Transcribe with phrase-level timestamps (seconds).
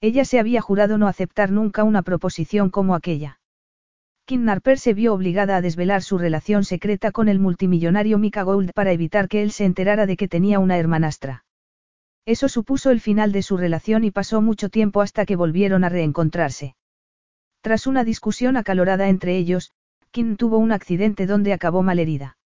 [0.00, 3.38] Ella se había jurado no aceptar nunca una proposición como aquella.
[4.24, 8.70] Kim Narper se vio obligada a desvelar su relación secreta con el multimillonario Mika Gould
[8.72, 11.44] para evitar que él se enterara de que tenía una hermanastra.
[12.24, 15.88] Eso supuso el final de su relación y pasó mucho tiempo hasta que volvieron a
[15.88, 16.76] reencontrarse.
[17.60, 19.72] Tras una discusión acalorada entre ellos,
[20.12, 22.38] Kim tuvo un accidente donde acabó malherida.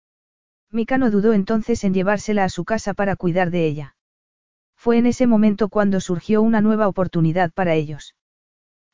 [0.71, 3.96] Mika no dudó entonces en llevársela a su casa para cuidar de ella.
[4.82, 8.16] Fue en ese momento cuando surgió una nueva oportunidad para ellos.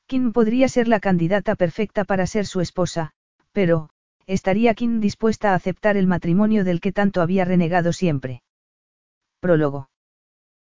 [0.06, 3.12] Kim podría ser la candidata perfecta para ser su esposa,
[3.52, 3.88] pero,
[4.26, 8.42] ¿estaría Kim dispuesta a aceptar el matrimonio del que tanto había renegado siempre?
[9.40, 9.88] Prólogo.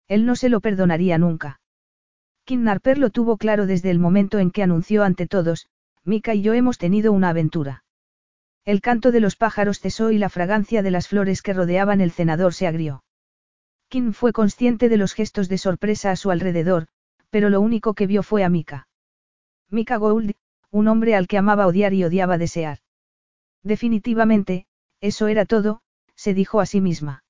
[0.08, 1.58] Él no se lo perdonaría nunca.
[2.44, 5.68] Kim Narper lo tuvo claro desde el momento en que anunció ante todos,
[6.04, 7.82] Mika y yo hemos tenido una aventura.
[8.66, 12.10] El canto de los pájaros cesó y la fragancia de las flores que rodeaban el
[12.10, 13.03] cenador se agrió.
[13.88, 16.86] Kim fue consciente de los gestos de sorpresa a su alrededor,
[17.30, 18.88] pero lo único que vio fue a Mika.
[19.70, 20.32] Mika Gould,
[20.70, 22.78] un hombre al que amaba odiar y odiaba desear.
[23.62, 24.66] Definitivamente,
[25.00, 25.80] eso era todo,
[26.16, 27.24] se dijo a sí misma.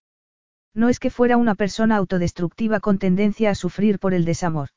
[0.75, 4.71] No es que fuera una persona autodestructiva con tendencia a sufrir por el desamor.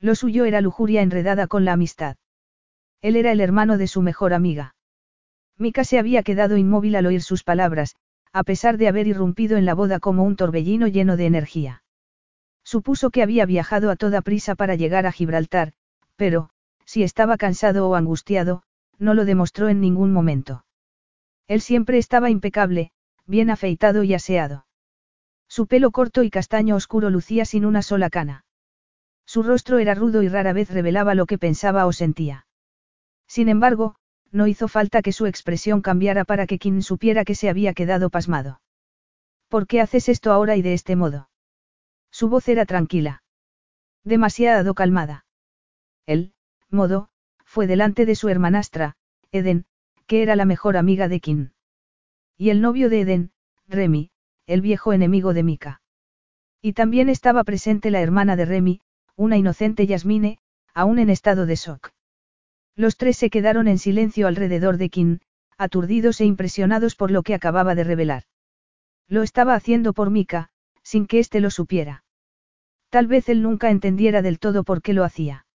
[0.00, 2.16] Lo suyo era lujuria enredada con la amistad.
[3.02, 4.74] Él era el hermano de su mejor amiga.
[5.58, 7.96] Mika se había quedado inmóvil al oír sus palabras,
[8.32, 11.82] a pesar de haber irrumpido en la boda como un torbellino lleno de energía.
[12.62, 15.72] Supuso que había viajado a toda prisa para llegar a Gibraltar,
[16.16, 16.50] pero,
[16.84, 18.62] si estaba cansado o angustiado,
[18.98, 20.64] no lo demostró en ningún momento.
[21.48, 22.92] Él siempre estaba impecable,
[23.26, 24.66] bien afeitado y aseado.
[25.48, 28.44] Su pelo corto y castaño oscuro lucía sin una sola cana.
[29.26, 32.46] Su rostro era rudo y rara vez revelaba lo que pensaba o sentía.
[33.26, 33.96] Sin embargo,
[34.32, 38.10] no hizo falta que su expresión cambiara para que Kim supiera que se había quedado
[38.10, 38.60] pasmado.
[39.48, 41.28] ¿Por qué haces esto ahora y de este modo?
[42.10, 43.22] Su voz era tranquila.
[44.04, 45.26] Demasiado calmada.
[46.06, 46.32] El,
[46.70, 47.08] modo,
[47.44, 48.96] fue delante de su hermanastra,
[49.32, 49.66] Eden,
[50.06, 51.50] que era la mejor amiga de Kim.
[52.36, 53.32] Y el novio de Eden,
[53.68, 54.10] Remy,
[54.46, 55.82] el viejo enemigo de Mika.
[56.62, 58.80] Y también estaba presente la hermana de Remy,
[59.16, 60.38] una inocente Yasmine,
[60.74, 61.92] aún en estado de shock.
[62.76, 65.18] Los tres se quedaron en silencio alrededor de Kim,
[65.58, 68.24] aturdidos e impresionados por lo que acababa de revelar.
[69.08, 70.50] Lo estaba haciendo por Mika,
[70.82, 72.04] sin que éste lo supiera.
[72.88, 75.46] Tal vez él nunca entendiera del todo por qué lo hacía.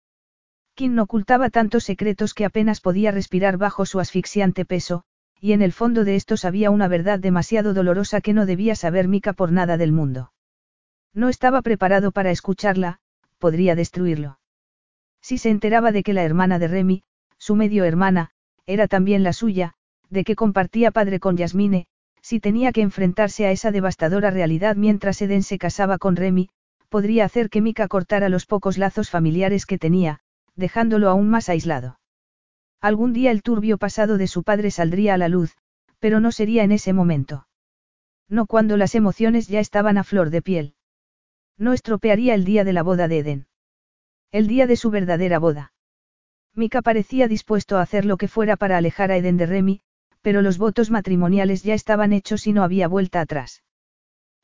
[0.74, 5.04] Kim ocultaba tantos secretos que apenas podía respirar bajo su asfixiante peso,
[5.40, 9.08] y en el fondo de estos había una verdad demasiado dolorosa que no debía saber
[9.08, 10.32] Mika por nada del mundo.
[11.12, 12.98] No estaba preparado para escucharla,
[13.38, 14.38] podría destruirlo.
[15.24, 17.02] Si se enteraba de que la hermana de Remy,
[17.38, 18.32] su medio hermana,
[18.66, 19.72] era también la suya,
[20.10, 21.86] de que compartía padre con Yasmine,
[22.20, 26.50] si tenía que enfrentarse a esa devastadora realidad mientras Eden se casaba con Remy,
[26.90, 30.20] podría hacer que Mika cortara los pocos lazos familiares que tenía,
[30.56, 31.98] dejándolo aún más aislado.
[32.82, 35.56] Algún día el turbio pasado de su padre saldría a la luz,
[36.00, 37.48] pero no sería en ese momento.
[38.28, 40.74] No cuando las emociones ya estaban a flor de piel.
[41.56, 43.46] No estropearía el día de la boda de Eden.
[44.34, 45.72] El día de su verdadera boda.
[46.56, 49.80] Mika parecía dispuesto a hacer lo que fuera para alejar a Eden de Remy,
[50.22, 53.62] pero los votos matrimoniales ya estaban hechos y no había vuelta atrás.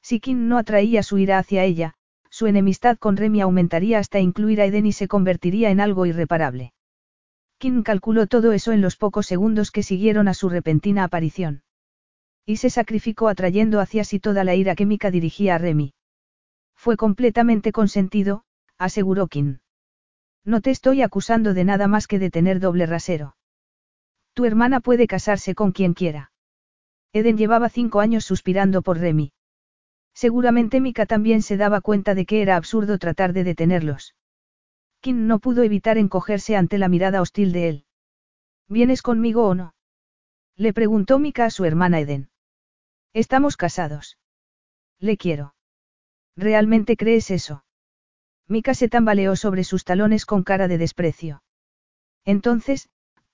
[0.00, 1.94] Si Kim no atraía su ira hacia ella,
[2.30, 6.72] su enemistad con Remy aumentaría hasta incluir a Eden y se convertiría en algo irreparable.
[7.58, 11.64] Kim calculó todo eso en los pocos segundos que siguieron a su repentina aparición.
[12.46, 15.94] Y se sacrificó atrayendo hacia sí toda la ira que Mika dirigía a Remy.
[16.76, 18.44] Fue completamente consentido,
[18.78, 19.58] aseguró Kim.
[20.44, 23.36] No te estoy acusando de nada más que de tener doble rasero.
[24.34, 26.32] Tu hermana puede casarse con quien quiera.
[27.12, 29.32] Eden llevaba cinco años suspirando por Remy.
[30.14, 34.14] Seguramente Mika también se daba cuenta de que era absurdo tratar de detenerlos.
[35.00, 37.84] Kim no pudo evitar encogerse ante la mirada hostil de él.
[38.68, 39.74] ¿Vienes conmigo o no?
[40.56, 42.30] Le preguntó Mika a su hermana Eden.
[43.12, 44.18] Estamos casados.
[44.98, 45.54] Le quiero.
[46.36, 47.64] ¿Realmente crees eso?
[48.50, 51.40] Mika se tambaleó sobre sus talones con cara de desprecio.
[52.24, 52.88] Entonces,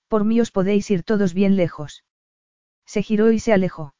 [0.07, 2.03] por mí os podéis ir todos bien lejos.
[2.85, 3.95] Se giró y se alejó.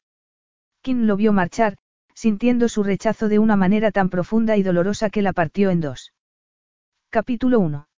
[0.80, 1.76] Kim lo vio marchar,
[2.14, 6.12] sintiendo su rechazo de una manera tan profunda y dolorosa que la partió en dos.
[7.10, 7.88] Capítulo 1.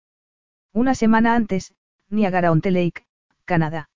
[0.72, 1.74] Una semana antes,
[2.08, 3.04] Niagara-on-the Lake,
[3.44, 3.90] Canadá.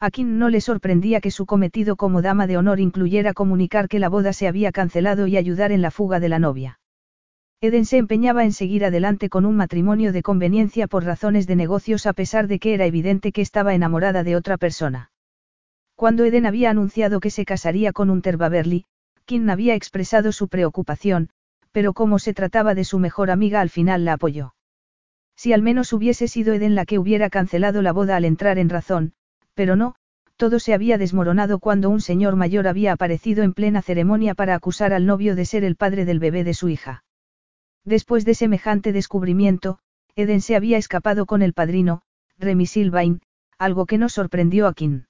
[0.00, 4.00] A Kim no le sorprendía que su cometido como dama de honor incluyera comunicar que
[4.00, 6.79] la boda se había cancelado y ayudar en la fuga de la novia.
[7.62, 12.06] Eden se empeñaba en seguir adelante con un matrimonio de conveniencia por razones de negocios
[12.06, 15.10] a pesar de que era evidente que estaba enamorada de otra persona.
[15.94, 18.86] Cuando Eden había anunciado que se casaría con Unter Beverly,
[19.26, 21.28] Kim había expresado su preocupación,
[21.70, 24.54] pero como se trataba de su mejor amiga al final la apoyó.
[25.36, 28.70] Si al menos hubiese sido Eden la que hubiera cancelado la boda al entrar en
[28.70, 29.12] razón,
[29.52, 29.96] pero no,
[30.36, 34.94] todo se había desmoronado cuando un señor mayor había aparecido en plena ceremonia para acusar
[34.94, 37.04] al novio de ser el padre del bebé de su hija.
[37.84, 39.78] Después de semejante descubrimiento,
[40.16, 42.02] Eden se había escapado con el padrino,
[42.38, 43.20] Remy Silvain,
[43.58, 45.04] algo que no sorprendió a Kim.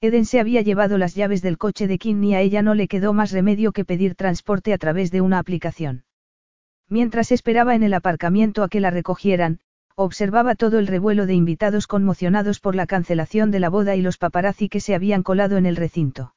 [0.00, 2.88] Eden se había llevado las llaves del coche de Kim y a ella no le
[2.88, 6.04] quedó más remedio que pedir transporte a través de una aplicación.
[6.88, 9.60] Mientras esperaba en el aparcamiento a que la recogieran,
[9.94, 14.16] observaba todo el revuelo de invitados conmocionados por la cancelación de la boda y los
[14.16, 16.34] paparazzi que se habían colado en el recinto.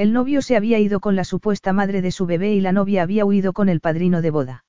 [0.00, 3.02] El novio se había ido con la supuesta madre de su bebé y la novia
[3.02, 4.64] había huido con el padrino de boda.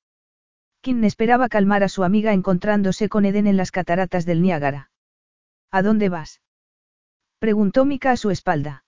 [0.82, 4.90] Kim esperaba calmar a su amiga encontrándose con Eden en las cataratas del Niágara.
[5.70, 6.42] ¿A dónde vas?
[7.38, 8.84] preguntó Mika a su espalda.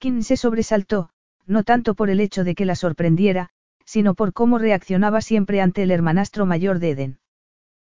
[0.00, 1.10] Kim se sobresaltó,
[1.46, 3.50] no tanto por el hecho de que la sorprendiera,
[3.84, 7.18] sino por cómo reaccionaba siempre ante el hermanastro mayor de Eden.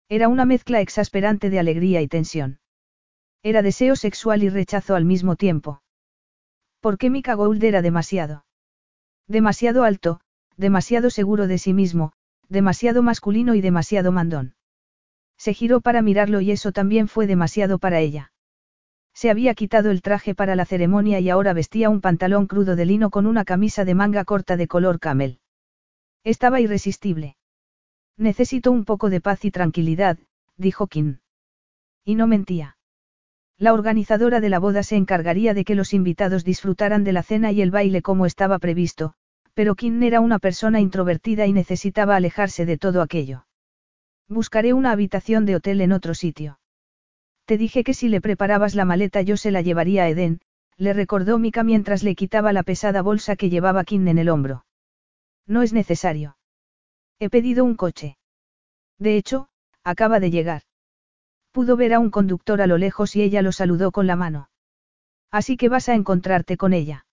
[0.09, 2.61] Era una mezcla exasperante de alegría y tensión.
[3.43, 5.82] Era deseo sexual y rechazo al mismo tiempo.
[6.80, 8.44] ¿Por qué Mika Gould era demasiado?
[9.26, 10.20] Demasiado alto,
[10.56, 12.12] demasiado seguro de sí mismo,
[12.48, 14.54] demasiado masculino y demasiado mandón.
[15.36, 18.32] Se giró para mirarlo y eso también fue demasiado para ella.
[19.14, 22.86] Se había quitado el traje para la ceremonia y ahora vestía un pantalón crudo de
[22.86, 25.40] lino con una camisa de manga corta de color camel.
[26.24, 27.36] Estaba irresistible.
[28.16, 30.19] Necesito un poco de paz y tranquilidad,
[30.56, 31.19] dijo Kim.
[32.04, 32.77] Y no mentía.
[33.58, 37.50] La organizadora de la boda se encargaría de que los invitados disfrutaran de la cena
[37.50, 39.14] y el baile como estaba previsto,
[39.52, 43.46] pero Kim era una persona introvertida y necesitaba alejarse de todo aquello.
[44.28, 46.60] Buscaré una habitación de hotel en otro sitio.
[47.46, 50.40] Te dije que si le preparabas la maleta yo se la llevaría a Eden,
[50.76, 54.64] le recordó Mika mientras le quitaba la pesada bolsa que llevaba Kim en el hombro.
[55.49, 56.37] No es necesario.
[57.19, 58.19] He pedido un coche.
[58.99, 59.49] De hecho,
[59.82, 60.62] acaba de llegar.
[61.52, 64.50] Pudo ver a un conductor a lo lejos y ella lo saludó con la mano.
[65.30, 67.06] Así que vas a encontrarte con ella.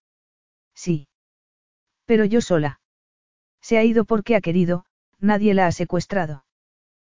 [0.73, 1.07] Sí.
[2.05, 2.79] Pero yo sola.
[3.61, 4.85] Se ha ido porque ha querido,
[5.19, 6.45] nadie la ha secuestrado.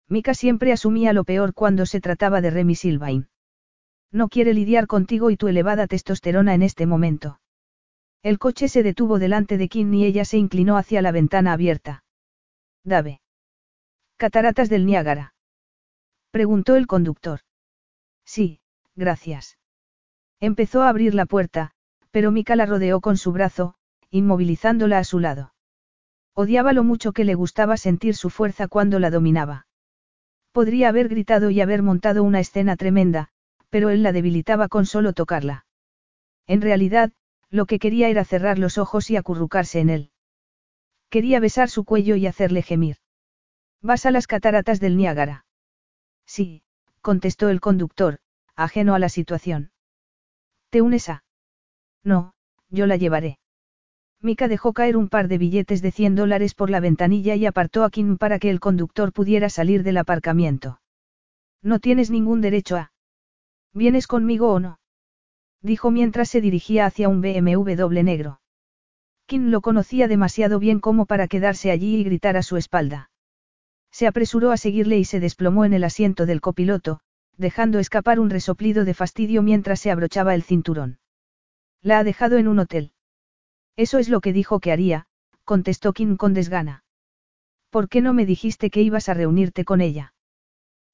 [0.07, 3.27] Mika siempre asumía lo peor cuando se trataba de Remy Silvain.
[4.11, 7.39] No quiere lidiar contigo y tu elevada testosterona en este momento.
[8.21, 12.03] El coche se detuvo delante de Kim y ella se inclinó hacia la ventana abierta.
[12.83, 13.21] Dave.
[14.17, 15.34] Cataratas del Niágara.
[16.35, 17.39] Preguntó el conductor.
[18.25, 18.59] Sí,
[18.93, 19.57] gracias.
[20.41, 21.71] Empezó a abrir la puerta,
[22.11, 23.75] pero Mika la rodeó con su brazo,
[24.09, 25.53] inmovilizándola a su lado.
[26.33, 29.67] Odiaba lo mucho que le gustaba sentir su fuerza cuando la dominaba.
[30.51, 33.29] Podría haber gritado y haber montado una escena tremenda,
[33.69, 35.65] pero él la debilitaba con solo tocarla.
[36.47, 37.13] En realidad,
[37.49, 40.11] lo que quería era cerrar los ojos y acurrucarse en él.
[41.07, 42.97] Quería besar su cuello y hacerle gemir.
[43.81, 45.44] ¿Vas a las cataratas del Niágara?
[46.25, 46.63] Sí,
[47.01, 48.19] contestó el conductor,
[48.55, 49.71] ajeno a la situación.
[50.69, 51.23] ¿Te unes a?
[52.03, 52.33] No,
[52.69, 53.39] yo la llevaré.
[54.21, 57.83] Mika dejó caer un par de billetes de 100 dólares por la ventanilla y apartó
[57.83, 60.81] a Kim para que el conductor pudiera salir del aparcamiento.
[61.61, 62.91] No tienes ningún derecho a.
[63.73, 64.79] ¿Vienes conmigo o no?
[65.61, 68.39] Dijo mientras se dirigía hacia un BMW negro.
[69.25, 73.09] Kim lo conocía demasiado bien como para quedarse allí y gritar a su espalda.
[73.95, 76.99] Se apresuró a seguirle y se desplomó en el asiento del copiloto,
[77.37, 80.99] dejando escapar un resoplido de fastidio mientras se abrochaba el cinturón.
[81.81, 82.91] La ha dejado en un hotel.
[83.77, 85.05] Eso es lo que dijo que haría,
[85.45, 86.83] contestó Kim con desgana.
[87.69, 90.13] ¿Por qué no me dijiste que ibas a reunirte con ella?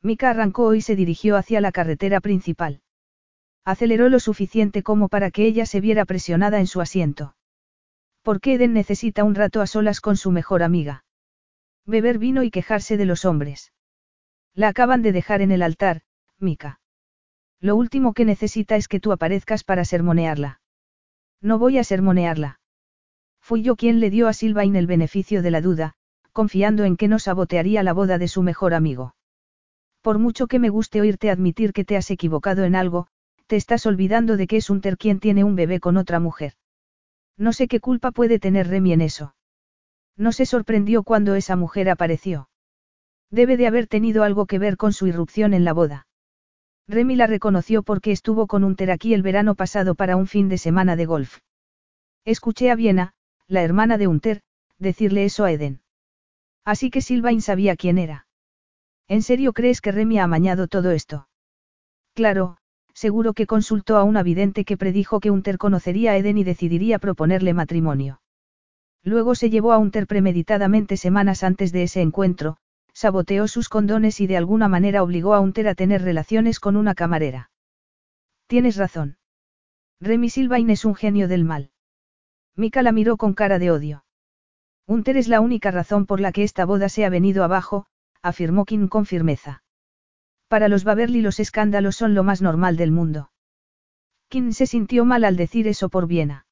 [0.03, 2.83] Mika arrancó y se dirigió hacia la carretera principal.
[3.65, 7.35] Aceleró lo suficiente como para que ella se viera presionada en su asiento.
[8.21, 11.03] ¿Por qué Eden necesita un rato a solas con su mejor amiga?
[11.85, 13.71] Beber vino y quejarse de los hombres.
[14.53, 16.01] La acaban de dejar en el altar,
[16.39, 16.79] Mika.
[17.59, 20.61] Lo último que necesita es que tú aparezcas para sermonearla.
[21.41, 22.59] No voy a sermonearla.
[23.39, 25.93] Fui yo quien le dio a Silvain el beneficio de la duda,
[26.31, 29.15] confiando en que no sabotearía la boda de su mejor amigo.
[30.01, 33.07] Por mucho que me guste oírte admitir que te has equivocado en algo,
[33.47, 36.53] te estás olvidando de que es Unter quien tiene un bebé con otra mujer.
[37.37, 39.35] No sé qué culpa puede tener Remy en eso.
[40.17, 42.49] No se sorprendió cuando esa mujer apareció.
[43.29, 46.07] Debe de haber tenido algo que ver con su irrupción en la boda.
[46.87, 50.57] Remy la reconoció porque estuvo con Unter aquí el verano pasado para un fin de
[50.57, 51.39] semana de golf.
[52.25, 53.13] Escuché a Viena,
[53.47, 54.41] la hermana de Unter,
[54.77, 55.81] decirle eso a Eden.
[56.65, 58.27] Así que Silvain sabía quién era.
[59.07, 61.27] ¿En serio crees que Remy ha amañado todo esto?
[62.13, 62.57] Claro,
[62.93, 66.99] seguro que consultó a una vidente que predijo que Unter conocería a Eden y decidiría
[66.99, 68.20] proponerle matrimonio.
[69.03, 72.57] Luego se llevó a Unter premeditadamente semanas antes de ese encuentro,
[72.93, 76.93] saboteó sus condones y de alguna manera obligó a Unter a tener relaciones con una
[76.93, 77.49] camarera.
[78.47, 79.17] Tienes razón.
[79.99, 81.71] Remy Silvain es un genio del mal.
[82.55, 84.05] Mika la miró con cara de odio.
[84.87, 87.85] Unter es la única razón por la que esta boda se ha venido abajo,
[88.21, 89.63] afirmó Kim con firmeza.
[90.47, 93.31] Para los Baverly los escándalos son lo más normal del mundo.
[94.27, 96.45] Kim se sintió mal al decir eso por Viena.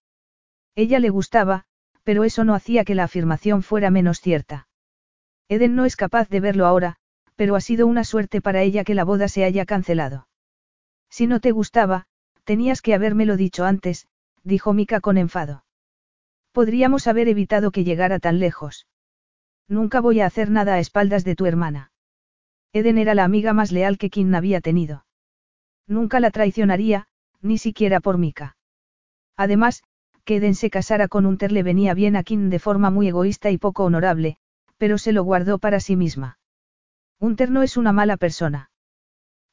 [0.76, 1.66] Ella le gustaba,
[2.04, 4.68] pero eso no hacía que la afirmación fuera menos cierta.
[5.48, 6.98] Eden no es capaz de verlo ahora,
[7.36, 10.28] pero ha sido una suerte para ella que la boda se haya cancelado.
[11.10, 12.06] Si no te gustaba,
[12.44, 14.08] tenías que habérmelo dicho antes,
[14.44, 15.64] dijo Mika con enfado.
[16.52, 18.88] Podríamos haber evitado que llegara tan lejos.
[19.68, 21.92] Nunca voy a hacer nada a espaldas de tu hermana.
[22.74, 25.06] Eden era la amiga más leal que Kim había tenido.
[25.88, 27.08] Nunca la traicionaría,
[27.42, 28.58] ni siquiera por Mika.
[29.36, 29.84] Además,
[30.36, 33.58] Eden se casara con Unter le venía bien a Kim de forma muy egoísta y
[33.58, 34.38] poco honorable,
[34.78, 36.40] pero se lo guardó para sí misma.
[37.20, 38.72] Unter no es una mala persona.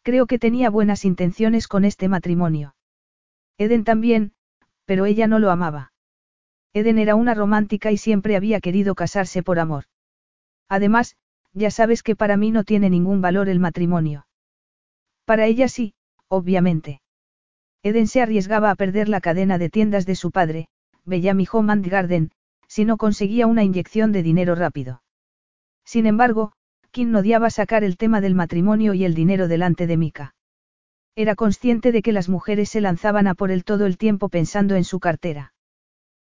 [0.02, 2.76] Creo que tenía buenas intenciones con este matrimonio.
[3.58, 4.32] Eden también,
[4.84, 5.92] pero ella no lo amaba.
[6.72, 9.84] Eden era una romántica y siempre había querido casarse por amor.
[10.68, 11.16] Además,
[11.52, 14.26] ya sabes que para mí no tiene ningún valor el matrimonio.
[15.24, 15.94] Para ella sí,
[16.28, 17.00] obviamente.
[17.86, 20.66] Eden se arriesgaba a perder la cadena de tiendas de su padre,
[21.04, 22.32] Bellamy Home and Garden,
[22.66, 25.02] si no conseguía una inyección de dinero rápido.
[25.84, 26.50] Sin embargo,
[26.90, 30.34] Kim odiaba sacar el tema del matrimonio y el dinero delante de Mika.
[31.14, 34.74] Era consciente de que las mujeres se lanzaban a por él todo el tiempo pensando
[34.74, 35.52] en su cartera.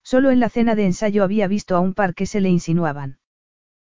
[0.03, 3.19] Solo en la cena de ensayo había visto a un par que se le insinuaban.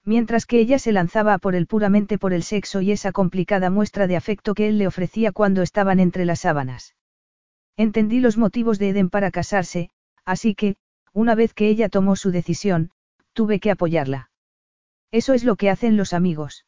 [0.06, 3.72] Mientras que ella se lanzaba a por él puramente por el sexo y esa complicada
[3.72, 6.94] muestra de afecto que él le ofrecía cuando estaban entre las sábanas.
[7.78, 9.92] Entendí los motivos de Eden para casarse,
[10.26, 10.76] así que,
[11.14, 12.92] una vez que ella tomó su decisión,
[13.34, 14.32] tuve que apoyarla.
[15.12, 16.66] Eso es lo que hacen los amigos.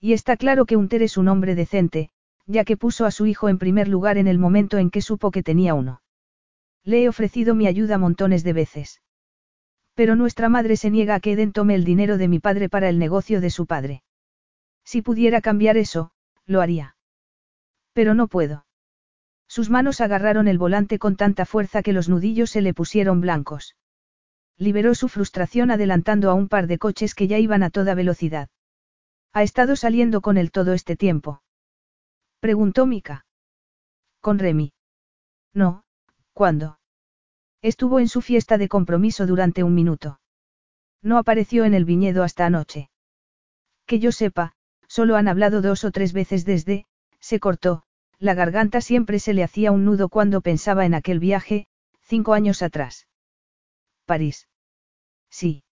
[0.00, 2.10] Y está claro que Unter es un hombre decente,
[2.46, 5.30] ya que puso a su hijo en primer lugar en el momento en que supo
[5.30, 6.00] que tenía uno.
[6.84, 9.02] Le he ofrecido mi ayuda montones de veces.
[9.94, 12.88] Pero nuestra madre se niega a que Eden tome el dinero de mi padre para
[12.88, 14.02] el negocio de su padre.
[14.84, 16.12] Si pudiera cambiar eso,
[16.46, 16.96] lo haría.
[17.92, 18.64] Pero no puedo.
[19.50, 23.74] Sus manos agarraron el volante con tanta fuerza que los nudillos se le pusieron blancos.
[24.56, 28.48] Liberó su frustración adelantando a un par de coches que ya iban a toda velocidad.
[29.32, 31.42] ¿Ha estado saliendo con él todo este tiempo?
[32.38, 33.26] Preguntó Mika.
[34.20, 34.72] Con Remy.
[35.52, 35.82] No,
[36.32, 36.78] ¿Cuándo?
[37.60, 40.20] Estuvo en su fiesta de compromiso durante un minuto.
[41.02, 42.88] No apareció en el viñedo hasta anoche.
[43.84, 44.52] Que yo sepa,
[44.86, 46.86] solo han hablado dos o tres veces desde,
[47.18, 47.82] se cortó,
[48.20, 51.66] la garganta siempre se le hacía un nudo cuando pensaba en aquel viaje,
[52.02, 53.08] cinco años atrás.
[54.04, 54.46] París.
[55.30, 55.64] Sí.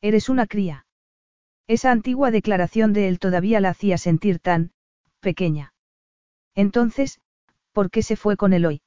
[0.00, 0.86] Eres una cría.
[1.68, 4.72] Esa antigua declaración de él todavía la hacía sentir tan,
[5.20, 5.74] pequeña.
[6.54, 7.20] Entonces,
[7.72, 8.82] ¿por qué se fue con él hoy?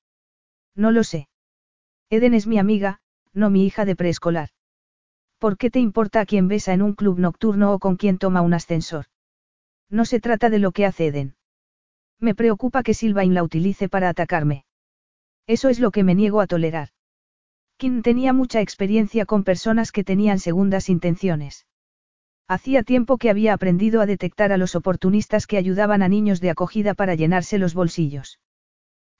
[0.76, 1.30] No lo sé.
[2.10, 3.02] Eden es mi amiga,
[3.34, 4.50] no mi hija de preescolar.
[5.38, 8.42] ¿Por qué te importa a quién besa en un club nocturno o con quién toma
[8.42, 9.06] un ascensor?
[9.90, 11.36] No se trata de lo que hace Eden.
[12.20, 14.66] Me preocupa que Sylvain la utilice para atacarme.
[15.48, 16.90] Eso es lo que me niego a tolerar.
[17.78, 21.66] Kim tenía mucha experiencia con personas que tenían segundas intenciones.
[22.48, 26.50] Hacía tiempo que había aprendido a detectar a los oportunistas que ayudaban a niños de
[26.50, 28.40] acogida para llenarse los bolsillos.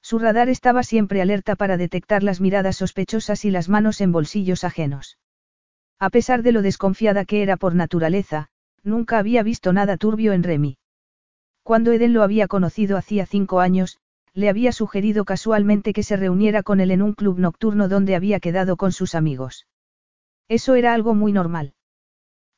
[0.02, 4.64] Su radar estaba siempre alerta para detectar las miradas sospechosas y las manos en bolsillos
[4.64, 5.18] ajenos.
[5.98, 8.48] A pesar de lo desconfiada que era por naturaleza,
[8.82, 10.79] nunca había visto nada turbio en Remy.
[11.62, 13.98] Cuando Eden lo había conocido hacía cinco años,
[14.32, 18.40] le había sugerido casualmente que se reuniera con él en un club nocturno donde había
[18.40, 19.66] quedado con sus amigos.
[20.48, 21.74] Eso era algo muy normal.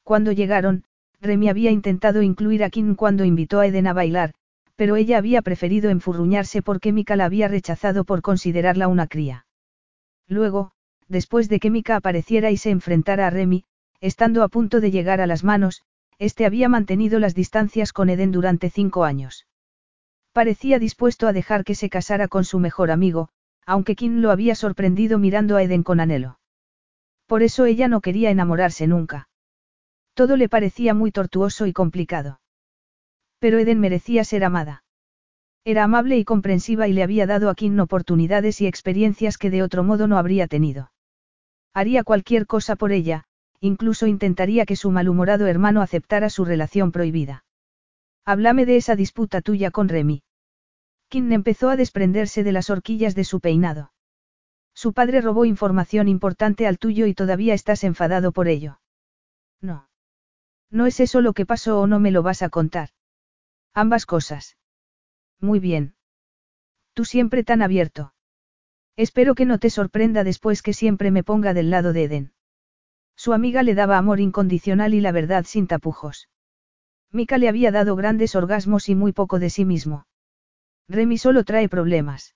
[0.02, 0.84] Cuando llegaron,
[1.20, 4.34] Remy había intentado incluir a Kim cuando invitó a Eden a bailar,
[4.76, 9.46] pero ella había preferido enfurruñarse porque Mika la había rechazado por considerarla una cría.
[10.26, 10.72] Luego,
[11.08, 13.64] después de que Mika apareciera y se enfrentara a Remy,
[14.00, 15.82] estando a punto de llegar a las manos,
[16.22, 19.48] este había mantenido las distancias con Eden durante cinco años.
[20.32, 23.28] Parecía dispuesto a dejar que se casara con su mejor amigo,
[23.66, 26.38] aunque Kim lo había sorprendido mirando a Eden con anhelo.
[27.26, 29.28] Por eso ella no quería enamorarse nunca.
[30.14, 32.40] Todo le parecía muy tortuoso y complicado.
[33.40, 34.84] Pero Eden merecía ser amada.
[35.64, 39.64] Era amable y comprensiva y le había dado a Kim oportunidades y experiencias que de
[39.64, 40.92] otro modo no habría tenido.
[41.74, 43.24] Haría cualquier cosa por ella,
[43.62, 47.44] incluso intentaría que su malhumorado hermano aceptara su relación prohibida.
[48.24, 50.24] Háblame de esa disputa tuya con Remy.
[51.08, 53.92] Kim empezó a desprenderse de las horquillas de su peinado.
[54.74, 58.80] Su padre robó información importante al tuyo y todavía estás enfadado por ello.
[59.60, 59.88] No.
[60.70, 62.88] No es eso lo que pasó o no me lo vas a contar.
[63.74, 64.56] Ambas cosas.
[65.38, 65.94] Muy bien.
[66.94, 68.12] Tú siempre tan abierto.
[68.96, 72.32] Espero que no te sorprenda después que siempre me ponga del lado de Eden.
[73.22, 76.28] Su amiga le daba amor incondicional y la verdad sin tapujos.
[77.12, 80.08] Mika le había dado grandes orgasmos y muy poco de sí mismo.
[80.88, 82.34] Remy solo trae problemas.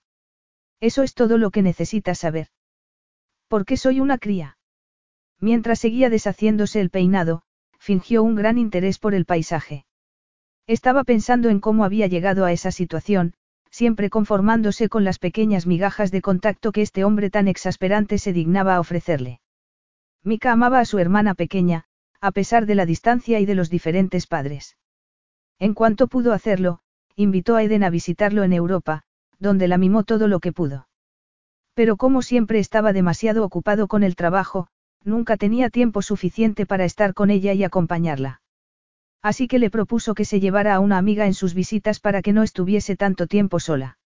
[0.79, 2.51] Eso es todo lo que necesitas saber.
[3.49, 4.59] ¿Por qué soy una cría?
[5.41, 7.43] Mientras seguía deshaciéndose el peinado,
[7.81, 9.87] fingió un gran interés por el paisaje.
[10.69, 13.35] Estaba pensando en cómo había llegado a esa situación,
[13.73, 18.77] siempre conformándose con las pequeñas migajas de contacto que este hombre tan exasperante se dignaba
[18.77, 19.41] a ofrecerle.
[20.27, 21.85] Mika amaba a su hermana pequeña,
[22.21, 24.77] a pesar de la distancia y de los diferentes padres.
[25.61, 26.81] En cuanto pudo hacerlo,
[27.15, 29.05] invitó a Eden a visitarlo en Europa,
[29.39, 30.89] donde la mimó todo lo que pudo.
[31.75, 34.67] Pero como siempre estaba demasiado ocupado con el trabajo,
[35.05, 38.43] nunca tenía tiempo suficiente para estar con ella y acompañarla.
[39.23, 42.33] Así que le propuso que se llevara a una amiga en sus visitas para que
[42.33, 43.99] no estuviese tanto tiempo sola.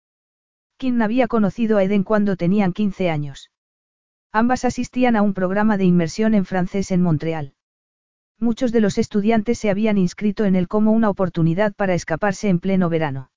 [0.77, 3.51] Kim había conocido a Eden cuando tenían 15 años.
[4.33, 7.55] Ambas asistían a un programa de inmersión en francés en Montreal.
[8.39, 12.61] Muchos de los estudiantes se habían inscrito en él como una oportunidad para escaparse en
[12.61, 13.33] pleno verano.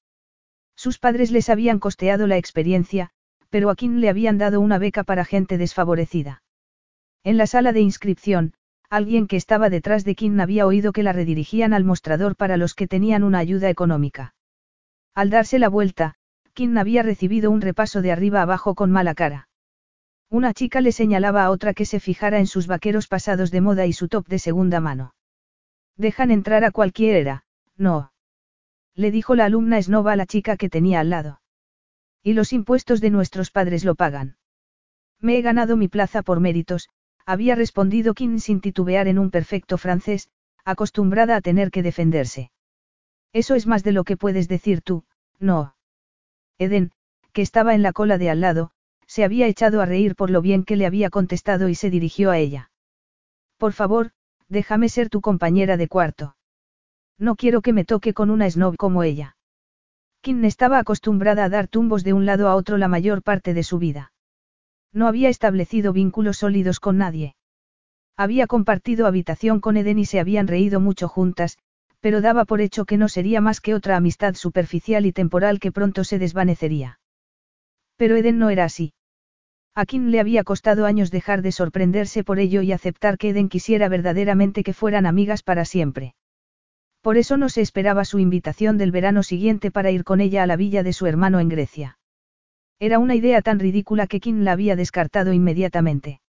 [0.75, 3.09] Sus padres les habían costeado la experiencia,
[3.49, 6.43] pero a Kim le habían dado una beca para gente desfavorecida.
[7.23, 8.53] En la sala de inscripción,
[8.87, 12.75] alguien que estaba detrás de Kim había oído que la redirigían al mostrador para los
[12.75, 14.35] que tenían una ayuda económica.
[15.15, 16.15] Al darse la vuelta,
[16.53, 19.47] Kim había recibido un repaso de arriba abajo con mala cara.
[20.33, 23.85] Una chica le señalaba a otra que se fijara en sus vaqueros pasados de moda
[23.85, 25.13] y su top de segunda mano.
[25.95, 27.45] Dejan entrar a cualquiera,
[27.77, 28.11] no.
[28.95, 31.39] Le dijo la alumna esnova a la chica que tenía al lado.
[32.23, 34.37] Y los impuestos de nuestros padres lo pagan.
[35.19, 36.89] Me he ganado mi plaza por méritos,
[37.27, 40.29] había respondido Kim sin titubear en un perfecto francés,
[40.65, 42.49] acostumbrada a tener que defenderse.
[43.33, 45.03] Eso es más de lo que puedes decir tú,
[45.37, 45.75] no.
[46.57, 46.91] Eden,
[47.33, 48.71] que estaba en la cola de al lado,
[49.13, 52.31] se había echado a reír por lo bien que le había contestado y se dirigió
[52.31, 52.71] a ella.
[53.59, 54.09] Por favor,
[54.49, 56.35] déjame ser tu compañera de cuarto.
[57.19, 59.37] No quiero que me toque con una snob como ella.
[60.21, 63.61] Kim estaba acostumbrada a dar tumbos de un lado a otro la mayor parte de
[63.61, 64.11] su vida.
[64.91, 67.35] No había establecido vínculos sólidos con nadie.
[68.17, 71.59] Había compartido habitación con Eden y se habían reído mucho juntas,
[71.99, 75.71] pero daba por hecho que no sería más que otra amistad superficial y temporal que
[75.71, 76.97] pronto se desvanecería.
[77.95, 78.91] Pero Eden no era así.
[79.75, 83.49] A Kim le había costado años dejar de sorprenderse por ello y aceptar que Eden
[83.49, 86.13] quisiera verdaderamente que fueran amigas para siempre.
[87.01, 90.47] Por eso no se esperaba su invitación del verano siguiente para ir con ella a
[90.47, 91.97] la villa de su hermano en Grecia.
[92.79, 96.21] Era una idea tan ridícula que Kim la había descartado inmediatamente.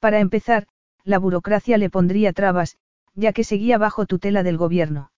[0.00, 0.66] Para empezar,
[1.04, 2.78] la burocracia le pondría trabas,
[3.14, 5.12] ya que seguía bajo tutela del gobierno.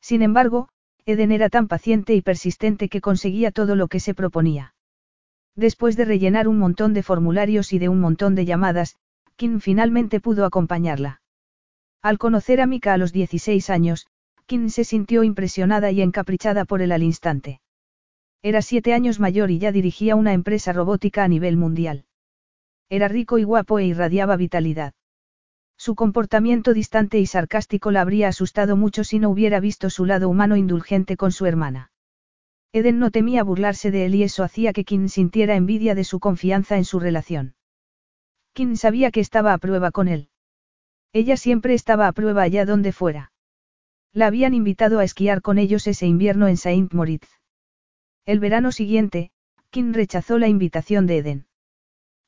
[0.00, 0.68] Sin embargo,
[1.06, 4.73] Eden era tan paciente y persistente que conseguía todo lo que se proponía.
[5.56, 8.96] Después de rellenar un montón de formularios y de un montón de llamadas,
[9.36, 11.20] Kim finalmente pudo acompañarla.
[12.02, 14.06] Al conocer a Mika a los 16 años,
[14.46, 17.60] Kim se sintió impresionada y encaprichada por él al instante.
[18.42, 22.04] Era siete años mayor y ya dirigía una empresa robótica a nivel mundial.
[22.90, 24.92] Era rico y guapo e irradiaba vitalidad.
[25.78, 30.28] Su comportamiento distante y sarcástico la habría asustado mucho si no hubiera visto su lado
[30.28, 31.90] humano indulgente con su hermana.
[32.74, 36.18] Eden no temía burlarse de él y eso hacía que Kim sintiera envidia de su
[36.18, 37.54] confianza en su relación.
[38.52, 40.28] Kim sabía que estaba a prueba con él.
[41.12, 43.30] Ella siempre estaba a prueba allá donde fuera.
[44.12, 47.28] La habían invitado a esquiar con ellos ese invierno en Saint Moritz.
[48.26, 49.30] El verano siguiente,
[49.70, 51.46] Kim rechazó la invitación de Eden.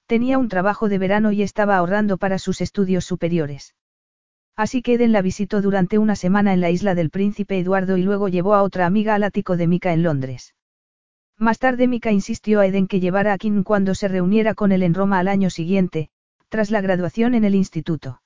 [0.06, 3.74] Tenía un trabajo de verano y estaba ahorrando para sus estudios superiores.
[4.56, 8.02] Así que Eden la visitó durante una semana en la isla del príncipe Eduardo y
[8.02, 10.54] luego llevó a otra amiga al ático de Mika en Londres.
[11.38, 14.82] Más tarde Mika insistió a Eden que llevara a Kim cuando se reuniera con él
[14.82, 16.08] en Roma al año siguiente,
[16.48, 18.22] tras la graduación en el instituto.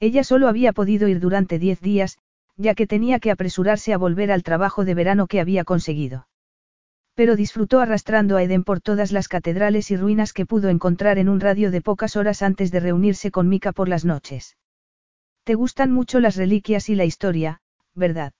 [0.00, 2.16] Ella solo había podido ir durante diez días,
[2.56, 6.26] ya que tenía que apresurarse a volver al trabajo de verano que había conseguido.
[7.14, 11.28] Pero disfrutó arrastrando a Eden por todas las catedrales y ruinas que pudo encontrar en
[11.28, 14.56] un radio de pocas horas antes de reunirse con Mika por las noches.
[15.44, 17.60] Te gustan mucho las reliquias y la historia,
[17.94, 18.32] ¿verdad?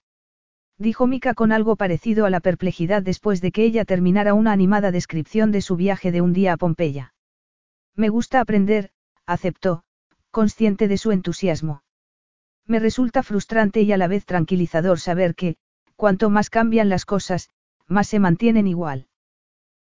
[0.77, 4.91] Dijo Mika con algo parecido a la perplejidad después de que ella terminara una animada
[4.91, 7.13] descripción de su viaje de un día a Pompeya.
[7.95, 8.91] Me gusta aprender,
[9.25, 9.83] aceptó,
[10.31, 11.83] consciente de su entusiasmo.
[12.65, 15.57] Me resulta frustrante y a la vez tranquilizador saber que,
[15.95, 17.49] cuanto más cambian las cosas,
[17.87, 19.07] más se mantienen igual.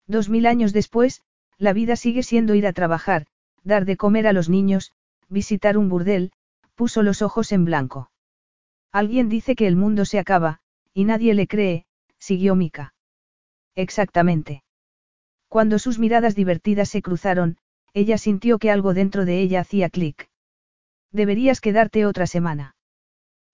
[0.07, 1.21] Dos mil años después,
[1.57, 3.27] la vida sigue siendo ir a trabajar,
[3.63, 4.93] dar de comer a los niños,
[5.27, 6.31] visitar un burdel,
[6.79, 8.09] puso los ojos en blanco.
[8.93, 10.61] Alguien dice que el mundo se acaba,
[10.93, 11.85] y nadie le cree,
[12.19, 12.93] siguió Mika.
[13.75, 14.63] Exactamente.
[15.49, 17.57] Cuando sus miradas divertidas se cruzaron,
[17.93, 20.29] ella sintió que algo dentro de ella hacía clic.
[21.11, 22.77] Deberías quedarte otra semana.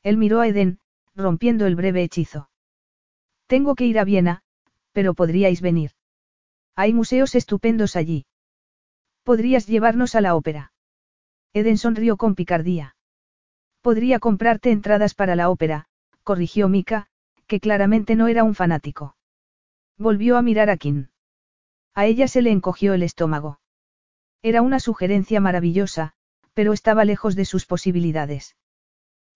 [0.04, 0.78] Él miró a Eden,
[1.16, 2.52] rompiendo el breve hechizo.
[3.48, 4.44] Tengo que ir a Viena,
[4.92, 5.94] pero podríais venir.
[6.76, 8.28] Hay museos estupendos allí.
[9.24, 10.74] Podrías llevarnos a la ópera.
[11.54, 12.95] Eden sonrió con picardía.
[13.86, 15.86] Podría comprarte entradas para la ópera,
[16.24, 17.06] corrigió Mika,
[17.46, 19.16] que claramente no era un fanático.
[19.96, 21.10] Volvió a mirar a Kim.
[21.94, 23.60] A ella se le encogió el estómago.
[24.42, 26.14] Era una sugerencia maravillosa,
[26.56, 28.56] pero estaba lejos de sus posibilidades.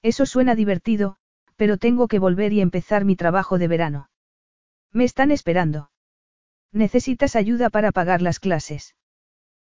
[0.02, 1.18] Eso suena divertido,
[1.56, 4.10] pero tengo que volver y empezar mi trabajo de verano.
[4.92, 5.92] Me están esperando.
[6.72, 8.96] Necesitas ayuda para pagar las clases.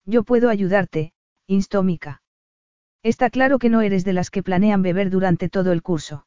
[0.03, 1.13] Yo puedo ayudarte,
[1.47, 2.23] instó Mika.
[3.05, 6.25] Está claro que no eres de las que planean beber durante todo el curso.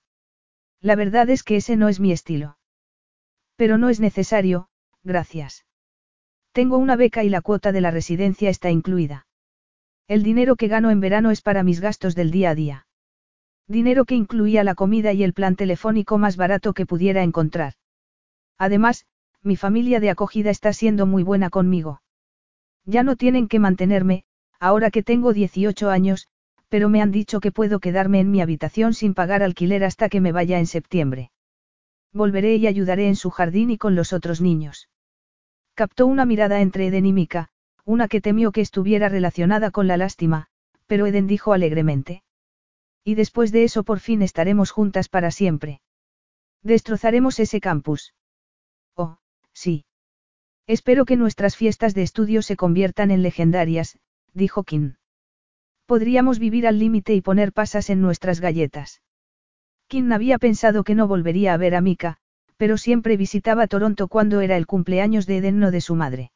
[0.80, 2.56] La verdad es que ese no es mi estilo.
[3.56, 4.68] Pero no es necesario,
[5.02, 5.66] gracias.
[6.52, 9.26] Tengo una beca y la cuota de la residencia está incluida.
[10.06, 12.86] El dinero que gano en verano es para mis gastos del día a día.
[13.66, 17.72] Dinero que incluía la comida y el plan telefónico más barato que pudiera encontrar.
[18.56, 19.04] Además,
[19.42, 22.02] mi familia de acogida está siendo muy buena conmigo.
[22.84, 24.22] Ya no tienen que mantenerme,
[24.60, 26.28] ahora que tengo 18 años,
[26.68, 30.20] pero me han dicho que puedo quedarme en mi habitación sin pagar alquiler hasta que
[30.20, 31.30] me vaya en septiembre.
[32.12, 34.88] Volveré y ayudaré en su jardín y con los otros niños.
[35.74, 37.48] Captó una mirada entre Eden y Mika,
[37.84, 40.48] una que temió que estuviera relacionada con la lástima,
[40.86, 42.22] pero Eden dijo alegremente.
[43.04, 45.80] Y después de eso por fin estaremos juntas para siempre.
[46.62, 48.14] Destrozaremos ese campus.
[48.94, 49.18] Oh,
[49.52, 49.86] sí.
[50.66, 53.98] Espero que nuestras fiestas de estudio se conviertan en legendarias,
[54.34, 54.97] dijo Kim.
[55.88, 59.00] Podríamos vivir al límite y poner pasas en nuestras galletas.
[59.86, 62.18] Kim había pensado que no volvería a ver a Mika,
[62.58, 66.30] pero siempre visitaba Toronto cuando era el cumpleaños de Eden no de su madre.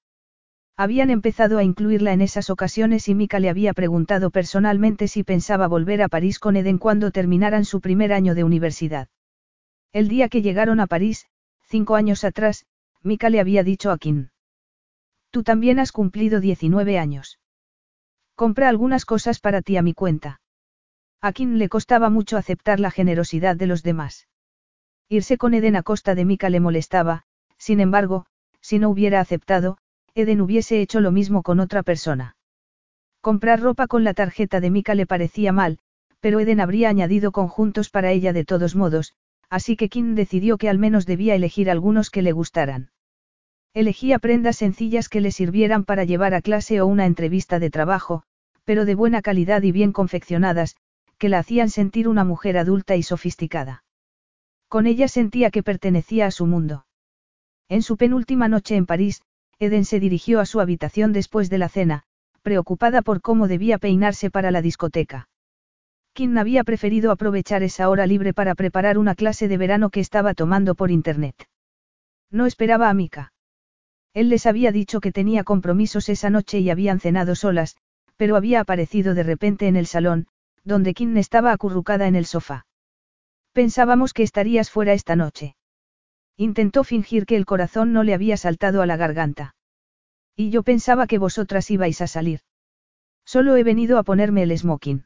[0.75, 5.69] Habían empezado a incluirla en esas ocasiones y Mika le había preguntado personalmente si pensaba
[5.69, 9.09] volver a París con Eden cuando terminaran su primer año de universidad.
[9.93, 11.27] El día que llegaron a París,
[11.69, 12.65] cinco años atrás,
[13.03, 14.29] Mika le había dicho a Kim.
[15.31, 17.39] Tú también has cumplido 19 años.
[18.35, 20.41] Compra algunas cosas para ti a mi cuenta.
[21.21, 24.29] A Kim le costaba mucho aceptar la generosidad de los demás.
[25.09, 27.25] Irse con Eden a costa de Mika le molestaba,
[27.59, 28.27] sin embargo,
[28.61, 29.79] si no hubiera aceptado,
[30.15, 32.37] Eden hubiese hecho lo mismo con otra persona.
[33.21, 35.79] Comprar ropa con la tarjeta de Mika le parecía mal,
[36.21, 39.15] pero Eden habría añadido conjuntos para ella de todos modos,
[39.49, 42.91] así que Kim decidió que al menos debía elegir algunos que le gustaran.
[43.75, 48.23] Elegía prendas sencillas que le sirvieran para llevar a clase o una entrevista de trabajo,
[48.65, 50.77] pero de buena calidad y bien confeccionadas,
[51.17, 53.85] que la hacían sentir una mujer adulta y sofisticada.
[54.69, 56.85] Con ella sentía que pertenecía a su mundo.
[57.69, 59.23] En su penúltima noche en París,
[59.59, 62.03] Eden se dirigió a su habitación después de la cena,
[62.43, 65.29] preocupada por cómo debía peinarse para la discoteca.
[66.13, 70.35] Kim había preferido aprovechar esa hora libre para preparar una clase de verano que estaba
[70.35, 71.37] tomando por internet.
[72.31, 73.32] No esperaba a Mika.
[74.15, 77.77] Él les había dicho que tenía compromisos esa noche y habían cenado solas,
[78.17, 80.27] pero había aparecido de repente en el salón,
[80.65, 82.67] donde Kim estaba acurrucada en el sofá.
[83.53, 85.57] Pensábamos que estarías fuera esta noche.
[86.37, 89.55] Intentó fingir que el corazón no le había saltado a la garganta.
[90.37, 92.41] Y yo pensaba que vosotras ibais a salir.
[93.25, 95.05] Solo he venido a ponerme el smoking.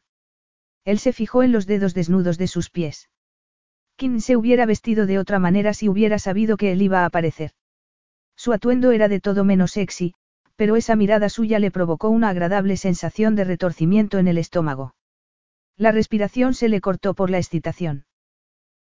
[0.85, 3.09] Él se fijó en los dedos desnudos de sus pies.
[3.97, 7.51] Kim se hubiera vestido de otra manera si hubiera sabido que él iba a aparecer.
[8.37, 10.13] Su atuendo era de todo menos sexy,
[10.55, 14.95] pero esa mirada suya le provocó una agradable sensación de retorcimiento en el estómago.
[15.75, 18.05] La respiración se le cortó por la excitación.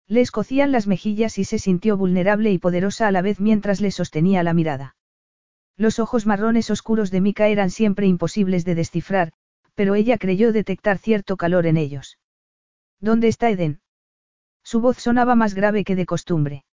[0.06, 3.90] Le escocían las mejillas y se sintió vulnerable y poderosa a la vez mientras le
[3.90, 4.94] sostenía la mirada.
[5.76, 9.32] Los ojos marrones oscuros de Mika eran siempre imposibles de descifrar,
[9.74, 12.18] pero ella creyó detectar cierto calor en ellos.
[13.00, 13.80] ¿Dónde está Eden?
[14.62, 16.64] Su voz sonaba más grave que de costumbre.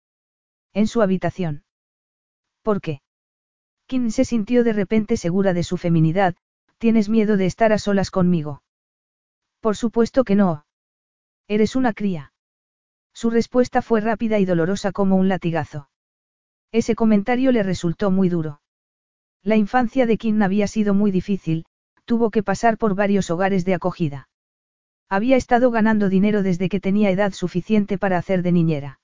[0.73, 1.63] En su habitación.
[2.63, 3.01] ¿Por qué?
[3.85, 6.35] Kim se sintió de repente segura de su feminidad,
[6.77, 8.63] ¿tienes miedo de estar a solas conmigo?
[9.59, 10.65] Por supuesto que no.
[11.47, 12.33] Eres una cría.
[13.13, 15.89] Su respuesta fue rápida y dolorosa como un latigazo.
[16.71, 18.61] Ese comentario le resultó muy duro.
[19.43, 21.65] La infancia de Kim había sido muy difícil,
[22.05, 24.29] tuvo que pasar por varios hogares de acogida.
[25.09, 28.99] Había estado ganando dinero desde que tenía edad suficiente para hacer de niñera.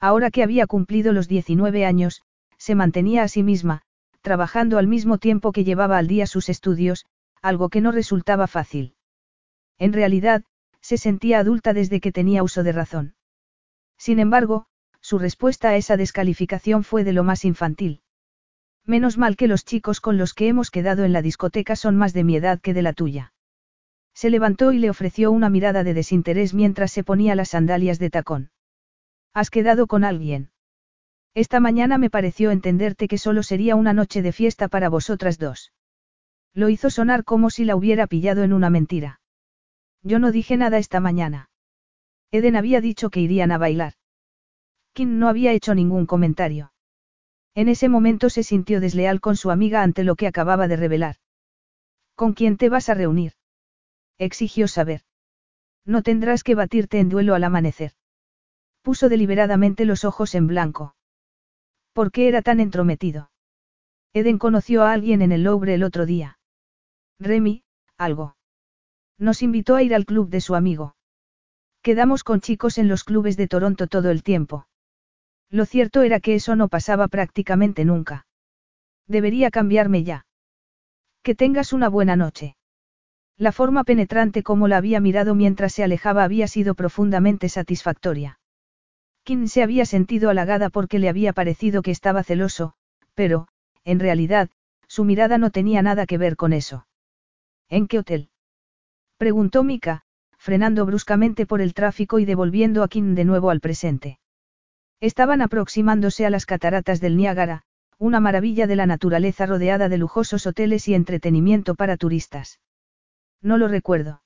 [0.00, 2.22] Ahora que había cumplido los 19 años,
[2.62, 3.82] se mantenía a sí misma,
[4.20, 7.06] trabajando al mismo tiempo que llevaba al día sus estudios,
[7.42, 8.94] algo que no resultaba fácil.
[9.78, 10.44] En realidad,
[10.80, 13.14] se sentía adulta desde que tenía uso de razón.
[13.98, 14.66] Sin embargo,
[15.00, 18.00] su respuesta a esa descalificación fue de lo más infantil.
[18.86, 22.12] Menos mal que los chicos con los que hemos quedado en la discoteca son más
[22.12, 23.32] de mi edad que de la tuya.
[24.14, 28.10] Se levantó y le ofreció una mirada de desinterés mientras se ponía las sandalias de
[28.10, 28.52] tacón.
[29.34, 30.52] ¿Has quedado con alguien?
[31.34, 35.72] Esta mañana me pareció entenderte que solo sería una noche de fiesta para vosotras dos.
[36.52, 39.20] Lo hizo sonar como si la hubiera pillado en una mentira.
[40.02, 41.48] Yo no dije nada esta mañana.
[42.30, 43.94] Eden había dicho que irían a bailar.
[44.92, 46.72] Kim no había hecho ningún comentario.
[47.54, 51.16] En ese momento se sintió desleal con su amiga ante lo que acababa de revelar.
[52.14, 53.32] ¿Con quién te vas a reunir?
[54.18, 55.02] Exigió saber.
[55.86, 57.92] No tendrás que batirte en duelo al amanecer.
[58.82, 60.94] Puso deliberadamente los ojos en blanco.
[61.92, 63.30] ¿Por qué era tan entrometido?
[64.14, 66.38] Eden conoció a alguien en el Louvre el otro día.
[67.18, 67.64] Remy,
[67.96, 68.36] algo.
[69.18, 70.96] Nos invitó a ir al club de su amigo.
[71.82, 74.66] Quedamos con chicos en los clubes de Toronto todo el tiempo.
[75.50, 78.26] Lo cierto era que eso no pasaba prácticamente nunca.
[79.06, 80.26] Debería cambiarme ya.
[81.22, 82.56] Que tengas una buena noche.
[83.36, 88.38] La forma penetrante como la había mirado mientras se alejaba había sido profundamente satisfactoria.
[89.24, 92.74] Kim se había sentido halagada porque le había parecido que estaba celoso,
[93.14, 93.46] pero,
[93.84, 94.50] en realidad,
[94.88, 96.86] su mirada no tenía nada que ver con eso.
[97.68, 98.30] ¿En qué hotel?
[99.16, 100.02] preguntó Mika,
[100.36, 104.18] frenando bruscamente por el tráfico y devolviendo a Kim de nuevo al presente.
[105.00, 107.62] Estaban aproximándose a las cataratas del Niágara,
[107.98, 112.58] una maravilla de la naturaleza rodeada de lujosos hoteles y entretenimiento para turistas.
[113.40, 114.22] No lo recuerdo.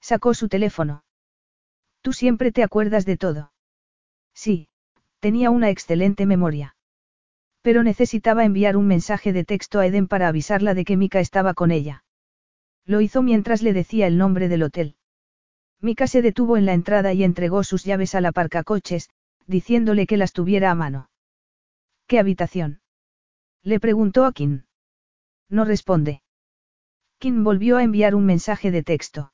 [0.00, 1.04] Sacó su teléfono.
[2.02, 3.52] Tú siempre te acuerdas de todo.
[4.38, 4.68] Sí,
[5.18, 6.76] tenía una excelente memoria.
[7.60, 11.54] Pero necesitaba enviar un mensaje de texto a Eden para avisarla de que Mika estaba
[11.54, 12.04] con ella.
[12.84, 14.94] Lo hizo mientras le decía el nombre del hotel.
[15.80, 19.10] Mika se detuvo en la entrada y entregó sus llaves al aparcacoches,
[19.48, 21.10] diciéndole que las tuviera a mano.
[22.06, 22.80] ¿Qué habitación?
[23.64, 24.62] Le preguntó a Kim.
[25.48, 26.22] No responde.
[27.18, 29.32] Kim volvió a enviar un mensaje de texto.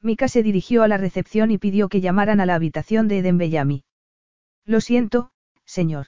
[0.00, 3.36] Mika se dirigió a la recepción y pidió que llamaran a la habitación de Eden
[3.36, 3.84] Bellamy.
[4.66, 5.30] Lo siento,
[5.64, 6.06] señor.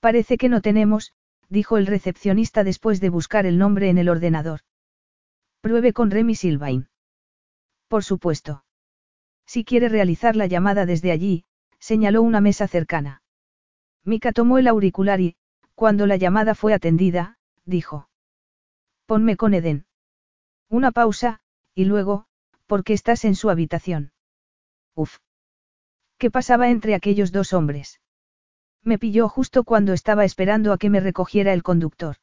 [0.00, 1.12] Parece que no tenemos,
[1.48, 4.60] dijo el recepcionista después de buscar el nombre en el ordenador.
[5.60, 6.88] Pruebe con Remy Silvain.
[7.88, 8.64] Por supuesto.
[9.46, 11.44] Si quiere realizar la llamada desde allí,
[11.78, 13.22] señaló una mesa cercana.
[14.04, 15.36] Mika tomó el auricular y,
[15.74, 18.08] cuando la llamada fue atendida, dijo.
[19.06, 19.86] Ponme con Eden.
[20.68, 21.40] Una pausa,
[21.74, 22.26] y luego,
[22.66, 24.12] ¿por qué estás en su habitación?
[24.94, 25.18] Uf.
[26.18, 28.00] ¿Qué pasaba entre aquellos dos hombres?
[28.82, 32.16] Me pilló justo cuando estaba esperando a que me recogiera el conductor.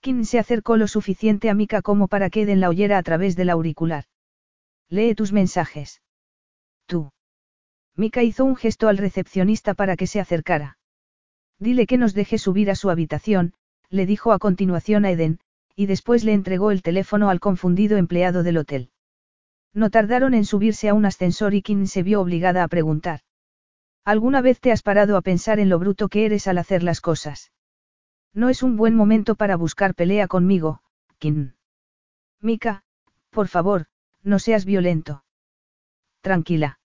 [0.00, 3.36] Kim se acercó lo suficiente a Mika como para que Eden la oyera a través
[3.36, 4.04] del auricular.
[4.88, 6.02] Lee tus mensajes.
[6.86, 7.12] Tú.
[7.96, 10.78] Mika hizo un gesto al recepcionista para que se acercara.
[11.58, 13.54] Dile que nos deje subir a su habitación,
[13.88, 15.38] le dijo a continuación a Eden,
[15.76, 18.90] y después le entregó el teléfono al confundido empleado del hotel.
[19.74, 23.20] No tardaron en subirse a un ascensor y Kim se vio obligada a preguntar.
[24.04, 27.00] ¿Alguna vez te has parado a pensar en lo bruto que eres al hacer las
[27.00, 27.52] cosas?
[28.32, 30.80] No es un buen momento para buscar pelea conmigo,
[31.18, 31.54] Kim.
[32.40, 32.84] Mika,
[33.30, 33.86] por favor,
[34.22, 35.24] no seas violento.
[36.20, 36.78] Tranquila.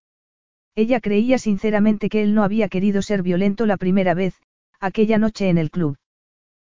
[0.75, 4.36] Ella creía sinceramente que él no había querido ser violento la primera vez,
[4.80, 5.97] aquella noche en el club.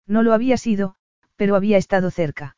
[0.05, 0.95] No lo había sido,
[1.35, 2.55] pero había estado cerca.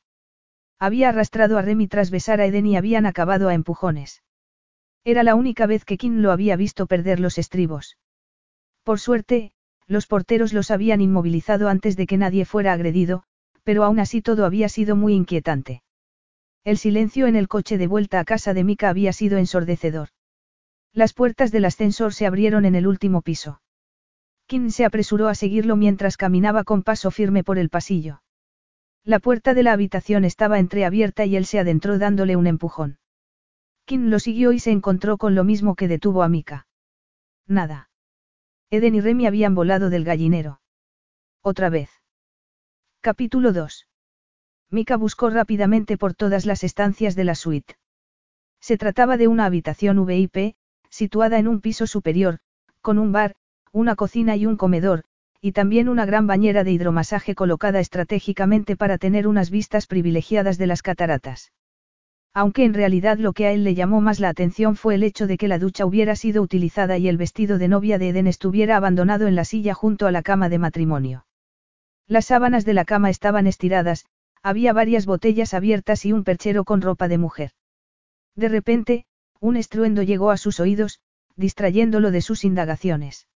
[0.80, 4.24] Había arrastrado a Remy tras besar a Eden y habían acabado a empujones.
[5.04, 7.98] Era la única vez que Kim lo había visto perder los estribos.
[8.84, 9.54] Por suerte,
[9.88, 13.24] los porteros los habían inmovilizado antes de que nadie fuera agredido,
[13.64, 15.82] pero aún así todo había sido muy inquietante.
[16.64, 20.10] El silencio en el coche de vuelta a casa de Mika había sido ensordecedor.
[20.94, 23.62] Las puertas del ascensor se abrieron en el último piso.
[24.46, 28.22] Kim se apresuró a seguirlo mientras caminaba con paso firme por el pasillo.
[29.08, 33.00] La puerta de la habitación estaba entreabierta y él se adentró dándole un empujón.
[33.86, 36.68] Kim lo siguió y se encontró con lo mismo que detuvo a Mika.
[37.48, 37.90] Nada.
[38.70, 40.60] Eden y Remy habían volado del gallinero.
[41.42, 41.90] Otra vez.
[43.00, 43.88] Capítulo 2.
[44.72, 47.78] Mika buscó rápidamente por todas las estancias de la suite.
[48.60, 50.58] Se trataba de una habitación VIP,
[50.90, 52.40] situada en un piso superior,
[52.82, 53.36] con un bar,
[53.72, 55.06] una cocina y un comedor,
[55.42, 60.68] y también una gran bañera de hidromasaje colocada estratégicamente para tener unas vistas privilegiadas de
[60.68, 61.52] las cataratas.
[62.34, 65.26] Aunque en realidad lo que a él le llamó más la atención fue el hecho
[65.26, 68.78] de que la ducha hubiera sido utilizada y el vestido de novia de Eden estuviera
[68.78, 71.26] abandonado en la silla junto a la cama de matrimonio.
[72.08, 74.06] Las sábanas de la cama estaban estiradas,
[74.44, 77.52] había varias botellas abiertas y un perchero con ropa de mujer.
[78.36, 79.06] De repente,
[79.40, 81.00] un estruendo llegó a sus oídos,
[81.36, 83.28] distrayéndolo de sus indagaciones.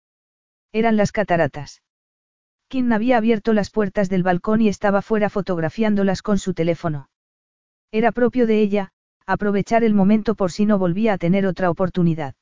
[0.73, 1.83] Eran las cataratas.
[2.71, 7.11] Kim había abierto las puertas del balcón y estaba fuera fotografiándolas con su teléfono.
[7.91, 8.93] Era propio de ella,
[9.27, 12.37] aprovechar el momento por si no volvía a tener otra oportunidad.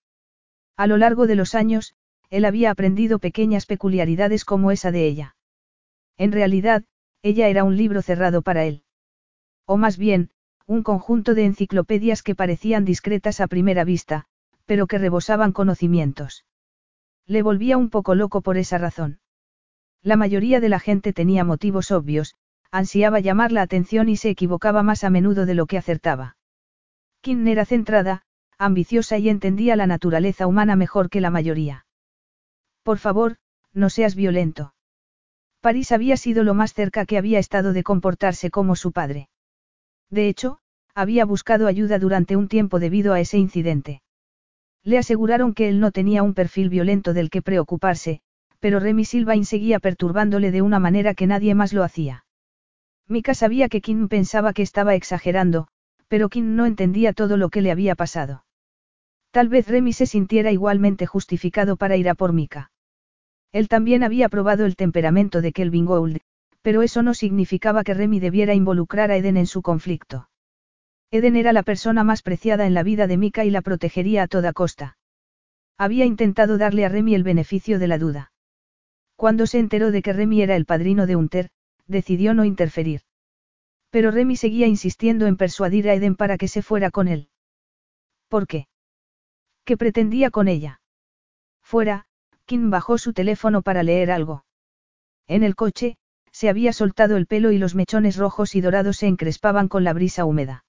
[0.77, 1.95] A lo largo de los años,
[2.29, 5.35] él había aprendido pequeñas peculiaridades como esa de ella.
[6.19, 6.85] En realidad,
[7.23, 8.83] ella era un libro cerrado para él.
[9.64, 10.29] O más bien,
[10.67, 14.27] un conjunto de enciclopedias que parecían discretas a primera vista,
[14.67, 16.45] pero que rebosaban conocimientos.
[17.27, 19.21] Le volvía un poco loco por esa razón.
[20.03, 22.35] La mayoría de la gente tenía motivos obvios,
[22.71, 26.37] ansiaba llamar la atención y se equivocaba más a menudo de lo que acertaba.
[27.21, 28.23] Kim era centrada,
[28.59, 31.87] ambiciosa y entendía la naturaleza humana mejor que la mayoría.
[32.83, 33.37] Por favor,
[33.73, 34.75] no seas violento.
[35.61, 39.29] París había sido lo más cerca que había estado de comportarse como su padre.
[40.11, 40.59] De hecho,
[40.95, 44.03] había buscado ayuda durante un tiempo debido a ese incidente.
[44.85, 48.21] Le aseguraron que él no tenía un perfil violento del que preocuparse,
[48.61, 52.25] pero Remy Silvain seguía perturbándole de una manera que nadie más lo hacía.
[53.07, 55.68] Mika sabía que Kim pensaba que estaba exagerando,
[56.09, 58.44] pero Kim no entendía todo lo que le había pasado.
[59.31, 62.71] Tal vez Remy se sintiera igualmente justificado para ir a por Mika.
[63.53, 66.18] Él también había probado el temperamento de Kelvin Gould,
[66.62, 70.29] pero eso no significaba que Remy debiera involucrar a Eden en su conflicto.
[71.11, 74.29] Eden era la persona más preciada en la vida de Mika y la protegería a
[74.29, 74.99] toda costa.
[75.79, 78.33] Había intentado darle a Remy el beneficio de la duda.
[79.19, 81.51] Cuando se enteró de que Remy era el padrino de Hunter,
[81.89, 83.01] decidió no interferir.
[83.91, 87.29] Pero Remy seguía insistiendo en persuadir a Eden para que se fuera con él.
[88.29, 88.69] ¿Por qué?
[89.65, 90.81] ¿Qué pretendía con ella?
[91.65, 92.07] Fuera,
[92.45, 94.45] Kim bajó su teléfono para leer algo.
[95.27, 95.97] En el coche,
[96.31, 99.95] se había soltado el pelo y los mechones rojos y dorados se encrespaban con la
[99.95, 100.65] brisa húmeda.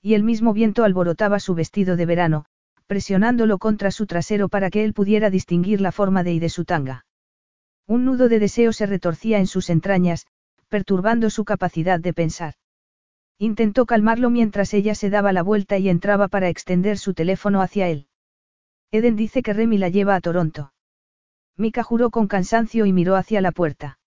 [0.00, 2.44] Y el mismo viento alborotaba su vestido de verano,
[2.86, 6.64] presionándolo contra su trasero para que él pudiera distinguir la forma de y de su
[6.64, 7.04] tanga.
[7.86, 10.26] Un nudo de deseo se retorcía en sus entrañas,
[10.68, 12.54] perturbando su capacidad de pensar.
[13.38, 17.88] Intentó calmarlo mientras ella se daba la vuelta y entraba para extender su teléfono hacia
[17.88, 18.08] él.
[18.90, 20.72] Eden dice que Remy la lleva a Toronto.
[21.56, 23.98] Mika juró con cansancio y miró hacia la puerta.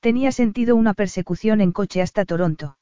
[0.00, 2.76] Tenía sentido una persecución en coche hasta Toronto.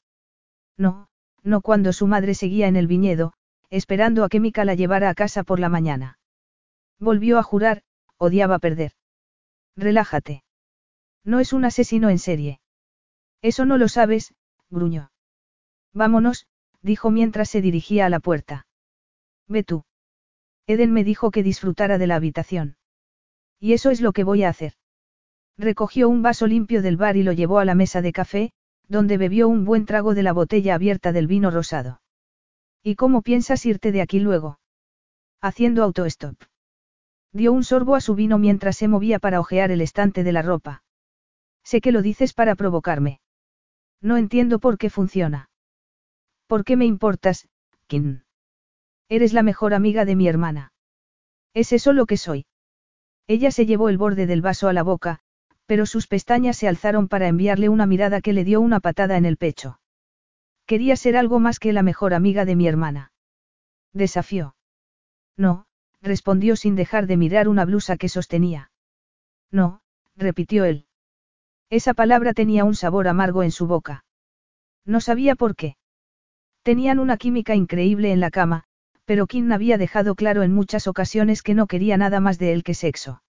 [0.76, 1.09] No,
[1.42, 3.35] no cuando su madre seguía en el viñedo,
[3.70, 6.18] esperando a que Mika la llevara a casa por la mañana.
[6.98, 7.83] Volvió a jurar,
[8.16, 8.92] odiaba perder.
[9.78, 10.42] Relájate.
[11.24, 12.60] No es un asesino en serie.
[13.42, 14.34] Eso no lo sabes,
[14.70, 15.12] gruñó.
[15.94, 16.48] Vámonos,
[16.82, 18.66] dijo mientras se dirigía a la puerta.
[19.46, 19.84] Ve tú.
[20.66, 22.76] Eden me dijo que disfrutara de la habitación.
[23.60, 24.74] Y eso es lo que voy a hacer.
[25.56, 28.52] Recogió un vaso limpio del bar y lo llevó a la mesa de café,
[28.88, 32.00] donde bebió un buen trago de la botella abierta del vino rosado.
[32.82, 34.58] ¿Y cómo piensas irte de aquí luego?
[35.40, 36.36] Haciendo autostop.
[37.32, 40.42] Dio un sorbo a su vino mientras se movía para ojear el estante de la
[40.42, 40.82] ropa.
[41.62, 43.20] Sé que lo dices para provocarme.
[44.00, 45.50] No entiendo por qué funciona.
[46.46, 47.48] ¿Por qué me importas,
[47.86, 48.22] Kim?
[49.08, 50.72] Eres la mejor amiga de mi hermana.
[51.52, 52.46] ¿Es eso lo que soy?
[53.26, 55.20] Ella se llevó el borde del vaso a la boca,
[55.66, 59.26] pero sus pestañas se alzaron para enviarle una mirada que le dio una patada en
[59.26, 59.80] el pecho.
[60.64, 63.12] Quería ser algo más que la mejor amiga de mi hermana.
[63.92, 64.56] Desafió.
[65.36, 65.66] No,
[66.02, 68.70] respondió sin dejar de mirar una blusa que sostenía.
[69.50, 69.80] No,
[70.16, 70.87] repitió él.
[71.70, 74.04] Esa palabra tenía un sabor amargo en su boca.
[74.84, 75.76] No sabía por qué.
[76.62, 78.64] Tenían una química increíble en la cama,
[79.04, 82.62] pero Kim había dejado claro en muchas ocasiones que no quería nada más de él
[82.62, 83.23] que sexo.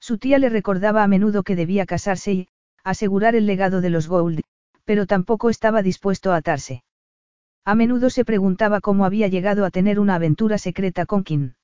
[0.00, 2.48] Su tía le recordaba a menudo que debía casarse y,
[2.82, 4.42] asegurar el legado de los Gould,
[4.84, 6.84] pero tampoco estaba dispuesto a atarse.
[7.64, 11.54] A menudo se preguntaba cómo había llegado a tener una aventura secreta con Kim.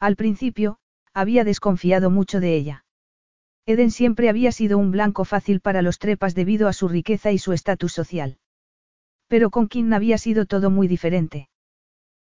[0.00, 0.78] Al principio,
[1.12, 2.84] había desconfiado mucho de ella.
[3.66, 7.38] Eden siempre había sido un blanco fácil para los trepas debido a su riqueza y
[7.38, 8.38] su estatus social.
[9.28, 11.48] Pero con Kim había sido todo muy diferente.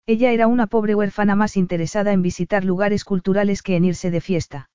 [0.06, 4.20] Ella era una pobre huérfana más interesada en visitar lugares culturales que en irse de
[4.20, 4.70] fiesta.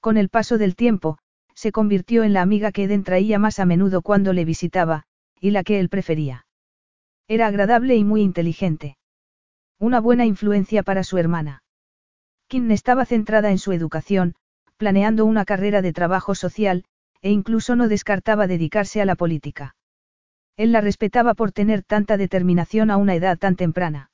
[0.00, 1.18] Con el paso del tiempo,
[1.54, 5.04] se convirtió en la amiga que Eden traía más a menudo cuando le visitaba,
[5.40, 6.46] y la que él prefería.
[7.28, 8.96] Era agradable y muy inteligente.
[9.78, 11.62] Una buena influencia para su hermana.
[12.48, 14.34] Kim estaba centrada en su educación,
[14.76, 16.84] planeando una carrera de trabajo social,
[17.20, 19.74] e incluso no descartaba dedicarse a la política.
[20.56, 24.10] Él la respetaba por tener tanta determinación a una edad tan temprana.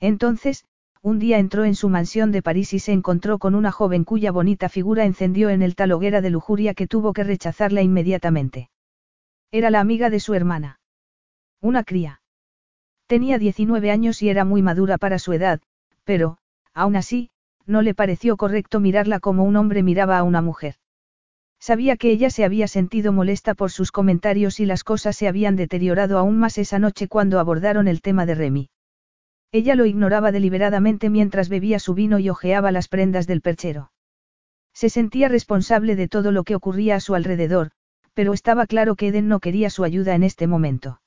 [0.00, 0.64] Entonces,
[1.00, 4.32] un día entró en su mansión de París y se encontró con una joven cuya
[4.32, 8.70] bonita figura encendió en el tal hoguera de lujuria que tuvo que rechazarla inmediatamente.
[9.52, 10.80] Era la amiga de su hermana.
[11.60, 12.20] Una cría.
[13.06, 15.60] Tenía 19 años y era muy madura para su edad,
[16.04, 16.38] pero,
[16.72, 17.30] aún así,
[17.66, 20.76] no le pareció correcto mirarla como un hombre miraba a una mujer.
[21.58, 25.56] Sabía que ella se había sentido molesta por sus comentarios y las cosas se habían
[25.56, 28.70] deteriorado aún más esa noche cuando abordaron el tema de Remy.
[29.50, 33.92] Ella lo ignoraba deliberadamente mientras bebía su vino y hojeaba las prendas del perchero.
[34.74, 37.70] Se sentía responsable de todo lo que ocurría a su alrededor,
[38.12, 41.00] pero estaba claro que Eden no quería su ayuda en este momento.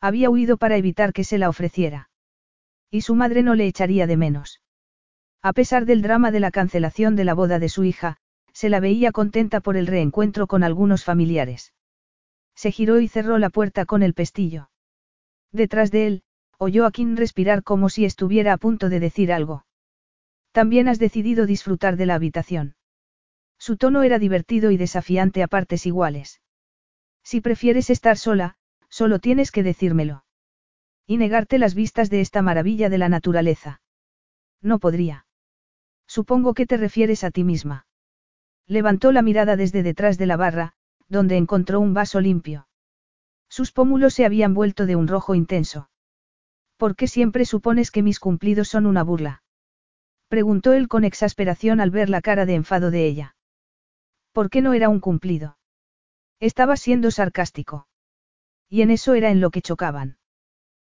[0.00, 2.08] Había huido para evitar que se la ofreciera.
[2.90, 4.61] Y su madre no le echaría de menos.
[5.44, 8.16] A pesar del drama de la cancelación de la boda de su hija,
[8.52, 11.74] se la veía contenta por el reencuentro con algunos familiares.
[12.54, 14.70] Se giró y cerró la puerta con el pestillo.
[15.50, 16.22] Detrás de él,
[16.58, 19.66] oyó a Kim respirar como si estuviera a punto de decir algo.
[20.52, 22.76] También has decidido disfrutar de la habitación.
[23.58, 26.40] Su tono era divertido y desafiante a partes iguales.
[27.24, 28.56] Si prefieres estar sola,
[28.88, 30.24] solo tienes que decírmelo.
[31.06, 33.80] Y negarte las vistas de esta maravilla de la naturaleza.
[34.60, 35.26] No podría.
[36.16, 37.86] Supongo que te refieres a ti misma.
[38.66, 40.74] Levantó la mirada desde detrás de la barra,
[41.08, 42.68] donde encontró un vaso limpio.
[43.48, 45.88] Sus pómulos se habían vuelto de un rojo intenso.
[46.76, 49.42] ¿Por qué siempre supones que mis cumplidos son una burla?
[50.28, 53.34] Preguntó él con exasperación al ver la cara de enfado de ella.
[54.32, 55.56] ¿Por qué no era un cumplido?
[56.40, 57.86] Estaba siendo sarcástico.
[58.68, 60.18] Y en eso era en lo que chocaban.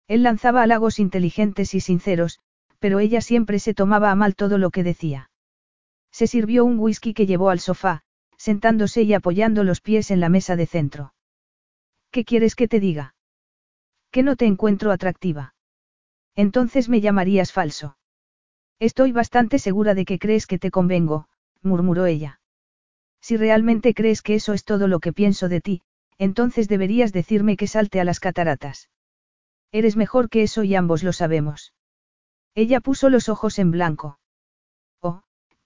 [0.08, 2.40] Él lanzaba halagos inteligentes y sinceros,
[2.80, 5.30] pero ella siempre se tomaba a mal todo lo que decía.
[6.12, 8.02] Se sirvió un whisky que llevó al sofá,
[8.38, 11.14] sentándose y apoyando los pies en la mesa de centro.
[12.12, 13.16] ¿Qué quieres que te diga?
[14.12, 15.54] Que no te encuentro atractiva.
[16.36, 17.98] Entonces me llamarías falso.
[18.80, 21.28] Estoy bastante segura de que crees que te convengo,
[21.62, 22.40] murmuró ella.
[23.22, 25.82] Si realmente crees que eso es todo lo que pienso de ti,
[26.18, 28.90] entonces deberías decirme que salte a las cataratas.
[29.72, 31.74] Eres mejor que eso y ambos lo sabemos.
[32.56, 34.20] Ella puso los ojos en blanco.
[35.02, 35.22] Oh,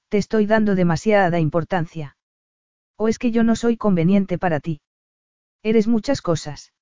[0.09, 2.17] te estoy dando demasiada importancia.
[2.97, 4.81] ¿O es que yo no soy conveniente para ti?
[5.63, 6.73] Eres muchas cosas.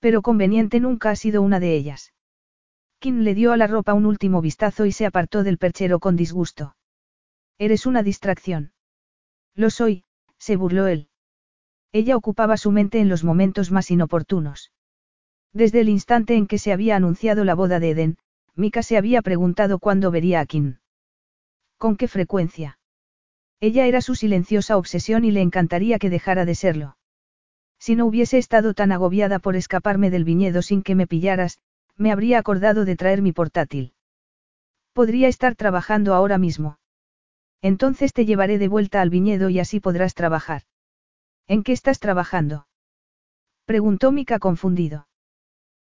[0.00, 2.12] Pero conveniente nunca ha sido una de ellas.
[2.98, 6.16] Kim le dio a la ropa un último vistazo y se apartó del perchero con
[6.16, 6.76] disgusto.
[7.58, 8.72] Eres una distracción.
[9.54, 10.04] Lo soy,
[10.38, 11.08] se burló él.
[11.92, 14.72] Ella ocupaba su mente en los momentos más inoportunos.
[15.52, 18.18] Desde el instante en que se había anunciado la boda de Eden,
[18.54, 20.76] Mika se había preguntado cuándo vería a Kim.
[21.78, 22.78] ¿Con qué frecuencia?
[23.60, 26.96] Ella era su silenciosa obsesión y le encantaría que dejara de serlo.
[27.78, 31.58] Si no hubiese estado tan agobiada por escaparme del viñedo sin que me pillaras,
[31.96, 33.94] me habría acordado de traer mi portátil.
[34.92, 36.78] Podría estar trabajando ahora mismo.
[37.62, 40.62] Entonces te llevaré de vuelta al viñedo y así podrás trabajar.
[41.46, 42.66] ¿En qué estás trabajando?
[43.64, 45.08] Preguntó Mika confundido.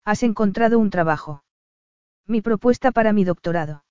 [0.03, 1.43] ¿Has encontrado un trabajo?
[2.27, 3.85] Mi propuesta para mi doctorado.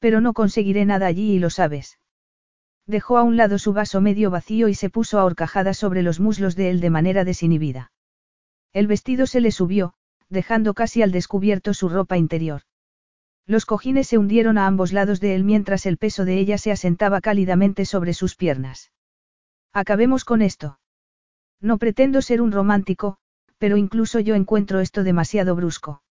[0.00, 1.98] Pero no conseguiré nada allí y lo sabes.
[2.86, 6.20] Dejó a un lado su vaso medio vacío y se puso a horcajadas sobre los
[6.20, 7.92] muslos de él de manera desinhibida.
[8.72, 9.94] El vestido se le subió,
[10.28, 12.62] dejando casi al descubierto su ropa interior.
[13.46, 16.72] Los cojines se hundieron a ambos lados de él mientras el peso de ella se
[16.72, 18.90] asentaba cálidamente sobre sus piernas.
[19.72, 20.78] Acabemos con esto.
[21.60, 23.18] No pretendo ser un romántico,
[23.58, 26.03] pero incluso yo encuentro esto demasiado brusco.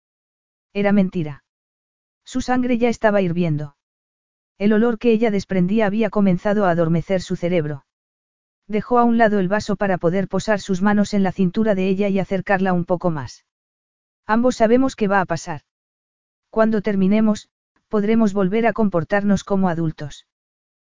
[0.74, 1.44] Era mentira.
[2.26, 3.76] Su sangre ya estaba hirviendo.
[4.58, 7.86] El olor que ella desprendía había comenzado a adormecer su cerebro.
[8.68, 11.88] Dejó a un lado el vaso para poder posar sus manos en la cintura de
[11.90, 13.46] ella y acercarla un poco más.
[14.26, 15.62] Ambos sabemos qué va a pasar.
[16.50, 17.50] Cuando terminemos,
[17.90, 20.28] podremos volver a comportarnos como adultos.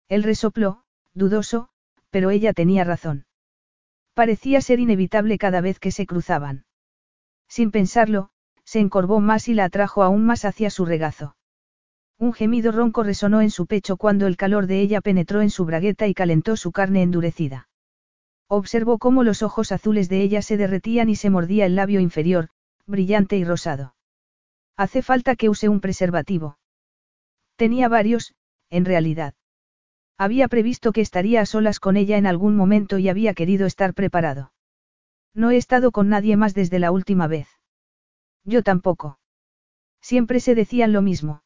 [0.10, 1.70] Él resopló, dudoso,
[2.10, 3.26] pero ella tenía razón.
[4.14, 6.66] Parecía ser inevitable cada vez que se cruzaban.
[7.48, 8.30] Sin pensarlo,
[8.66, 11.36] se encorvó más y la atrajo aún más hacia su regazo.
[12.20, 15.66] Un gemido ronco resonó en su pecho cuando el calor de ella penetró en su
[15.66, 17.68] bragueta y calentó su carne endurecida.
[18.48, 22.50] Observó cómo los ojos azules de ella se derretían y se mordía el labio inferior,
[22.86, 23.96] brillante y rosado.
[24.78, 26.58] Hace falta que use un preservativo.
[27.56, 28.36] Tenía varios,
[28.70, 29.34] en realidad.
[30.18, 33.94] Había previsto que estaría a solas con ella en algún momento y había querido estar
[33.94, 34.54] preparado.
[35.34, 37.48] No he estado con nadie más desde la última vez.
[38.46, 39.20] Yo tampoco.
[40.02, 41.44] Siempre se decían lo mismo.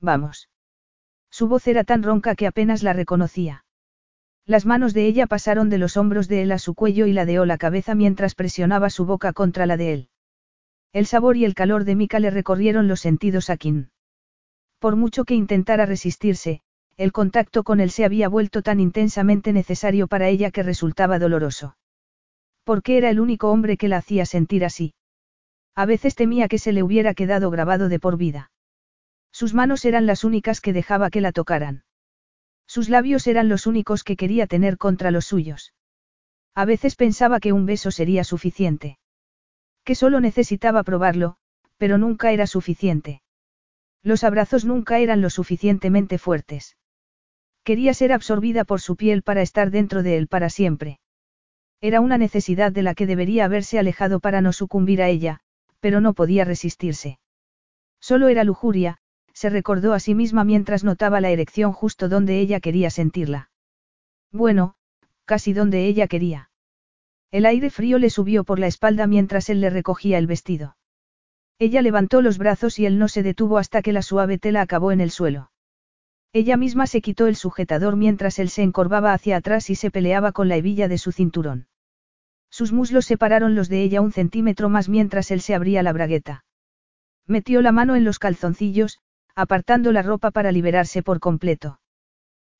[0.00, 0.48] Vamos.
[1.30, 3.64] Su voz era tan ronca que apenas la reconocía.
[4.44, 7.44] Las manos de ella pasaron de los hombros de él a su cuello y ladeó
[7.44, 10.08] la cabeza mientras presionaba su boca contra la de él.
[10.92, 13.90] El sabor y el calor de Mika le recorrieron los sentidos a Kim.
[14.78, 16.62] Por mucho que intentara resistirse,
[16.96, 21.76] el contacto con él se había vuelto tan intensamente necesario para ella que resultaba doloroso.
[22.64, 24.94] Porque era el único hombre que la hacía sentir así.
[25.78, 28.50] A veces temía que se le hubiera quedado grabado de por vida.
[29.30, 31.84] Sus manos eran las únicas que dejaba que la tocaran.
[32.66, 35.74] Sus labios eran los únicos que quería tener contra los suyos.
[36.56, 38.98] A veces pensaba que un beso sería suficiente.
[39.84, 41.36] Que solo necesitaba probarlo,
[41.76, 43.22] pero nunca era suficiente.
[44.02, 46.76] Los abrazos nunca eran lo suficientemente fuertes.
[47.62, 50.98] Quería ser absorbida por su piel para estar dentro de él para siempre.
[51.80, 55.40] Era una necesidad de la que debería haberse alejado para no sucumbir a ella,
[55.80, 57.18] pero no podía resistirse.
[58.00, 58.98] Solo era lujuria,
[59.32, 63.50] se recordó a sí misma mientras notaba la erección justo donde ella quería sentirla.
[64.32, 64.74] Bueno,
[65.24, 66.50] casi donde ella quería.
[67.30, 70.76] El aire frío le subió por la espalda mientras él le recogía el vestido.
[71.58, 74.92] Ella levantó los brazos y él no se detuvo hasta que la suave tela acabó
[74.92, 75.50] en el suelo.
[76.32, 80.32] Ella misma se quitó el sujetador mientras él se encorvaba hacia atrás y se peleaba
[80.32, 81.66] con la hebilla de su cinturón.
[82.58, 86.44] Sus muslos separaron los de ella un centímetro más mientras él se abría la bragueta.
[87.24, 88.98] Metió la mano en los calzoncillos,
[89.36, 91.78] apartando la ropa para liberarse por completo.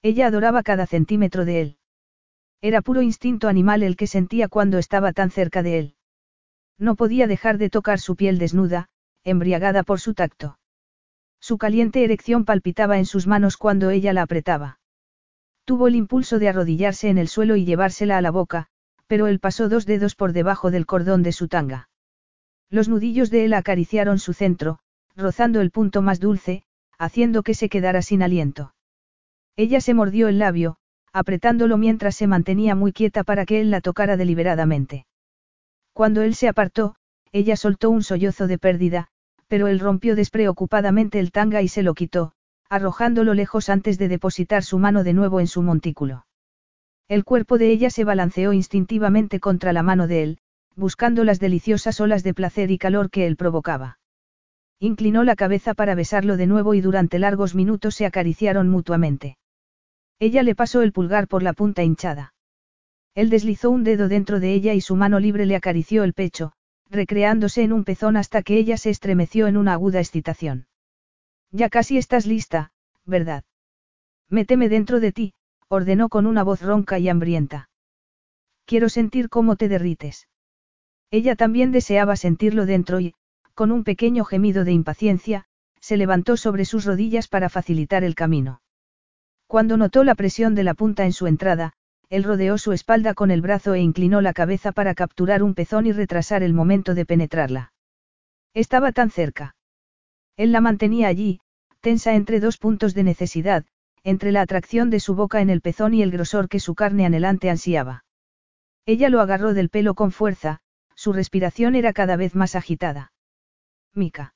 [0.01, 1.79] Ella adoraba cada centímetro de él.
[2.61, 5.95] Era puro instinto animal el que sentía cuando estaba tan cerca de él.
[6.79, 8.91] No podía dejar de tocar su piel desnuda,
[9.25, 10.61] embriagada por su tacto.
[11.41, 14.79] Su caliente erección palpitaba en sus manos cuando ella la apretaba.
[15.65, 18.69] Tuvo el impulso de arrodillarse en el suelo y llevársela a la boca,
[19.09, 21.89] pero él pasó dos dedos por debajo del cordón de su tanga.
[22.71, 24.79] Los nudillos de él acariciaron su centro,
[25.17, 26.63] rozando el punto más dulce,
[26.99, 28.75] haciendo que se quedara sin aliento.
[29.57, 30.77] Ella se mordió el labio,
[31.13, 35.07] apretándolo mientras se mantenía muy quieta para que él la tocara deliberadamente.
[35.93, 36.95] Cuando él se apartó,
[37.33, 39.09] ella soltó un sollozo de pérdida,
[39.49, 42.35] pero él rompió despreocupadamente el tanga y se lo quitó,
[42.69, 46.28] arrojándolo lejos antes de depositar su mano de nuevo en su montículo.
[47.09, 50.39] El cuerpo de ella se balanceó instintivamente contra la mano de él,
[50.77, 53.99] buscando las deliciosas olas de placer y calor que él provocaba.
[54.79, 59.39] Inclinó la cabeza para besarlo de nuevo y durante largos minutos se acariciaron mutuamente.
[60.19, 62.35] Ella le pasó el pulgar por la punta hinchada.
[63.15, 66.53] Él deslizó un dedo dentro de ella y su mano libre le acarició el pecho,
[66.91, 70.67] recreándose en un pezón hasta que ella se estremeció en una aguda excitación.
[71.51, 72.71] Ya casi estás lista,
[73.07, 73.45] ¿verdad?
[74.29, 75.35] Méteme dentro de ti,
[75.69, 77.69] ordenó con una voz ronca y hambrienta.
[78.65, 80.29] Quiero sentir cómo te derrites.
[81.11, 83.15] Ella también deseaba sentirlo dentro y,
[83.55, 85.45] con un pequeño gemido de impaciencia,
[85.81, 88.61] se levantó sobre sus rodillas para facilitar el camino.
[89.47, 91.73] Cuando notó la presión de la punta en su entrada,
[92.11, 95.87] él rodeó su espalda con el brazo e inclinó la cabeza para capturar un pezón
[95.87, 97.73] y retrasar el momento de penetrarla.
[98.55, 99.57] Estaba tan cerca.
[100.37, 101.41] Él la mantenía allí,
[101.81, 103.65] tensa entre dos puntos de necesidad,
[104.05, 107.07] entre la atracción de su boca en el pezón y el grosor que su carne
[107.07, 108.05] anhelante ansiaba.
[108.87, 110.61] Ella lo agarró del pelo con fuerza,
[110.95, 113.13] su respiración era cada vez más agitada.
[113.95, 114.35] Mica.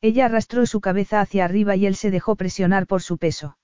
[0.00, 3.58] Ella arrastró su cabeza hacia arriba y él se dejó presionar por su peso.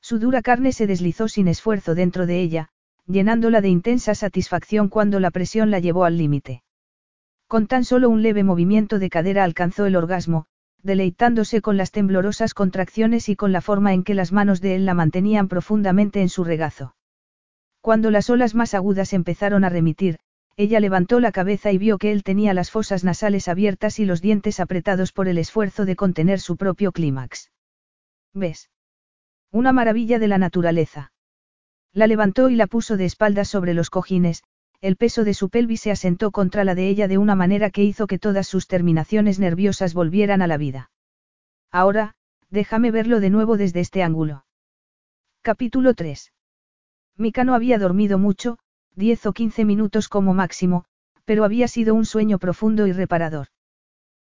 [0.00, 2.68] Su dura carne se deslizó sin esfuerzo dentro de ella,
[3.06, 6.62] llenándola de intensa satisfacción cuando la presión la llevó al límite.
[7.48, 10.46] Con tan solo un leve movimiento de cadera alcanzó el orgasmo,
[10.82, 14.86] deleitándose con las temblorosas contracciones y con la forma en que las manos de él
[14.86, 16.94] la mantenían profundamente en su regazo.
[17.80, 20.18] Cuando las olas más agudas empezaron a remitir,
[20.56, 24.22] ella levantó la cabeza y vio que él tenía las fosas nasales abiertas y los
[24.22, 27.50] dientes apretados por el esfuerzo de contener su propio clímax.
[28.32, 28.70] ¿Ves?
[29.52, 31.12] Una maravilla de la naturaleza.
[31.92, 34.42] La levantó y la puso de espaldas sobre los cojines,
[34.80, 37.82] el peso de su pelvis se asentó contra la de ella de una manera que
[37.82, 40.90] hizo que todas sus terminaciones nerviosas volvieran a la vida.
[41.70, 42.14] Ahora,
[42.50, 44.44] déjame verlo de nuevo desde este ángulo.
[45.42, 46.32] Capítulo 3.
[47.16, 48.58] Mika no había dormido mucho,
[48.94, 50.84] 10 o 15 minutos como máximo,
[51.24, 53.48] pero había sido un sueño profundo y reparador.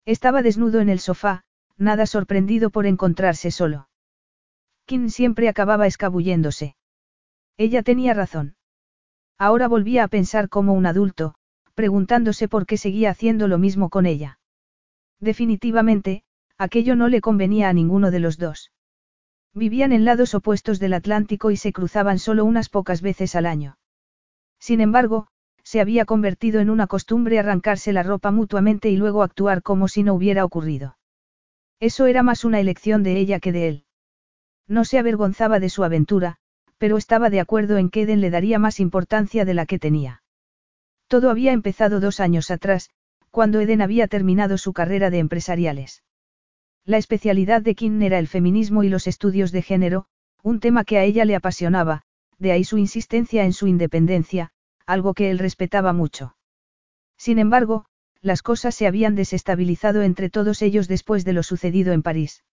[0.05, 1.43] Estaba desnudo en el sofá,
[1.77, 3.89] nada sorprendido por encontrarse solo.
[4.85, 6.75] Kim siempre acababa escabulléndose.
[7.57, 8.55] Ella tenía razón.
[9.39, 11.33] Ahora volvía a pensar como un adulto,
[11.73, 14.37] preguntándose por qué seguía haciendo lo mismo con ella.
[15.21, 16.23] Definitivamente,
[16.57, 18.71] aquello no le convenía a ninguno de los dos.
[19.53, 23.77] Vivían en lados opuestos del Atlántico y se cruzaban solo unas pocas veces al año.
[24.59, 25.27] Sin embargo,
[25.63, 30.03] se había convertido en una costumbre arrancarse la ropa mutuamente y luego actuar como si
[30.03, 30.97] no hubiera ocurrido.
[31.79, 33.85] Eso era más una elección de ella que de él.
[34.67, 36.39] No se avergonzaba de su aventura,
[36.79, 40.23] pero estaba de acuerdo en que Eden le daría más importancia de la que tenía.
[41.07, 42.89] Todo había empezado dos años atrás,
[43.29, 46.03] cuando Eden había terminado su carrera de empresariales.
[46.85, 50.05] La especialidad de Kim era el feminismo y los estudios de género,
[50.41, 52.03] un tema que a ella le apasionaba,
[52.39, 54.51] de ahí su insistencia en su independencia,
[54.85, 56.35] algo que él respetaba mucho.
[57.17, 57.85] Sin embargo,
[58.21, 62.43] las cosas se habían desestabilizado entre todos ellos después de lo sucedido en París.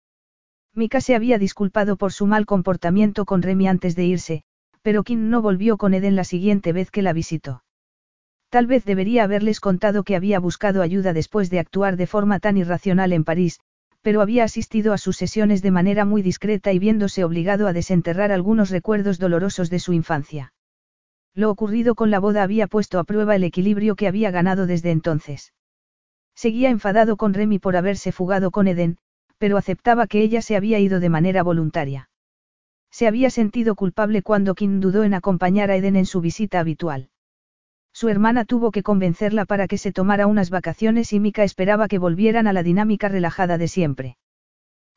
[0.77, 4.43] Mika se había disculpado por su mal comportamiento con Remy antes de irse,
[4.83, 7.65] pero Kim no volvió con Eden la siguiente vez que la visitó.
[8.51, 12.59] Tal vez debería haberles contado que había buscado ayuda después de actuar de forma tan
[12.59, 13.59] irracional en París,
[14.03, 18.31] pero había asistido a sus sesiones de manera muy discreta y viéndose obligado a desenterrar
[18.31, 20.53] algunos recuerdos dolorosos de su infancia.
[21.35, 24.91] Lo ocurrido con la boda había puesto a prueba el equilibrio que había ganado desde
[24.91, 25.55] entonces.
[26.35, 28.99] Seguía enfadado con Remy por haberse fugado con Eden,
[29.39, 32.09] pero aceptaba que ella se había ido de manera voluntaria.
[32.91, 37.11] Se había sentido culpable cuando Kim dudó en acompañar a Eden en su visita habitual.
[37.93, 41.99] Su hermana tuvo que convencerla para que se tomara unas vacaciones y Mika esperaba que
[41.99, 44.17] volvieran a la dinámica relajada de siempre.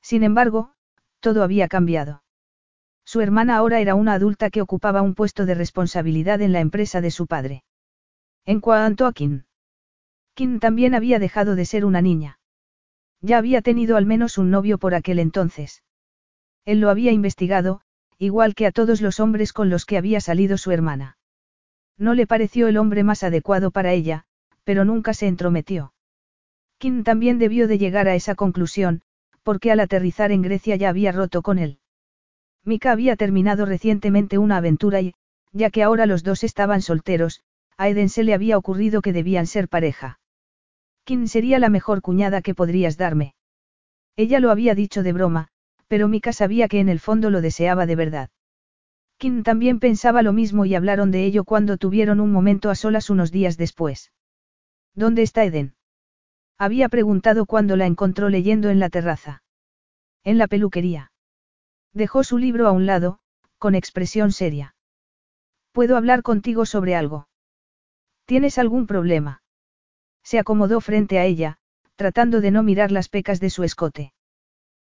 [0.01, 0.73] Sin embargo,
[1.19, 2.23] todo había cambiado.
[3.05, 7.01] Su hermana ahora era una adulta que ocupaba un puesto de responsabilidad en la empresa
[7.01, 7.63] de su padre.
[8.45, 9.43] En cuanto a Kim.
[10.35, 12.38] Kim también había dejado de ser una niña.
[13.21, 15.83] Ya había tenido al menos un novio por aquel entonces.
[16.65, 17.81] Él lo había investigado,
[18.17, 21.17] igual que a todos los hombres con los que había salido su hermana.
[21.97, 24.25] No le pareció el hombre más adecuado para ella,
[24.63, 25.93] pero nunca se entrometió.
[26.77, 29.01] Kim también debió de llegar a esa conclusión,
[29.43, 31.79] porque al aterrizar en Grecia ya había roto con él.
[32.63, 35.13] Mika había terminado recientemente una aventura y,
[35.51, 37.41] ya que ahora los dos estaban solteros,
[37.77, 40.18] a Eden se le había ocurrido que debían ser pareja.
[41.09, 43.33] Kim sería la mejor cuñada que podrías darme?
[44.15, 45.47] Ella lo había dicho de broma,
[45.87, 48.29] pero Mika sabía que en el fondo lo deseaba de verdad.
[49.17, 53.09] Kim también pensaba lo mismo y hablaron de ello cuando tuvieron un momento a solas
[53.09, 54.11] unos días después.
[54.93, 55.73] ¿Dónde está Eden?
[56.59, 59.41] Había preguntado cuando la encontró leyendo en la terraza.
[60.23, 61.11] En la peluquería.
[61.91, 63.17] Dejó su libro a un lado,
[63.57, 64.75] con expresión seria.
[65.71, 67.27] ¿Puedo hablar contigo sobre algo?
[68.25, 69.41] ¿Tienes algún problema?
[70.29, 71.57] Se acomodó frente a ella,
[71.95, 74.13] tratando de no mirar las pecas de su escote.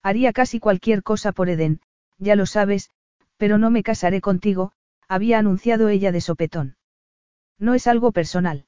[0.02, 1.80] Haría casi cualquier cosa por Eden,
[2.18, 2.90] ya lo sabes,
[3.36, 4.72] pero no me casaré contigo,
[5.06, 6.76] había anunciado ella de sopetón.
[7.56, 8.66] No es algo personal.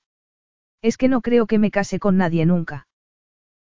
[0.80, 2.86] Es que no creo que me case con nadie nunca.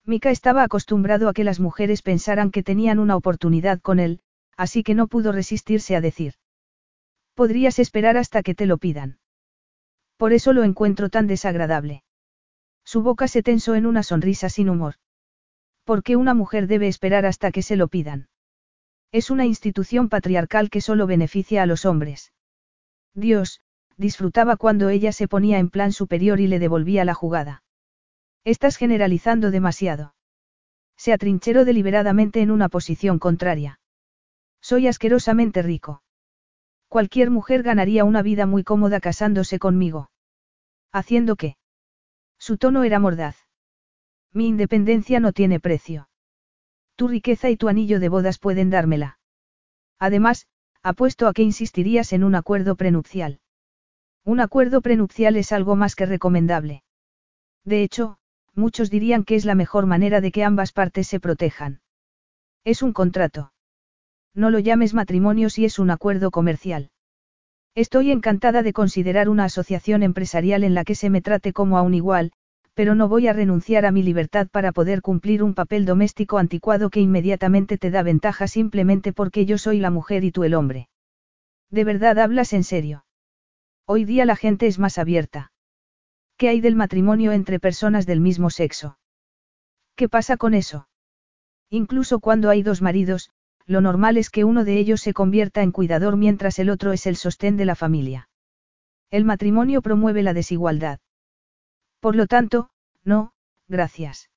[0.04, 4.18] Mika estaba acostumbrado a que las mujeres pensaran que tenían una oportunidad con él,
[4.56, 6.34] así que no pudo resistirse a decir.
[7.34, 9.20] Podrías esperar hasta que te lo pidan.
[10.16, 12.02] Por eso lo encuentro tan desagradable.
[12.86, 14.94] Su boca se tensó en una sonrisa sin humor.
[15.82, 18.28] ¿Por qué una mujer debe esperar hasta que se lo pidan?
[19.10, 22.32] Es una institución patriarcal que solo beneficia a los hombres.
[23.12, 23.60] Dios,
[23.96, 27.64] disfrutaba cuando ella se ponía en plan superior y le devolvía la jugada.
[28.44, 30.14] Estás generalizando demasiado.
[30.96, 33.80] Se atrincheró deliberadamente en una posición contraria.
[34.60, 36.02] Soy asquerosamente rico.
[36.88, 40.08] Cualquier mujer ganaría una vida muy cómoda casándose conmigo.
[40.92, 41.56] ¿Haciendo qué?
[42.38, 43.36] Su tono era mordaz.
[44.32, 46.08] Mi independencia no tiene precio.
[46.96, 49.18] Tu riqueza y tu anillo de bodas pueden dármela.
[49.98, 50.46] Además,
[50.82, 53.40] apuesto a que insistirías en un acuerdo prenupcial.
[54.24, 56.82] Un acuerdo prenupcial es algo más que recomendable.
[57.64, 58.18] De hecho,
[58.54, 61.80] muchos dirían que es la mejor manera de que ambas partes se protejan.
[62.64, 63.52] Es un contrato.
[64.34, 66.90] No lo llames matrimonio si es un acuerdo comercial.
[67.76, 71.82] Estoy encantada de considerar una asociación empresarial en la que se me trate como a
[71.82, 72.32] un igual,
[72.72, 76.88] pero no voy a renunciar a mi libertad para poder cumplir un papel doméstico anticuado
[76.88, 80.88] que inmediatamente te da ventaja simplemente porque yo soy la mujer y tú el hombre.
[81.70, 83.04] ¿De verdad hablas en serio?
[83.84, 85.52] Hoy día la gente es más abierta.
[86.38, 88.98] ¿Qué hay del matrimonio entre personas del mismo sexo?
[89.96, 90.88] ¿Qué pasa con eso?
[91.68, 93.28] Incluso cuando hay dos maridos,
[93.66, 97.06] lo normal es que uno de ellos se convierta en cuidador mientras el otro es
[97.06, 98.28] el sostén de la familia.
[99.10, 101.00] El matrimonio promueve la desigualdad.
[102.00, 102.70] Por lo tanto,
[103.04, 103.32] no,
[103.68, 104.30] gracias.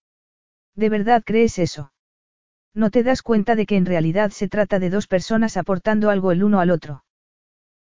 [0.76, 1.92] ¿De verdad crees eso?
[2.74, 6.32] No te das cuenta de que en realidad se trata de dos personas aportando algo
[6.32, 7.04] el uno al otro.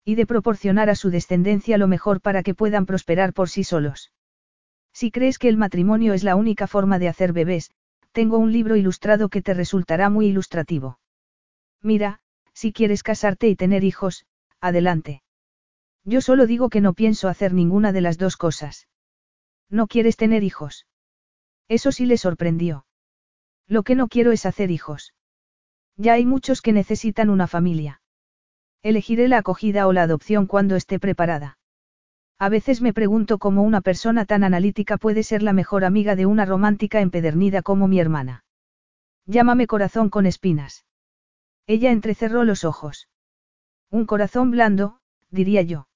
[0.05, 4.13] Y de proporcionar a su descendencia lo mejor para que puedan prosperar por sí solos.
[4.93, 7.71] Si crees que el matrimonio es la única forma de hacer bebés,
[8.13, 10.99] tengo un libro ilustrado que te resultará muy ilustrativo.
[11.83, 12.21] Mira,
[12.53, 14.27] si quieres casarte y tener hijos,
[14.61, 15.23] adelante.
[16.05, 18.89] Yo solo digo que no pienso hacer ninguna de las dos cosas.
[19.71, 20.87] ¿No quieres tener hijos?
[21.69, 22.87] Eso sí le sorprendió.
[23.67, 25.15] Lo que no quiero es hacer hijos.
[25.97, 28.01] Ya hay muchos que necesitan una familia.
[28.83, 31.59] Elegiré la acogida o la adopción cuando esté preparada.
[32.39, 36.25] A veces me pregunto cómo una persona tan analítica puede ser la mejor amiga de
[36.25, 38.45] una romántica empedernida como mi hermana.
[39.27, 40.87] Llámame corazón con espinas.
[41.69, 43.09] Ella entrecerró los ojos.
[43.91, 45.01] Un corazón blando,
[45.31, 45.87] diría yo.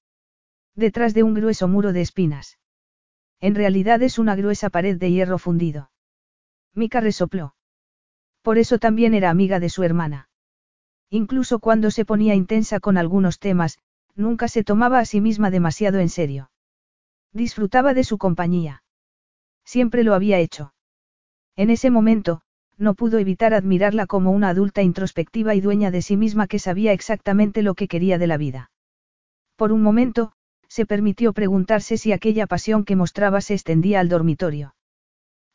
[0.75, 2.59] Detrás de un grueso muro de espinas.
[3.41, 5.89] En realidad es una gruesa pared de hierro fundido.
[6.75, 7.55] Mika resopló.
[8.43, 10.29] Por eso también era amiga de su hermana.
[11.09, 13.79] Incluso cuando se ponía intensa con algunos temas,
[14.13, 16.51] nunca se tomaba a sí misma demasiado en serio.
[17.31, 18.83] Disfrutaba de su compañía.
[19.65, 20.75] Siempre lo había hecho.
[21.55, 22.43] En ese momento,
[22.83, 26.91] no pudo evitar admirarla como una adulta introspectiva y dueña de sí misma que sabía
[26.91, 28.69] exactamente lo que quería de la vida.
[29.55, 30.33] Por un momento,
[30.67, 34.75] se permitió preguntarse si aquella pasión que mostraba se extendía al dormitorio.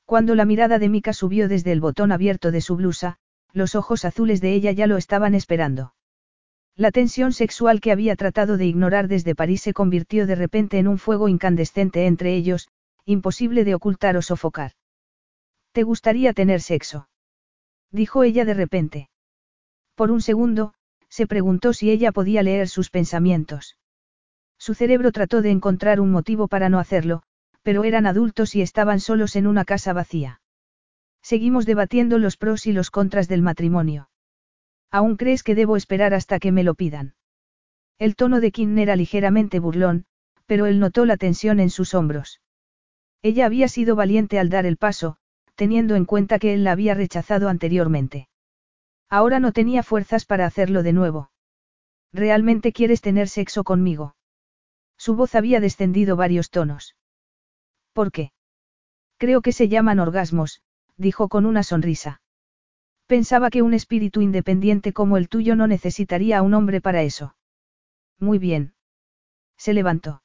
[0.04, 3.18] Cuando la mirada de Mika subió desde el botón abierto de su blusa,
[3.52, 5.94] los ojos azules de ella ya lo estaban esperando.
[6.76, 10.88] La tensión sexual que había tratado de ignorar desde París se convirtió de repente en
[10.88, 12.68] un fuego incandescente entre ellos,
[13.04, 14.72] imposible de ocultar o sofocar.
[15.72, 17.08] ¿Te gustaría tener sexo?
[17.90, 19.10] Dijo ella de repente.
[19.94, 20.74] Por un segundo,
[21.08, 23.76] se preguntó si ella podía leer sus pensamientos.
[24.58, 27.22] Su cerebro trató de encontrar un motivo para no hacerlo,
[27.62, 30.40] pero eran adultos y estaban solos en una casa vacía.
[31.22, 34.10] Seguimos debatiendo los pros y los contras del matrimonio.
[34.90, 37.14] ¿Aún crees que debo esperar hasta que me lo pidan?
[37.98, 40.06] El tono de Kim era ligeramente burlón,
[40.46, 42.40] pero él notó la tensión en sus hombros.
[43.22, 45.18] Ella había sido valiente al dar el paso,
[45.58, 48.28] teniendo en cuenta que él la había rechazado anteriormente.
[49.10, 51.32] Ahora no tenía fuerzas para hacerlo de nuevo.
[52.12, 54.14] ¿Realmente quieres tener sexo conmigo?
[54.96, 56.94] Su voz había descendido varios tonos.
[57.92, 58.30] ¿Por qué?
[59.16, 60.62] Creo que se llaman orgasmos,
[60.96, 62.22] dijo con una sonrisa.
[63.08, 67.34] Pensaba que un espíritu independiente como el tuyo no necesitaría a un hombre para eso.
[68.20, 68.74] Muy bien.
[69.56, 70.22] Se levantó.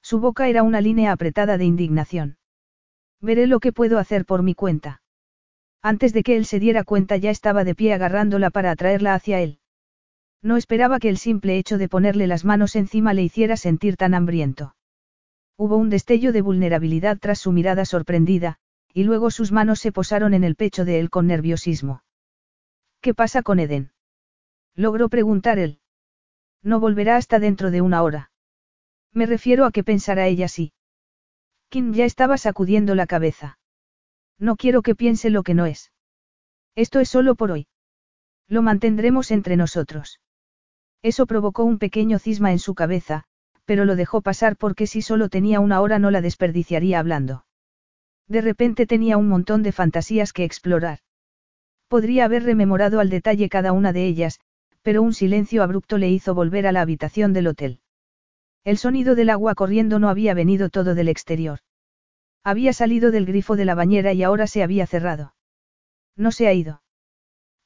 [0.00, 2.38] Su boca era una línea apretada de indignación.
[3.20, 5.02] Veré lo que puedo hacer por mi cuenta.
[5.82, 9.40] Antes de que él se diera cuenta ya estaba de pie agarrándola para atraerla hacia
[9.40, 9.60] él.
[10.42, 14.14] No esperaba que el simple hecho de ponerle las manos encima le hiciera sentir tan
[14.14, 14.76] hambriento.
[15.56, 18.58] Hubo un destello de vulnerabilidad tras su mirada sorprendida,
[18.92, 22.02] y luego sus manos se posaron en el pecho de él con nerviosismo.
[23.00, 23.92] ¿Qué pasa con Eden?
[24.74, 25.80] Logró preguntar él.
[26.62, 28.30] No volverá hasta dentro de una hora.
[29.12, 30.72] Me refiero a que pensará ella sí.
[31.68, 33.58] Kim ya estaba sacudiendo la cabeza.
[34.38, 35.92] No quiero que piense lo que no es.
[36.74, 37.66] Esto es solo por hoy.
[38.48, 40.20] Lo mantendremos entre nosotros.
[41.02, 43.24] Eso provocó un pequeño cisma en su cabeza,
[43.64, 47.44] pero lo dejó pasar porque si solo tenía una hora no la desperdiciaría hablando.
[48.28, 51.00] De repente tenía un montón de fantasías que explorar.
[51.88, 54.40] Podría haber rememorado al detalle cada una de ellas,
[54.82, 57.80] pero un silencio abrupto le hizo volver a la habitación del hotel.
[58.66, 61.60] El sonido del agua corriendo no había venido todo del exterior.
[62.42, 65.36] Había salido del grifo de la bañera y ahora se había cerrado.
[66.16, 66.82] No se ha ido.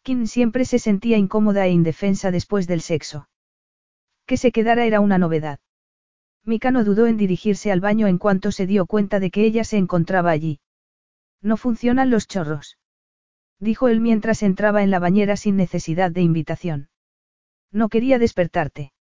[0.03, 3.31] Kim siempre se sentía incómoda e indefensa después del sexo.
[4.27, 5.59] Que se quedara era una novedad.
[6.45, 9.65] Mika no dudó en dirigirse al baño en cuanto se dio cuenta de que ella
[9.65, 10.61] se encontraba allí.
[11.41, 12.77] No funcionan los chorros.
[13.59, 16.91] Dijo él mientras entraba en la bañera sin necesidad de invitación.
[17.73, 18.93] No quería despertarte.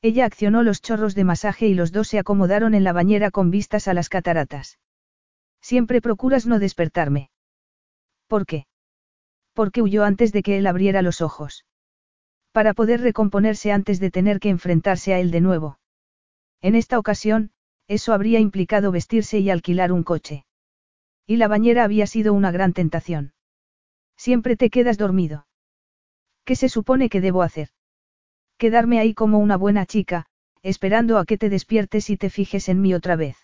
[0.00, 3.50] Ella accionó los chorros de masaje y los dos se acomodaron en la bañera con
[3.50, 4.78] vistas a las cataratas.
[5.60, 7.30] Siempre procuras no despertarme.
[8.28, 8.66] ¿Por qué?
[9.54, 11.64] Porque huyó antes de que él abriera los ojos.
[12.52, 15.80] Para poder recomponerse antes de tener que enfrentarse a él de nuevo.
[16.60, 17.50] En esta ocasión,
[17.88, 20.44] eso habría implicado vestirse y alquilar un coche.
[21.26, 23.32] Y la bañera había sido una gran tentación.
[24.16, 25.46] Siempre te quedas dormido.
[26.44, 27.70] ¿Qué se supone que debo hacer?
[28.58, 30.26] Quedarme ahí como una buena chica,
[30.62, 33.36] esperando a que te despiertes y te fijes en mí otra vez.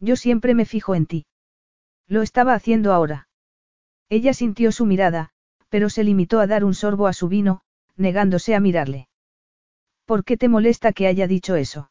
[0.00, 1.26] Yo siempre me fijo en ti.
[2.08, 3.28] Lo estaba haciendo ahora.
[4.08, 5.30] Ella sintió su mirada,
[5.68, 7.60] pero se limitó a dar un sorbo a su vino,
[7.96, 9.08] negándose a mirarle.
[10.04, 11.90] ¿Por qué te molesta que haya dicho eso?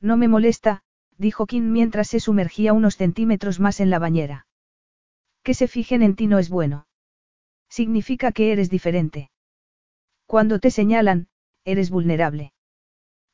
[0.00, 0.82] No me molesta,
[1.18, 4.46] dijo Kim mientras se sumergía unos centímetros más en la bañera.
[5.42, 6.86] Que se fijen en ti no es bueno.
[7.68, 9.30] Significa que eres diferente.
[10.26, 11.28] Cuando te señalan,
[11.64, 12.52] eres vulnerable.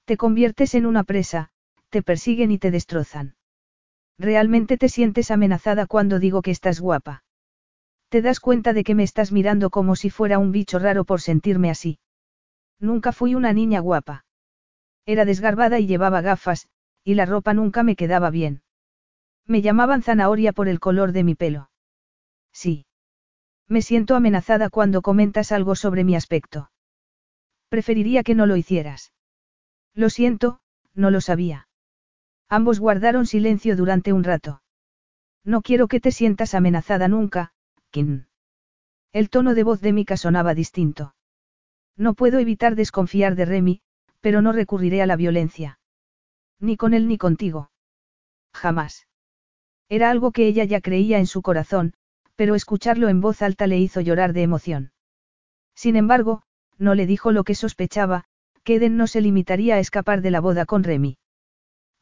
[0.04, 1.50] Te conviertes en una presa,
[1.90, 3.36] te persiguen y te destrozan.
[4.18, 7.24] Realmente te sientes amenazada cuando digo que estás guapa.
[8.08, 11.20] Te das cuenta de que me estás mirando como si fuera un bicho raro por
[11.20, 11.98] sentirme así.
[12.80, 14.24] Nunca fui una niña guapa.
[15.06, 16.68] Era desgarbada y llevaba gafas,
[17.04, 18.62] y la ropa nunca me quedaba bien.
[19.46, 21.70] Me llamaban zanahoria por el color de mi pelo.
[22.52, 22.86] Sí.
[23.66, 26.70] Me siento amenazada cuando comentas algo sobre mi aspecto.
[27.68, 29.12] Preferiría que no lo hicieras.
[29.94, 30.60] Lo siento,
[30.94, 31.68] no lo sabía.
[32.48, 34.62] Ambos guardaron silencio durante un rato.
[35.44, 37.52] No quiero que te sientas amenazada nunca,
[37.90, 38.26] Kim.
[39.12, 41.14] El tono de voz de Mika sonaba distinto.
[41.96, 43.80] No puedo evitar desconfiar de Remy,
[44.20, 45.78] pero no recurriré a la violencia.
[46.60, 47.70] Ni con él ni contigo.
[48.52, 49.06] Jamás.
[49.88, 51.94] Era algo que ella ya creía en su corazón,
[52.36, 54.92] pero escucharlo en voz alta le hizo llorar de emoción.
[55.74, 56.42] Sin embargo,
[56.78, 58.24] no le dijo lo que sospechaba,
[58.64, 61.18] que Eden no se limitaría a escapar de la boda con Remy.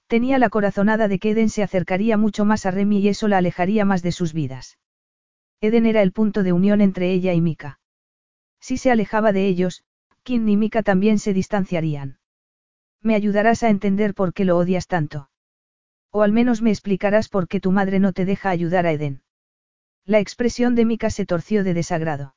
[0.07, 3.39] Tenía la corazonada de que Eden se acercaría mucho más a Remy y eso la
[3.39, 4.79] alejaría más de sus vidas.
[5.61, 7.81] Eden era el punto de unión entre ella y Mika.
[8.61, 9.83] Si se alejaba de ellos,
[10.23, 12.19] Kim y Mika también se distanciarían.
[13.03, 15.31] Me ayudarás a entender por qué lo odias tanto.
[16.11, 19.23] O al menos me explicarás por qué tu madre no te deja ayudar a Eden.
[20.05, 22.36] La expresión de Mika se torció de desagrado.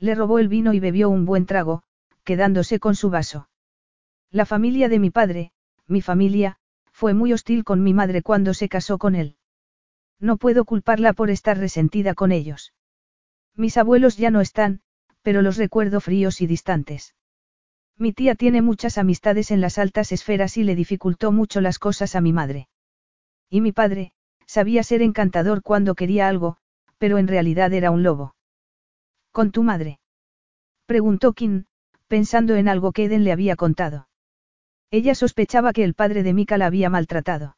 [0.00, 1.82] Le robó el vino y bebió un buen trago,
[2.24, 3.48] quedándose con su vaso.
[4.30, 5.52] La familia de mi padre,
[5.86, 6.58] mi familia,
[6.92, 9.36] fue muy hostil con mi madre cuando se casó con él.
[10.20, 12.74] No puedo culparla por estar resentida con ellos.
[13.54, 14.80] Mis abuelos ya no están,
[15.22, 17.14] pero los recuerdo fríos y distantes.
[17.96, 22.14] Mi tía tiene muchas amistades en las altas esferas y le dificultó mucho las cosas
[22.14, 22.68] a mi madre.
[23.50, 24.12] Y mi padre,
[24.46, 26.58] sabía ser encantador cuando quería algo,
[26.98, 28.34] pero en realidad era un lobo.
[29.38, 30.00] ¿Con tu madre?
[30.84, 31.66] Preguntó Kim,
[32.08, 34.08] pensando en algo que Eden le había contado.
[34.90, 37.56] Ella sospechaba que el padre de Mika la había maltratado.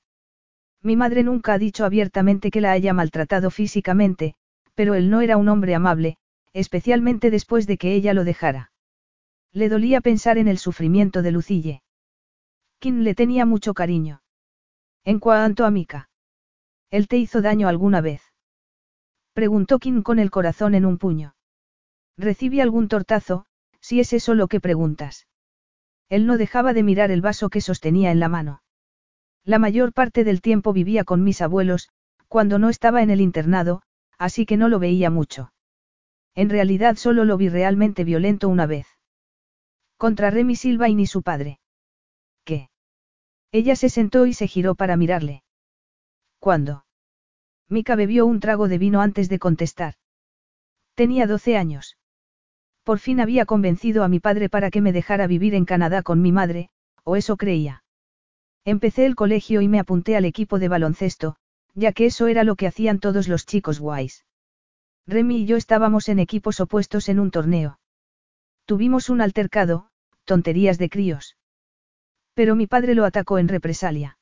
[0.83, 4.35] Mi madre nunca ha dicho abiertamente que la haya maltratado físicamente,
[4.75, 6.19] pero él no era un hombre amable,
[6.53, 8.73] especialmente después de que ella lo dejara.
[9.51, 11.83] Le dolía pensar en el sufrimiento de Lucille.
[12.79, 14.21] Kim le tenía mucho cariño.
[15.03, 16.11] En cuanto a Mika.
[16.91, 18.21] ¿Él te hizo daño alguna vez?
[19.33, 21.37] Preguntó Kim con el corazón en un puño.
[22.21, 23.47] ¿Recibí algún tortazo,
[23.81, 25.27] si es eso lo que preguntas?
[26.11, 28.63] Él no dejaba de mirar el vaso que sostenía en la mano.
[29.43, 31.89] La mayor parte del tiempo vivía con mis abuelos,
[32.29, 33.81] cuando no estaba en el internado,
[34.19, 35.55] así que no lo veía mucho.
[36.35, 38.87] En realidad solo lo vi realmente violento una vez.
[39.97, 41.59] Contra Remy Silva y ni su padre.
[42.45, 42.69] ¿Qué?
[43.51, 45.43] Ella se sentó y se giró para mirarle.
[46.39, 46.85] ¿Cuándo?
[47.71, 49.95] Mika bebió un trago de vino antes de contestar.
[50.95, 51.97] Tenía 12 años.
[52.91, 56.21] Por fin había convencido a mi padre para que me dejara vivir en Canadá con
[56.21, 56.71] mi madre,
[57.05, 57.85] o eso creía.
[58.65, 61.37] Empecé el colegio y me apunté al equipo de baloncesto,
[61.77, 64.25] ya que eso era lo que hacían todos los chicos guays.
[65.07, 67.79] Remy y yo estábamos en equipos opuestos en un torneo.
[68.65, 69.87] Tuvimos un altercado,
[70.25, 71.37] tonterías de críos.
[72.35, 74.19] Pero mi padre lo atacó en represalia.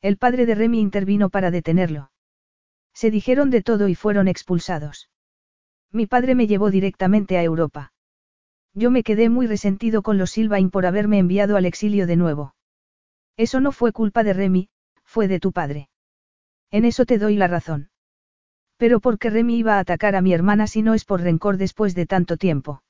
[0.00, 2.10] El padre de Remy intervino para detenerlo.
[2.94, 5.10] Se dijeron de todo y fueron expulsados.
[5.92, 7.92] Mi padre me llevó directamente a Europa.
[8.74, 12.54] Yo me quedé muy resentido con los Silvain por haberme enviado al exilio de nuevo.
[13.36, 14.70] Eso no fue culpa de Remy,
[15.04, 15.90] fue de tu padre.
[16.70, 17.90] En eso te doy la razón.
[18.78, 21.58] Pero ¿por qué Remy iba a atacar a mi hermana si no es por rencor
[21.58, 22.82] después de tanto tiempo?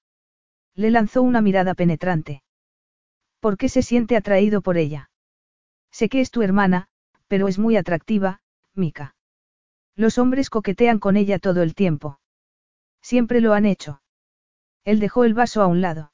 [0.75, 2.43] Le lanzó una mirada penetrante.
[3.41, 5.11] ¿Por qué se siente atraído por ella?
[5.91, 6.87] Sé que es tu hermana,
[7.27, 8.41] pero es muy atractiva,
[8.75, 9.17] Mika.
[9.97, 12.21] Los hombres coquetean con ella todo el tiempo.
[13.03, 14.01] Siempre lo han hecho.
[14.85, 16.13] Él dejó el vaso a un lado.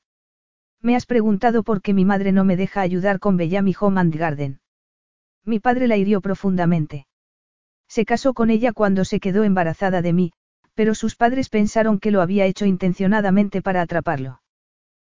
[0.80, 4.16] Me has preguntado por qué mi madre no me deja ayudar con Bellamy Home and
[4.16, 4.60] Garden.
[5.44, 7.06] Mi padre la hirió profundamente.
[7.88, 10.32] Se casó con ella cuando se quedó embarazada de mí,
[10.74, 14.42] pero sus padres pensaron que lo había hecho intencionadamente para atraparlo.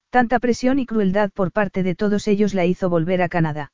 [0.10, 3.72] Tanta presión y crueldad por parte de todos ellos la hizo volver a Canadá.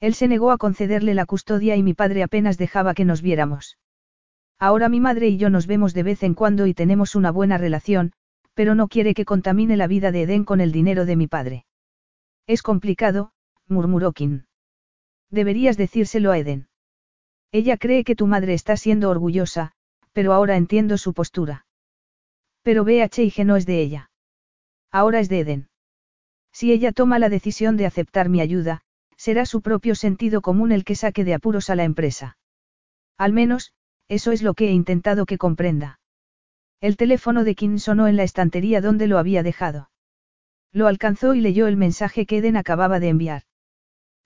[0.00, 3.78] Él se negó a concederle la custodia y mi padre apenas dejaba que nos viéramos.
[4.58, 7.58] Ahora mi madre y yo nos vemos de vez en cuando y tenemos una buena
[7.58, 8.12] relación,
[8.54, 11.64] pero no quiere que contamine la vida de Eden con el dinero de mi padre.
[12.46, 13.30] Es complicado,
[13.68, 14.44] murmuró Kim.
[15.30, 16.68] Deberías decírselo a Eden.
[17.52, 19.72] Ella cree que tu madre está siendo orgullosa,
[20.12, 21.66] pero ahora entiendo su postura.
[22.62, 24.10] Pero BHIG no es de ella.
[24.90, 25.68] Ahora es de Eden.
[26.52, 28.80] Si ella toma la decisión de aceptar mi ayuda,
[29.16, 32.38] será su propio sentido común el que saque de apuros a la empresa.
[33.16, 33.72] Al menos,
[34.08, 36.00] eso es lo que he intentado que comprenda.
[36.80, 39.90] El teléfono de Kim sonó en la estantería donde lo había dejado.
[40.72, 43.42] Lo alcanzó y leyó el mensaje que Eden acababa de enviar.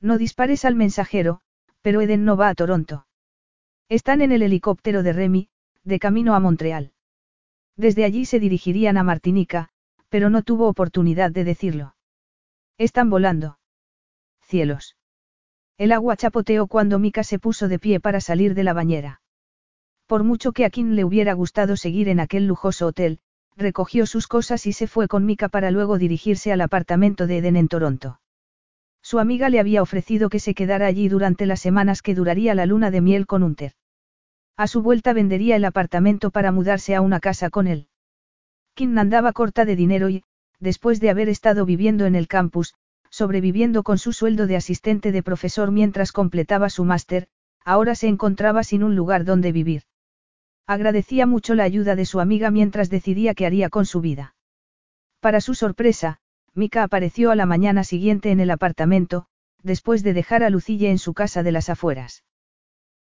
[0.00, 1.40] No dispares al mensajero,
[1.80, 3.06] pero Eden no va a Toronto.
[3.88, 5.48] Están en el helicóptero de Remy,
[5.84, 6.92] de camino a Montreal.
[7.76, 9.70] Desde allí se dirigirían a Martinica,
[10.08, 11.96] pero no tuvo oportunidad de decirlo.
[12.76, 13.58] Están volando.
[14.42, 14.96] Cielos.
[15.78, 19.21] El agua chapoteó cuando Mika se puso de pie para salir de la bañera.
[20.12, 23.20] Por mucho que a Kim le hubiera gustado seguir en aquel lujoso hotel,
[23.56, 27.56] recogió sus cosas y se fue con Mika para luego dirigirse al apartamento de Eden
[27.56, 28.20] en Toronto.
[29.00, 32.66] Su amiga le había ofrecido que se quedara allí durante las semanas que duraría la
[32.66, 33.72] luna de miel con Unter.
[34.58, 37.88] A su vuelta vendería el apartamento para mudarse a una casa con él.
[38.74, 40.24] Kim andaba corta de dinero y,
[40.60, 42.74] después de haber estado viviendo en el campus,
[43.08, 47.28] sobreviviendo con su sueldo de asistente de profesor mientras completaba su máster,
[47.64, 49.84] ahora se encontraba sin un lugar donde vivir.
[50.66, 54.34] Agradecía mucho la ayuda de su amiga mientras decidía qué haría con su vida.
[55.20, 56.18] Para su sorpresa,
[56.54, 59.26] Mika apareció a la mañana siguiente en el apartamento,
[59.62, 62.24] después de dejar a Lucille en su casa de las afueras.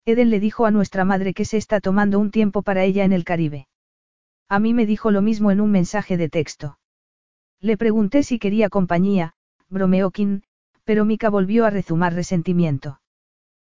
[0.06, 3.14] Eden le dijo a nuestra madre que se está tomando un tiempo para ella en
[3.14, 3.68] el Caribe.
[4.50, 6.80] A mí me dijo lo mismo en un mensaje de texto.
[7.60, 9.34] Le pregunté si quería compañía,
[9.70, 10.42] bromeó Kim,
[10.84, 13.02] pero Mika volvió a rezumar resentimiento.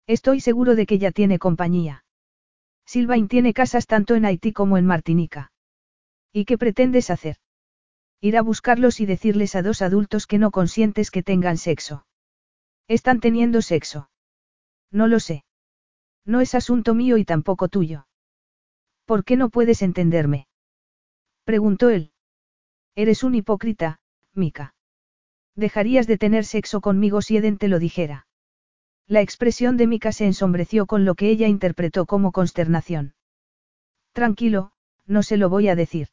[0.07, 2.04] Estoy seguro de que ya tiene compañía.
[2.85, 5.51] Silvain tiene casas tanto en Haití como en Martinica.
[6.31, 7.37] ¿Y qué pretendes hacer?
[8.21, 12.05] Ir a buscarlos y decirles a dos adultos que no consientes que tengan sexo.
[12.87, 14.09] Están teniendo sexo.
[14.91, 15.43] No lo sé.
[16.25, 18.07] No es asunto mío y tampoco tuyo.
[19.05, 20.47] ¿Por qué no puedes entenderme?
[21.43, 22.11] Preguntó él.
[22.95, 23.99] Eres un hipócrita,
[24.33, 24.73] Mika.
[25.55, 28.27] Dejarías de tener sexo conmigo si Eden te lo dijera.
[29.07, 33.13] La expresión de Mika se ensombreció con lo que ella interpretó como consternación.
[34.13, 34.71] Tranquilo,
[35.05, 36.07] no se lo voy a decir.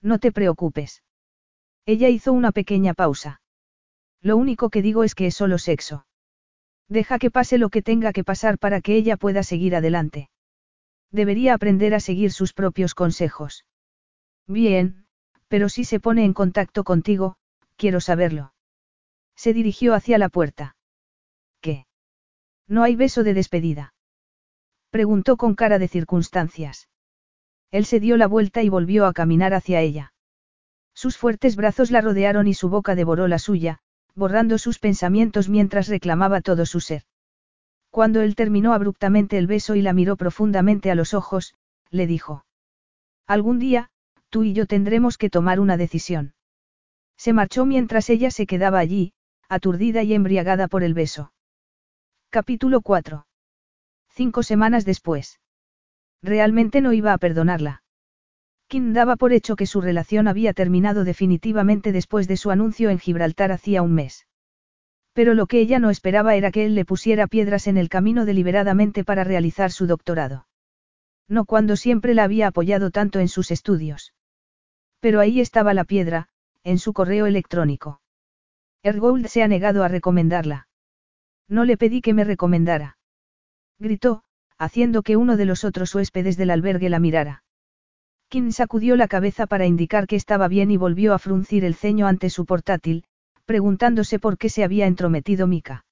[0.00, 1.02] No te preocupes.
[1.86, 3.40] Ella hizo una pequeña pausa.
[4.20, 6.06] Lo único que digo es que es solo sexo.
[6.88, 10.30] Deja que pase lo que tenga que pasar para que ella pueda seguir adelante.
[11.10, 13.64] Debería aprender a seguir sus propios consejos.
[14.46, 15.06] Bien,
[15.48, 17.36] pero si se pone en contacto contigo,
[17.76, 18.52] quiero saberlo.
[19.34, 20.76] Se dirigió hacia la puerta.
[21.60, 21.86] ¿Qué?
[22.66, 23.94] ¿No hay beso de despedida?
[24.90, 26.88] Preguntó con cara de circunstancias.
[27.70, 30.12] Él se dio la vuelta y volvió a caminar hacia ella.
[30.94, 33.80] Sus fuertes brazos la rodearon y su boca devoró la suya,
[34.14, 37.02] borrando sus pensamientos mientras reclamaba todo su ser.
[37.90, 41.54] Cuando él terminó abruptamente el beso y la miró profundamente a los ojos,
[41.90, 42.44] le dijo.
[43.26, 43.90] Algún día,
[44.30, 46.34] tú y yo tendremos que tomar una decisión.
[47.16, 49.12] Se marchó mientras ella se quedaba allí,
[49.48, 51.32] aturdida y embriagada por el beso.
[52.34, 53.28] Capítulo 4.
[54.08, 55.38] Cinco semanas después.
[56.20, 57.84] Realmente no iba a perdonarla.
[58.66, 62.98] Kim daba por hecho que su relación había terminado definitivamente después de su anuncio en
[62.98, 64.26] Gibraltar hacía un mes.
[65.12, 68.24] Pero lo que ella no esperaba era que él le pusiera piedras en el camino
[68.24, 70.48] deliberadamente para realizar su doctorado.
[71.28, 74.12] No cuando siempre la había apoyado tanto en sus estudios.
[74.98, 76.26] Pero ahí estaba la piedra,
[76.64, 78.00] en su correo electrónico.
[78.82, 80.66] Ergold se ha negado a recomendarla.
[81.48, 82.96] No le pedí que me recomendara.
[83.78, 84.22] Gritó,
[84.58, 87.42] haciendo que uno de los otros huéspedes del albergue la mirara.
[88.28, 92.06] Kim sacudió la cabeza para indicar que estaba bien y volvió a fruncir el ceño
[92.06, 93.04] ante su portátil,
[93.44, 95.84] preguntándose por qué se había entrometido Mika.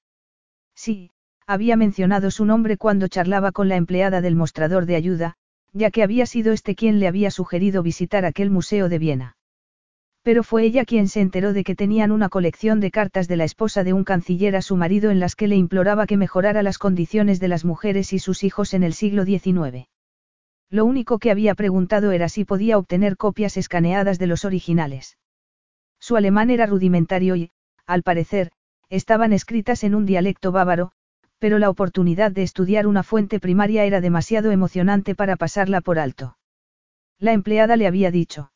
[0.75, 1.11] Sí,
[1.45, 5.35] había mencionado su nombre cuando charlaba con la empleada del mostrador de ayuda,
[5.71, 9.35] ya que había sido este quien le había sugerido visitar aquel museo de Viena.
[10.23, 13.43] Pero fue ella quien se enteró de que tenían una colección de cartas de la
[13.43, 16.77] esposa de un canciller a su marido en las que le imploraba que mejorara las
[16.77, 19.89] condiciones de las mujeres y sus hijos en el siglo XIX.
[20.69, 25.17] Lo único que había preguntado era si podía obtener copias escaneadas de los originales.
[25.99, 27.51] Su alemán era rudimentario y,
[27.85, 28.51] al parecer,
[28.89, 30.93] estaban escritas en un dialecto bávaro,
[31.37, 36.37] pero la oportunidad de estudiar una fuente primaria era demasiado emocionante para pasarla por alto.
[37.19, 38.52] La empleada le había dicho.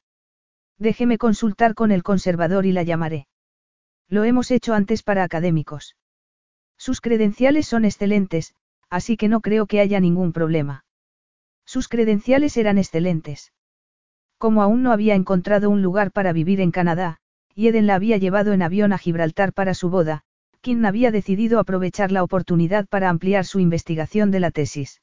[0.79, 3.27] Déjeme consultar con el conservador y la llamaré.
[4.09, 5.95] Lo hemos hecho antes para académicos.
[6.77, 8.53] Sus credenciales son excelentes,
[8.89, 10.85] así que no creo que haya ningún problema.
[11.65, 13.51] Sus credenciales eran excelentes.
[14.37, 17.17] Como aún no había encontrado un lugar para vivir en Canadá,
[17.55, 20.21] y Eden la había llevado en avión a Gibraltar para su boda,
[20.61, 25.01] Kim había decidido aprovechar la oportunidad para ampliar su investigación de la tesis.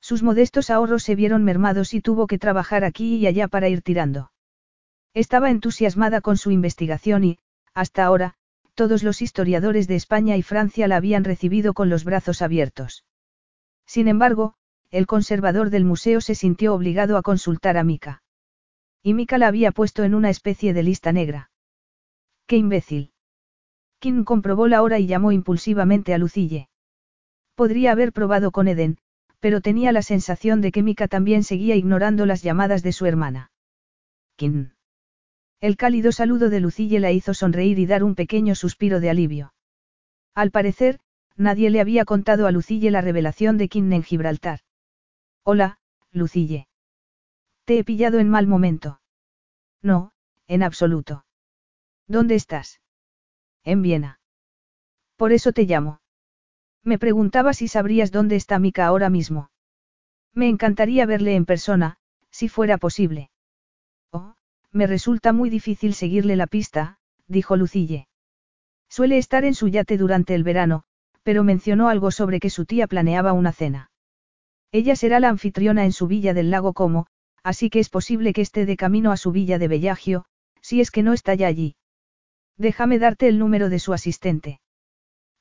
[0.00, 3.82] Sus modestos ahorros se vieron mermados y tuvo que trabajar aquí y allá para ir
[3.82, 4.30] tirando.
[5.14, 7.38] Estaba entusiasmada con su investigación y,
[7.72, 8.34] hasta ahora,
[8.74, 13.04] todos los historiadores de España y Francia la habían recibido con los brazos abiertos.
[13.86, 14.54] Sin embargo,
[14.90, 18.22] el conservador del museo se sintió obligado a consultar a Mika.
[19.02, 21.50] Y Mika la había puesto en una especie de lista negra.
[22.46, 23.12] ¡Qué imbécil!
[24.00, 26.68] Kim comprobó la hora y llamó impulsivamente a Lucille.
[27.54, 28.98] Podría haber probado con Eden,
[29.38, 33.52] pero tenía la sensación de que Mika también seguía ignorando las llamadas de su hermana.
[34.36, 34.73] Kim.
[35.60, 39.54] El cálido saludo de Lucille la hizo sonreír y dar un pequeño suspiro de alivio.
[40.34, 41.00] Al parecer,
[41.36, 44.60] nadie le había contado a Lucille la revelación de Kim en Gibraltar.
[45.42, 45.78] Hola,
[46.10, 46.68] Lucille.
[47.64, 49.00] Te he pillado en mal momento.
[49.82, 50.12] No,
[50.46, 51.24] en absoluto.
[52.06, 52.80] ¿Dónde estás?
[53.62, 54.20] En Viena.
[55.16, 56.00] Por eso te llamo.
[56.82, 59.50] Me preguntaba si sabrías dónde está Mika ahora mismo.
[60.34, 61.96] Me encantaría verle en persona,
[62.30, 63.30] si fuera posible.
[64.74, 66.98] Me resulta muy difícil seguirle la pista,
[67.28, 68.08] dijo Lucille.
[68.90, 70.82] Suele estar en su yate durante el verano,
[71.22, 73.92] pero mencionó algo sobre que su tía planeaba una cena.
[74.72, 77.06] Ella será la anfitriona en su villa del lago Como,
[77.44, 80.24] así que es posible que esté de camino a su villa de Bellagio,
[80.60, 81.76] si es que no está ya allí.
[82.58, 84.60] Déjame darte el número de su asistente.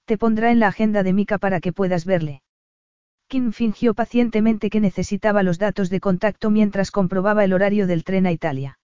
[0.05, 2.43] Te pondrá en la agenda de Mika para que puedas verle.
[3.27, 8.27] Kim fingió pacientemente que necesitaba los datos de contacto mientras comprobaba el horario del tren
[8.27, 8.77] a Italia.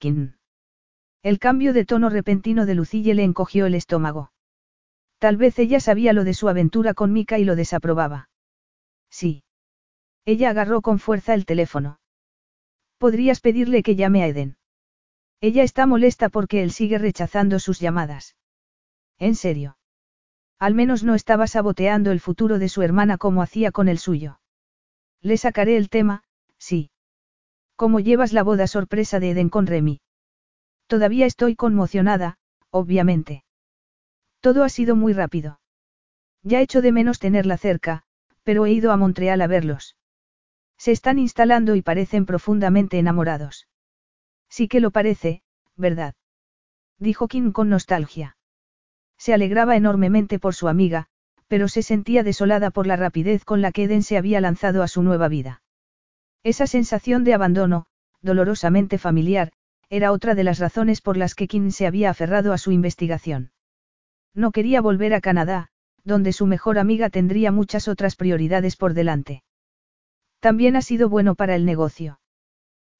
[0.00, 4.32] El cambio de tono repentino de Lucille le encogió el estómago.
[5.18, 8.30] Tal vez ella sabía lo de su aventura con Mika y lo desaprobaba.
[9.10, 9.42] Sí.
[10.24, 12.00] Ella agarró con fuerza el teléfono.
[12.98, 14.56] Podrías pedirle que llame a Eden.
[15.40, 18.36] Ella está molesta porque él sigue rechazando sus llamadas.
[19.18, 19.78] ¿En serio?
[20.58, 24.40] Al menos no estaba saboteando el futuro de su hermana como hacía con el suyo.
[25.20, 26.24] Le sacaré el tema,
[26.58, 26.90] sí.
[27.78, 30.00] ¿Cómo llevas la boda sorpresa de Eden con Remy?
[30.88, 32.36] Todavía estoy conmocionada,
[32.70, 33.44] obviamente.
[34.40, 35.60] Todo ha sido muy rápido.
[36.42, 38.02] Ya echo de menos tenerla cerca,
[38.42, 39.96] pero he ido a Montreal a verlos.
[40.76, 43.68] Se están instalando y parecen profundamente enamorados.
[44.48, 45.42] Sí que lo parece,
[45.76, 46.16] ¿verdad?
[46.98, 48.36] Dijo Kim con nostalgia.
[49.18, 51.06] Se alegraba enormemente por su amiga,
[51.46, 54.88] pero se sentía desolada por la rapidez con la que Eden se había lanzado a
[54.88, 55.62] su nueva vida.
[56.42, 57.86] Esa sensación de abandono,
[58.22, 59.52] dolorosamente familiar,
[59.90, 63.52] era otra de las razones por las que Kim se había aferrado a su investigación.
[64.34, 65.68] No quería volver a Canadá,
[66.04, 69.42] donde su mejor amiga tendría muchas otras prioridades por delante.
[70.40, 72.20] También ha sido bueno para el negocio.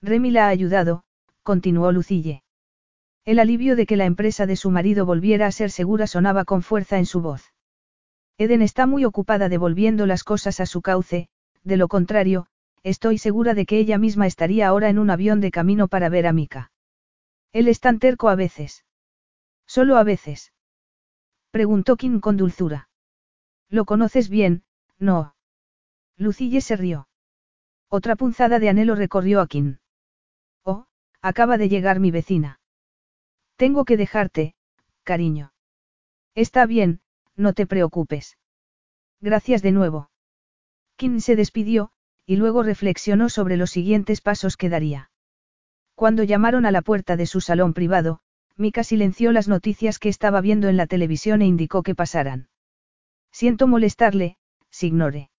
[0.02, 1.04] Remy la ha ayudado,
[1.42, 2.42] continuó Lucille.
[3.24, 6.62] El alivio de que la empresa de su marido volviera a ser segura sonaba con
[6.62, 7.52] fuerza en su voz.
[8.38, 11.28] Eden está muy ocupada devolviendo las cosas a su cauce,
[11.64, 12.46] de lo contrario,
[12.88, 16.26] estoy segura de que ella misma estaría ahora en un avión de camino para ver
[16.26, 16.72] a Mika.
[17.52, 18.84] Él es tan terco a veces.
[19.66, 20.52] Solo a veces.
[21.50, 22.88] Preguntó Kim con dulzura.
[23.68, 24.64] Lo conoces bien,
[24.98, 25.34] no.
[26.16, 27.08] Lucille se rió.
[27.88, 29.78] Otra punzada de anhelo recorrió a Kim.
[31.20, 32.60] Acaba de llegar mi vecina.
[33.56, 34.54] Tengo que dejarte,
[35.02, 35.52] cariño.
[36.34, 37.00] Está bien,
[37.34, 38.38] no te preocupes.
[39.20, 40.10] Gracias de nuevo.
[40.96, 41.90] Kim se despidió,
[42.28, 45.10] y luego reflexionó sobre los siguientes pasos que daría.
[45.94, 48.20] Cuando llamaron a la puerta de su salón privado,
[48.54, 52.50] Mika silenció las noticias que estaba viendo en la televisión e indicó que pasaran.
[53.32, 54.36] Siento molestarle,
[54.68, 55.30] Signore.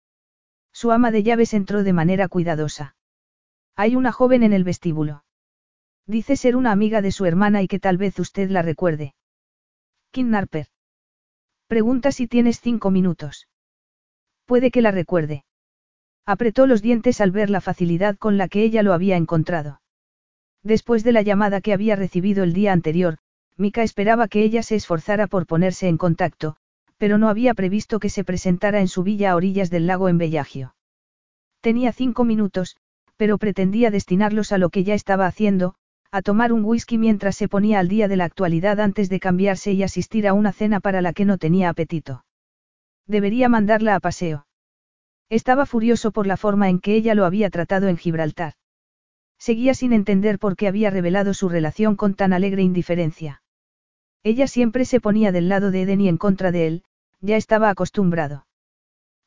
[0.74, 2.96] Su ama de llaves entró de manera cuidadosa.
[3.76, 5.24] Hay una joven en el vestíbulo.
[6.08, 9.14] Dice ser una amiga de su hermana y que tal vez usted la recuerde.
[10.10, 10.70] Kim Narper.
[11.68, 13.48] Pregunta si tienes cinco minutos.
[14.48, 15.46] Puede que la recuerde.
[16.30, 19.82] Apretó los dientes al ver la facilidad con la que ella lo había encontrado.
[20.62, 23.18] Después de la llamada que había recibido el día anterior,
[23.58, 26.56] Mika esperaba que ella se esforzara por ponerse en contacto,
[27.00, 30.20] pero no había previsto que se presentara en su villa a orillas del lago en
[30.20, 30.76] Bellagio.
[31.62, 32.78] Tenía cinco minutos,
[33.18, 35.74] pero pretendía destinarlos a lo que ya estaba haciendo,
[36.12, 39.72] a tomar un whisky mientras se ponía al día de la actualidad antes de cambiarse
[39.72, 42.24] y asistir a una cena para la que no tenía apetito.
[43.08, 44.46] Debería mandarla a paseo.
[45.30, 48.54] Estaba furioso por la forma en que ella lo había tratado en Gibraltar.
[49.38, 53.42] Seguía sin entender por qué había revelado su relación con tan alegre indiferencia.
[54.24, 56.84] Ella siempre se ponía del lado de Eden y en contra de él,
[57.22, 58.48] ya estaba acostumbrado.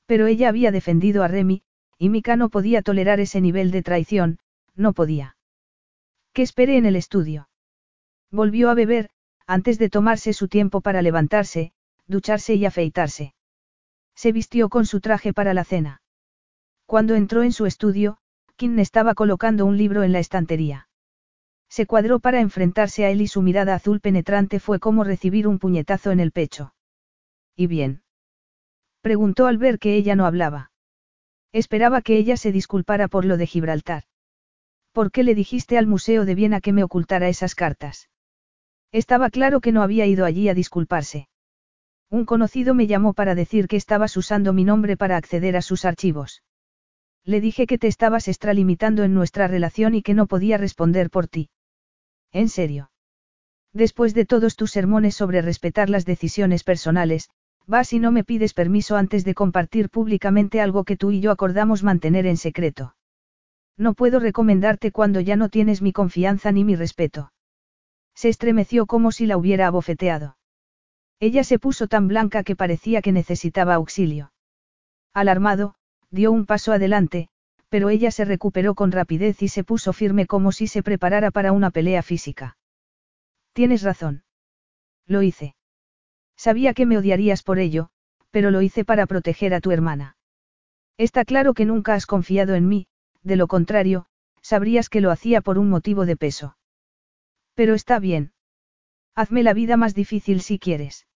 [0.06, 1.62] Pero ella había defendido a Remy,
[1.98, 4.38] y Mika no podía tolerar ese nivel de traición,
[4.74, 5.36] no podía.
[6.32, 7.48] Que espere en el estudio.
[8.30, 9.10] Volvió a beber,
[9.46, 11.72] antes de tomarse su tiempo para levantarse,
[12.06, 13.34] ducharse y afeitarse.
[14.22, 16.00] Se vistió con su traje para la cena.
[16.86, 18.18] Cuando entró en su estudio,
[18.54, 20.88] Kim estaba colocando un libro en la estantería.
[21.68, 25.58] Se cuadró para enfrentarse a él y su mirada azul penetrante fue como recibir un
[25.58, 26.72] puñetazo en el pecho.
[27.56, 28.04] ¿Y bien?
[29.00, 30.70] Preguntó al ver que ella no hablaba.
[31.50, 34.04] Esperaba que ella se disculpara por lo de Gibraltar.
[34.92, 38.08] ¿Por qué le dijiste al Museo de Viena que me ocultara esas cartas?
[38.92, 41.26] Estaba claro que no había ido allí a disculparse.
[42.12, 45.86] Un conocido me llamó para decir que estabas usando mi nombre para acceder a sus
[45.86, 46.42] archivos.
[47.24, 51.26] Le dije que te estabas extralimitando en nuestra relación y que no podía responder por
[51.26, 51.48] ti.
[52.30, 52.90] ¿En serio?
[53.72, 57.30] Después de todos tus sermones sobre respetar las decisiones personales,
[57.66, 61.30] vas y no me pides permiso antes de compartir públicamente algo que tú y yo
[61.30, 62.94] acordamos mantener en secreto.
[63.78, 67.32] No puedo recomendarte cuando ya no tienes mi confianza ni mi respeto.
[68.14, 70.36] Se estremeció como si la hubiera abofeteado.
[71.22, 74.32] Ella se puso tan blanca que parecía que necesitaba auxilio.
[75.14, 75.76] Alarmado,
[76.10, 77.28] dio un paso adelante,
[77.68, 81.52] pero ella se recuperó con rapidez y se puso firme como si se preparara para
[81.52, 82.56] una pelea física.
[83.52, 84.24] Tienes razón.
[85.06, 85.54] Lo hice.
[86.36, 87.90] Sabía que me odiarías por ello,
[88.32, 90.16] pero lo hice para proteger a tu hermana.
[90.98, 92.88] Está claro que nunca has confiado en mí,
[93.22, 94.06] de lo contrario,
[94.40, 96.56] sabrías que lo hacía por un motivo de peso.
[97.54, 98.32] Pero está bien.
[99.14, 101.06] Hazme la vida más difícil si quieres.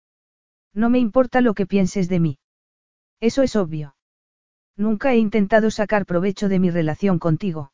[0.77, 2.37] No me importa lo que pienses de mí.
[3.19, 3.95] Eso es obvio.
[4.75, 7.71] Nunca he intentado sacar provecho de mi relación contigo.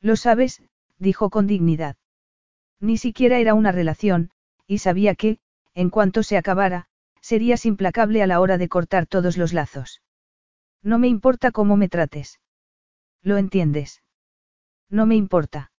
[0.00, 0.62] Lo sabes,
[0.96, 1.96] dijo con dignidad.
[2.80, 4.30] Ni siquiera era una relación,
[4.66, 5.38] y sabía que,
[5.74, 6.86] en cuanto se acabara,
[7.20, 10.00] serías implacable a la hora de cortar todos los lazos.
[10.82, 12.40] No me importa cómo me trates.
[13.20, 14.02] ¿Lo entiendes?
[14.88, 15.72] No me importa.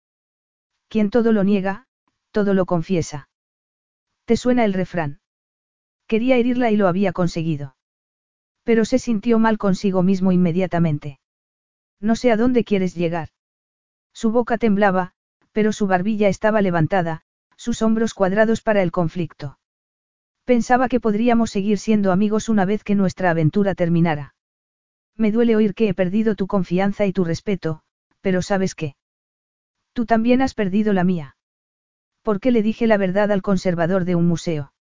[0.89, 1.87] Quien todo lo niega,
[2.29, 3.29] todo lo confiesa.
[4.25, 5.21] ¿Te suena el refrán?
[6.07, 7.75] Quería herirla y lo había conseguido.
[8.63, 11.19] Pero se sintió mal consigo mismo inmediatamente.
[11.99, 13.29] No sé a dónde quieres llegar.
[14.13, 15.13] Su boca temblaba,
[15.51, 17.21] pero su barbilla estaba levantada,
[17.57, 19.57] sus hombros cuadrados para el conflicto.
[20.43, 24.35] Pensaba que podríamos seguir siendo amigos una vez que nuestra aventura terminara.
[25.15, 27.81] Me duele oír que he perdido tu confianza y tu respeto,
[28.21, 28.95] pero sabes qué.
[29.93, 31.37] Tú también has perdido la mía.
[32.21, 34.73] ¿Por qué le dije la verdad al conservador de un museo?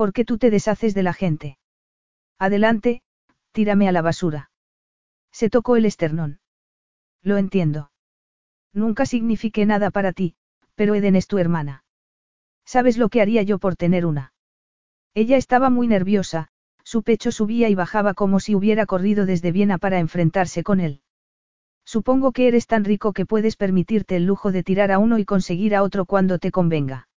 [0.00, 1.58] ¿Por qué tú te deshaces de la gente?
[2.38, 3.02] Adelante,
[3.52, 4.50] tírame a la basura.
[5.30, 6.40] Se tocó el esternón.
[7.22, 7.90] Lo entiendo.
[8.72, 10.36] Nunca signifiqué nada para ti,
[10.74, 11.84] pero Eden es tu hermana.
[12.64, 14.32] ¿Sabes lo que haría yo por tener una?
[15.12, 16.48] Ella estaba muy nerviosa,
[16.82, 21.02] su pecho subía y bajaba como si hubiera corrido desde Viena para enfrentarse con él.
[21.84, 25.26] Supongo que eres tan rico que puedes permitirte el lujo de tirar a uno y
[25.26, 27.10] conseguir a otro cuando te convenga.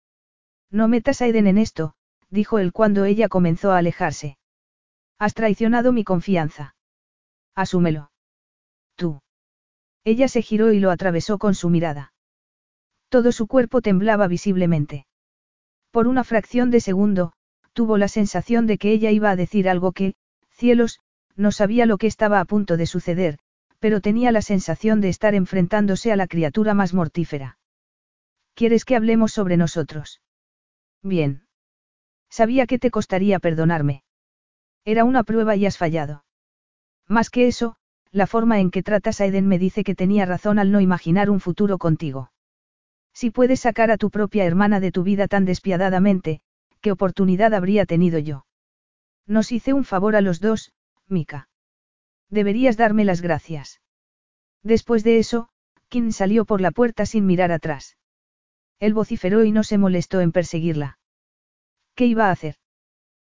[0.68, 1.94] No metas a Eden en esto,
[2.32, 4.38] dijo él cuando ella comenzó a alejarse.
[5.18, 6.74] Has traicionado mi confianza.
[7.54, 8.10] Asúmelo.
[8.96, 9.20] Tú.
[10.02, 12.12] Ella se giró y lo atravesó con su mirada.
[13.08, 15.06] Todo su cuerpo temblaba visiblemente.
[15.90, 17.34] Por una fracción de segundo,
[17.74, 20.14] tuvo la sensación de que ella iba a decir algo que,
[20.50, 20.98] cielos,
[21.36, 23.38] no sabía lo que estaba a punto de suceder,
[23.78, 27.58] pero tenía la sensación de estar enfrentándose a la criatura más mortífera.
[28.54, 30.22] ¿Quieres que hablemos sobre nosotros?
[31.02, 31.41] Bien.
[32.32, 34.04] Sabía que te costaría perdonarme.
[34.86, 36.24] Era una prueba y has fallado.
[37.06, 37.76] Más que eso,
[38.10, 41.28] la forma en que tratas a Eden me dice que tenía razón al no imaginar
[41.28, 42.32] un futuro contigo.
[43.12, 46.40] Si puedes sacar a tu propia hermana de tu vida tan despiadadamente,
[46.80, 48.46] ¿qué oportunidad habría tenido yo?
[49.26, 50.72] Nos hice un favor a los dos,
[51.08, 51.50] Mika.
[52.30, 53.82] Deberías darme las gracias.
[54.62, 55.50] Después de eso,
[55.90, 57.98] Kim salió por la puerta sin mirar atrás.
[58.78, 60.98] Él vociferó y no se molestó en perseguirla.
[61.94, 62.56] ¿Qué iba a hacer?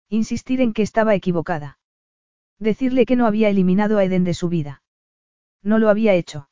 [0.10, 1.80] Insistir en que estaba equivocada.
[2.60, 4.84] Decirle que no había eliminado a Eden de su vida.
[5.64, 6.50] No lo había hecho.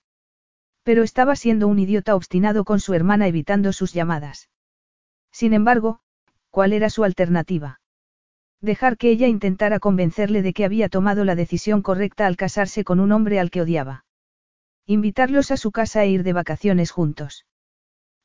[0.83, 4.49] Pero estaba siendo un idiota obstinado con su hermana evitando sus llamadas.
[5.31, 5.99] Sin embargo,
[6.49, 7.79] ¿cuál era su alternativa?
[8.61, 12.99] Dejar que ella intentara convencerle de que había tomado la decisión correcta al casarse con
[12.99, 14.05] un hombre al que odiaba.
[14.85, 17.45] Invitarlos a su casa e ir de vacaciones juntos.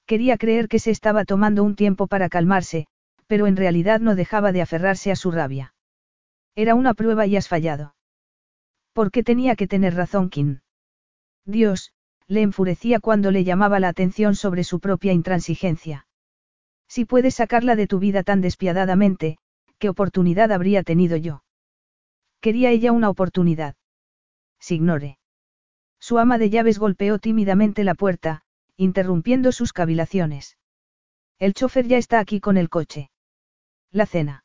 [0.06, 2.86] Quería creer que se estaba tomando un tiempo para calmarse,
[3.26, 5.74] pero en realidad no dejaba de aferrarse a su rabia.
[6.54, 7.94] Era una prueba y has fallado.
[8.92, 10.60] ¿Por qué tenía que tener razón Kim?
[11.44, 11.92] Dios,
[12.26, 16.06] le enfurecía cuando le llamaba la atención sobre su propia intransigencia.
[16.88, 19.38] Si puedes sacarla de tu vida tan despiadadamente,
[19.78, 21.42] ¿qué oportunidad habría tenido yo?
[22.40, 23.74] Quería ella una oportunidad.
[24.60, 25.18] Signore.
[25.98, 28.42] Su ama de llaves golpeó tímidamente la puerta,
[28.76, 30.56] interrumpiendo sus cavilaciones.
[31.38, 33.10] El chofer ya está aquí con el coche.
[33.94, 34.42] La cena.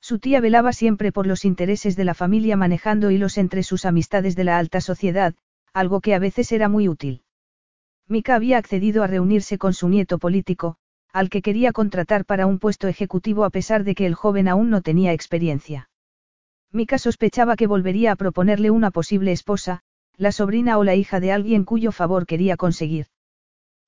[0.00, 4.36] Su tía velaba siempre por los intereses de la familia manejando hilos entre sus amistades
[4.36, 5.34] de la alta sociedad,
[5.72, 7.24] algo que a veces era muy útil.
[8.06, 10.76] Mika había accedido a reunirse con su nieto político,
[11.12, 14.70] al que quería contratar para un puesto ejecutivo a pesar de que el joven aún
[14.70, 15.90] no tenía experiencia.
[16.70, 19.82] Mika sospechaba que volvería a proponerle una posible esposa,
[20.16, 23.08] la sobrina o la hija de alguien cuyo favor quería conseguir.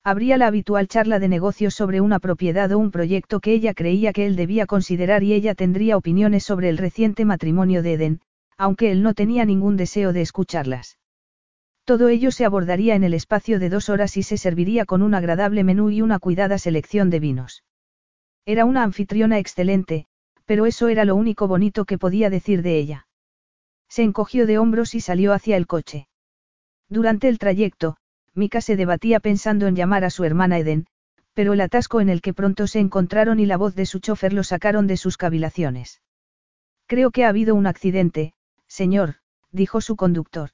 [0.05, 4.11] Habría la habitual charla de negocios sobre una propiedad o un proyecto que ella creía
[4.11, 8.21] que él debía considerar y ella tendría opiniones sobre el reciente matrimonio de Eden,
[8.57, 10.99] aunque él no tenía ningún deseo de escucharlas.
[11.85, 15.15] Todo ello se abordaría en el espacio de dos horas y se serviría con un
[15.15, 17.63] agradable menú y una cuidada selección de vinos.
[18.45, 20.07] Era una anfitriona excelente,
[20.45, 23.07] pero eso era lo único bonito que podía decir de ella.
[23.87, 26.07] Se encogió de hombros y salió hacia el coche.
[26.89, 27.95] Durante el trayecto,
[28.35, 30.87] Mika se debatía pensando en llamar a su hermana Eden,
[31.33, 34.33] pero el atasco en el que pronto se encontraron y la voz de su chofer
[34.33, 36.01] lo sacaron de sus cavilaciones.
[36.87, 38.33] Creo que ha habido un accidente,
[38.67, 39.15] señor,
[39.51, 40.51] dijo su conductor.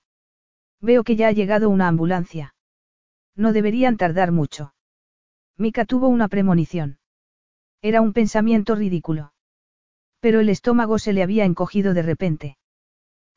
[0.81, 2.55] Veo que ya ha llegado una ambulancia.
[3.35, 4.73] No deberían tardar mucho.
[5.57, 6.99] Mika tuvo una premonición.
[7.81, 9.33] Era un pensamiento ridículo.
[10.19, 12.57] Pero el estómago se le había encogido de repente.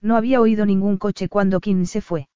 [0.00, 2.28] No había oído ningún coche cuando Kim se fue.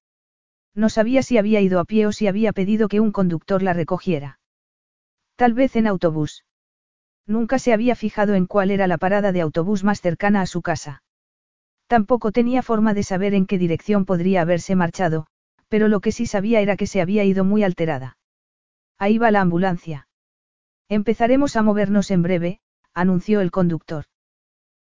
[0.77, 3.73] No sabía si había ido a pie o si había pedido que un conductor la
[3.73, 4.39] recogiera.
[5.35, 6.45] Tal vez en autobús.
[7.25, 10.61] Nunca se había fijado en cuál era la parada de autobús más cercana a su
[10.61, 11.01] casa.
[11.87, 15.25] Tampoco tenía forma de saber en qué dirección podría haberse marchado,
[15.67, 18.19] pero lo que sí sabía era que se había ido muy alterada.
[18.99, 20.07] Ahí va la ambulancia.
[20.89, 22.59] Empezaremos a movernos en breve,
[22.93, 24.05] anunció el conductor.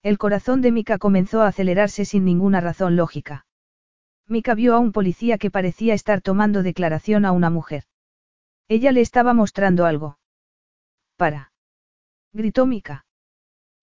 [0.04, 3.44] El corazón de Mika comenzó a acelerarse sin ninguna razón lógica.
[4.30, 7.82] Mika vio a un policía que parecía estar tomando declaración a una mujer.
[8.68, 10.18] Ella le estaba mostrando algo.
[11.16, 11.52] Para.
[12.32, 13.04] Gritó Mika.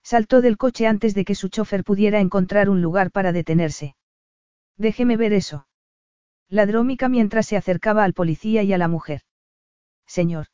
[0.02, 3.98] Saltó del coche antes de que su chofer pudiera encontrar un lugar para detenerse.
[4.78, 5.68] Déjeme ver eso.
[6.48, 9.24] Ladró Mika mientras se acercaba al policía y a la mujer.
[10.06, 10.48] Señor.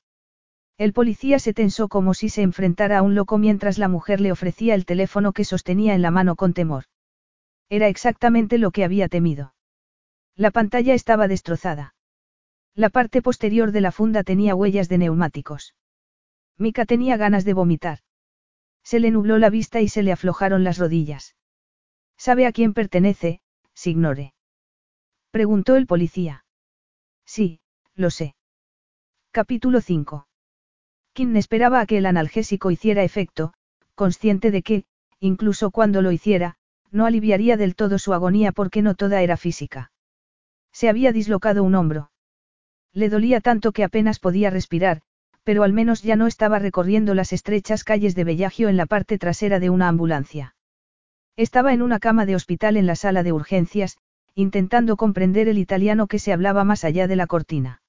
[0.79, 4.31] El policía se tensó como si se enfrentara a un loco mientras la mujer le
[4.31, 6.85] ofrecía el teléfono que sostenía en la mano con temor.
[7.69, 9.53] Era exactamente lo que había temido.
[10.35, 11.95] La pantalla estaba destrozada.
[12.75, 15.75] La parte posterior de la funda tenía huellas de neumáticos.
[16.57, 17.99] Mika tenía ganas de vomitar.
[18.83, 21.35] Se le nubló la vista y se le aflojaron las rodillas.
[22.17, 23.41] ¿Sabe a quién pertenece,
[23.73, 24.33] Signore?
[25.31, 26.45] Preguntó el policía.
[27.25, 27.59] Sí,
[27.95, 28.35] lo sé.
[29.31, 30.27] Capítulo 5.
[31.13, 33.53] Kim esperaba a que el analgésico hiciera efecto,
[33.95, 34.85] consciente de que,
[35.19, 36.55] incluso cuando lo hiciera,
[36.91, 39.91] no aliviaría del todo su agonía porque no toda era física.
[40.73, 42.11] Se había dislocado un hombro.
[42.91, 45.01] Le dolía tanto que apenas podía respirar,
[45.43, 49.17] pero al menos ya no estaba recorriendo las estrechas calles de Bellagio en la parte
[49.17, 50.55] trasera de una ambulancia.
[51.35, 53.97] Estaba en una cama de hospital en la sala de urgencias,
[54.35, 57.81] intentando comprender el italiano que se hablaba más allá de la cortina.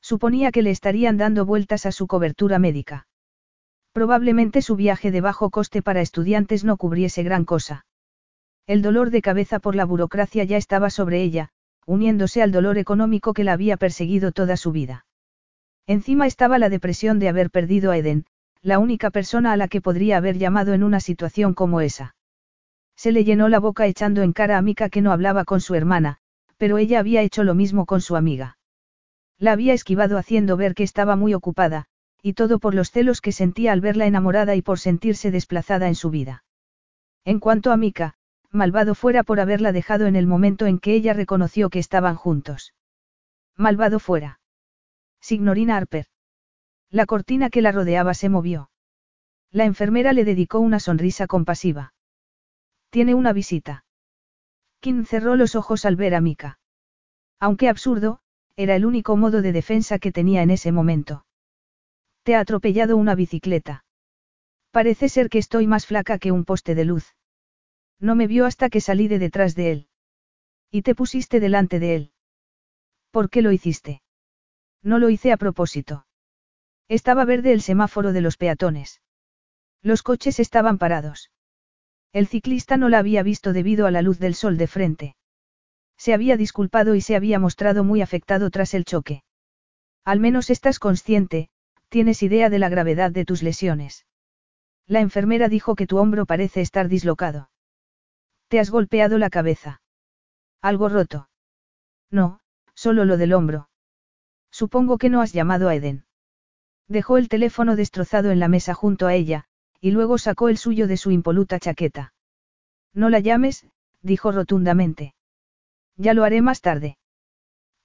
[0.00, 3.06] Suponía que le estarían dando vueltas a su cobertura médica.
[3.92, 7.86] Probablemente su viaje de bajo coste para estudiantes no cubriese gran cosa.
[8.66, 11.50] El dolor de cabeza por la burocracia ya estaba sobre ella,
[11.86, 15.06] uniéndose al dolor económico que la había perseguido toda su vida.
[15.86, 18.26] Encima estaba la depresión de haber perdido a Eden,
[18.62, 22.14] la única persona a la que podría haber llamado en una situación como esa.
[22.96, 25.74] Se le llenó la boca echando en cara a Mika que no hablaba con su
[25.74, 26.18] hermana,
[26.56, 28.58] pero ella había hecho lo mismo con su amiga.
[29.38, 31.86] La había esquivado haciendo ver que estaba muy ocupada,
[32.22, 35.96] y todo por los celos que sentía al verla enamorada y por sentirse desplazada en
[35.96, 36.44] su vida.
[37.24, 38.14] En cuanto a Mika,
[38.52, 42.74] malvado fuera por haberla dejado en el momento en que ella reconoció que estaban juntos.
[43.56, 44.40] Malvado fuera.
[45.20, 46.06] Signorina Harper.
[46.90, 48.70] La cortina que la rodeaba se movió.
[49.50, 51.94] La enfermera le dedicó una sonrisa compasiva.
[52.90, 53.84] Tiene una visita.
[54.80, 56.58] Kim cerró los ojos al ver a Mika.
[57.40, 58.20] Aunque absurdo,
[58.56, 61.24] era el único modo de defensa que tenía en ese momento.
[62.22, 63.84] Te ha atropellado una bicicleta.
[64.70, 67.14] Parece ser que estoy más flaca que un poste de luz.
[68.02, 69.88] No me vio hasta que salí de detrás de él.
[70.72, 72.12] Y te pusiste delante de él.
[73.12, 74.02] ¿Por qué lo hiciste?
[74.82, 76.04] No lo hice a propósito.
[76.88, 79.00] Estaba verde el semáforo de los peatones.
[79.82, 81.30] Los coches estaban parados.
[82.12, 85.16] El ciclista no la había visto debido a la luz del sol de frente.
[85.96, 89.22] Se había disculpado y se había mostrado muy afectado tras el choque.
[90.04, 91.50] Al menos estás consciente,
[91.88, 94.06] tienes idea de la gravedad de tus lesiones.
[94.88, 97.51] La enfermera dijo que tu hombro parece estar dislocado.
[98.52, 99.80] ¿Te has golpeado la cabeza?
[100.60, 101.30] ¿Algo roto?
[102.10, 102.40] No,
[102.74, 103.70] solo lo del hombro.
[104.50, 106.04] Supongo que no has llamado a Eden.
[106.86, 109.46] Dejó el teléfono destrozado en la mesa junto a ella,
[109.80, 112.12] y luego sacó el suyo de su impoluta chaqueta.
[112.92, 113.66] No la llames,
[114.02, 115.14] dijo rotundamente.
[115.96, 116.98] Ya lo haré más tarde.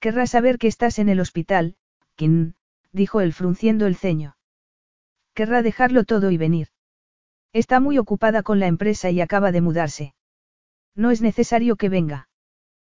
[0.00, 1.76] Querrá saber que estás en el hospital,
[2.14, 2.52] Kim,
[2.92, 4.36] dijo él frunciendo el ceño.
[5.32, 6.68] Querrá dejarlo todo y venir.
[7.54, 10.14] Está muy ocupada con la empresa y acaba de mudarse.
[10.98, 12.28] No es necesario que venga.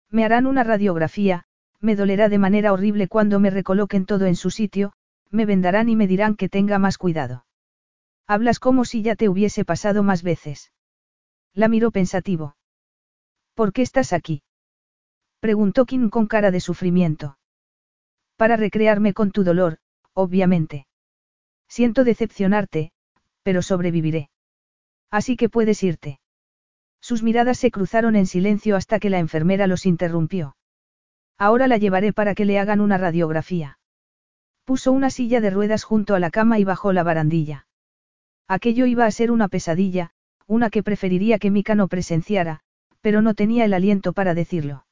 [0.08, 1.46] Me harán una radiografía,
[1.80, 4.92] me dolerá de manera horrible cuando me recoloquen todo en su sitio,
[5.30, 7.44] me vendarán y me dirán que tenga más cuidado.
[8.28, 10.70] Hablas como si ya te hubiese pasado más veces.
[11.54, 12.56] La miró pensativo.
[13.54, 14.44] ¿Por qué estás aquí?
[15.40, 17.36] Preguntó Kim con cara de sufrimiento.
[18.36, 19.78] Para recrearme con tu dolor,
[20.12, 20.86] obviamente.
[21.66, 22.92] Siento decepcionarte,
[23.42, 24.30] pero sobreviviré.
[25.10, 26.20] Así que puedes irte.
[27.00, 30.56] Sus miradas se cruzaron en silencio hasta que la enfermera los interrumpió.
[31.38, 33.78] Ahora la llevaré para que le hagan una radiografía.
[34.64, 37.66] Puso una silla de ruedas junto a la cama y bajó la barandilla.
[38.48, 40.10] Aquello iba a ser una pesadilla,
[40.46, 42.60] una que preferiría que Mika no presenciara,
[43.00, 44.86] pero no tenía el aliento para decirlo.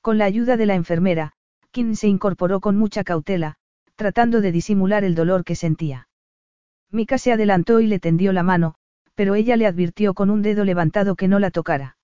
[0.00, 1.32] Con la ayuda de la enfermera,
[1.70, 3.56] Kim se incorporó con mucha cautela,
[3.96, 6.08] tratando de disimular el dolor que sentía.
[6.90, 8.76] Mika se adelantó y le tendió la mano,
[9.18, 11.96] pero ella le advirtió con un dedo levantado que no la tocara.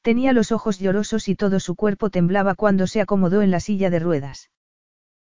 [0.00, 3.90] Tenía los ojos llorosos y todo su cuerpo temblaba cuando se acomodó en la silla
[3.90, 4.50] de ruedas.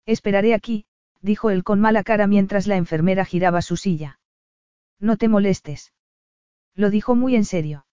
[0.08, 0.88] Esperaré aquí,
[1.22, 4.20] dijo él con mala cara mientras la enfermera giraba su silla.
[5.00, 5.94] No te molestes.
[6.74, 7.86] Lo dijo muy en serio.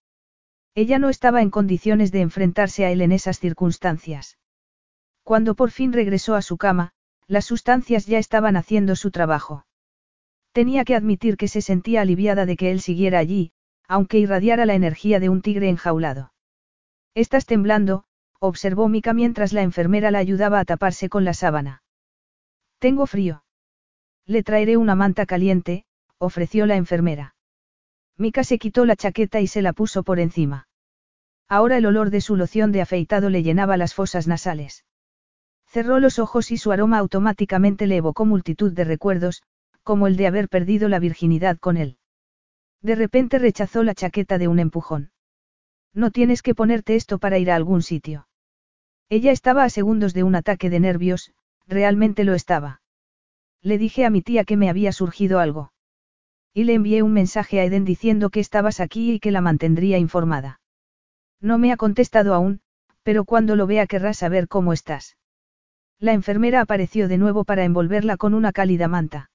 [0.74, 4.38] Ella no estaba en condiciones de enfrentarse a él en esas circunstancias.
[5.22, 6.92] Cuando por fin regresó a su cama,
[7.26, 9.66] las sustancias ya estaban haciendo su trabajo.
[10.52, 13.52] Tenía que admitir que se sentía aliviada de que él siguiera allí,
[13.88, 16.32] aunque irradiara la energía de un tigre enjaulado.
[17.14, 18.04] Estás temblando,
[18.38, 21.82] observó Mika mientras la enfermera la ayudaba a taparse con la sábana.
[22.78, 23.44] Tengo frío.
[24.26, 25.84] Le traeré una manta caliente,
[26.18, 27.34] ofreció la enfermera.
[28.16, 30.68] Mika se quitó la chaqueta y se la puso por encima.
[31.48, 34.84] Ahora el olor de su loción de afeitado le llenaba las fosas nasales.
[35.66, 39.42] Cerró los ojos y su aroma automáticamente le evocó multitud de recuerdos,
[39.82, 41.98] como el de haber perdido la virginidad con él.
[42.82, 45.12] De repente rechazó la chaqueta de un empujón.
[45.94, 48.28] No tienes que ponerte esto para ir a algún sitio.
[49.08, 51.32] Ella estaba a segundos de un ataque de nervios,
[51.66, 52.80] realmente lo estaba.
[53.60, 55.72] Le dije a mi tía que me había surgido algo.
[56.54, 59.98] Y le envié un mensaje a Eden diciendo que estabas aquí y que la mantendría
[59.98, 60.60] informada.
[61.40, 62.60] No me ha contestado aún,
[63.02, 65.16] pero cuando lo vea querrá saber cómo estás.
[65.98, 69.31] La enfermera apareció de nuevo para envolverla con una cálida manta.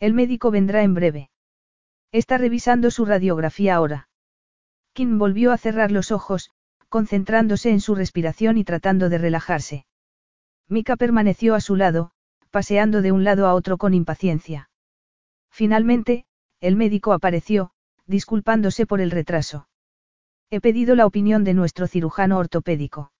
[0.00, 1.30] El médico vendrá en breve.
[2.10, 4.08] Está revisando su radiografía ahora.
[4.94, 6.50] Kim volvió a cerrar los ojos,
[6.88, 9.86] concentrándose en su respiración y tratando de relajarse.
[10.68, 12.12] Mika permaneció a su lado,
[12.50, 14.70] paseando de un lado a otro con impaciencia.
[15.50, 16.24] Finalmente,
[16.60, 17.72] el médico apareció,
[18.06, 19.68] disculpándose por el retraso.
[20.50, 23.12] He pedido la opinión de nuestro cirujano ortopédico.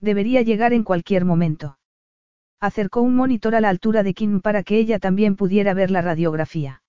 [0.00, 1.75] Debería llegar en cualquier momento.
[2.60, 6.00] Acercó un monitor a la altura de Kim para que ella también pudiera ver la
[6.00, 6.82] radiografía.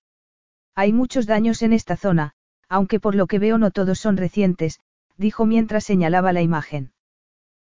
[0.74, 2.32] Hay muchos daños en esta zona,
[2.68, 4.80] aunque por lo que veo no todos son recientes,
[5.16, 6.92] dijo mientras señalaba la imagen.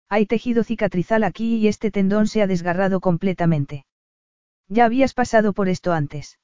[0.08, 3.86] Hay tejido cicatrizal aquí y este tendón se ha desgarrado completamente.
[4.68, 6.38] Ya habías pasado por esto antes.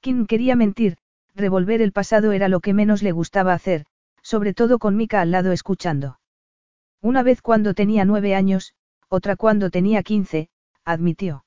[0.00, 0.96] Kim quería mentir,
[1.34, 3.84] revolver el pasado era lo que menos le gustaba hacer,
[4.22, 6.20] sobre todo con Mika al lado escuchando.
[7.00, 8.74] Una vez cuando tenía nueve años,
[9.08, 10.48] otra cuando tenía quince,
[10.90, 11.44] admitió.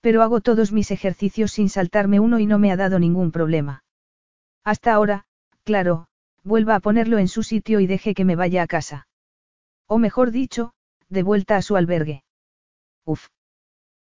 [0.00, 3.82] Pero hago todos mis ejercicios sin saltarme uno y no me ha dado ningún problema.
[4.64, 5.26] Hasta ahora,
[5.68, 6.06] Claro,
[6.44, 9.06] vuelva a ponerlo en su sitio y deje que me vaya a casa.
[9.86, 10.72] O mejor dicho,
[11.10, 12.24] de vuelta a su albergue.
[13.04, 13.28] Uf.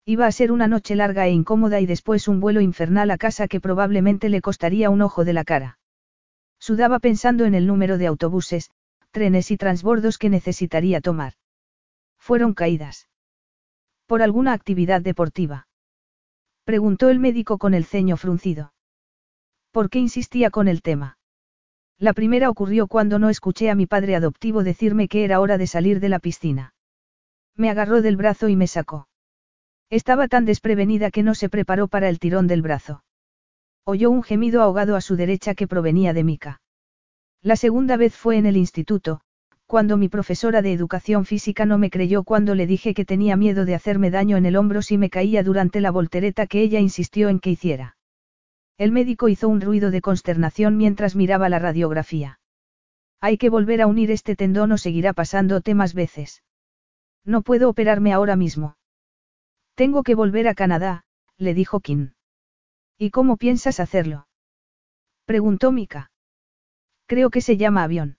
[0.06, 3.48] Iba a ser una noche larga e incómoda y después un vuelo infernal a casa
[3.48, 5.78] que probablemente le costaría un ojo de la cara.
[6.58, 8.72] Sudaba pensando en el número de autobuses,
[9.12, 11.34] trenes y transbordos que necesitaría tomar.
[12.18, 13.08] Fueron caídas.
[14.12, 15.70] ¿Por alguna actividad deportiva?
[16.66, 18.74] Preguntó el médico con el ceño fruncido.
[19.72, 21.18] ¿Por qué insistía con el tema?
[21.98, 25.66] La primera ocurrió cuando no escuché a mi padre adoptivo decirme que era hora de
[25.66, 26.74] salir de la piscina.
[27.56, 29.08] Me agarró del brazo y me sacó.
[29.90, 33.06] Estaba tan desprevenida que no se preparó para el tirón del brazo.
[33.86, 36.62] Oyó un gemido ahogado a su derecha que provenía de Mika.
[37.42, 39.22] La segunda vez fue en el instituto,
[39.72, 43.64] cuando mi profesora de educación física no me creyó cuando le dije que tenía miedo
[43.64, 47.30] de hacerme daño en el hombro si me caía durante la voltereta que ella insistió
[47.30, 47.96] en que hiciera.
[48.78, 52.42] El médico hizo un ruido de consternación mientras miraba la radiografía.
[53.22, 56.44] Hay que volver a unir este tendón o seguirá pasándote más veces.
[57.24, 58.76] No puedo operarme ahora mismo.
[59.76, 61.06] Tengo que volver a Canadá,
[61.38, 62.12] le dijo Kim.
[62.98, 64.28] ¿Y cómo piensas hacerlo?
[65.24, 66.12] Preguntó Mika.
[67.06, 68.18] Creo que se llama avión.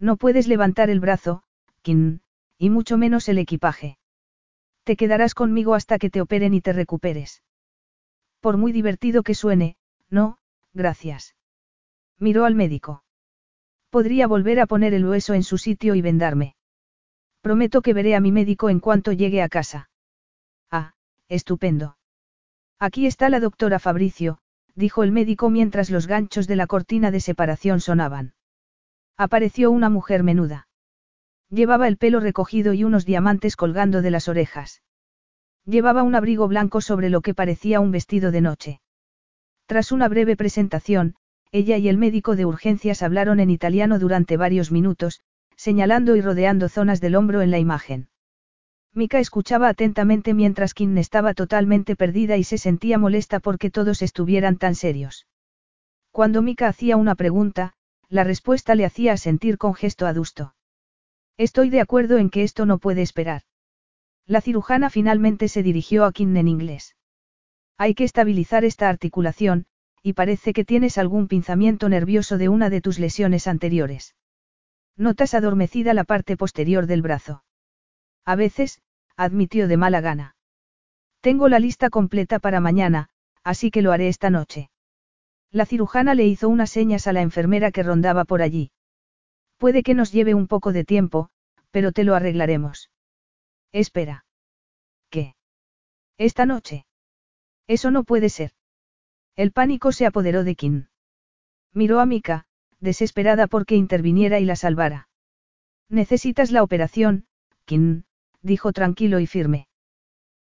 [0.00, 1.42] No puedes levantar el brazo,
[1.82, 2.20] Kim,
[2.58, 3.98] y mucho menos el equipaje.
[4.84, 7.42] Te quedarás conmigo hasta que te operen y te recuperes.
[8.40, 9.76] Por muy divertido que suene,
[10.08, 10.38] no,
[10.72, 11.36] gracias.
[12.18, 13.04] Miró al médico.
[13.90, 16.56] Podría volver a poner el hueso en su sitio y vendarme.
[17.42, 19.90] Prometo que veré a mi médico en cuanto llegue a casa.
[20.70, 20.94] Ah,
[21.28, 21.98] estupendo.
[22.78, 24.38] Aquí está la doctora Fabricio,
[24.74, 28.32] dijo el médico mientras los ganchos de la cortina de separación sonaban.
[29.22, 30.66] Apareció una mujer menuda.
[31.50, 34.80] Llevaba el pelo recogido y unos diamantes colgando de las orejas.
[35.66, 38.80] Llevaba un abrigo blanco sobre lo que parecía un vestido de noche.
[39.66, 41.16] Tras una breve presentación,
[41.52, 45.20] ella y el médico de urgencias hablaron en italiano durante varios minutos,
[45.54, 48.08] señalando y rodeando zonas del hombro en la imagen.
[48.94, 54.56] Mika escuchaba atentamente mientras Kim estaba totalmente perdida y se sentía molesta porque todos estuvieran
[54.56, 55.26] tan serios.
[56.10, 57.74] Cuando Mika hacía una pregunta,
[58.10, 60.54] la respuesta le hacía sentir con gesto adusto.
[61.38, 63.42] Estoy de acuerdo en que esto no puede esperar.
[64.26, 66.96] La cirujana finalmente se dirigió a Kim en inglés.
[67.78, 69.66] Hay que estabilizar esta articulación,
[70.02, 74.16] y parece que tienes algún pinzamiento nervioso de una de tus lesiones anteriores.
[74.96, 77.44] Notas adormecida la parte posterior del brazo.
[78.24, 78.82] A veces,
[79.16, 80.36] admitió de mala gana.
[81.20, 83.08] Tengo la lista completa para mañana,
[83.44, 84.69] así que lo haré esta noche.
[85.52, 88.70] La cirujana le hizo unas señas a la enfermera que rondaba por allí.
[89.58, 91.30] Puede que nos lleve un poco de tiempo,
[91.70, 92.90] pero te lo arreglaremos.
[93.72, 94.24] Espera.
[95.10, 95.34] ¿Qué?
[96.18, 96.86] Esta noche.
[97.66, 98.52] Eso no puede ser.
[99.36, 100.86] El pánico se apoderó de Kim.
[101.72, 102.46] Miró a Mika,
[102.78, 105.08] desesperada porque interviniera y la salvara.
[105.88, 107.26] Necesitas la operación,
[107.64, 108.04] Kim,
[108.42, 109.68] dijo tranquilo y firme.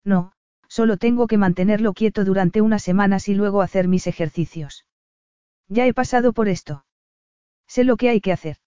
[0.04, 0.32] No,
[0.68, 4.85] solo tengo que mantenerlo quieto durante unas semanas y luego hacer mis ejercicios.
[5.68, 6.84] Ya he pasado por esto.
[7.66, 8.58] Sé lo que hay que hacer.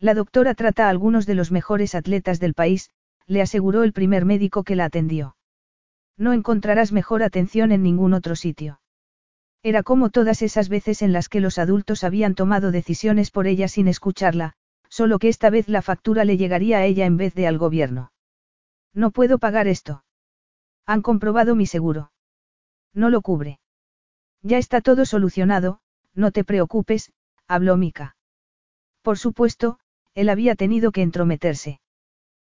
[0.00, 2.90] La doctora trata a algunos de los mejores atletas del país,
[3.26, 5.36] le aseguró el primer médico que la atendió.
[6.16, 8.80] No encontrarás mejor atención en ningún otro sitio.
[9.62, 13.66] Era como todas esas veces en las que los adultos habían tomado decisiones por ella
[13.66, 14.54] sin escucharla,
[14.88, 18.12] solo que esta vez la factura le llegaría a ella en vez de al gobierno.
[18.92, 20.04] No puedo pagar esto.
[20.86, 22.12] Han comprobado mi seguro.
[22.92, 23.58] No lo cubre.
[24.42, 25.80] Ya está todo solucionado,
[26.14, 27.12] no te preocupes,
[27.46, 28.16] habló Mika.
[29.02, 29.78] Por supuesto,
[30.14, 31.80] él había tenido que entrometerse.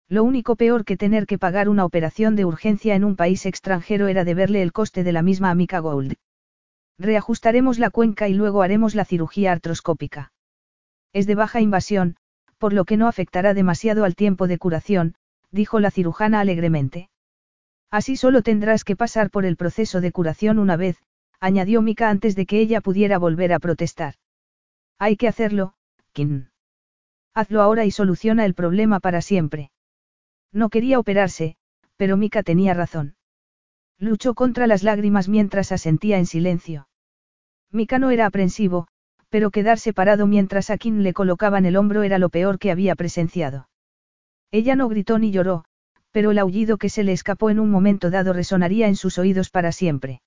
[0.10, 4.08] Lo único peor que tener que pagar una operación de urgencia en un país extranjero
[4.08, 6.16] era deberle el coste de la misma a Mika Gold.
[6.98, 10.34] Reajustaremos la cuenca y luego haremos la cirugía artroscópica.
[11.14, 12.18] Es de baja invasión,
[12.58, 15.16] por lo que no afectará demasiado al tiempo de curación,
[15.50, 17.10] dijo la cirujana alegremente.
[17.90, 20.98] Así solo tendrás que pasar por el proceso de curación una vez,
[21.42, 24.14] añadió Mika antes de que ella pudiera volver a protestar.
[25.00, 25.74] Hay que hacerlo,
[26.14, 26.50] Kim.
[27.34, 29.72] Hazlo ahora y soluciona el problema para siempre.
[30.54, 31.56] No quería operarse,
[31.98, 33.16] pero Mika tenía razón.
[33.98, 36.88] Luchó contra las lágrimas mientras asentía en silencio.
[37.72, 38.88] Mika no era aprensivo,
[39.30, 42.96] pero quedar separado mientras a Kim le colocaban el hombro era lo peor que había
[42.96, 43.70] presenciado.
[44.52, 45.64] Ella no gritó ni lloró,
[46.12, 49.50] pero el aullido que se le escapó en un momento dado resonaría en sus oídos
[49.50, 50.22] para siempre.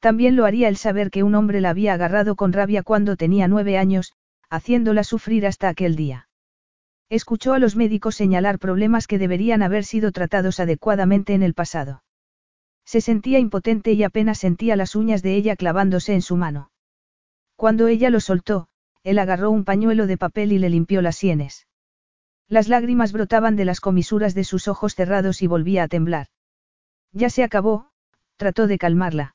[0.00, 3.48] También lo haría el saber que un hombre la había agarrado con rabia cuando tenía
[3.48, 4.12] nueve años,
[4.48, 6.28] haciéndola sufrir hasta aquel día.
[7.10, 12.02] Escuchó a los médicos señalar problemas que deberían haber sido tratados adecuadamente en el pasado.
[12.84, 16.70] Se sentía impotente y apenas sentía las uñas de ella clavándose en su mano.
[17.56, 18.68] Cuando ella lo soltó,
[19.02, 21.66] él agarró un pañuelo de papel y le limpió las sienes.
[22.46, 26.28] Las lágrimas brotaban de las comisuras de sus ojos cerrados y volvía a temblar.
[27.12, 27.90] Ya se acabó,
[28.36, 29.34] trató de calmarla.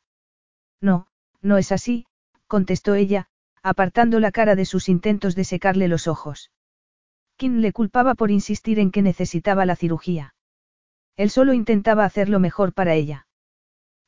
[0.84, 1.08] No,
[1.42, 2.06] no es así,
[2.48, 3.28] contestó ella,
[3.64, 6.52] apartando la cara de sus intentos de secarle los ojos.
[7.38, 10.36] Kim le culpaba por insistir en que necesitaba la cirugía.
[11.16, 13.28] Él solo intentaba hacerlo mejor para ella.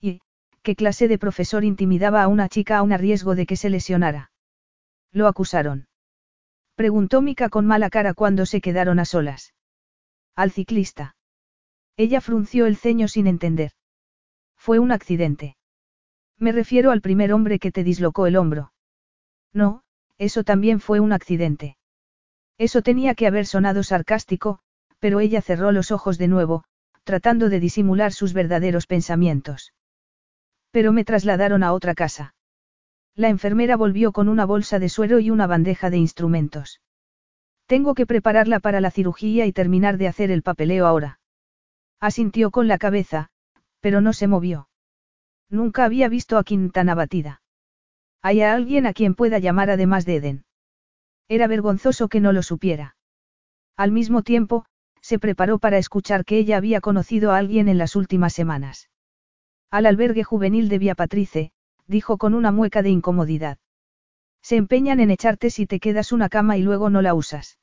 [0.02, 0.20] ¿Y,
[0.64, 4.32] qué clase de profesor intimidaba a una chica aún a riesgo de que se lesionara?
[5.14, 5.88] Lo acusaron.
[6.76, 9.54] Preguntó Mika con mala cara cuando se quedaron a solas.
[10.36, 11.16] Al ciclista.
[11.96, 13.72] Ella frunció el ceño sin entender.
[14.58, 15.56] Fue un accidente.
[16.40, 18.74] Me refiero al primer hombre que te dislocó el hombro.
[19.54, 19.84] No,
[20.18, 21.78] eso también fue un accidente.
[22.58, 24.60] Eso tenía que haber sonado sarcástico,
[25.00, 26.64] pero ella cerró los ojos de nuevo,
[27.04, 29.74] tratando de disimular sus verdaderos pensamientos.
[30.72, 32.36] Pero me trasladaron a otra casa.
[33.16, 36.82] La enfermera volvió con una bolsa de suero y una bandeja de instrumentos.
[37.66, 41.20] Tengo que prepararla para la cirugía y terminar de hacer el papeleo ahora.
[42.00, 43.30] Asintió con la cabeza,
[43.80, 44.68] pero no se movió.
[45.50, 47.42] Nunca había visto a Kim tan abatida.
[48.22, 50.46] ¿Hay a alguien a quien pueda llamar además de Eden?
[51.28, 52.96] Era vergonzoso que no lo supiera.
[53.78, 54.66] Al mismo tiempo,
[55.02, 58.90] se preparó para escuchar que ella había conocido a alguien en las últimas semanas.
[59.70, 61.52] Al albergue juvenil de Vía Patrice,
[61.86, 63.60] dijo con una mueca de incomodidad.
[64.42, 67.60] Se empeñan en echarte si te quedas una cama y luego no la usas.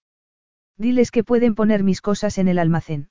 [0.76, 3.10] Diles que pueden poner mis cosas en el almacén.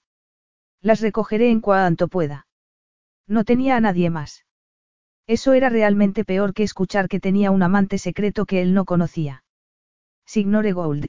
[0.82, 2.48] Las recogeré en cuanto pueda.
[3.28, 4.46] No tenía a nadie más.
[5.32, 9.46] Eso era realmente peor que escuchar que tenía un amante secreto que él no conocía.
[10.26, 11.06] Signore Gold.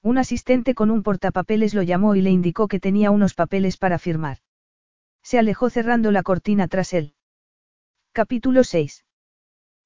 [0.00, 3.98] Un asistente con un portapapeles lo llamó y le indicó que tenía unos papeles para
[3.98, 4.38] firmar.
[5.24, 7.14] Se alejó cerrando la cortina tras él.
[8.12, 9.04] Capítulo 6.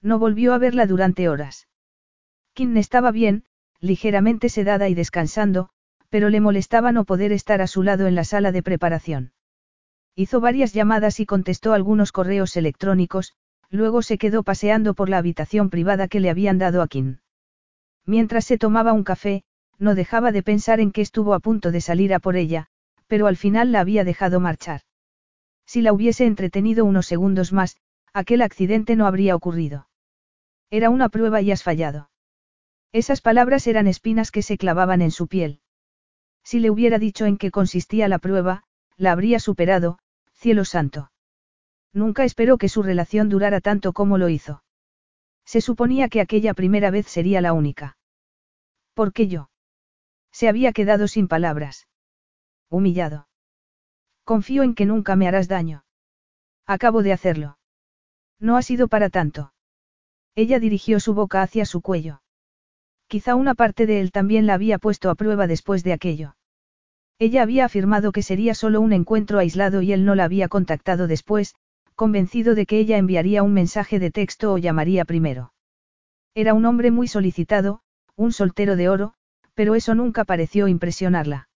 [0.03, 1.67] No volvió a verla durante horas.
[2.53, 3.47] Kim estaba bien,
[3.81, 5.71] ligeramente sedada y descansando,
[6.11, 9.33] pero le molestaba no poder estar a su lado en la sala de preparación.
[10.15, 13.35] Hizo varias llamadas y contestó algunos correos electrónicos,
[13.71, 17.19] luego se quedó paseando por la habitación privada que le habían dado a Kim.
[18.05, 19.43] Mientras se tomaba un café,
[19.79, 22.69] no dejaba de pensar en que estuvo a punto de salir a por ella,
[23.07, 24.83] pero al final la había dejado marchar.
[25.67, 27.77] Si la hubiese entretenido unos segundos más,
[28.13, 29.89] aquel accidente no habría ocurrido.
[30.71, 32.11] Era una prueba y has fallado.
[32.93, 35.61] Esas palabras eran espinas que se clavaban en su piel.
[36.43, 38.63] Si le hubiera dicho en qué consistía la prueba,
[38.97, 39.99] la habría superado,
[40.33, 41.11] cielo santo.
[41.97, 44.63] Nunca esperó que su relación durara tanto como lo hizo.
[45.47, 47.97] Se suponía que aquella primera vez sería la única.
[48.93, 49.49] ¿Por qué yo?
[50.31, 51.89] Se había quedado sin palabras.
[52.69, 53.29] Humillado.
[54.25, 55.87] Confío en que nunca me harás daño.
[56.67, 57.57] Acabo de hacerlo.
[58.39, 59.55] No ha sido para tanto.
[60.35, 62.21] Ella dirigió su boca hacia su cuello.
[63.07, 66.37] Quizá una parte de él también la había puesto a prueba después de aquello.
[67.19, 71.07] Ella había afirmado que sería solo un encuentro aislado y él no la había contactado
[71.07, 71.55] después,
[71.97, 75.53] convencido de que ella enviaría un mensaje de texto o llamaría primero.
[76.35, 77.81] Era un hombre muy solicitado,
[78.15, 79.15] un soltero de oro,
[79.55, 81.49] pero eso nunca pareció impresionarla.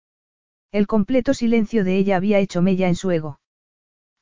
[0.71, 3.41] El completo silencio de ella había hecho mella en su ego.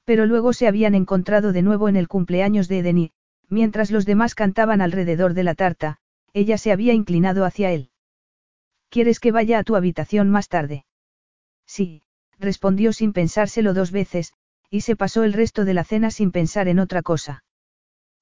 [0.05, 3.13] Pero luego se habían encontrado de nuevo en el cumpleaños de Eden y,
[3.49, 5.99] mientras los demás cantaban alrededor de la tarta,
[6.33, 7.91] ella se había inclinado hacia él.
[8.89, 10.87] ¿Quieres que vaya a tu habitación más tarde?
[11.67, 12.03] Sí,
[12.39, 14.33] respondió sin pensárselo dos veces,
[14.71, 17.45] y se pasó el resto de la cena sin pensar en otra cosa.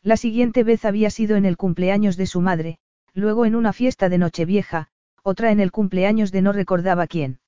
[0.03, 2.79] La siguiente vez había sido en el cumpleaños de su madre,
[3.15, 4.89] luego en una fiesta de Nochevieja,
[5.23, 7.41] otra en el cumpleaños de no recordaba quién.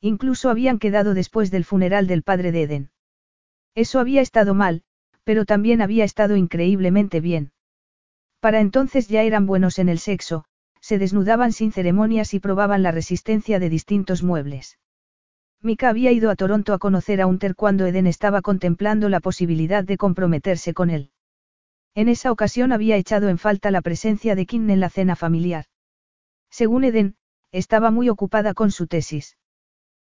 [0.00, 2.90] Incluso habían quedado después del funeral del padre de Eden.
[3.74, 4.82] Eso había estado mal,
[5.24, 7.52] pero también había estado increíblemente bien.
[8.40, 10.44] Para entonces ya eran buenos en el sexo,
[10.80, 14.78] se desnudaban sin ceremonias y probaban la resistencia de distintos muebles.
[15.64, 19.84] Mika había ido a Toronto a conocer a Hunter cuando Eden estaba contemplando la posibilidad
[19.84, 21.12] de comprometerse con él.
[21.94, 25.66] En esa ocasión había echado en falta la presencia de Kim en la cena familiar.
[26.50, 27.16] Según Eden,
[27.52, 29.38] estaba muy ocupada con su tesis.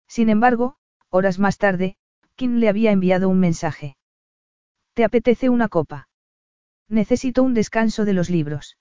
[0.07, 0.77] Sin embargo,
[1.09, 1.97] horas más tarde,
[2.37, 3.97] Kim le había enviado un mensaje.
[4.95, 6.09] ¿Te apetece una copa?
[6.89, 8.79] Necesito un descanso de los libros.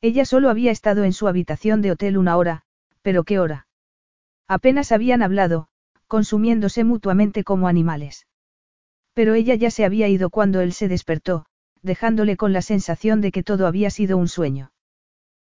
[0.00, 2.62] Ella solo había estado en su habitación de hotel una hora,
[3.02, 3.66] pero ¿qué hora?
[4.48, 5.68] Apenas habían hablado,
[6.12, 8.26] consumiéndose mutuamente como animales.
[9.14, 11.46] Pero ella ya se había ido cuando él se despertó,
[11.80, 14.72] dejándole con la sensación de que todo había sido un sueño.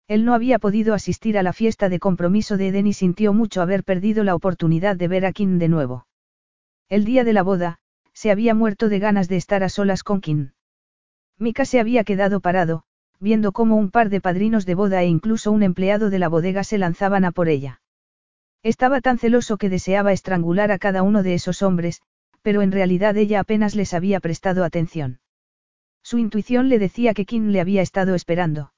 [0.08, 3.62] Él no había podido asistir a la fiesta de compromiso de Eden y sintió mucho
[3.62, 6.08] haber perdido la oportunidad de ver a Kim de nuevo.
[6.90, 7.78] El día de la boda,
[8.14, 10.54] se había muerto de ganas de estar a solas con Kim.
[11.38, 12.86] Mika se había quedado parado,
[13.20, 16.64] viendo cómo un par de padrinos de boda e incluso un empleado de la bodega
[16.64, 17.82] se lanzaban a por ella.
[18.66, 22.02] Estaba tan celoso que deseaba estrangular a cada uno de esos hombres,
[22.42, 25.20] pero en realidad ella apenas les había prestado atención.
[26.02, 28.74] Su intuición le decía que Kim le había estado esperando.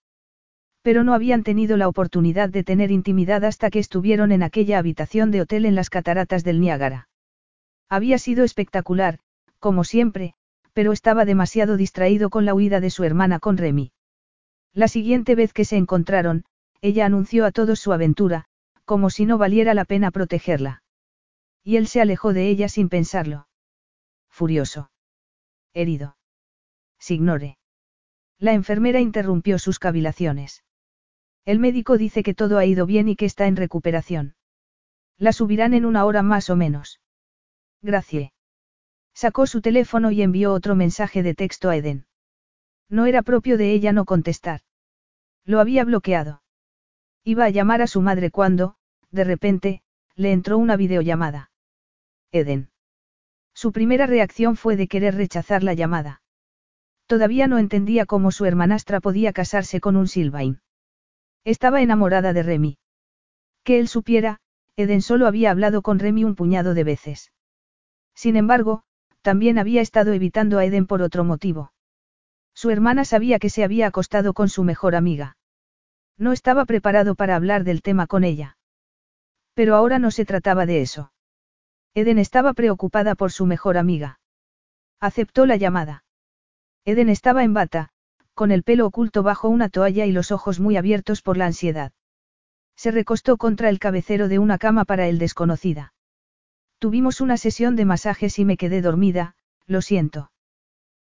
[0.82, 5.32] Pero no habían tenido la oportunidad de tener intimidad hasta que estuvieron en aquella habitación
[5.32, 7.08] de hotel en las cataratas del Niágara.
[7.88, 9.20] Había sido espectacular,
[9.60, 10.34] como siempre,
[10.74, 13.94] pero estaba demasiado distraído con la huida de su hermana con Remy.
[14.74, 16.44] La siguiente vez que se encontraron,
[16.82, 18.50] ella anunció a todos su aventura,
[18.88, 20.82] como si no valiera la pena protegerla.
[21.62, 23.50] Y él se alejó de ella sin pensarlo.
[24.30, 24.90] Furioso.
[25.74, 26.16] Herido.
[26.98, 27.58] Signore.
[28.40, 30.64] La enfermera interrumpió sus cavilaciones.
[31.44, 34.36] El médico dice que todo ha ido bien y que está en recuperación.
[35.18, 37.02] La subirán en una hora más o menos.
[37.82, 38.32] Gracie.
[39.14, 42.06] Sacó su teléfono y envió otro mensaje de texto a Eden.
[42.88, 44.62] No era propio de ella no contestar.
[45.44, 46.42] Lo había bloqueado.
[47.28, 48.76] Iba a llamar a su madre cuando,
[49.12, 49.82] de repente,
[50.16, 51.52] le entró una videollamada.
[52.32, 52.70] Eden.
[53.54, 56.22] Su primera reacción fue de querer rechazar la llamada.
[57.06, 60.62] Todavía no entendía cómo su hermanastra podía casarse con un Silvain.
[61.44, 62.78] Estaba enamorada de Remy.
[63.66, 64.40] Que él supiera,
[64.78, 67.34] Eden solo había hablado con Remy un puñado de veces.
[68.16, 68.84] Sin embargo,
[69.22, 71.74] también había estado evitando a Eden por otro motivo.
[72.54, 75.36] Su hermana sabía que se había acostado con su mejor amiga.
[76.18, 78.58] No estaba preparado para hablar del tema con ella.
[79.54, 81.12] Pero ahora no se trataba de eso.
[81.94, 84.20] Eden estaba preocupada por su mejor amiga.
[85.00, 86.04] Aceptó la llamada.
[86.86, 87.90] Eden estaba en bata,
[88.34, 91.92] con el pelo oculto bajo una toalla y los ojos muy abiertos por la ansiedad.
[92.76, 95.94] Se recostó contra el cabecero de una cama para el desconocida.
[96.80, 99.36] Tuvimos una sesión de masajes y me quedé dormida,
[99.66, 100.32] lo siento.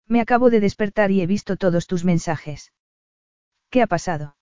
[0.07, 2.73] Me acabo de despertar y he visto todos tus mensajes.
[3.71, 4.35] ¿Qué ha pasado?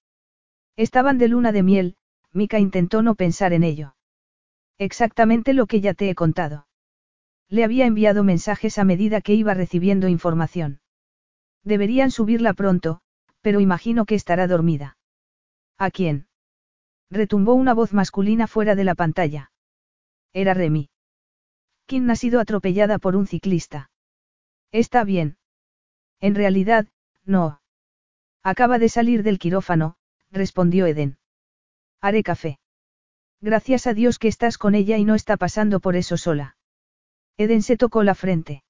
[0.79, 1.97] Estaban de luna de miel,
[2.33, 3.97] Mika intentó no pensar en ello.
[4.79, 6.69] Exactamente lo que ya te he contado.
[7.49, 10.81] Le había enviado mensajes a medida que iba recibiendo información.
[11.65, 13.01] Deberían subirla pronto,
[13.41, 14.97] pero imagino que estará dormida.
[15.79, 16.29] ¿A quién?
[17.11, 19.51] Retumbó una voz masculina fuera de la pantalla.
[20.33, 20.91] Era Remy.
[21.87, 23.91] ¿Quién ha sido atropellada por un ciclista?
[24.71, 25.39] Está bien.
[26.21, 26.87] En realidad,
[27.25, 27.63] no.
[28.45, 29.98] Acaba de salir del quirófano,
[30.31, 31.19] respondió Eden.
[32.01, 32.59] Haré café.
[33.41, 36.57] Gracias a Dios que estás con ella y no está pasando por eso sola.
[37.37, 38.65] Eden se tocó la frente.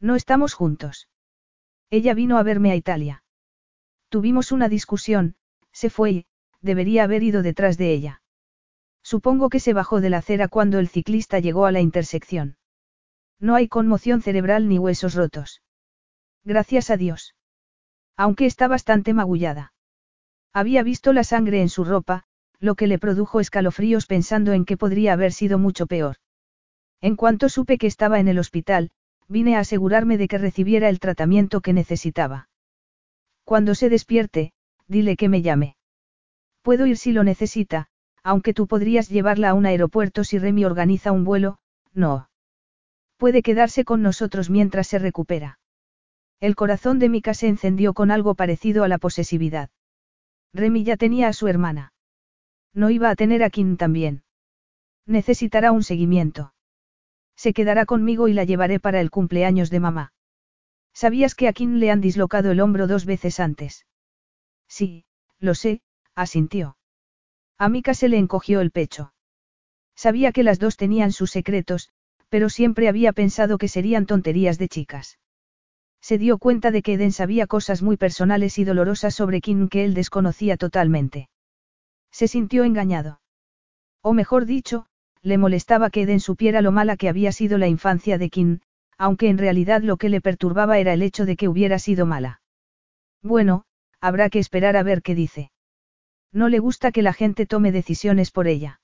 [0.00, 1.08] No estamos juntos.
[1.90, 3.22] Ella vino a verme a Italia.
[4.08, 5.36] Tuvimos una discusión,
[5.72, 6.26] se fue y,
[6.60, 8.22] debería haber ido detrás de ella.
[9.02, 12.56] Supongo que se bajó de la acera cuando el ciclista llegó a la intersección.
[13.38, 15.62] No hay conmoción cerebral ni huesos rotos.
[16.42, 17.34] Gracias a Dios.
[18.16, 19.73] Aunque está bastante magullada.
[20.54, 22.22] Había visto la sangre en su ropa,
[22.60, 26.16] lo que le produjo escalofríos pensando en que podría haber sido mucho peor.
[27.00, 28.92] En cuanto supe que estaba en el hospital,
[29.26, 32.48] vine a asegurarme de que recibiera el tratamiento que necesitaba.
[33.42, 34.52] Cuando se despierte,
[34.86, 35.76] dile que me llame.
[36.62, 37.88] Puedo ir si lo necesita,
[38.22, 41.58] aunque tú podrías llevarla a un aeropuerto si Remy organiza un vuelo,
[41.92, 42.30] no.
[43.16, 45.58] Puede quedarse con nosotros mientras se recupera.
[46.40, 49.70] El corazón de Mika se encendió con algo parecido a la posesividad.
[50.54, 51.92] Remy ya tenía a su hermana.
[52.72, 54.22] No iba a tener a Kim también.
[55.04, 56.54] Necesitará un seguimiento.
[57.36, 60.12] Se quedará conmigo y la llevaré para el cumpleaños de mamá.
[60.94, 63.86] ¿Sabías que a Kim le han dislocado el hombro dos veces antes?
[64.68, 65.04] Sí,
[65.40, 65.82] lo sé,
[66.14, 66.76] asintió.
[67.58, 69.12] A Mika se le encogió el pecho.
[69.96, 71.90] Sabía que las dos tenían sus secretos,
[72.28, 75.18] pero siempre había pensado que serían tonterías de chicas.
[76.04, 79.86] Se dio cuenta de que Eden sabía cosas muy personales y dolorosas sobre Kim que
[79.86, 81.30] él desconocía totalmente.
[82.12, 83.22] Se sintió engañado.
[84.02, 84.84] O mejor dicho,
[85.22, 88.60] le molestaba que Eden supiera lo mala que había sido la infancia de Kim,
[88.98, 92.42] aunque en realidad lo que le perturbaba era el hecho de que hubiera sido mala.
[93.22, 93.64] Bueno,
[93.98, 95.52] habrá que esperar a ver qué dice.
[96.32, 98.78] No le gusta que la gente tome decisiones por ella.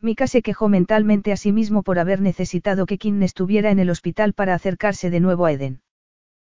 [0.00, 3.90] Mika se quejó mentalmente a sí mismo por haber necesitado que Kim estuviera en el
[3.90, 5.82] hospital para acercarse de nuevo a Eden.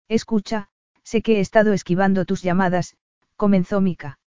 [0.07, 0.69] Escucha,
[1.03, 2.95] sé que he estado esquivando tus llamadas,
[3.36, 4.19] comenzó Mika.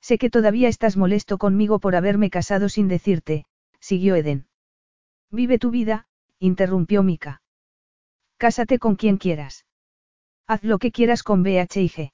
[0.00, 3.44] Sé que todavía estás molesto conmigo por haberme casado sin decirte,
[3.80, 4.46] siguió Eden.
[5.30, 6.06] Vive tu vida,
[6.38, 7.42] interrumpió Mika.
[8.36, 9.64] Cásate con quien quieras.
[10.46, 12.12] Haz lo que quieras con BH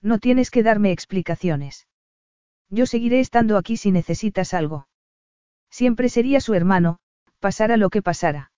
[0.00, 1.86] No tienes que darme explicaciones.
[2.68, 4.88] Yo seguiré estando aquí si necesitas algo.
[5.70, 6.98] Siempre sería su hermano,
[7.38, 8.50] pasara lo que pasara.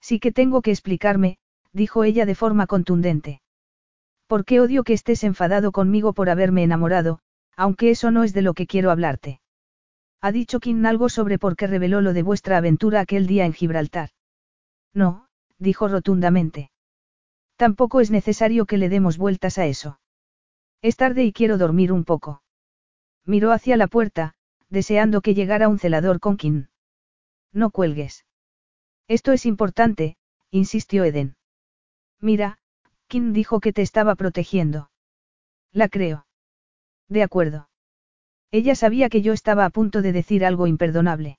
[0.00, 1.38] Sí que tengo que explicarme,
[1.72, 3.40] dijo ella de forma contundente.
[4.26, 7.18] ¿Por qué odio que estés enfadado conmigo por haberme enamorado,
[7.56, 9.40] aunque eso no es de lo que quiero hablarte?
[10.20, 13.52] ¿Ha dicho Kim algo sobre por qué reveló lo de vuestra aventura aquel día en
[13.52, 14.10] Gibraltar?
[14.94, 15.26] No,
[15.58, 16.70] dijo rotundamente.
[17.56, 20.00] Tampoco es necesario que le demos vueltas a eso.
[20.80, 22.42] Es tarde y quiero dormir un poco.
[23.24, 24.34] Miró hacia la puerta,
[24.68, 26.68] deseando que llegara un celador con Kim.
[27.52, 28.24] No cuelgues.
[29.08, 30.16] Esto es importante,
[30.50, 31.36] insistió Eden.
[32.22, 32.58] Mira,
[33.08, 34.90] Kim dijo que te estaba protegiendo.
[35.72, 36.26] La creo.
[37.08, 37.68] De acuerdo.
[38.52, 41.38] Ella sabía que yo estaba a punto de decir algo imperdonable.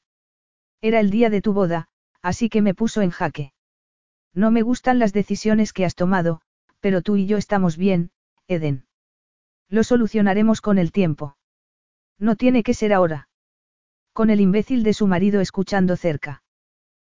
[0.82, 1.88] Era el día de tu boda,
[2.22, 3.54] así que me puso en jaque.
[4.34, 6.42] No me gustan las decisiones que has tomado,
[6.82, 8.12] pero tú y yo estamos bien,
[8.48, 8.86] Eden.
[9.70, 11.38] Lo solucionaremos con el tiempo.
[12.20, 13.30] No tiene que ser ahora.
[14.12, 16.44] Con el imbécil de su marido escuchando cerca.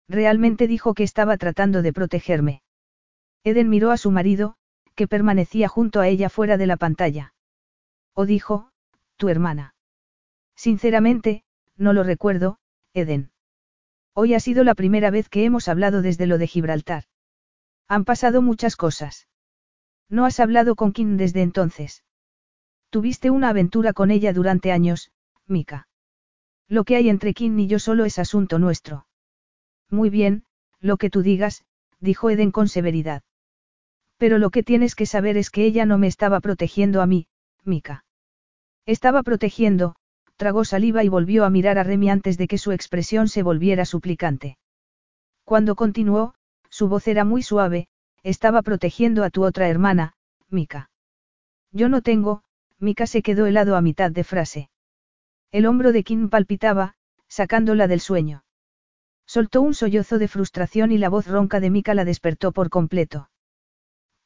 [0.09, 2.63] Realmente dijo que estaba tratando de protegerme.
[3.45, 4.57] Eden miró a su marido,
[4.95, 7.35] que permanecía junto a ella fuera de la pantalla.
[8.15, 8.71] O dijo,
[9.17, 9.75] tu hermana.
[10.57, 11.45] Sinceramente,
[11.77, 12.59] no lo recuerdo,
[12.95, 13.31] Eden.
[14.13, 17.05] Hoy ha sido la primera vez que hemos hablado desde lo de Gibraltar.
[17.87, 19.29] Han pasado muchas cosas.
[20.09, 22.03] No has hablado con Kim desde entonces.
[22.91, 25.13] Tuviste una aventura con ella durante años,
[25.47, 25.87] Mika.
[26.67, 29.07] Lo que hay entre Kim y yo solo es asunto nuestro.
[29.91, 30.45] Muy bien,
[30.81, 31.65] lo que tú digas,
[32.01, 33.23] dijo Eden con severidad.
[34.17, 37.29] Pero lo que tienes que saber es que ella no me estaba protegiendo a mí,
[37.65, 38.05] Mika.
[38.85, 39.95] Estaba protegiendo,
[40.37, 43.85] tragó saliva y volvió a mirar a Remy antes de que su expresión se volviera
[43.85, 44.59] suplicante.
[45.45, 46.35] Cuando continuó,
[46.71, 47.89] su voz era muy suave,
[48.23, 50.15] estaba protegiendo a tu otra hermana,
[50.49, 50.91] Mika.
[51.73, 52.43] Yo no tengo,
[52.79, 54.71] Mika se quedó helado a mitad de frase.
[55.51, 56.95] El hombro de Kim palpitaba,
[57.29, 58.45] sacándola del sueño.
[59.29, 63.29] Soltó un sollozo de frustración y la voz ronca de Mika la despertó por completo.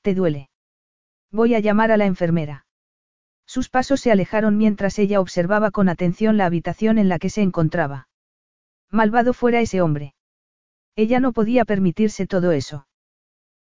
[0.00, 0.48] ¿Te duele?
[1.32, 2.66] Voy a llamar a la enfermera.
[3.44, 7.42] Sus pasos se alejaron mientras ella observaba con atención la habitación en la que se
[7.42, 8.08] encontraba.
[8.90, 10.14] Malvado fuera ese hombre.
[10.94, 12.86] Ella no podía permitirse todo eso.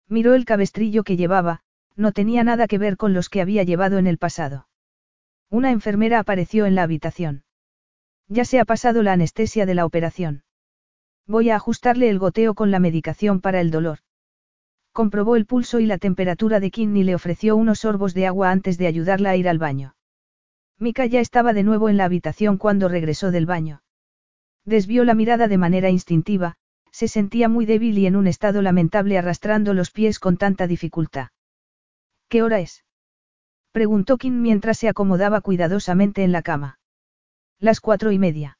[0.08, 1.62] Miró el cabestrillo que llevaba,
[1.96, 4.68] no tenía nada que ver con los que había llevado en el pasado.
[5.48, 7.44] Una enfermera apareció en la habitación.
[8.28, 10.42] Ya se ha pasado la anestesia de la operación.
[11.26, 13.98] Voy a ajustarle el goteo con la medicación para el dolor.
[14.92, 18.50] Comprobó el pulso y la temperatura de Kim y le ofreció unos sorbos de agua
[18.50, 19.94] antes de ayudarla a ir al baño.
[20.78, 23.82] Mika ya estaba de nuevo en la habitación cuando regresó del baño.
[24.64, 26.56] Desvió la mirada de manera instintiva,
[26.90, 31.28] se sentía muy débil y en un estado lamentable arrastrando los pies con tanta dificultad.
[32.28, 32.84] ¿Qué hora es?
[33.72, 36.78] preguntó Kim mientras se acomodaba cuidadosamente en la cama.
[37.58, 38.58] Las cuatro y media.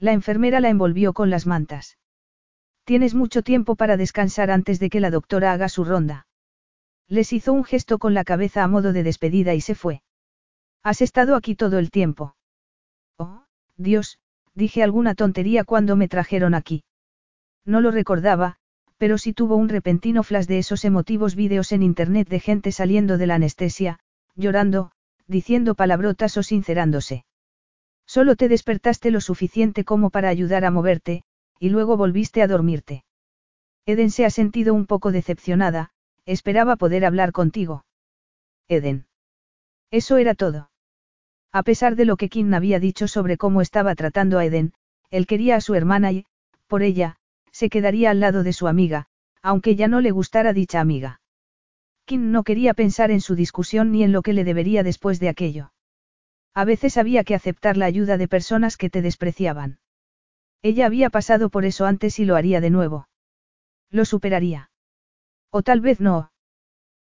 [0.00, 1.98] La enfermera la envolvió con las mantas.
[2.84, 6.26] Tienes mucho tiempo para descansar antes de que la doctora haga su ronda.
[7.06, 10.02] Les hizo un gesto con la cabeza a modo de despedida y se fue.
[10.82, 12.34] Has estado aquí todo el tiempo.
[13.18, 13.44] Oh,
[13.76, 14.18] Dios,
[14.54, 16.82] dije alguna tontería cuando me trajeron aquí.
[17.66, 18.56] No lo recordaba,
[18.96, 23.18] pero sí tuvo un repentino flash de esos emotivos vídeos en internet de gente saliendo
[23.18, 23.98] de la anestesia,
[24.34, 24.92] llorando,
[25.26, 27.24] diciendo palabrotas o sincerándose.
[28.14, 31.22] Solo te despertaste lo suficiente como para ayudar a moverte,
[31.60, 33.04] y luego volviste a dormirte.
[33.86, 35.90] Eden se ha sentido un poco decepcionada,
[36.26, 37.84] esperaba poder hablar contigo.
[38.66, 39.06] Eden.
[39.92, 40.72] Eso era todo.
[41.52, 44.72] A pesar de lo que Kim había dicho sobre cómo estaba tratando a Eden,
[45.10, 46.26] él quería a su hermana y,
[46.66, 47.16] por ella,
[47.52, 49.06] se quedaría al lado de su amiga,
[49.40, 51.20] aunque ya no le gustara dicha amiga.
[52.06, 55.28] Kim no quería pensar en su discusión ni en lo que le debería después de
[55.28, 55.70] aquello.
[56.54, 59.78] A veces había que aceptar la ayuda de personas que te despreciaban.
[60.62, 63.08] Ella había pasado por eso antes y lo haría de nuevo.
[63.90, 64.70] Lo superaría.
[65.50, 66.32] O tal vez no.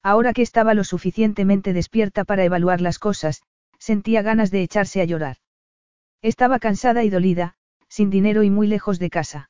[0.04, 3.42] Ahora que estaba lo suficientemente despierta para evaluar las cosas,
[3.80, 5.38] sentía ganas de echarse a llorar.
[6.22, 7.56] Estaba cansada y dolida,
[7.88, 9.50] sin dinero y muy lejos de casa.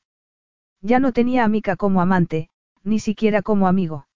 [0.81, 2.49] Ya no tenía a Mika como amante,
[2.83, 4.07] ni siquiera como amigo.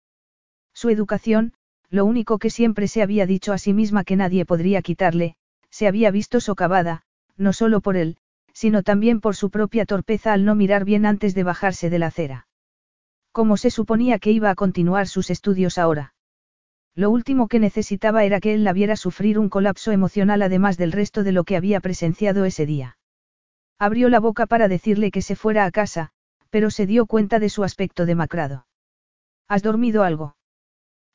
[0.74, 1.54] Su educación,
[1.90, 5.36] lo único que siempre se había dicho a sí misma que nadie podría quitarle,
[5.74, 7.02] se había visto socavada,
[7.36, 8.18] no solo por él,
[8.54, 12.08] sino también por su propia torpeza al no mirar bien antes de bajarse de la
[12.08, 12.48] acera.
[13.32, 16.14] ¿Cómo se suponía que iba a continuar sus estudios ahora?
[16.94, 20.92] Lo último que necesitaba era que él la viera sufrir un colapso emocional además del
[20.92, 23.00] resto de lo que había presenciado ese día.
[23.80, 26.12] Abrió la boca para decirle que se fuera a casa,
[26.52, 28.68] pero se dio cuenta de su aspecto demacrado.
[29.48, 30.36] ¿Has dormido algo?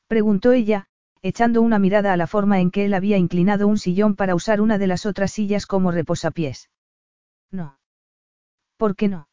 [0.08, 0.88] preguntó ella,
[1.22, 4.60] echando una mirada a la forma en que él había inclinado un sillón para usar
[4.60, 6.70] una de las otras sillas como reposapiés.
[7.50, 7.78] No.
[8.76, 9.28] ¿Por qué no?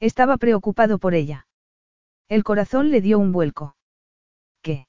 [0.00, 1.46] Estaba preocupado por ella.
[2.28, 3.76] El corazón le dio un vuelco.
[4.62, 4.86] ¿Qué?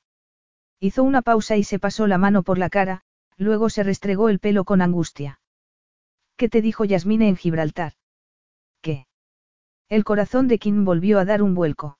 [0.79, 3.03] Hizo una pausa y se pasó la mano por la cara,
[3.37, 5.39] luego se restregó el pelo con angustia.
[6.35, 7.93] ¿Qué te dijo Yasmine en Gibraltar?
[8.81, 9.07] ¿Qué?
[9.87, 11.97] El corazón de Kim volvió a dar un vuelco.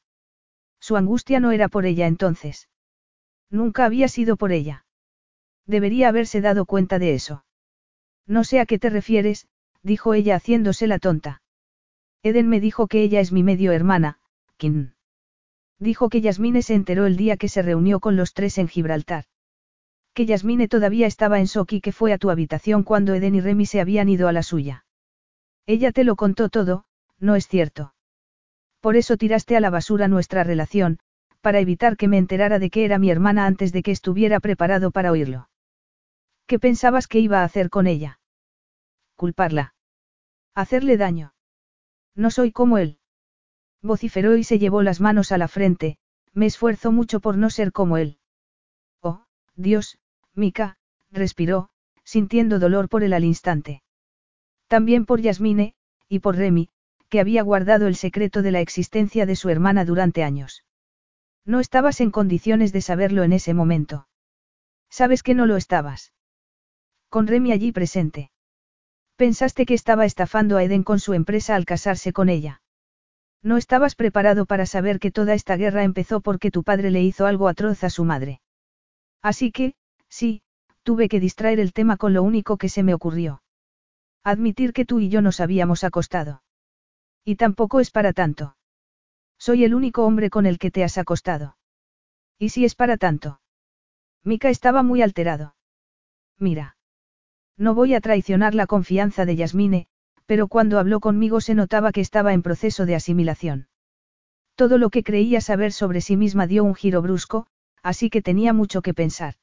[0.80, 2.70] Su angustia no era por ella entonces.
[3.50, 4.86] Nunca había sido por ella.
[5.66, 7.46] Debería haberse dado cuenta de eso.
[8.26, 9.48] No sé a qué te refieres,
[9.82, 11.42] dijo ella haciéndose la tonta.
[12.22, 14.20] Eden me dijo que ella es mi medio hermana,
[14.58, 14.92] Kim.
[15.80, 19.26] Dijo que Yasmine se enteró el día que se reunió con los tres en Gibraltar.
[20.14, 23.42] Que Yasmine todavía estaba en Sok y que fue a tu habitación cuando Eden y
[23.42, 24.86] Remy se habían ido a la suya.
[25.66, 26.84] Ella te lo contó todo,
[27.20, 27.94] no es cierto.
[28.82, 31.00] Por eso tiraste a la basura nuestra relación,
[31.42, 34.92] para evitar que me enterara de que era mi hermana antes de que estuviera preparado
[34.92, 35.50] para oírlo.
[36.48, 38.20] ¿Qué pensabas que iba a hacer con ella?
[39.16, 39.76] Culparla.
[40.56, 41.34] Hacerle daño.
[42.16, 42.98] No soy como él.
[43.82, 45.98] Vociferó y se llevó las manos a la frente,
[46.34, 48.18] me esfuerzo mucho por no ser como él.
[49.02, 49.26] Oh,
[49.56, 50.00] Dios,
[50.34, 50.78] Mika,
[51.12, 51.70] respiró,
[52.04, 53.84] sintiendo dolor por él al instante.
[54.68, 55.76] También por Yasmine,
[56.08, 56.70] y por Remy,
[57.10, 60.64] que había guardado el secreto de la existencia de su hermana durante años.
[61.50, 64.08] No estabas en condiciones de saberlo en ese momento.
[64.92, 66.14] Sabes que no lo estabas.
[67.10, 68.30] Con Remy allí presente.
[69.16, 72.62] Pensaste que estaba estafando a Eden con su empresa al casarse con ella.
[73.42, 77.26] No estabas preparado para saber que toda esta guerra empezó porque tu padre le hizo
[77.26, 78.42] algo atroz a su madre.
[79.24, 79.74] Así que,
[80.08, 80.44] sí,
[80.84, 83.42] tuve que distraer el tema con lo único que se me ocurrió.
[84.24, 86.44] Admitir que tú y yo nos habíamos acostado.
[87.26, 88.56] Y tampoco es para tanto.
[89.40, 91.58] Soy el único hombre con el que te has acostado.
[92.38, 93.42] ¿Y si es para tanto?
[94.24, 95.56] Mika estaba muy alterado.
[96.38, 96.78] Mira.
[97.58, 99.88] No voy a traicionar la confianza de Yasmine,
[100.26, 103.68] pero cuando habló conmigo se notaba que estaba en proceso de asimilación.
[104.56, 107.48] Todo lo que creía saber sobre sí misma dio un giro brusco,
[107.82, 109.36] así que tenía mucho que pensar.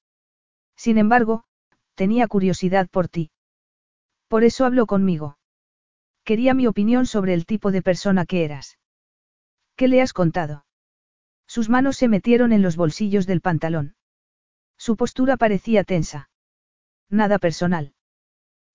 [0.77, 1.45] Sin embargo,
[1.95, 3.31] tenía curiosidad por ti.
[4.29, 5.39] Por eso habló conmigo.
[6.23, 8.79] Quería mi opinión sobre el tipo de persona que eras.
[9.77, 10.65] ¿Qué le has contado?
[11.47, 13.95] Sus manos se metieron en los bolsillos del pantalón.
[14.79, 16.31] Su postura parecía tensa.
[17.11, 17.95] Nada personal.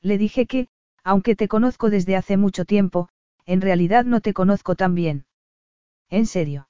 [0.01, 0.69] Le dije que,
[1.03, 3.09] aunque te conozco desde hace mucho tiempo,
[3.45, 5.25] en realidad no te conozco tan bien.
[6.09, 6.69] ¿En serio?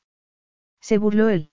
[0.79, 1.51] Se burló él.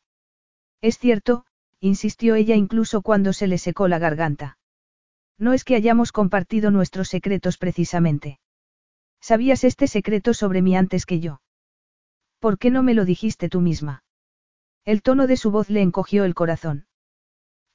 [0.80, 1.44] Es cierto,
[1.80, 4.58] insistió ella incluso cuando se le secó la garganta.
[5.36, 8.40] No es que hayamos compartido nuestros secretos precisamente.
[9.20, 11.40] Sabías este secreto sobre mí antes que yo.
[12.38, 14.04] ¿Por qué no me lo dijiste tú misma?
[14.84, 16.86] El tono de su voz le encogió el corazón.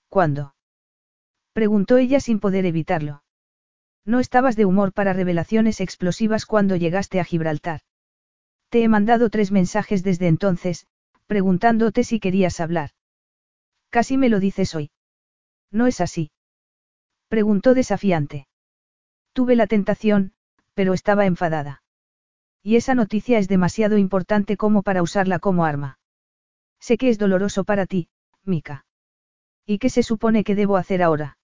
[0.10, 0.56] ¿Cuándo?
[1.54, 3.24] Preguntó ella sin poder evitarlo.
[4.06, 7.82] No estabas de humor para revelaciones explosivas cuando llegaste a Gibraltar.
[8.70, 10.88] Te he mandado tres mensajes desde entonces,
[11.28, 12.92] preguntándote si querías hablar.
[13.90, 14.90] Casi me lo dices hoy.
[15.72, 16.32] ¿No es así?
[17.28, 18.48] Preguntó desafiante.
[19.34, 20.34] Tuve la tentación,
[20.74, 21.83] pero estaba enfadada.
[22.64, 26.00] Y esa noticia es demasiado importante como para usarla como arma.
[26.80, 28.08] Sé que es doloroso para ti,
[28.44, 28.86] Mika.
[29.66, 31.38] ¿Y qué se supone que debo hacer ahora?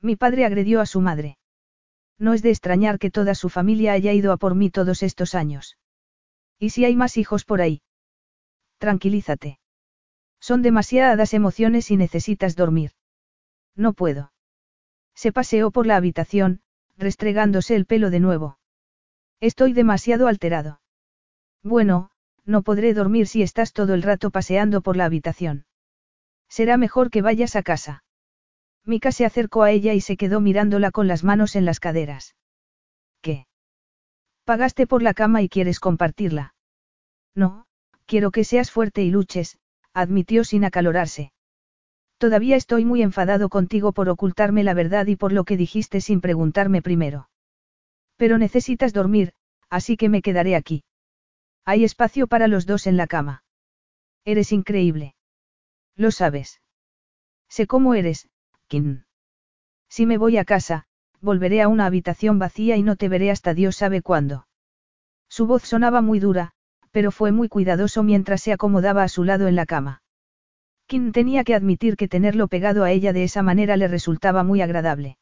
[0.00, 1.38] Mi padre agredió a su madre.
[2.18, 5.34] No es de extrañar que toda su familia haya ido a por mí todos estos
[5.34, 5.78] años.
[6.58, 7.82] ¿Y si hay más hijos por ahí?
[8.78, 9.58] Tranquilízate.
[10.40, 12.92] Son demasiadas emociones y necesitas dormir.
[13.74, 14.32] No puedo.
[15.14, 16.60] Se paseó por la habitación,
[16.96, 18.58] restregándose el pelo de nuevo.
[19.40, 20.80] Estoy demasiado alterado.
[21.62, 22.10] Bueno,
[22.44, 25.66] no podré dormir si estás todo el rato paseando por la habitación.
[26.48, 28.04] Será mejor que vayas a casa.
[28.84, 32.36] Mika se acercó a ella y se quedó mirándola con las manos en las caderas.
[33.22, 33.46] ¿Qué?
[34.44, 36.54] Pagaste por la cama y quieres compartirla.
[37.34, 37.66] No,
[38.06, 39.58] quiero que seas fuerte y luches,
[39.94, 41.32] admitió sin acalorarse.
[42.18, 46.20] Todavía estoy muy enfadado contigo por ocultarme la verdad y por lo que dijiste sin
[46.20, 47.28] preguntarme primero.
[48.16, 49.32] Pero necesitas dormir,
[49.68, 50.84] así que me quedaré aquí.
[51.64, 53.42] Hay espacio para los dos en la cama.
[54.24, 55.14] Eres increíble.
[55.96, 56.60] Lo sabes.
[57.48, 58.28] Sé cómo eres,
[58.68, 59.04] Kim.
[59.88, 60.86] Si me voy a casa,
[61.20, 64.46] volveré a una habitación vacía y no te veré hasta Dios sabe cuándo.
[65.28, 66.52] Su voz sonaba muy dura,
[66.90, 70.02] pero fue muy cuidadoso mientras se acomodaba a su lado en la cama.
[70.86, 74.60] Kim tenía que admitir que tenerlo pegado a ella de esa manera le resultaba muy
[74.60, 75.16] agradable.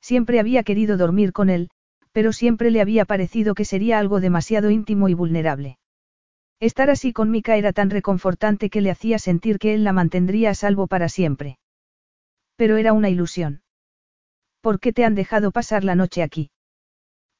[0.00, 1.70] Siempre había querido dormir con él,
[2.16, 5.76] pero siempre le había parecido que sería algo demasiado íntimo y vulnerable.
[6.60, 10.48] Estar así con Mika era tan reconfortante que le hacía sentir que él la mantendría
[10.48, 11.58] a salvo para siempre.
[12.56, 13.60] Pero era una ilusión.
[14.62, 16.50] ¿Por qué te han dejado pasar la noche aquí?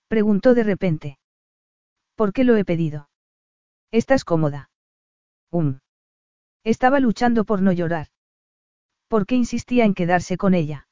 [0.08, 1.18] Preguntó de repente.
[2.14, 3.08] ¿Por qué lo he pedido?
[3.92, 4.68] ¿Estás cómoda?
[5.50, 5.78] Um.
[6.64, 8.08] Estaba luchando por no llorar.
[9.08, 10.85] ¿Por qué insistía en quedarse con ella?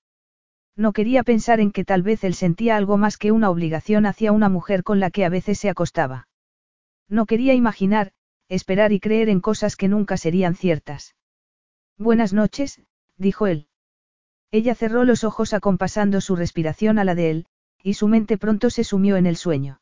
[0.76, 4.32] No quería pensar en que tal vez él sentía algo más que una obligación hacia
[4.32, 6.28] una mujer con la que a veces se acostaba.
[7.08, 8.12] No quería imaginar,
[8.48, 11.14] esperar y creer en cosas que nunca serían ciertas.
[11.96, 12.82] Buenas noches,
[13.16, 13.68] dijo él.
[14.50, 17.46] Ella cerró los ojos acompasando su respiración a la de él,
[17.82, 19.80] y su mente pronto se sumió en el sueño.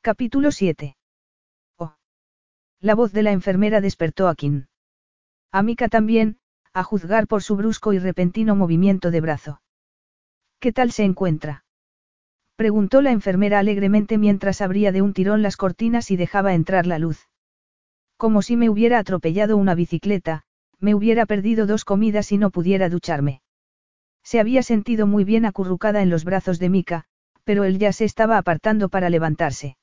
[0.00, 0.96] Capítulo 7.
[1.76, 1.96] Oh.
[2.80, 4.66] La voz de la enfermera despertó a Kim.
[5.50, 6.38] A Mika también,
[6.72, 9.60] a juzgar por su brusco y repentino movimiento de brazo.
[10.60, 11.64] ¿Qué tal se encuentra?
[12.56, 16.98] Preguntó la enfermera alegremente mientras abría de un tirón las cortinas y dejaba entrar la
[16.98, 17.28] luz.
[18.16, 20.42] Como si me hubiera atropellado una bicicleta,
[20.80, 23.40] me hubiera perdido dos comidas y no pudiera ducharme.
[24.24, 27.04] Se había sentido muy bien acurrucada en los brazos de Mika,
[27.44, 29.76] pero él ya se estaba apartando para levantarse.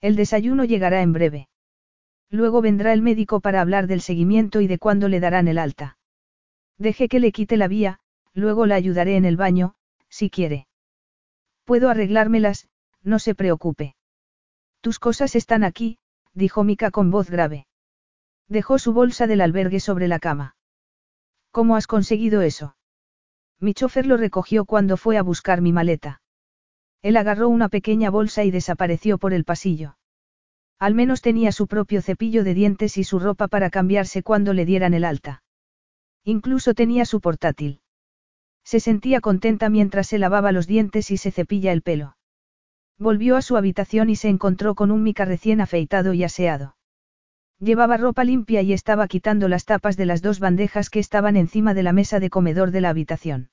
[0.00, 1.48] El desayuno llegará en breve.
[2.30, 5.98] Luego vendrá el médico para hablar del seguimiento y de cuándo le darán el alta.
[6.78, 8.00] Deje que le quite la vía,
[8.32, 9.74] luego la ayudaré en el baño,
[10.10, 10.66] si quiere.
[11.64, 12.68] Puedo arreglármelas,
[13.02, 13.94] no se preocupe.
[14.80, 15.98] Tus cosas están aquí,
[16.34, 17.66] dijo Mika con voz grave.
[18.48, 20.56] Dejó su bolsa del albergue sobre la cama.
[21.50, 22.76] ¿Cómo has conseguido eso?
[23.60, 26.22] Mi chofer lo recogió cuando fue a buscar mi maleta.
[27.02, 29.96] Él agarró una pequeña bolsa y desapareció por el pasillo.
[30.78, 34.64] Al menos tenía su propio cepillo de dientes y su ropa para cambiarse cuando le
[34.64, 35.42] dieran el alta.
[36.24, 37.80] Incluso tenía su portátil.
[38.70, 42.16] Se sentía contenta mientras se lavaba los dientes y se cepilla el pelo.
[43.00, 46.76] Volvió a su habitación y se encontró con un mica recién afeitado y aseado.
[47.58, 51.74] Llevaba ropa limpia y estaba quitando las tapas de las dos bandejas que estaban encima
[51.74, 53.50] de la mesa de comedor de la habitación.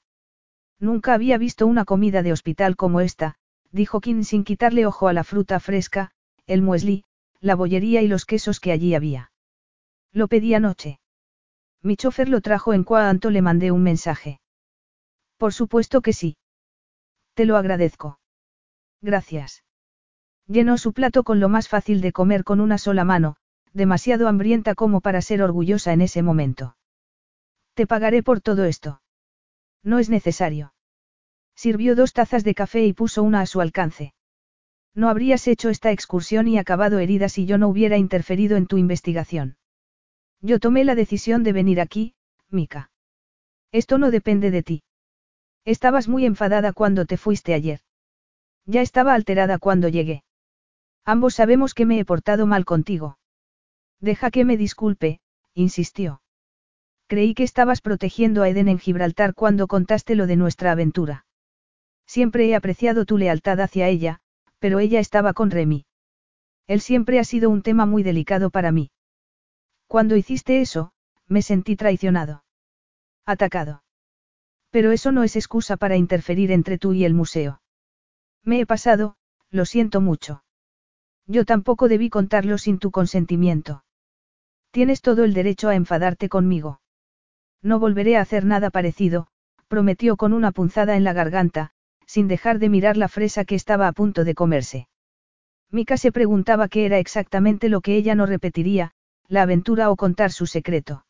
[0.80, 3.38] Nunca había visto una comida de hospital como esta,
[3.72, 6.12] dijo Kim sin quitarle ojo a la fruta fresca,
[6.46, 7.06] el muesli,
[7.40, 9.32] la bollería y los quesos que allí había.
[10.14, 11.00] Lo pedí anoche.
[11.82, 14.42] Mi chofer lo trajo en cuanto le mandé un mensaje.
[15.38, 16.38] Por supuesto que sí.
[17.34, 18.20] Te lo agradezco.
[19.02, 19.64] Gracias.
[20.48, 23.36] Llenó su plato con lo más fácil de comer con una sola mano,
[23.74, 26.78] demasiado hambrienta como para ser orgullosa en ese momento.
[27.74, 29.02] Te pagaré por todo esto.
[29.84, 30.74] No es necesario.
[31.56, 34.14] Sirvió dos tazas de café y puso una a su alcance.
[34.96, 38.78] No habrías hecho esta excursión y acabado herida si yo no hubiera interferido en tu
[38.78, 39.58] investigación.
[40.42, 42.16] Yo tomé la decisión de venir aquí,
[42.50, 42.90] Mika.
[43.72, 44.84] Esto no depende de ti.
[45.68, 47.82] Estabas muy enfadada cuando te fuiste ayer.
[48.66, 50.24] Ya estaba alterada cuando llegué.
[51.04, 53.20] Ambos sabemos que me he portado mal contigo.
[54.00, 55.20] Deja que me disculpe,
[55.54, 56.22] insistió.
[57.08, 61.26] Creí que estabas protegiendo a Eden en Gibraltar cuando contaste lo de nuestra aventura.
[62.06, 64.22] Siempre he apreciado tu lealtad hacia ella,
[64.60, 65.86] pero ella estaba con Remy.
[66.68, 68.90] Él siempre ha sido un tema muy delicado para mí.
[69.88, 70.94] Cuando hiciste eso,
[71.28, 72.46] me sentí traicionado.
[73.26, 73.84] Atacado.
[74.78, 77.62] Pero eso no es excusa para interferir entre tú y el museo.
[78.44, 79.16] Me he pasado,
[79.50, 80.44] lo siento mucho.
[81.26, 83.84] Yo tampoco debí contarlo sin tu consentimiento.
[84.70, 86.80] Tienes todo el derecho a enfadarte conmigo.
[87.64, 89.26] No volveré a hacer nada parecido,
[89.68, 91.72] prometió con una punzada en la garganta,
[92.06, 94.90] sin dejar de mirar la fresa que estaba a punto de comerse.
[95.72, 98.92] Mika se preguntaba qué era exactamente lo que ella no repetiría,
[99.28, 101.07] la aventura o contar su secreto.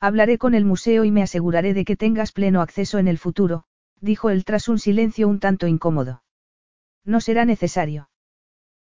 [0.00, 3.64] Hablaré con el museo y me aseguraré de que tengas pleno acceso en el futuro,
[4.00, 6.22] dijo él tras un silencio un tanto incómodo.
[7.04, 8.08] No será necesario.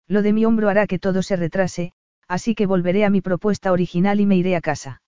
[0.06, 1.94] Lo de mi hombro hará que todo se retrase,
[2.28, 5.00] así que volveré a mi propuesta original y me iré a casa.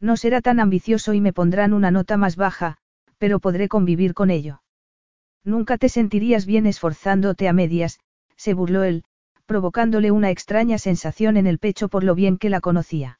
[0.00, 2.76] No será tan ambicioso y me pondrán una nota más baja,
[3.18, 4.62] pero podré convivir con ello.
[5.42, 7.98] Nunca te sentirías bien esforzándote a medias,
[8.36, 9.04] se burló él,
[9.46, 13.18] provocándole una extraña sensación en el pecho por lo bien que la conocía.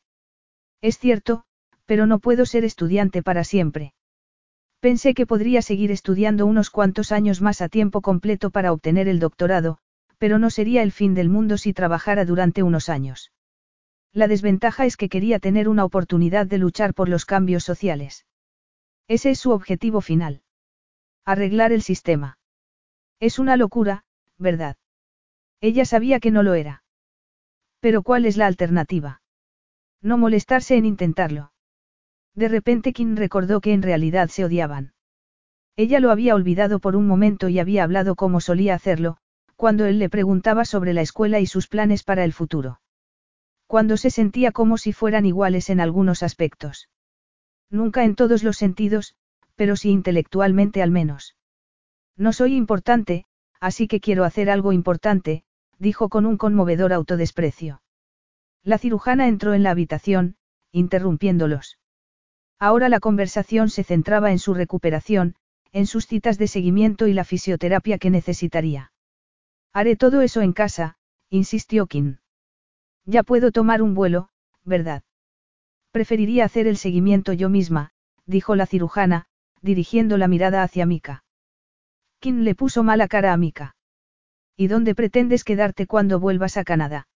[0.81, 1.45] Es cierto,
[1.87, 3.95] pero no puedo ser estudiante para siempre.
[4.81, 9.19] Pensé que podría seguir estudiando unos cuantos años más a tiempo completo para obtener el
[9.19, 9.79] doctorado,
[10.19, 13.33] pero no sería el fin del mundo si trabajara durante unos años.
[14.13, 18.27] La desventaja es que quería tener una oportunidad de luchar por los cambios sociales.
[19.09, 20.43] Ese es su objetivo final.
[21.25, 22.39] Arreglar el sistema.
[23.21, 24.05] Es una locura,
[24.39, 24.77] ¿verdad?
[25.63, 26.85] Ella sabía que no lo era.
[27.81, 29.23] Pero ¿cuál es la alternativa?
[30.03, 31.54] No molestarse en intentarlo.
[32.35, 34.93] De repente Kim recordó que en realidad se odiaban.
[35.77, 39.17] Ella lo había olvidado por un momento y había hablado como solía hacerlo,
[39.57, 42.81] cuando él le preguntaba sobre la escuela y sus planes para el futuro.
[43.67, 46.89] Cuando se sentía como si fueran iguales en algunos aspectos.
[47.71, 49.15] Nunca en todos los sentidos,
[49.57, 51.37] pero sí intelectualmente al menos.
[52.17, 53.25] No soy importante,
[53.61, 55.45] así que quiero hacer algo importante,
[55.79, 57.83] dijo con un conmovedor autodesprecio.
[58.63, 60.37] La cirujana entró en la habitación,
[60.73, 61.79] interrumpiéndolos.
[62.65, 65.35] Ahora la conversación se centraba en su recuperación,
[65.73, 68.91] en sus citas de seguimiento y la fisioterapia que necesitaría.
[69.75, 70.97] Haré todo eso en casa,
[71.29, 72.17] insistió Kim.
[73.05, 74.31] Ya puedo tomar un vuelo,
[74.65, 75.03] ¿verdad?
[75.91, 77.91] Preferiría hacer el seguimiento yo misma,
[78.25, 79.27] dijo la cirujana,
[79.61, 81.23] dirigiendo la mirada hacia Mika.
[82.19, 83.77] Kim le puso mala cara a Mika.
[84.57, 87.09] ¿Y dónde pretendes quedarte cuando vuelvas a Canadá?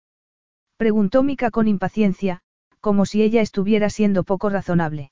[0.76, 2.42] Preguntó Mika con impaciencia,
[2.80, 5.10] como si ella estuviera siendo poco razonable.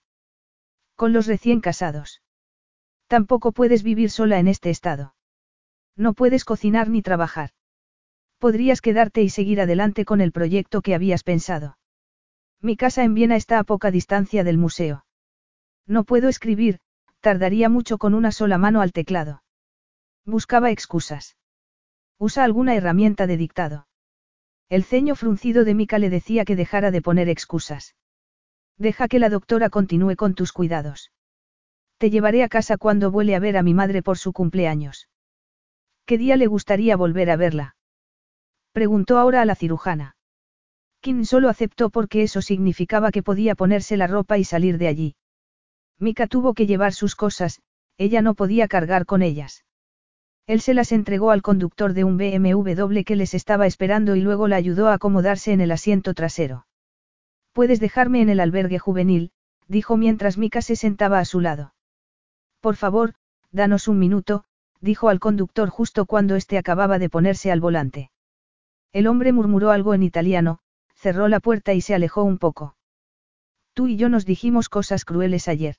[0.97, 2.23] Con los recién casados.
[3.07, 5.15] Tampoco puedes vivir sola en este estado.
[5.95, 7.51] No puedes cocinar ni trabajar.
[8.39, 11.79] Podrías quedarte y seguir adelante con el proyecto que habías pensado.
[12.61, 15.05] Mi casa en Viena está a poca distancia del museo.
[15.87, 16.81] No puedo escribir,
[17.21, 19.43] tardaría mucho con una sola mano al teclado.
[20.25, 21.37] Buscaba excusas.
[22.19, 23.87] Usa alguna herramienta de dictado.
[24.69, 27.95] El ceño fruncido de Mika le decía que dejara de poner excusas.
[28.79, 31.11] Deja que la doctora continúe con tus cuidados.
[31.99, 35.09] Te llevaré a casa cuando vuele a ver a mi madre por su cumpleaños.
[36.05, 37.77] ¿Qué día le gustaría volver a verla?
[38.73, 40.17] Preguntó ahora a la cirujana.
[41.01, 45.17] Kim solo aceptó porque eso significaba que podía ponerse la ropa y salir de allí.
[45.99, 47.63] Mika tuvo que llevar sus cosas,
[47.97, 49.65] ella no podía cargar con ellas.
[50.47, 54.47] Él se las entregó al conductor de un BMW que les estaba esperando y luego
[54.47, 56.67] la ayudó a acomodarse en el asiento trasero.
[57.57, 59.31] Puedes dejarme en el albergue juvenil,
[59.67, 61.73] dijo mientras Mika se sentaba a su lado.
[62.61, 63.15] Por favor,
[63.51, 64.45] danos un minuto,
[64.83, 68.11] dijo al conductor justo cuando éste acababa de ponerse al volante.
[68.93, 70.59] El hombre murmuró algo en italiano,
[70.97, 72.77] cerró la puerta y se alejó un poco.
[73.73, 75.77] Tú y yo nos dijimos cosas crueles ayer.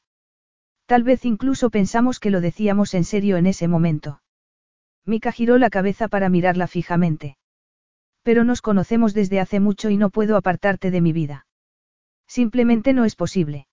[0.87, 4.23] Tal vez incluso pensamos que lo decíamos en serio en ese momento.
[5.05, 7.37] Mika giró la cabeza para mirarla fijamente.
[8.23, 11.46] Pero nos conocemos desde hace mucho y no puedo apartarte de mi vida.
[12.27, 13.67] Simplemente no es posible.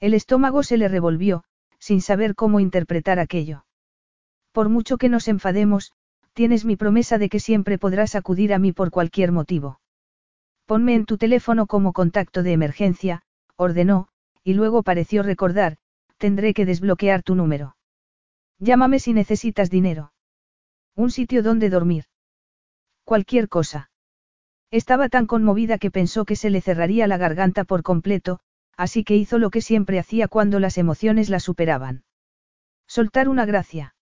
[0.00, 1.44] El estómago se le revolvió,
[1.78, 3.64] sin saber cómo interpretar aquello.
[4.52, 5.92] Por mucho que nos enfademos,
[6.32, 9.80] tienes mi promesa de que siempre podrás acudir a mí por cualquier motivo.
[10.66, 13.22] Ponme en tu teléfono como contacto de emergencia,
[13.56, 14.08] ordenó,
[14.44, 15.78] y luego pareció recordar,
[16.16, 17.76] tendré que desbloquear tu número.
[18.58, 20.12] Llámame si necesitas dinero.
[20.94, 22.04] Un sitio donde dormir.
[23.04, 23.90] Cualquier cosa.
[24.70, 28.40] Estaba tan conmovida que pensó que se le cerraría la garganta por completo,
[28.76, 32.04] así que hizo lo que siempre hacía cuando las emociones la superaban.
[32.86, 33.94] Soltar una gracia.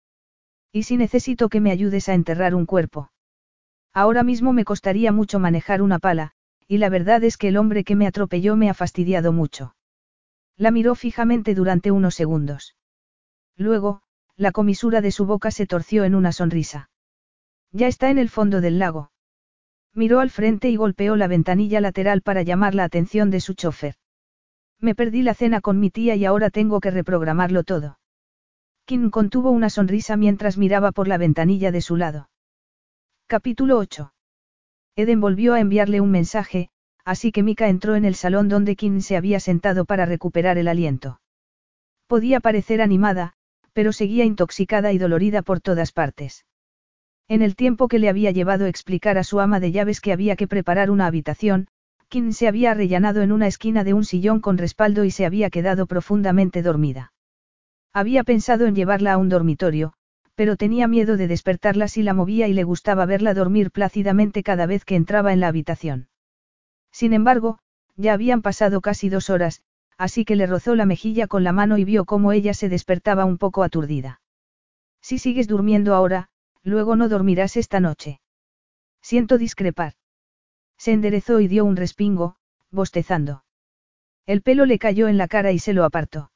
[0.71, 3.11] ¿Y si necesito que me ayudes a enterrar un cuerpo?
[3.93, 6.31] Ahora mismo me costaría mucho manejar una pala,
[6.67, 9.75] y la verdad es que el hombre que me atropelló me ha fastidiado mucho.
[10.57, 12.75] La miró fijamente durante unos segundos.
[13.55, 14.01] Luego,
[14.35, 16.89] la comisura de su boca se torció en una sonrisa.
[17.71, 19.11] Ya está en el fondo del lago.
[19.95, 23.95] Miró al frente y golpeó la ventanilla lateral para llamar la atención de su chofer.
[24.79, 27.97] Me perdí la cena con mi tía y ahora tengo que reprogramarlo todo.
[28.85, 32.29] Kim contuvo una sonrisa mientras miraba por la ventanilla de su lado.
[33.27, 34.13] Capítulo 8.
[34.97, 36.69] Eden volvió a enviarle un mensaje,
[37.05, 40.67] así que Mika entró en el salón donde Kim se había sentado para recuperar el
[40.67, 41.21] aliento.
[42.07, 43.33] Podía parecer animada,
[43.71, 46.45] pero seguía intoxicada y dolorida por todas partes.
[47.27, 50.35] En el tiempo que le había llevado explicar a su ama de llaves que había
[50.35, 51.67] que preparar una habitación,
[52.07, 55.49] Kim se había arrellanado en una esquina de un sillón con respaldo y se había
[55.49, 57.13] quedado profundamente dormida.
[57.93, 59.93] Había pensado en llevarla a un dormitorio,
[60.35, 64.67] pero tenía miedo de despertarla si la movía y le gustaba verla dormir plácidamente cada
[64.67, 66.09] vez que entraba en la habitación.
[66.91, 67.57] Sin embargo,
[67.95, 69.63] ya habían pasado casi dos horas,
[69.97, 73.25] así que le rozó la mejilla con la mano y vio cómo ella se despertaba
[73.25, 74.21] un poco aturdida.
[75.01, 76.29] Si sigues durmiendo ahora,
[76.65, 78.19] Luego no dormirás esta noche.
[79.01, 79.93] Siento discrepar.
[80.77, 82.37] Se enderezó y dio un respingo,
[82.71, 83.45] bostezando.
[84.25, 86.31] El pelo le cayó en la cara y se lo apartó.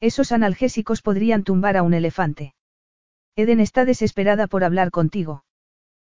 [0.00, 2.54] Esos analgésicos podrían tumbar a un elefante.
[3.36, 5.44] Eden está desesperada por hablar contigo.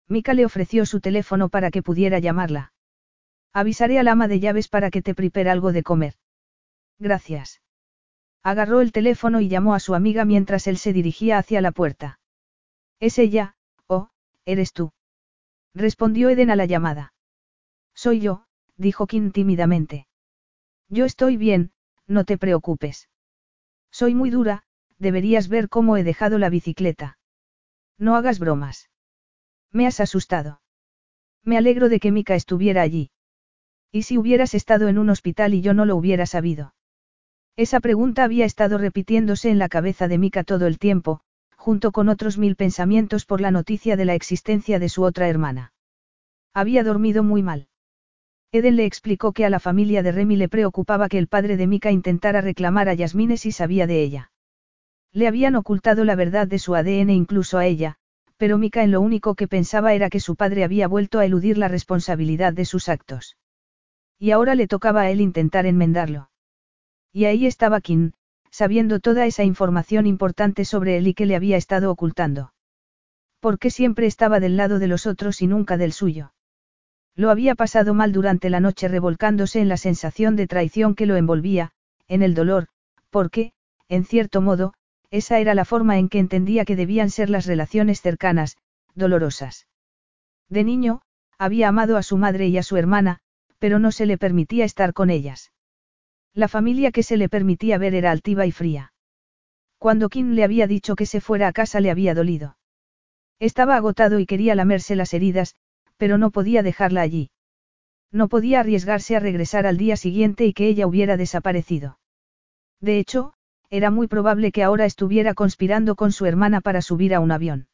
[0.08, 2.72] Mika le ofreció su teléfono para que pudiera llamarla.
[3.52, 6.14] Avisaré al ama de llaves para que te prepare algo de comer.
[7.00, 7.62] Gracias.
[8.44, 12.20] Agarró el teléfono y llamó a su amiga mientras él se dirigía hacia la puerta.
[13.00, 13.56] ¿Es ella,
[13.88, 14.10] o,
[14.46, 14.92] eres tú?
[15.74, 17.14] Respondió Eden a la llamada.
[17.94, 18.46] Soy yo,
[18.78, 20.08] dijo Kim tímidamente.
[20.90, 21.72] Yo estoy bien,
[22.08, 23.10] no te preocupes.
[23.92, 24.64] Soy muy dura,
[24.98, 27.18] deberías ver cómo he dejado la bicicleta.
[27.98, 28.90] No hagas bromas.
[29.72, 30.62] Me has asustado.
[31.44, 33.12] Me alegro de que Mika estuviera allí.
[33.92, 36.74] ¿Y si hubieras estado en un hospital y yo no lo hubiera sabido?
[37.56, 41.22] Esa pregunta había estado repitiéndose en la cabeza de Mika todo el tiempo,
[41.64, 45.72] junto con otros mil pensamientos por la noticia de la existencia de su otra hermana.
[46.54, 47.70] Había dormido muy mal.
[48.52, 51.66] Eden le explicó que a la familia de Remy le preocupaba que el padre de
[51.66, 54.32] Mika intentara reclamar a Yasmine si sabía de ella.
[55.14, 57.96] Le habían ocultado la verdad de su ADN incluso a ella,
[58.36, 61.58] pero Mika en lo único que pensaba era que su padre había vuelto a eludir
[61.58, 63.38] la responsabilidad de sus actos.
[64.20, 66.30] Y ahora le tocaba a él intentar enmendarlo.
[67.14, 68.12] Y ahí estaba Kim,
[68.54, 72.54] sabiendo toda esa información importante sobre él y que le había estado ocultando.
[73.40, 76.34] ¿Por qué siempre estaba del lado de los otros y nunca del suyo?
[77.16, 81.16] Lo había pasado mal durante la noche revolcándose en la sensación de traición que lo
[81.16, 81.72] envolvía,
[82.08, 82.68] en el dolor,
[83.10, 83.54] porque,
[83.90, 84.76] en cierto modo,
[85.10, 88.58] esa era la forma en que entendía que debían ser las relaciones cercanas,
[88.94, 89.68] dolorosas.
[90.48, 91.02] De niño,
[91.40, 93.18] había amado a su madre y a su hermana,
[93.58, 95.53] pero no se le permitía estar con ellas.
[96.34, 98.94] La familia que se le permitía ver era altiva y fría.
[99.78, 102.58] Cuando Kim le había dicho que se fuera a casa le había dolido.
[103.40, 105.56] Estaba agotado y quería lamerse las heridas,
[105.98, 107.30] pero no podía dejarla allí.
[108.12, 112.00] No podía arriesgarse a regresar al día siguiente y que ella hubiera desaparecido.
[112.80, 113.34] De hecho,
[113.70, 117.68] era muy probable que ahora estuviera conspirando con su hermana para subir a un avión.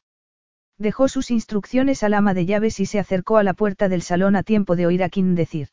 [0.78, 4.34] Dejó sus instrucciones al ama de llaves y se acercó a la puerta del salón
[4.34, 5.68] a tiempo de oír a Kim decir.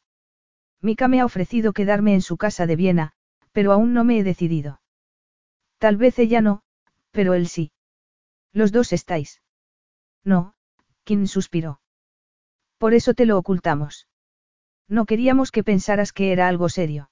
[0.81, 3.13] Mika me ha ofrecido quedarme en su casa de Viena,
[3.51, 4.81] pero aún no me he decidido.
[5.79, 6.63] Tal vez ella no,
[7.11, 7.71] pero él sí.
[8.53, 9.41] Los dos estáis.
[10.23, 10.55] No,
[11.03, 11.81] Kim suspiró.
[12.77, 14.07] Por eso te lo ocultamos.
[14.87, 17.09] No queríamos que pensaras que era algo serio.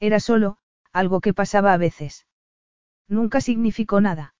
[0.00, 0.58] Era solo,
[0.92, 2.26] algo que pasaba a veces.
[3.08, 4.34] Nunca significó nada.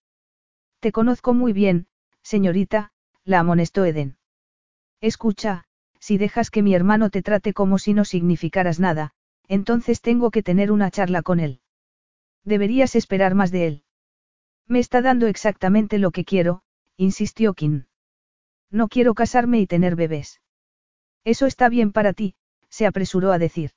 [0.81, 1.89] Te conozco muy bien,
[2.23, 2.93] señorita,
[3.25, 4.19] la amonestó Eden.
[5.01, 5.67] Escucha,
[6.05, 9.13] si dejas que mi hermano te trate como si no significaras nada,
[9.49, 11.63] entonces tengo que tener una charla con él.
[12.45, 13.85] Deberías esperar más de él.
[14.69, 16.61] Me está dando exactamente lo que quiero,
[16.99, 17.87] insistió Kim.
[18.71, 20.43] No quiero casarme y tener bebés.
[21.25, 22.35] Eso está bien para ti,
[22.69, 23.71] se apresuró a decir.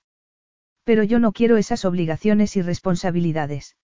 [0.84, 3.78] Pero yo no quiero esas obligaciones y responsabilidades.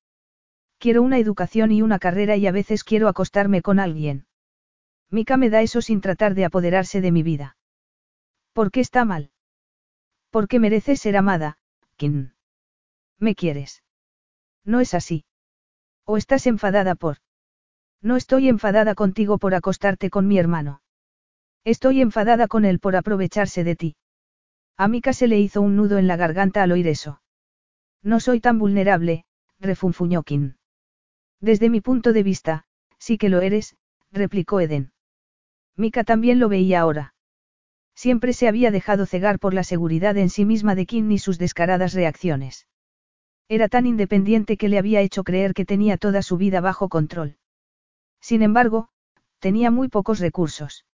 [0.79, 4.25] Quiero una educación y una carrera y a veces quiero acostarme con alguien.
[5.09, 7.55] Mika me da eso sin tratar de apoderarse de mi vida.
[8.53, 9.31] ¿Por qué está mal?
[10.29, 11.57] Porque mereces ser amada,
[11.97, 12.33] Kim.
[13.19, 13.83] ¿Me quieres?
[14.63, 15.25] No es así.
[16.05, 17.17] ¿O estás enfadada por?
[18.01, 20.81] No estoy enfadada contigo por acostarte con mi hermano.
[21.63, 23.95] Estoy enfadada con él por aprovecharse de ti.
[24.75, 27.21] A Mika se le hizo un nudo en la garganta al oír eso.
[28.01, 29.25] No soy tan vulnerable,
[29.59, 30.55] refunfuñó Kim.
[31.39, 32.65] Desde mi punto de vista,
[32.97, 33.77] sí que lo eres,
[34.11, 34.91] replicó Eden.
[35.75, 37.12] Mika también lo veía ahora.
[37.95, 41.37] Siempre se había dejado cegar por la seguridad en sí misma de Kim y sus
[41.37, 42.67] descaradas reacciones.
[43.47, 47.37] Era tan independiente que le había hecho creer que tenía toda su vida bajo control.
[48.19, 48.89] Sin embargo,
[49.39, 50.85] tenía muy pocos recursos.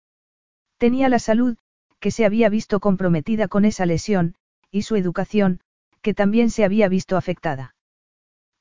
[0.78, 1.56] Tenía la salud,
[2.00, 4.34] que se había visto comprometida con esa lesión,
[4.70, 5.60] y su educación,
[6.00, 7.74] que también se había visto afectada.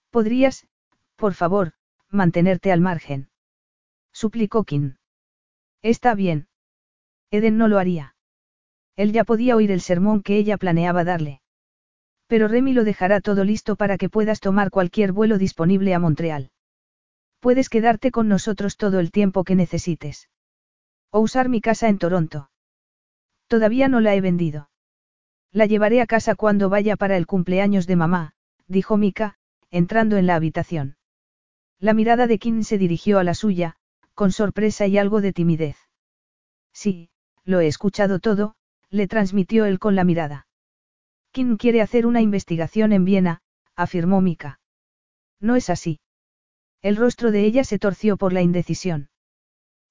[0.10, 0.68] ¿Podrías,
[1.16, 1.74] por favor,
[2.10, 3.30] mantenerte al margen?
[4.12, 4.96] Suplicó Kim.
[5.82, 6.48] Está bien.
[7.32, 8.16] Eden no lo haría.
[8.98, 11.40] Él ya podía oír el sermón que ella planeaba darle.
[12.28, 16.52] Pero Remy lo dejará todo listo para que puedas tomar cualquier vuelo disponible a Montreal.
[17.40, 20.30] Puedes quedarte con nosotros todo el tiempo que necesites.
[21.12, 22.50] O usar mi casa en Toronto.
[23.48, 24.70] Todavía no la he vendido.
[25.54, 28.34] La llevaré a casa cuando vaya para el cumpleaños de mamá,
[28.68, 29.38] dijo Mika,
[29.70, 30.98] entrando en la habitación.
[31.80, 33.78] La mirada de Kim se dirigió a la suya,
[34.16, 35.78] con sorpresa y algo de timidez.
[36.74, 37.10] Sí,
[37.46, 38.57] lo he escuchado todo,
[38.90, 40.48] le transmitió él con la mirada.
[41.32, 43.42] Kim quiere hacer una investigación en Viena,
[43.76, 44.60] afirmó Mika.
[45.40, 46.00] No es así.
[46.82, 49.10] El rostro de ella se torció por la indecisión.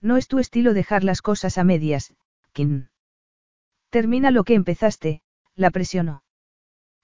[0.00, 2.14] No es tu estilo dejar las cosas a medias,
[2.52, 2.88] Kim.
[3.90, 5.22] Termina lo que empezaste,
[5.54, 6.22] la presionó.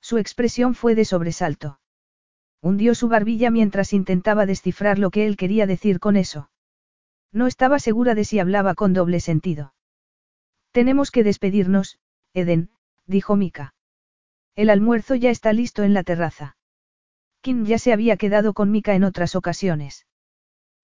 [0.00, 1.78] Su expresión fue de sobresalto.
[2.60, 6.50] Hundió su barbilla mientras intentaba descifrar lo que él quería decir con eso.
[7.32, 9.74] No estaba segura de si hablaba con doble sentido.
[10.72, 11.98] Tenemos que despedirnos,
[12.34, 12.70] Eden,
[13.06, 13.74] dijo Mika.
[14.56, 16.56] El almuerzo ya está listo en la terraza.
[17.42, 20.06] Kim ya se había quedado con Mika en otras ocasiones.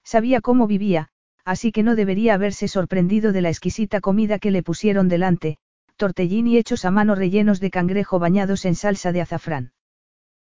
[0.05, 1.09] Sabía cómo vivía,
[1.45, 5.57] así que no debería haberse sorprendido de la exquisita comida que le pusieron delante,
[5.97, 9.73] tortellini hechos a mano rellenos de cangrejo bañados en salsa de azafrán.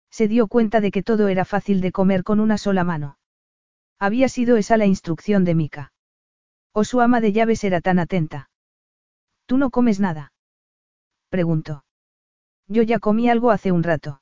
[0.10, 3.18] Se dio cuenta de que todo era fácil de comer con una sola mano.
[4.00, 5.94] Había sido esa la instrucción de Mika.
[6.72, 8.50] O su ama de llaves era tan atenta.
[9.46, 10.34] ¿Tú no comes nada?
[11.30, 11.84] Preguntó.
[12.68, 14.22] Yo ya comí algo hace un rato.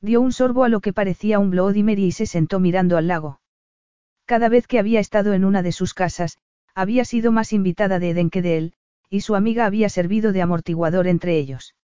[0.00, 3.06] Dio un sorbo a lo que parecía un Bloody Mary y se sentó mirando al
[3.06, 3.40] lago.
[4.24, 6.38] Cada vez que había estado en una de sus casas,
[6.74, 8.74] había sido más invitada de Eden que de él,
[9.10, 11.74] y su amiga había servido de amortiguador entre ellos.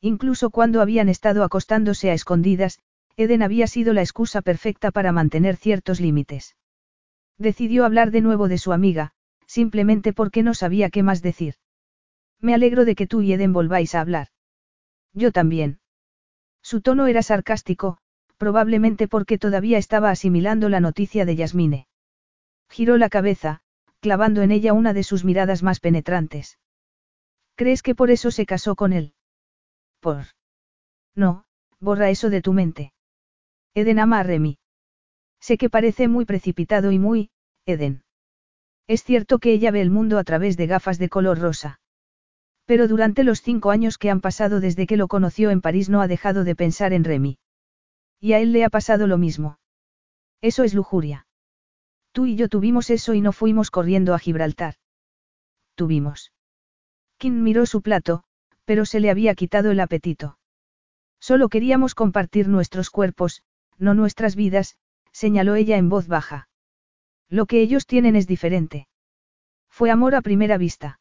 [0.00, 2.78] Incluso cuando habían estado acostándose a escondidas,
[3.16, 6.56] Eden había sido la excusa perfecta para mantener ciertos límites.
[7.38, 9.12] Decidió hablar de nuevo de su amiga,
[9.46, 11.56] simplemente porque no sabía qué más decir.
[12.44, 14.28] Me alegro de que tú y Eden volváis a hablar.
[15.14, 15.80] Yo también.
[16.62, 17.96] Su tono era sarcástico,
[18.36, 21.86] probablemente porque todavía estaba asimilando la noticia de Yasmine.
[22.68, 23.62] Giró la cabeza,
[24.00, 26.58] clavando en ella una de sus miradas más penetrantes.
[27.54, 29.14] ¿Crees que por eso se casó con él?
[30.00, 30.26] Por.
[31.14, 31.46] No,
[31.80, 32.92] borra eso de tu mente.
[33.72, 34.58] Eden ama a Remy.
[35.40, 37.30] Sé que parece muy precipitado y muy,
[37.64, 38.04] Eden.
[38.86, 41.80] Es cierto que ella ve el mundo a través de gafas de color rosa.
[42.66, 46.00] Pero durante los cinco años que han pasado desde que lo conoció en París no
[46.00, 47.38] ha dejado de pensar en Remy.
[48.20, 49.58] Y a él le ha pasado lo mismo.
[50.40, 51.26] Eso es lujuria.
[52.12, 54.76] Tú y yo tuvimos eso y no fuimos corriendo a Gibraltar.
[55.74, 56.32] Tuvimos.
[57.18, 58.24] Kim miró su plato,
[58.64, 60.38] pero se le había quitado el apetito.
[61.20, 63.42] Solo queríamos compartir nuestros cuerpos,
[63.78, 64.76] no nuestras vidas,
[65.12, 66.48] señaló ella en voz baja.
[67.28, 68.88] Lo que ellos tienen es diferente.
[69.68, 71.00] Fue amor a primera vista.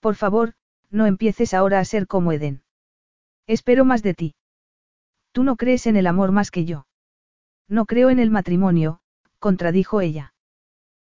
[0.00, 0.54] Por favor,
[0.90, 2.62] no empieces ahora a ser como Eden.
[3.46, 4.34] Espero más de ti.
[5.32, 6.86] Tú no crees en el amor más que yo.
[7.68, 9.00] No creo en el matrimonio,
[9.38, 10.34] contradijo ella.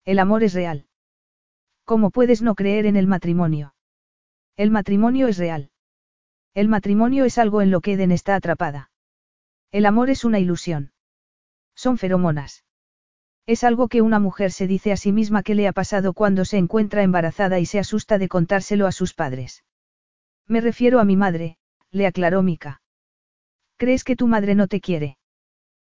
[0.05, 0.86] El amor es real.
[1.84, 3.74] ¿Cómo puedes no creer en el matrimonio?
[4.56, 5.70] El matrimonio es real.
[6.55, 8.90] El matrimonio es algo en lo que Eden está atrapada.
[9.70, 10.92] El amor es una ilusión.
[11.74, 12.64] Son feromonas.
[13.46, 16.44] Es algo que una mujer se dice a sí misma que le ha pasado cuando
[16.44, 19.64] se encuentra embarazada y se asusta de contárselo a sus padres.
[20.49, 21.59] Me refiero a mi madre,
[21.91, 22.81] le aclaró Mika.
[23.77, 25.19] ¿Crees que tu madre no te quiere?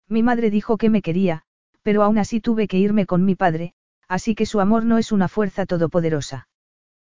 [0.08, 1.42] Mi madre dijo que me quería,
[1.82, 3.74] pero aún así tuve que irme con mi padre,
[4.08, 6.48] así que su amor no es una fuerza todopoderosa.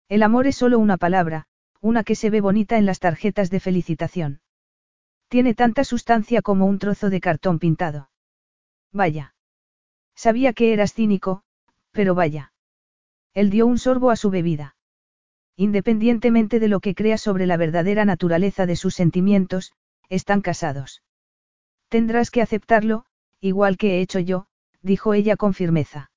[0.08, 1.46] El amor es solo una palabra,
[1.80, 4.40] una que se ve bonita en las tarjetas de felicitación.
[5.28, 8.10] Tiene tanta sustancia como un trozo de cartón pintado.
[8.92, 9.34] Vaya.
[10.14, 11.42] Sabía que eras cínico,
[11.90, 12.52] pero vaya.
[13.34, 14.75] Él dio un sorbo a su bebida.
[15.56, 19.72] Independientemente de lo que crea sobre la verdadera naturaleza de sus sentimientos,
[20.10, 21.02] están casados.
[21.88, 23.06] Tendrás que aceptarlo,
[23.40, 24.46] igual que he hecho yo,
[24.82, 26.10] dijo ella con firmeza.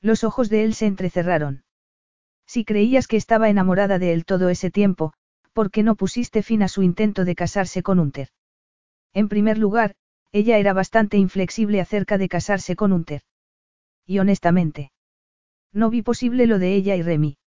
[0.00, 1.64] Los ojos de él se entrecerraron.
[2.46, 5.12] Si creías que estaba enamorada de él todo ese tiempo,
[5.52, 8.28] ¿por qué no pusiste fin a su intento de casarse con Unter?
[9.12, 9.94] En primer lugar,
[10.32, 13.22] ella era bastante inflexible acerca de casarse con Unter.
[14.04, 14.92] Y honestamente,
[15.72, 17.38] no vi posible lo de ella y Remy.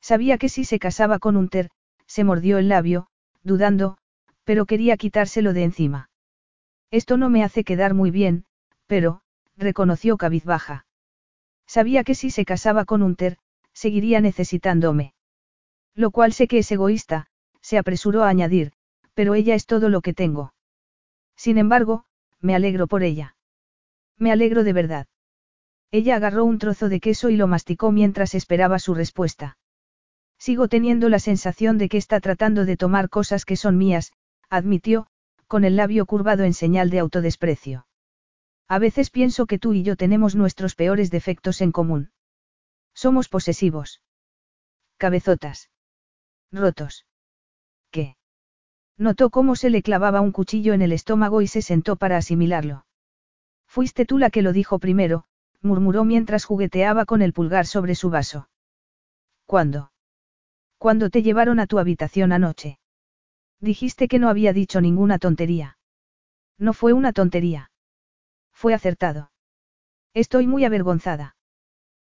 [0.00, 1.70] Sabía que si se casaba con Unter,
[2.06, 3.08] se mordió el labio,
[3.42, 3.98] dudando,
[4.44, 6.10] pero quería quitárselo de encima.
[6.90, 8.44] Esto no me hace quedar muy bien,
[8.86, 9.20] pero,
[9.56, 10.86] reconoció cabizbaja.
[11.66, 13.36] Sabía que si se casaba con Unter,
[13.74, 15.12] seguiría necesitándome.
[15.94, 17.26] Lo cual sé que es egoísta,
[17.60, 18.72] se apresuró a añadir,
[19.14, 20.54] pero ella es todo lo que tengo.
[21.36, 22.04] Sin embargo,
[22.40, 23.36] me alegro por ella.
[24.16, 25.06] Me alegro de verdad.
[25.90, 29.58] Ella agarró un trozo de queso y lo masticó mientras esperaba su respuesta.
[30.38, 34.12] Sigo teniendo la sensación de que está tratando de tomar cosas que son mías,
[34.48, 35.08] admitió,
[35.46, 37.86] con el labio curvado en señal de autodesprecio.
[38.68, 42.10] A veces pienso que tú y yo tenemos nuestros peores defectos en común.
[42.94, 44.02] Somos posesivos.
[44.98, 45.70] Cabezotas.
[46.52, 47.06] Rotos.
[47.90, 48.16] ¿Qué?
[48.96, 52.84] Notó cómo se le clavaba un cuchillo en el estómago y se sentó para asimilarlo.
[53.66, 55.24] Fuiste tú la que lo dijo primero,
[55.62, 58.48] murmuró mientras jugueteaba con el pulgar sobre su vaso.
[59.46, 59.92] ¿Cuándo?
[60.78, 62.78] Cuando te llevaron a tu habitación anoche.
[63.60, 65.78] Dijiste que no había dicho ninguna tontería.
[66.56, 67.70] No fue una tontería.
[68.52, 69.30] Fue acertado.
[70.14, 71.36] Estoy muy avergonzada.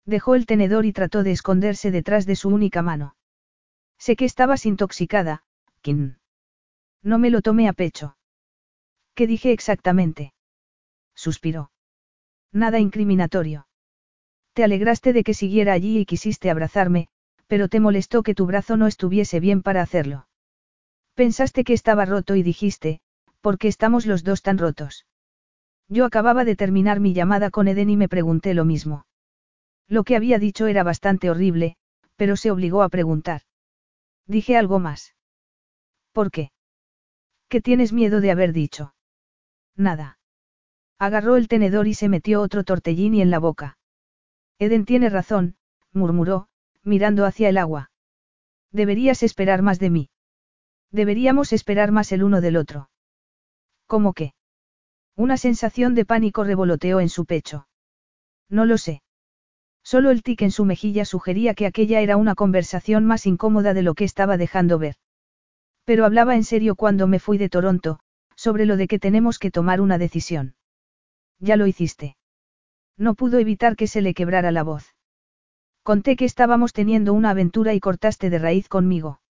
[0.06, 3.16] Dejó el tenedor y trató de esconderse detrás de su única mano.
[3.98, 5.44] Sé que estabas intoxicada,
[5.82, 6.18] Kim.
[7.04, 8.18] No me lo tomé a pecho.
[9.16, 10.34] ¿Qué dije exactamente?
[11.16, 11.72] Suspiró.
[12.52, 13.68] Nada incriminatorio.
[14.54, 17.10] Te alegraste de que siguiera allí y quisiste abrazarme,
[17.48, 20.28] pero te molestó que tu brazo no estuviese bien para hacerlo.
[21.16, 23.00] Pensaste que estaba roto y dijiste,
[23.42, 25.06] ¿por qué estamos los dos tan rotos?
[25.90, 29.06] Yo acababa de terminar mi llamada con Eden y me pregunté lo mismo.
[29.88, 31.78] Lo que había dicho era bastante horrible,
[32.18, 33.42] pero se obligó a preguntar.
[34.26, 35.16] Dije algo más.
[36.12, 36.52] ¿Por qué?
[37.48, 38.94] ¿Qué tienes miedo de haber dicho?
[39.78, 40.20] Nada.
[41.00, 43.78] Agarró el tenedor y se metió otro tortellini en la boca.
[44.60, 45.56] Eden tiene razón,
[45.94, 46.50] murmuró,
[46.84, 47.92] mirando hacia el agua.
[48.72, 50.10] Deberías esperar más de mí.
[50.92, 52.90] Deberíamos esperar más el uno del otro.
[53.86, 54.34] ¿Cómo qué?
[55.16, 57.68] Una sensación de pánico revoloteó en su pecho.
[58.50, 59.02] No lo sé.
[59.84, 63.84] Solo el tic en su mejilla sugería que aquella era una conversación más incómoda de
[63.84, 64.96] lo que estaba dejando ver.
[65.86, 68.00] Pero hablaba en serio cuando me fui de Toronto,
[68.36, 70.56] sobre lo de que tenemos que tomar una decisión.
[71.40, 72.18] Ya lo hiciste.
[72.98, 74.97] No pudo evitar que se le quebrara la voz.
[75.88, 79.22] Conté que estábamos teniendo una aventura y cortaste de raíz conmigo.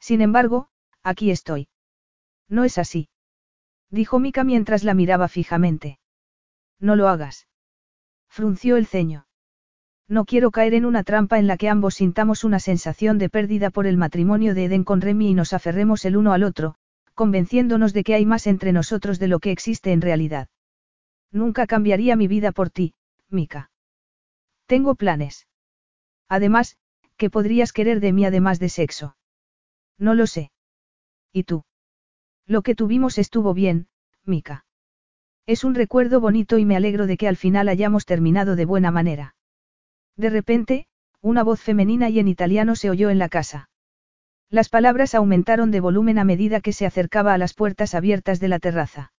[0.00, 0.68] Sin embargo,
[1.02, 1.68] aquí estoy.
[2.48, 3.10] No es así.
[3.90, 5.98] Dijo Mika mientras la miraba fijamente.
[6.80, 7.48] No lo hagas.
[8.30, 9.26] Frunció el ceño.
[10.08, 13.68] No quiero caer en una trampa en la que ambos sintamos una sensación de pérdida
[13.68, 16.76] por el matrimonio de Eden con Remy y nos aferremos el uno al otro,
[17.12, 20.48] convenciéndonos de que hay más entre nosotros de lo que existe en realidad.
[21.30, 22.94] Nunca cambiaría mi vida por ti,
[23.28, 23.70] Mika.
[24.64, 25.46] Tengo planes.
[26.28, 26.76] Además,
[27.16, 29.16] ¿qué podrías querer de mí además de sexo?
[29.98, 30.50] No lo sé.
[31.32, 31.64] ¿Y tú?
[32.46, 33.88] Lo que tuvimos estuvo bien,
[34.24, 34.64] Mika.
[35.46, 38.90] Es un recuerdo bonito y me alegro de que al final hayamos terminado de buena
[38.90, 39.34] manera.
[40.16, 40.86] De repente,
[41.20, 43.68] una voz femenina y en italiano se oyó en la casa.
[44.50, 48.48] Las palabras aumentaron de volumen a medida que se acercaba a las puertas abiertas de
[48.48, 49.12] la terraza.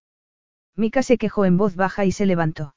[0.76, 2.76] Mika se quejó en voz baja y se levantó.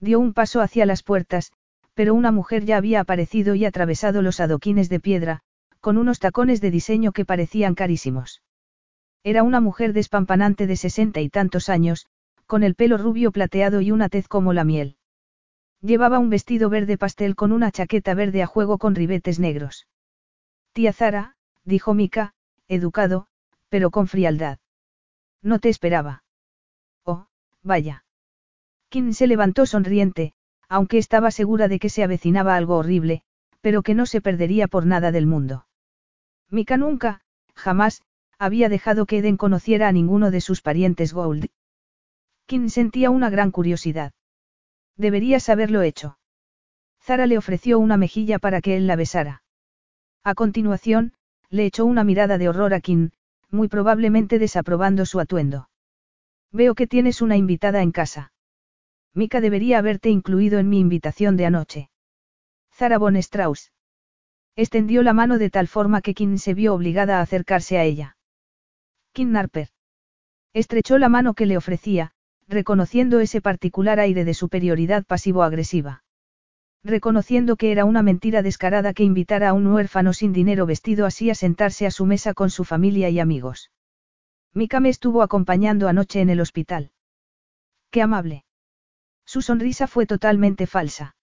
[0.00, 1.52] Dio un paso hacia las puertas,
[1.98, 5.40] pero una mujer ya había aparecido y atravesado los adoquines de piedra,
[5.80, 8.40] con unos tacones de diseño que parecían carísimos.
[9.24, 12.06] Era una mujer despampanante de sesenta y tantos años,
[12.46, 14.96] con el pelo rubio plateado y una tez como la miel.
[15.80, 19.88] Llevaba un vestido verde pastel con una chaqueta verde a juego con ribetes negros.
[20.74, 21.34] Tía Zara,
[21.64, 22.32] dijo Mika,
[22.68, 23.26] educado,
[23.70, 24.60] pero con frialdad.
[25.42, 26.22] No te esperaba.
[27.02, 27.26] Oh,
[27.64, 28.04] vaya.
[28.88, 30.34] Kim se levantó sonriente,
[30.68, 33.22] aunque estaba segura de que se avecinaba algo horrible,
[33.60, 35.66] pero que no se perdería por nada del mundo.
[36.50, 37.20] Mika nunca,
[37.54, 38.02] jamás,
[38.38, 41.46] había dejado que Eden conociera a ninguno de sus parientes Gold.
[42.46, 44.12] Kim sentía una gran curiosidad.
[44.96, 46.18] Deberías haberlo hecho.
[47.02, 49.42] Zara le ofreció una mejilla para que él la besara.
[50.24, 51.12] A continuación,
[51.50, 53.10] le echó una mirada de horror a Kim,
[53.50, 55.68] muy probablemente desaprobando su atuendo.
[56.52, 58.32] Veo que tienes una invitada en casa.
[59.14, 61.90] Mika debería haberte incluido en mi invitación de anoche.
[62.72, 63.72] Zara von Strauss.
[64.54, 68.16] Extendió la mano de tal forma que Kim se vio obligada a acercarse a ella.
[69.12, 69.68] Kim Narper.
[70.52, 72.12] Estrechó la mano que le ofrecía,
[72.48, 76.02] reconociendo ese particular aire de superioridad pasivo-agresiva.
[76.84, 81.30] Reconociendo que era una mentira descarada que invitara a un huérfano sin dinero vestido así
[81.30, 83.70] a sentarse a su mesa con su familia y amigos.
[84.54, 86.90] Mika me estuvo acompañando anoche en el hospital.
[87.90, 88.44] Qué amable.
[89.28, 91.14] Su sonrisa fue totalmente falsa.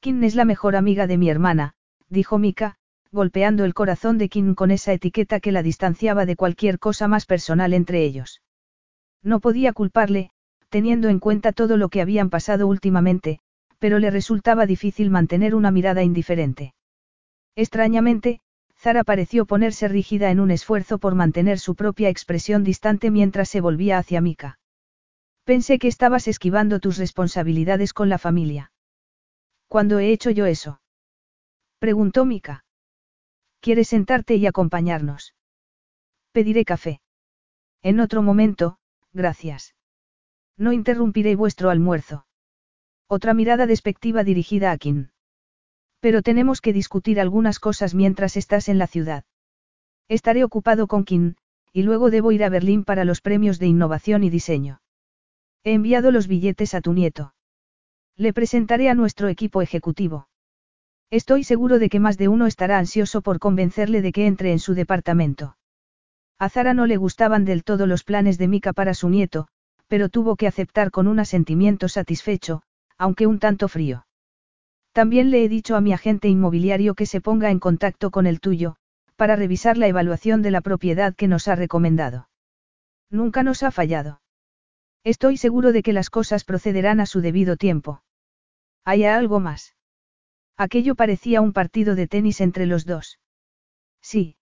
[0.00, 1.74] Kim es la mejor amiga de mi hermana,
[2.08, 2.76] dijo Mika,
[3.12, 7.26] golpeando el corazón de Kim con esa etiqueta que la distanciaba de cualquier cosa más
[7.26, 8.40] personal entre ellos.
[9.22, 10.30] No podía culparle,
[10.70, 13.40] teniendo en cuenta todo lo que habían pasado últimamente,
[13.78, 16.72] pero le resultaba difícil mantener una mirada indiferente.
[17.54, 18.40] Extrañamente,
[18.78, 23.60] Zara pareció ponerse rígida en un esfuerzo por mantener su propia expresión distante mientras se
[23.60, 24.57] volvía hacia Mika.
[25.48, 28.70] Pensé que estabas esquivando tus responsabilidades con la familia.
[29.66, 30.82] ¿Cuándo he hecho yo eso?
[31.78, 32.66] Preguntó Mika.
[33.60, 35.34] ¿Quieres sentarte y acompañarnos?
[36.32, 37.00] Pediré café.
[37.80, 38.76] En otro momento,
[39.14, 39.74] gracias.
[40.58, 42.26] No interrumpiré vuestro almuerzo.
[43.06, 45.08] Otra mirada despectiva dirigida a Kim.
[46.00, 49.24] Pero tenemos que discutir algunas cosas mientras estás en la ciudad.
[50.08, 51.36] Estaré ocupado con Kim,
[51.72, 54.82] y luego debo ir a Berlín para los premios de innovación y diseño.
[55.68, 57.34] He enviado los billetes a tu nieto.
[58.16, 60.26] Le presentaré a nuestro equipo ejecutivo.
[61.10, 64.60] Estoy seguro de que más de uno estará ansioso por convencerle de que entre en
[64.60, 65.58] su departamento.
[66.38, 69.48] A Zara no le gustaban del todo los planes de Mika para su nieto,
[69.88, 72.62] pero tuvo que aceptar con un asentimiento satisfecho,
[72.96, 74.06] aunque un tanto frío.
[74.92, 78.40] También le he dicho a mi agente inmobiliario que se ponga en contacto con el
[78.40, 78.76] tuyo,
[79.16, 82.30] para revisar la evaluación de la propiedad que nos ha recomendado.
[83.10, 84.22] Nunca nos ha fallado.
[85.08, 88.02] Estoy seguro de que las cosas procederán a su debido tiempo.
[88.84, 89.74] ¿Hay algo más?
[90.58, 93.18] Aquello parecía un partido de tenis entre los dos.
[94.02, 94.36] Sí,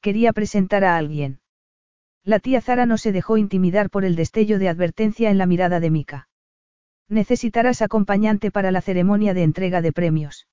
[0.00, 1.40] quería presentar a alguien.
[2.22, 5.80] La tía Zara no se dejó intimidar por el destello de advertencia en la mirada
[5.80, 6.28] de Mika.
[7.08, 10.46] Necesitarás acompañante para la ceremonia de entrega de premios.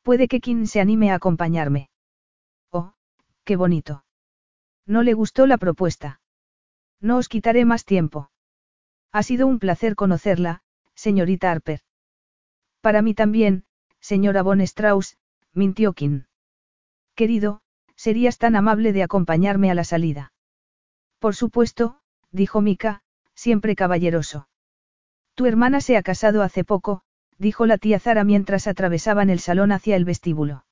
[0.00, 1.90] Puede que Kim se anime a acompañarme.
[2.70, 2.94] Oh,
[3.44, 4.06] qué bonito.
[4.86, 6.22] No le gustó la propuesta.
[6.98, 8.30] No os quitaré más tiempo.
[9.12, 10.62] Ha sido un placer conocerla,
[10.94, 11.80] señorita Harper.
[12.80, 13.64] Para mí también,
[14.00, 15.18] señora Von Strauss,
[15.52, 15.94] mintió.
[17.14, 17.60] Querido,
[17.96, 20.32] serías tan amable de acompañarme a la salida.
[21.18, 22.00] Por supuesto,
[22.30, 23.02] dijo Mika,
[23.34, 24.48] siempre caballeroso.
[25.34, 27.02] Tu hermana se ha casado hace poco,
[27.36, 30.64] dijo la tía Zara mientras atravesaban el salón hacia el vestíbulo.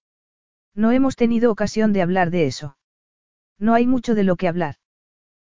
[0.75, 2.77] No hemos tenido ocasión de hablar de eso.
[3.59, 4.77] No hay mucho de lo que hablar.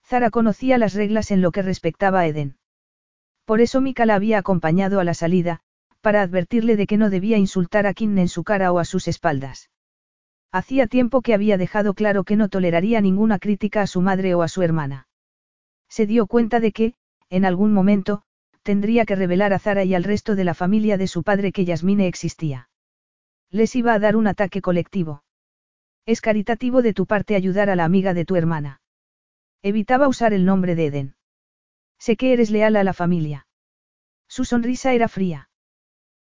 [0.03, 2.57] Zara conocía las reglas en lo que respectaba a Eden.
[3.45, 5.61] Por eso Mika la había acompañado a la salida,
[6.01, 9.07] para advertirle de que no debía insultar a Kim en su cara o a sus
[9.07, 9.69] espaldas.
[10.51, 14.41] Hacía tiempo que había dejado claro que no toleraría ninguna crítica a su madre o
[14.41, 15.07] a su hermana.
[15.87, 16.93] Se dio cuenta de que,
[17.29, 18.23] en algún momento,
[18.63, 21.65] tendría que revelar a Zara y al resto de la familia de su padre que
[21.65, 22.69] Yasmine existía.
[23.49, 25.23] Les iba a dar un ataque colectivo.
[26.05, 28.81] Es caritativo de tu parte ayudar a la amiga de tu hermana.
[29.61, 31.15] Evitaba usar el nombre de Eden.
[32.05, 33.45] Sé que eres leal a la familia.
[34.27, 35.49] Su sonrisa era fría.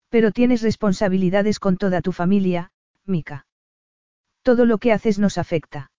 [0.07, 2.71] Pero tienes responsabilidades con toda tu familia,
[3.05, 3.45] Mika.
[4.41, 5.91] Todo lo que haces nos afecta.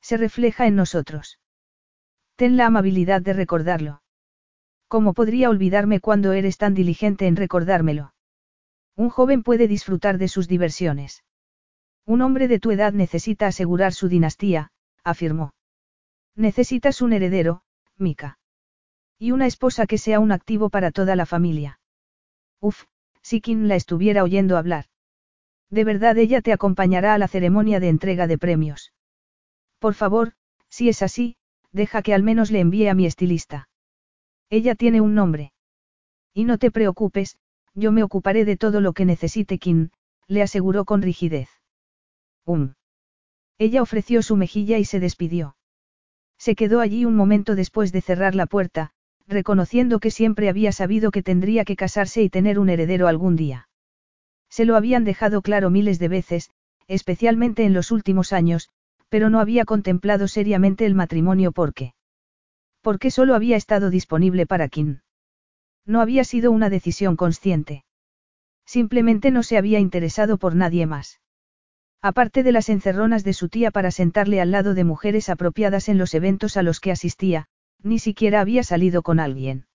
[0.00, 1.38] Se refleja en nosotros.
[2.36, 4.02] Ten la amabilidad de recordarlo.
[4.88, 8.14] ¿Cómo podría olvidarme cuando eres tan diligente en recordármelo?
[8.96, 11.24] Un joven puede disfrutar de sus diversiones.
[12.06, 14.72] Un hombre de tu edad necesita asegurar su dinastía,
[15.02, 15.52] afirmó.
[16.34, 17.64] Necesitas un heredero,
[17.98, 18.38] Mika.
[19.18, 21.80] Y una esposa que sea un activo para toda la familia.
[22.60, 22.84] Uf,
[23.22, 24.86] si Kim la estuviera oyendo hablar.
[25.70, 28.92] De verdad ella te acompañará a la ceremonia de entrega de premios.
[29.78, 30.32] Por favor,
[30.68, 31.36] si es así,
[31.72, 33.68] deja que al menos le envíe a mi estilista.
[34.50, 35.52] Ella tiene un nombre.
[36.32, 37.38] Y no te preocupes,
[37.74, 39.90] yo me ocuparé de todo lo que necesite Kim,
[40.26, 41.48] le aseguró con rigidez.
[42.44, 42.74] Um.
[43.58, 45.56] Ella ofreció su mejilla y se despidió.
[46.38, 48.92] Se quedó allí un momento después de cerrar la puerta,
[49.26, 53.68] reconociendo que siempre había sabido que tendría que casarse y tener un heredero algún día.
[54.50, 56.50] Se lo habían dejado claro miles de veces,
[56.86, 58.68] especialmente en los últimos años,
[59.08, 61.94] pero no había contemplado seriamente el matrimonio porque.
[62.82, 65.00] Porque solo había estado disponible para Kim.
[65.86, 67.84] No había sido una decisión consciente.
[68.66, 71.20] Simplemente no se había interesado por nadie más.
[72.02, 75.96] Aparte de las encerronas de su tía para sentarle al lado de mujeres apropiadas en
[75.96, 77.46] los eventos a los que asistía,
[77.84, 79.66] ni siquiera había salido con alguien.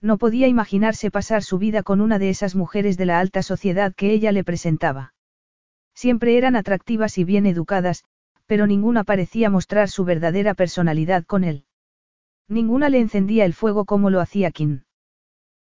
[0.00, 3.94] No podía imaginarse pasar su vida con una de esas mujeres de la alta sociedad
[3.94, 5.14] que ella le presentaba.
[5.94, 8.04] Siempre eran atractivas y bien educadas,
[8.46, 11.64] pero ninguna parecía mostrar su verdadera personalidad con él.
[12.48, 14.82] Ninguna le encendía el fuego como lo hacía Kim.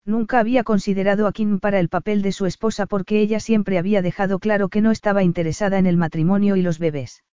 [0.06, 4.02] Nunca había considerado a Kim para el papel de su esposa porque ella siempre había
[4.02, 7.24] dejado claro que no estaba interesada en el matrimonio y los bebés.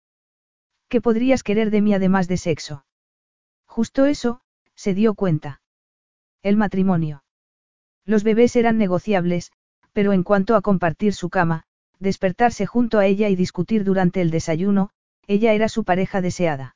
[0.88, 2.84] ¿Qué podrías querer de mí además de sexo?
[3.70, 4.40] Justo eso,
[4.74, 5.60] se dio cuenta.
[6.42, 7.22] El matrimonio.
[8.04, 9.52] Los bebés eran negociables,
[9.92, 11.62] pero en cuanto a compartir su cama,
[12.00, 14.90] despertarse junto a ella y discutir durante el desayuno,
[15.28, 16.74] ella era su pareja deseada.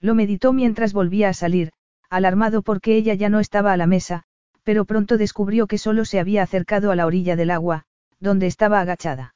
[0.00, 1.72] Lo meditó mientras volvía a salir,
[2.08, 4.22] alarmado porque ella ya no estaba a la mesa,
[4.62, 7.86] pero pronto descubrió que solo se había acercado a la orilla del agua,
[8.20, 9.34] donde estaba agachada.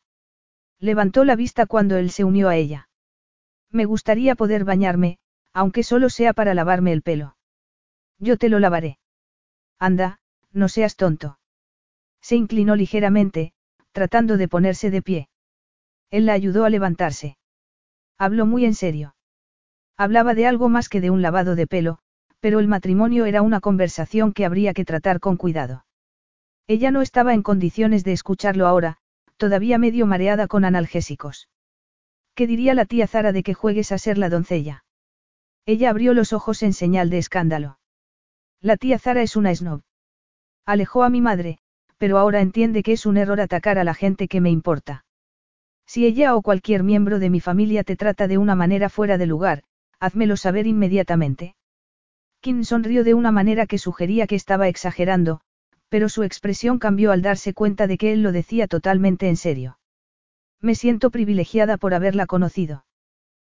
[0.79, 2.89] Levantó la vista cuando él se unió a ella.
[3.69, 5.19] Me gustaría poder bañarme,
[5.53, 7.37] aunque solo sea para lavarme el pelo.
[8.19, 8.99] Yo te lo lavaré.
[9.79, 10.19] Anda,
[10.53, 11.39] no seas tonto.
[12.21, 13.53] Se inclinó ligeramente,
[13.93, 15.29] tratando de ponerse de pie.
[16.11, 17.37] Él la ayudó a levantarse.
[18.19, 19.15] Habló muy en serio.
[19.97, 21.99] Hablaba de algo más que de un lavado de pelo,
[22.41, 25.85] pero el matrimonio era una conversación que habría que tratar con cuidado.
[26.67, 28.99] Ella no estaba en condiciones de escucharlo ahora,
[29.37, 31.49] todavía medio mareada con analgésicos.
[32.35, 34.85] ¿Qué diría la tía Zara de que juegues a ser la doncella?
[35.69, 37.79] Ella abrió los ojos en señal de escándalo.
[38.63, 39.83] La tía Zara es una snob.
[40.65, 41.59] Alejó a mi madre,
[41.99, 45.05] pero ahora entiende que es un error atacar a la gente que me importa.
[45.85, 49.27] Si ella o cualquier miembro de mi familia te trata de una manera fuera de
[49.27, 49.63] lugar,
[50.01, 51.55] házmelo saber inmediatamente.
[52.41, 55.43] Kim sonrió de una manera que sugería que estaba exagerando,
[55.91, 59.79] pero su expresión cambió al darse cuenta de que él lo decía totalmente en serio.
[60.63, 62.87] Me siento privilegiada por haberla conocido.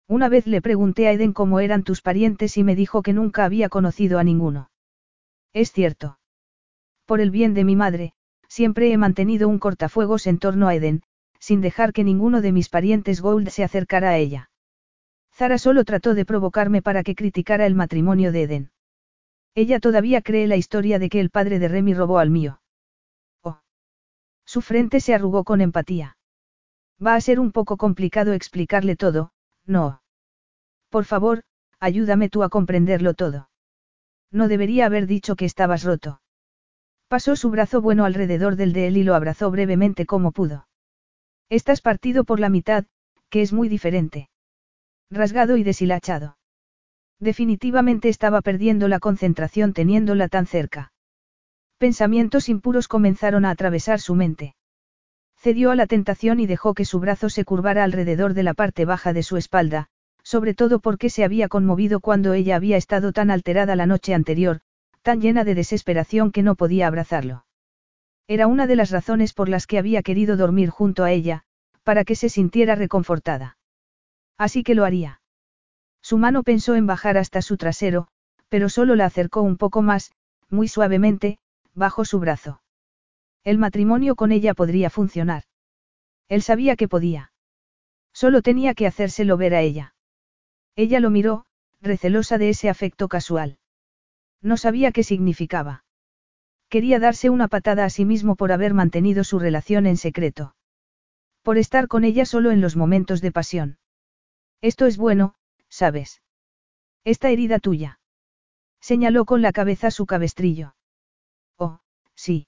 [0.09, 3.45] Una vez le pregunté a Eden cómo eran tus parientes y me dijo que nunca
[3.45, 4.71] había conocido a ninguno.
[5.53, 6.19] Es cierto.
[7.05, 8.15] Por el bien de mi madre,
[8.49, 11.03] siempre he mantenido un cortafuegos en torno a Eden,
[11.39, 14.51] sin dejar que ninguno de mis parientes Gold se acercara a ella.
[15.31, 18.71] Zara solo trató de provocarme para que criticara el matrimonio de Eden.
[19.55, 22.63] Ella todavía cree la historia de que el padre de Remy robó al mío.
[23.43, 23.61] Oh.
[24.47, 26.17] Su frente se arrugó con empatía.
[27.05, 29.33] Va a ser un poco complicado explicarle todo,
[29.69, 30.01] no.
[30.91, 31.43] Por favor,
[31.81, 33.51] ayúdame tú a comprenderlo todo.
[34.31, 36.21] No debería haber dicho que estabas roto.
[37.09, 40.69] Pasó su brazo bueno alrededor del de él y lo abrazó brevemente como pudo.
[41.49, 42.85] Estás partido por la mitad,
[43.31, 44.29] que es muy diferente.
[45.11, 46.37] Rasgado y deshilachado.
[47.19, 50.93] Definitivamente estaba perdiendo la concentración teniéndola tan cerca.
[51.79, 54.55] Pensamientos impuros comenzaron a atravesar su mente.
[55.37, 58.85] Cedió a la tentación y dejó que su brazo se curvara alrededor de la parte
[58.85, 59.89] baja de su espalda,
[60.29, 64.61] sobre todo porque se había conmovido cuando ella había estado tan alterada la noche anterior,
[65.01, 67.47] tan llena de desesperación que no podía abrazarlo.
[68.27, 71.45] Era una de las razones por las que había querido dormir junto a ella,
[71.83, 73.57] para que se sintiera reconfortada.
[74.37, 75.23] Así que lo haría.
[76.03, 78.09] Su mano pensó en bajar hasta su trasero,
[78.51, 80.13] pero solo la acercó un poco más,
[80.51, 81.39] muy suavemente,
[81.73, 82.61] bajo su brazo.
[83.45, 85.45] El matrimonio con ella podría funcionar.
[86.29, 87.33] Él sabía que podía.
[88.13, 89.95] Solo tenía que hacérselo ver a ella.
[90.79, 91.45] Ella lo miró,
[91.81, 93.59] recelosa de ese afecto casual.
[94.41, 95.85] No sabía qué significaba.
[96.69, 100.55] Quería darse una patada a sí mismo por haber mantenido su relación en secreto.
[101.43, 103.79] Por estar con ella solo en los momentos de pasión.
[104.61, 105.35] Esto es bueno,
[105.69, 106.23] ¿sabes?
[107.03, 107.99] Esta herida tuya.
[108.81, 110.77] Señaló con la cabeza su cabestrillo.
[111.57, 111.81] Oh,
[112.15, 112.47] sí.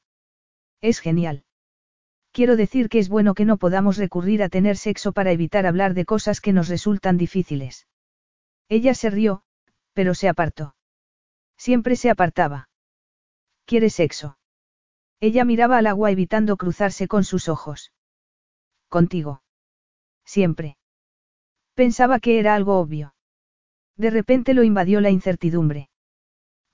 [0.80, 1.42] Es genial.
[2.30, 5.94] Quiero decir que es bueno que no podamos recurrir a tener sexo para evitar hablar
[5.94, 7.88] de cosas que nos resultan difíciles.
[8.70, 9.42] Ella se rió,
[9.92, 10.76] pero se apartó.
[11.58, 12.68] Siempre se apartaba.
[13.66, 14.38] ¿Quiere sexo?
[15.18, 17.92] Ella miraba al agua evitando cruzarse con sus ojos.
[18.88, 19.42] Contigo.
[20.24, 20.78] Siempre.
[21.74, 23.14] Pensaba que era algo obvio.
[23.96, 25.90] De repente lo invadió la incertidumbre.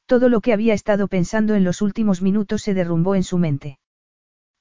[0.04, 3.78] Todo lo que había estado pensando en los últimos minutos se derrumbó en su mente.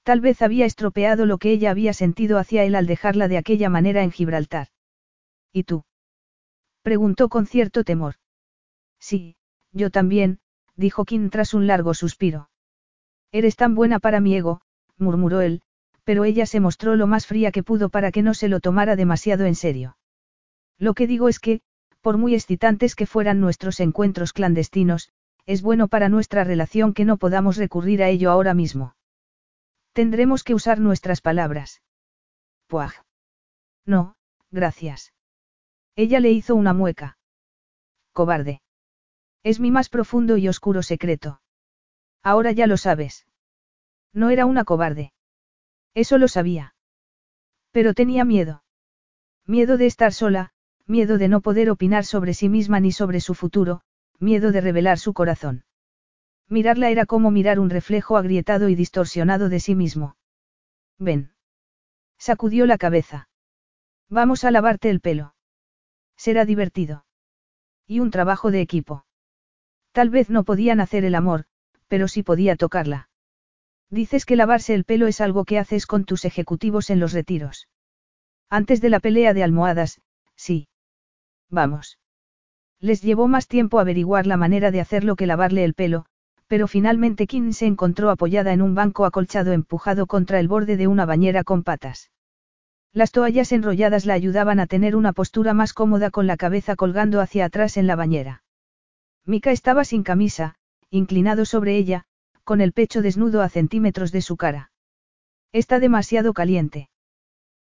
[0.03, 3.69] Tal vez había estropeado lo que ella había sentido hacia él al dejarla de aquella
[3.69, 4.69] manera en Gibraltar.
[5.51, 5.83] ¿Y tú?
[6.85, 8.13] Preguntó con cierto temor.
[8.99, 9.37] Sí,
[9.71, 10.37] yo también,
[10.75, 12.51] dijo Kim tras un largo suspiro.
[13.31, 14.61] Eres tan buena para mi ego,
[14.95, 15.63] murmuró él,
[16.03, 18.95] pero ella se mostró lo más fría que pudo para que no se lo tomara
[18.95, 19.97] demasiado en serio.
[20.77, 21.61] Lo que digo es que,
[22.01, 25.09] por muy excitantes que fueran nuestros encuentros clandestinos,
[25.47, 28.95] es bueno para nuestra relación que no podamos recurrir a ello ahora mismo.
[29.93, 31.81] Tendremos que usar nuestras palabras.
[32.67, 32.93] Puaj.
[33.87, 34.17] No,
[34.51, 35.14] gracias.
[35.95, 37.17] Ella le hizo una mueca.
[38.11, 38.61] Cobarde.
[39.43, 41.41] Es mi más profundo y oscuro secreto.
[42.23, 43.27] Ahora ya lo sabes.
[44.11, 45.13] No era una cobarde.
[45.93, 46.75] Eso lo sabía.
[47.71, 48.63] Pero tenía miedo.
[49.45, 50.51] Miedo de estar sola,
[50.87, 53.81] miedo de no poder opinar sobre sí misma ni sobre su futuro,
[54.19, 55.65] miedo de revelar su corazón.
[56.49, 60.17] Mirarla era como mirar un reflejo agrietado y distorsionado de sí mismo.
[60.97, 61.33] Ven.
[62.17, 63.29] Sacudió la cabeza.
[64.09, 65.34] Vamos a lavarte el pelo.
[66.17, 67.05] Será divertido.
[67.87, 69.05] Y un trabajo de equipo.
[69.91, 71.45] Tal vez no podían hacer el amor,
[71.87, 73.09] pero sí podía tocarla.
[73.89, 77.67] Dices que lavarse el pelo es algo que haces con tus ejecutivos en los retiros.
[78.49, 80.01] Antes de la pelea de almohadas,
[80.35, 80.67] sí.
[81.49, 81.99] Vamos.
[82.79, 86.05] Les llevó más tiempo averiguar la manera de hacerlo que lavarle el pelo,
[86.47, 90.87] pero finalmente Kim se encontró apoyada en un banco acolchado empujado contra el borde de
[90.87, 92.11] una bañera con patas.
[92.95, 97.19] Las toallas enrolladas la ayudaban a tener una postura más cómoda con la cabeza colgando
[97.19, 98.41] hacia atrás en la bañera.
[99.25, 100.55] Mika estaba sin camisa,
[100.89, 102.05] inclinado sobre ella,
[102.45, 104.71] con el pecho desnudo a centímetros de su cara.
[105.51, 106.89] Está demasiado caliente.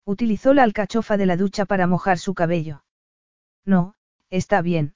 [0.04, 2.82] Utilizó la alcachofa de la ducha para mojar su cabello.
[3.64, 3.94] No,
[4.30, 4.94] está bien.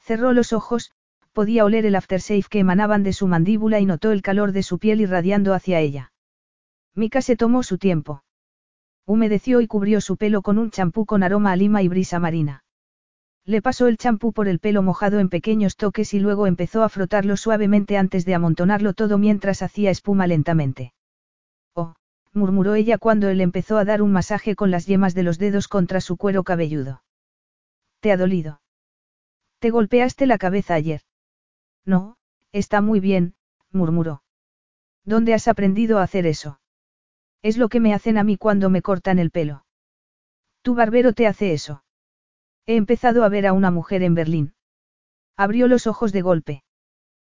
[0.00, 0.92] Cerró los ojos,
[1.34, 4.78] podía oler el aftershave que emanaban de su mandíbula y notó el calor de su
[4.78, 6.10] piel irradiando hacia ella.
[6.94, 8.22] Mika se tomó su tiempo.
[9.06, 12.64] Humedeció y cubrió su pelo con un champú con aroma a lima y brisa marina.
[13.44, 16.88] Le pasó el champú por el pelo mojado en pequeños toques y luego empezó a
[16.88, 20.94] frotarlo suavemente antes de amontonarlo todo mientras hacía espuma lentamente.
[21.74, 21.94] Oh,
[22.32, 25.66] murmuró ella cuando él empezó a dar un masaje con las yemas de los dedos
[25.66, 27.02] contra su cuero cabelludo.
[27.98, 28.60] ¿Te ha dolido?
[29.58, 31.02] ¿Te golpeaste la cabeza ayer?
[31.84, 32.16] No,
[32.52, 33.34] está muy bien,
[33.72, 34.22] murmuró.
[35.04, 36.60] ¿Dónde has aprendido a hacer eso?
[37.42, 39.64] Es lo que me hacen a mí cuando me cortan el pelo.
[40.62, 41.84] Tu barbero te hace eso.
[42.66, 44.54] He empezado a ver a una mujer en Berlín.
[45.36, 46.62] Abrió los ojos de golpe.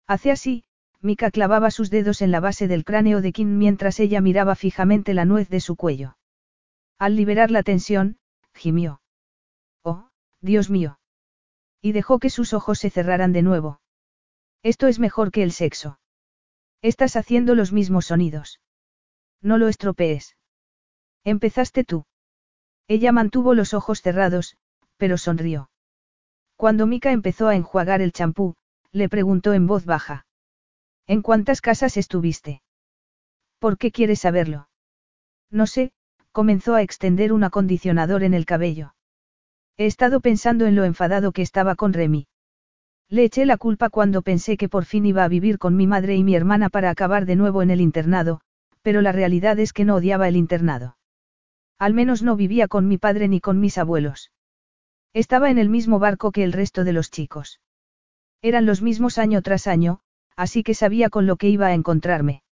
[0.06, 0.64] Hace así,
[1.02, 5.14] Mika clavaba sus dedos en la base del cráneo de Kim mientras ella miraba fijamente
[5.14, 6.18] la nuez de su cuello.
[7.00, 8.18] Al liberar la tensión,
[8.54, 9.02] gimió.
[9.84, 10.10] Oh,
[10.42, 11.00] Dios mío.
[11.82, 13.82] Y dejó que sus ojos se cerraran de nuevo.
[14.64, 16.00] Esto es mejor que el sexo.
[16.82, 18.60] Estás haciendo los mismos sonidos.
[19.46, 20.36] No lo estropees.
[21.24, 22.06] Empezaste tú.
[22.88, 24.58] Ella mantuvo los ojos cerrados,
[24.98, 25.70] pero sonrió.
[26.56, 28.56] Cuando Mika empezó a enjuagar el champú,
[28.92, 30.26] le preguntó en voz baja.
[31.06, 32.64] ¿En cuántas casas estuviste?
[33.60, 34.68] ¿Por qué quieres saberlo?
[35.52, 35.92] No sé,
[36.32, 38.96] comenzó a extender un acondicionador en el cabello.
[39.78, 42.28] He estado pensando en lo enfadado que estaba con Remy.
[43.10, 46.16] Le eché la culpa cuando pensé que por fin iba a vivir con mi madre
[46.16, 48.42] y mi hermana para acabar de nuevo en el internado,
[48.86, 50.96] pero la realidad es que no odiaba el internado.
[51.80, 54.32] Al menos no vivía con mi padre ni con mis abuelos.
[55.12, 57.62] Estaba en el mismo barco que el resto de los chicos.
[58.44, 60.02] Eran los mismos año tras año,
[60.36, 62.44] así que sabía con lo que iba a encontrarme.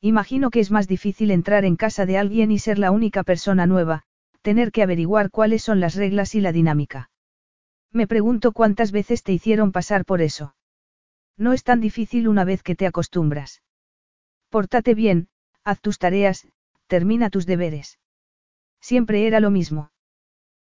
[0.00, 3.64] Imagino que es más difícil entrar en casa de alguien y ser la única persona
[3.64, 4.02] nueva,
[4.40, 7.08] tener que averiguar cuáles son las reglas y la dinámica.
[7.92, 10.56] Me pregunto cuántas veces te hicieron pasar por eso.
[11.36, 13.62] No es tan difícil una vez que te acostumbras.
[14.50, 15.28] Pórtate bien,
[15.64, 16.46] haz tus tareas,
[16.86, 17.98] termina tus deberes.
[18.80, 19.90] Siempre era lo mismo.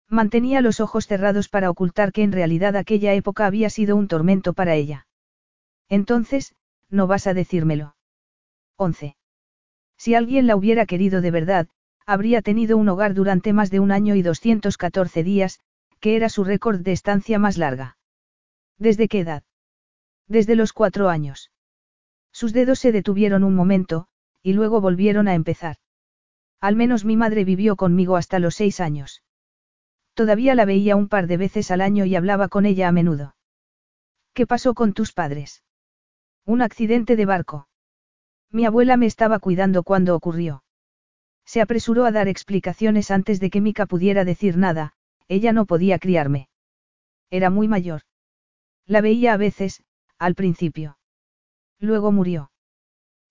[0.08, 4.52] Mantenía los ojos cerrados para ocultar que en realidad aquella época había sido un tormento
[4.52, 5.06] para ella.
[5.88, 6.54] Entonces,
[6.88, 7.96] no vas a decírmelo.
[8.76, 9.16] 11.
[9.96, 11.68] Si alguien la hubiera querido de verdad,
[12.06, 15.60] habría tenido un hogar durante más de un año y 214 días,
[16.00, 17.98] que era su récord de estancia más larga.
[18.78, 19.42] ¿Desde qué edad?
[20.28, 21.50] Desde los cuatro años.
[22.32, 24.08] Sus dedos se detuvieron un momento,
[24.42, 25.76] y luego volvieron a empezar.
[26.60, 29.22] Al menos mi madre vivió conmigo hasta los seis años.
[30.14, 33.36] Todavía la veía un par de veces al año y hablaba con ella a menudo.
[34.32, 35.62] ¿Qué pasó con tus padres?
[36.44, 37.68] Un accidente de barco.
[38.50, 40.62] Mi abuela me estaba cuidando cuando ocurrió.
[41.44, 44.94] Se apresuró a dar explicaciones antes de que Mika pudiera decir nada,
[45.28, 46.48] ella no podía criarme.
[47.30, 48.02] Era muy mayor.
[48.86, 49.82] La veía a veces,
[50.18, 50.98] al principio.
[51.78, 52.50] Luego murió.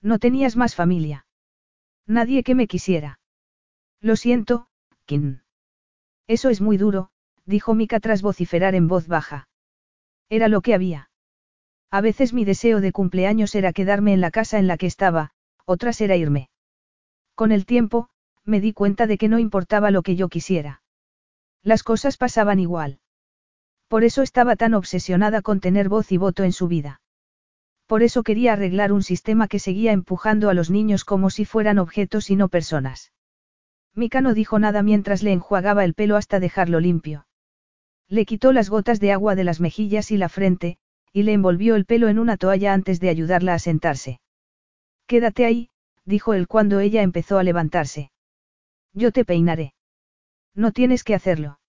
[0.02, 1.26] No tenías más familia.
[2.08, 3.20] Nadie que me quisiera.
[4.02, 4.68] Lo siento,
[5.06, 5.40] Kim.
[6.28, 7.10] Eso es muy duro,
[7.46, 9.48] dijo Mika tras vociferar en voz baja.
[10.30, 11.10] Era lo que había.
[11.92, 15.32] A veces mi deseo de cumpleaños era quedarme en la casa en la que estaba,
[15.66, 16.50] otras era irme.
[17.36, 18.10] Con el tiempo,
[18.44, 20.82] me di cuenta de que no importaba lo que yo quisiera.
[21.64, 23.00] Las cosas pasaban igual.
[23.88, 27.02] Por eso estaba tan obsesionada con tener voz y voto en su vida.
[27.88, 31.78] Por eso quería arreglar un sistema que seguía empujando a los niños como si fueran
[31.78, 33.12] objetos y no personas.
[33.94, 37.28] Mika no dijo nada mientras le enjuagaba el pelo hasta dejarlo limpio.
[38.10, 40.78] Le quitó las gotas de agua de las mejillas y la frente,
[41.14, 44.20] y le envolvió el pelo en una toalla antes de ayudarla a sentarse.
[45.08, 45.70] Quédate ahí,
[46.04, 48.12] dijo él cuando ella empezó a levantarse.
[48.94, 49.74] Yo te peinaré.
[50.54, 51.60] No tienes que hacerlo.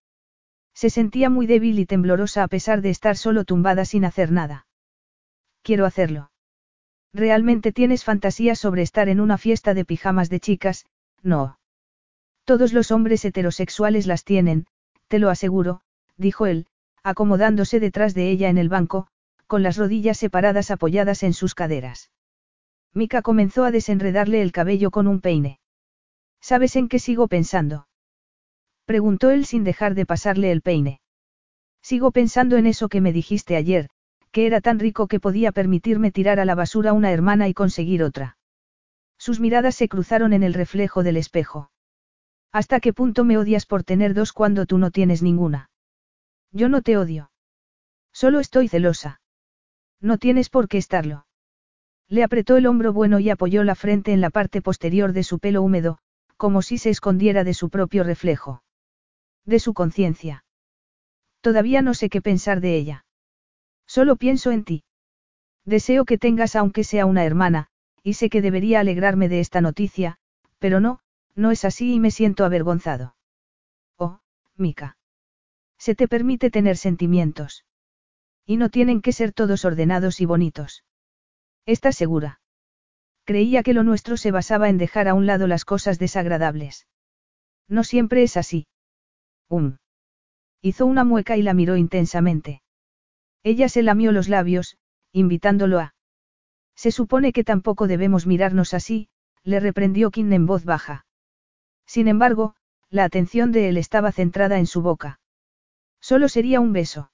[0.73, 4.66] Se sentía muy débil y temblorosa a pesar de estar solo tumbada sin hacer nada.
[5.67, 6.31] Quiero hacerlo.
[7.13, 10.85] ¿Realmente tienes fantasías sobre estar en una fiesta de pijamas de chicas?
[11.23, 11.59] No.
[12.45, 14.67] Todos los hombres heterosexuales las tienen,
[15.09, 15.81] te lo aseguro,
[16.15, 16.67] dijo él,
[17.03, 19.07] acomodándose detrás de ella en el banco,
[19.45, 22.11] con las rodillas separadas apoyadas en sus caderas.
[22.93, 25.59] Mika comenzó a desenredarle el cabello con un peine.
[26.39, 27.89] ¿Sabes en qué sigo pensando?
[28.85, 31.01] Preguntó él sin dejar de pasarle el peine.
[31.81, 33.89] Sigo pensando en eso que me dijiste ayer,
[34.37, 38.03] que era tan rico que podía permitirme tirar a la basura una hermana y conseguir
[38.03, 38.37] otra.
[39.17, 41.71] Sus miradas se cruzaron en el reflejo del espejo.
[42.51, 45.71] ¿Hasta qué punto me odias por tener dos cuando tú no tienes ninguna?
[46.51, 47.31] Yo no te odio.
[48.13, 49.21] Solo estoy celosa.
[50.01, 51.25] No tienes por qué estarlo.
[52.07, 55.39] Le apretó el hombro bueno y apoyó la frente en la parte posterior de su
[55.39, 55.97] pelo húmedo,
[56.35, 58.61] como si se escondiera de su propio reflejo.
[59.45, 60.45] De su conciencia.
[61.41, 63.06] Todavía no sé qué pensar de ella.
[63.87, 64.83] Solo pienso en ti.
[65.65, 67.67] Deseo que tengas aunque sea una hermana,
[68.03, 70.17] y sé que debería alegrarme de esta noticia,
[70.59, 70.99] pero no,
[71.35, 73.15] no es así y me siento avergonzado.
[73.97, 74.19] Oh,
[74.55, 74.97] Mika.
[75.77, 77.65] Se te permite tener sentimientos.
[78.45, 80.83] Y no tienen que ser todos ordenados y bonitos.
[81.65, 82.39] ¿Estás segura?
[83.25, 86.87] Creía que lo nuestro se basaba en dejar a un lado las cosas desagradables.
[87.67, 88.67] No siempre es así.
[89.49, 89.77] Um.
[90.61, 92.61] Hizo una mueca y la miró intensamente.
[93.47, 94.77] Ella se lamió los labios,
[95.13, 95.95] invitándolo a.
[96.75, 99.07] Se supone que tampoco debemos mirarnos así,
[99.41, 101.05] le reprendió Kim en voz baja.
[101.85, 102.55] Sin embargo,
[102.89, 105.21] la atención de él estaba centrada en su boca.
[106.01, 107.09] Solo sería un beso.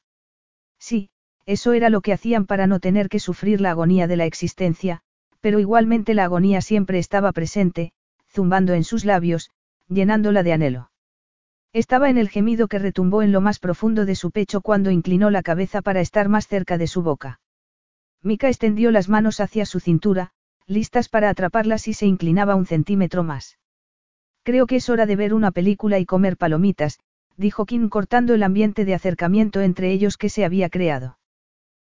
[0.80, 1.12] Sí,
[1.46, 5.02] eso era lo que hacían para no tener que sufrir la agonía de la existencia,
[5.40, 7.94] pero igualmente la agonía siempre estaba presente,
[8.28, 9.52] zumbando en sus labios,
[9.88, 10.90] llenándola de anhelo.
[11.74, 15.32] Estaba en el gemido que retumbó en lo más profundo de su pecho cuando inclinó
[15.32, 17.40] la cabeza para estar más cerca de su boca.
[18.22, 20.30] Mika extendió las manos hacia su cintura,
[20.68, 23.58] listas para atraparlas y se inclinaba un centímetro más.
[24.44, 27.00] Creo que es hora de ver una película y comer palomitas,
[27.38, 31.18] dijo Kim cortando el ambiente de acercamiento entre ellos que se había creado.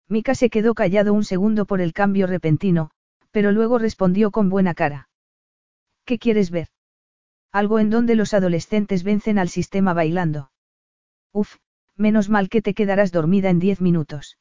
[0.08, 2.90] Mika se quedó callado un segundo por el cambio repentino,
[3.30, 5.08] pero luego respondió con buena cara.
[6.04, 6.68] ¿Qué quieres ver?
[7.52, 10.50] Algo en donde los adolescentes vencen al sistema bailando.
[11.32, 11.56] Uf,
[11.96, 14.38] menos mal que te quedarás dormida en diez minutos.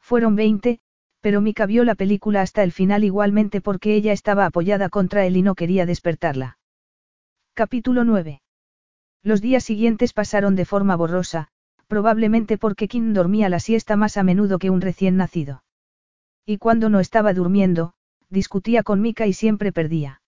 [0.00, 0.80] Fueron veinte,
[1.20, 5.36] pero Mika vio la película hasta el final igualmente porque ella estaba apoyada contra él
[5.36, 6.58] y no quería despertarla.
[7.54, 8.40] Capítulo 9.
[9.22, 11.48] Los días siguientes pasaron de forma borrosa,
[11.88, 15.62] probablemente porque Kim dormía la siesta más a menudo que un recién nacido.
[16.46, 17.92] Y cuando no estaba durmiendo,
[18.30, 20.22] discutía con Mika y siempre perdía.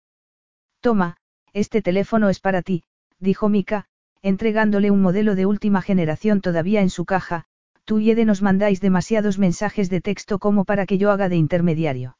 [0.80, 1.16] Toma,
[1.52, 2.84] este teléfono es para ti,
[3.18, 3.86] dijo Mika,
[4.22, 7.44] entregándole un modelo de última generación todavía en su caja,
[7.84, 11.36] tú y Ede nos mandáis demasiados mensajes de texto como para que yo haga de
[11.36, 12.16] intermediario.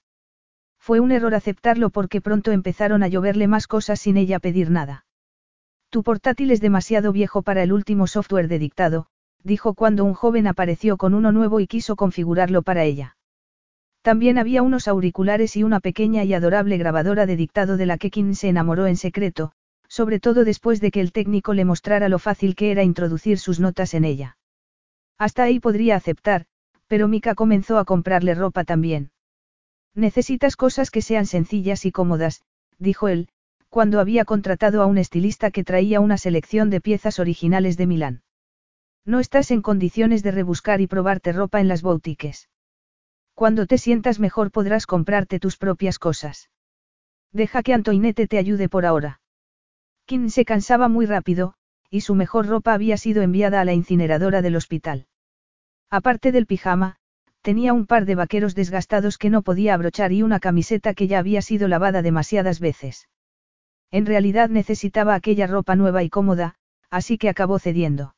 [0.79, 5.07] Fue un error aceptarlo porque pronto empezaron a lloverle más cosas sin ella pedir nada.
[5.91, 9.07] Tu portátil es demasiado viejo para el último software de dictado,
[9.45, 13.17] dijo cuando un joven apareció con uno nuevo y quiso configurarlo para ella.
[14.03, 18.11] También había unos auriculares y una pequeña y adorable grabadora de dictado de la que
[18.11, 19.53] Kim se enamoró en secreto,
[19.87, 23.61] sobre todo después de que el técnico le mostrara lo fácil que era introducir sus
[23.61, 24.37] notas en ella.
[25.19, 26.47] Hasta ahí podría aceptar,
[26.89, 29.13] pero Mika comenzó a comprarle ropa también.
[29.95, 32.43] Necesitas cosas que sean sencillas y cómodas,
[32.79, 33.29] dijo él,
[33.69, 38.23] cuando había contratado a un estilista que traía una selección de piezas originales de Milán.
[39.05, 42.49] No estás en condiciones de rebuscar y probarte ropa en las boutiques.
[43.35, 46.51] Cuando te sientas mejor podrás comprarte tus propias cosas.
[47.33, 49.21] Deja que Antoinette te ayude por ahora.
[50.05, 51.55] Kim se cansaba muy rápido,
[51.91, 55.07] y su mejor ropa había sido enviada a la incineradora del hospital.
[55.91, 56.97] Aparte del pijama,
[57.43, 61.19] tenía un par de vaqueros desgastados que no podía abrochar y una camiseta que ya
[61.19, 63.09] había sido lavada demasiadas veces.
[63.91, 66.55] En realidad necesitaba aquella ropa nueva y cómoda,
[66.91, 68.15] así que acabó cediendo.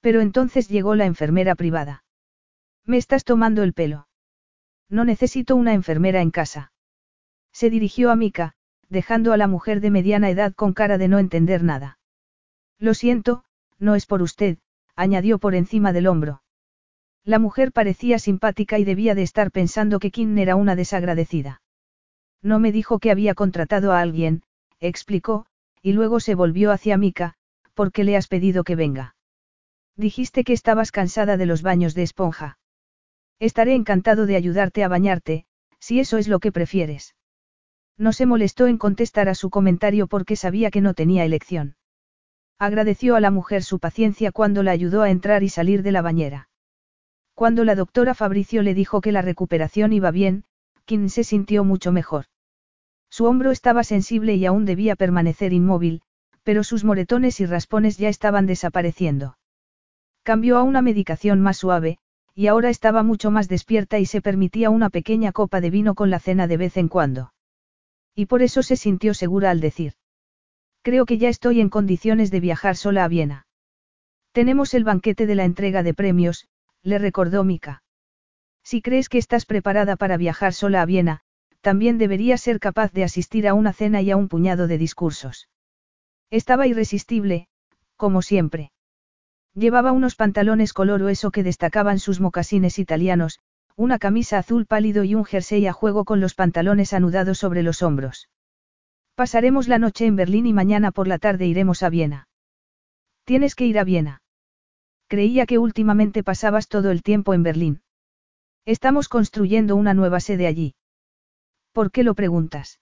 [0.00, 2.04] Pero entonces llegó la enfermera privada.
[2.84, 4.08] Me estás tomando el pelo.
[4.90, 6.72] No necesito una enfermera en casa.
[7.52, 8.54] Se dirigió a Mika,
[8.88, 11.98] dejando a la mujer de mediana edad con cara de no entender nada.
[12.78, 13.44] Lo siento,
[13.78, 14.58] no es por usted,
[14.96, 16.42] añadió por encima del hombro.
[17.24, 21.62] La mujer parecía simpática y debía de estar pensando que Kim era una desagradecida.
[22.42, 24.42] No me dijo que había contratado a alguien,
[24.80, 25.46] explicó,
[25.82, 27.34] y luego se volvió hacia Mika,
[27.74, 29.14] ¿por qué le has pedido que venga?
[29.96, 32.58] Dijiste que estabas cansada de los baños de esponja.
[33.40, 35.46] Estaré encantado de ayudarte a bañarte,
[35.80, 37.16] si eso es lo que prefieres.
[37.96, 41.76] No se molestó en contestar a su comentario porque sabía que no tenía elección.
[42.58, 46.02] Agradeció a la mujer su paciencia cuando la ayudó a entrar y salir de la
[46.02, 46.50] bañera.
[47.34, 50.44] Cuando la doctora Fabricio le dijo que la recuperación iba bien,
[50.84, 52.26] Kim se sintió mucho mejor.
[53.08, 56.02] Su hombro estaba sensible y aún debía permanecer inmóvil,
[56.42, 59.38] pero sus moretones y raspones ya estaban desapareciendo.
[60.22, 61.99] Cambió a una medicación más suave,
[62.34, 66.10] y ahora estaba mucho más despierta y se permitía una pequeña copa de vino con
[66.10, 67.32] la cena de vez en cuando.
[68.14, 69.94] Y por eso se sintió segura al decir.
[70.82, 73.46] Creo que ya estoy en condiciones de viajar sola a Viena.
[74.32, 76.48] Tenemos el banquete de la entrega de premios,
[76.82, 77.82] le recordó Mika.
[78.62, 81.20] Si crees que estás preparada para viajar sola a Viena,
[81.60, 85.48] también deberías ser capaz de asistir a una cena y a un puñado de discursos.
[86.30, 87.48] Estaba irresistible,
[87.96, 88.70] como siempre.
[89.54, 93.40] Llevaba unos pantalones color hueso que destacaban sus mocasines italianos,
[93.76, 97.82] una camisa azul pálido y un jersey a juego con los pantalones anudados sobre los
[97.82, 98.28] hombros.
[99.14, 102.28] Pasaremos la noche en Berlín y mañana por la tarde iremos a Viena.
[103.24, 104.22] Tienes que ir a Viena.
[105.08, 107.82] Creía que últimamente pasabas todo el tiempo en Berlín.
[108.66, 110.74] Estamos construyendo una nueva sede allí.
[111.72, 112.80] ¿Por qué lo preguntas?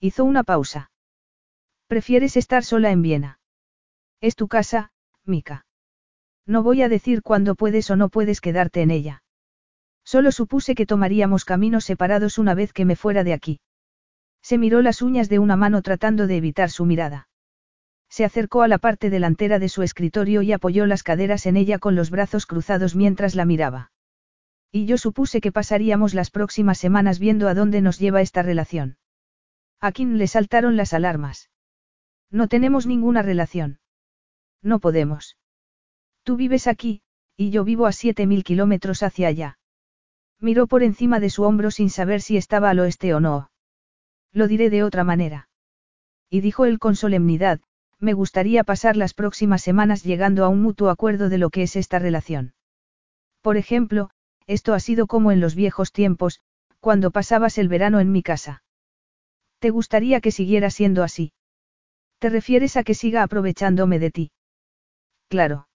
[0.00, 0.90] Hizo una pausa.
[1.86, 3.40] Prefieres estar sola en Viena.
[4.20, 4.92] Es tu casa,
[5.24, 5.64] Mika.
[6.48, 9.22] No voy a decir cuándo puedes o no puedes quedarte en ella.
[10.02, 13.60] Solo supuse que tomaríamos caminos separados una vez que me fuera de aquí.
[14.40, 17.28] Se miró las uñas de una mano tratando de evitar su mirada.
[18.08, 21.78] Se acercó a la parte delantera de su escritorio y apoyó las caderas en ella
[21.78, 23.92] con los brazos cruzados mientras la miraba.
[24.72, 28.96] Y yo supuse que pasaríamos las próximas semanas viendo a dónde nos lleva esta relación.
[29.80, 31.50] A Kim le saltaron las alarmas.
[32.30, 33.80] No tenemos ninguna relación.
[34.62, 35.36] No podemos.
[36.28, 37.00] Tú vives aquí,
[37.38, 39.58] y yo vivo a siete mil kilómetros hacia allá.
[40.38, 43.50] Miró por encima de su hombro sin saber si estaba al oeste o no.
[44.34, 45.48] Lo diré de otra manera.
[46.28, 47.60] Y dijo él con solemnidad,
[47.98, 51.76] me gustaría pasar las próximas semanas llegando a un mutuo acuerdo de lo que es
[51.76, 52.52] esta relación.
[53.40, 54.10] Por ejemplo,
[54.46, 56.40] esto ha sido como en los viejos tiempos,
[56.78, 58.62] cuando pasabas el verano en mi casa.
[59.60, 61.32] ¿Te gustaría que siguiera siendo así?
[62.18, 64.30] ¿Te refieres a que siga aprovechándome de ti?
[65.30, 65.67] Claro.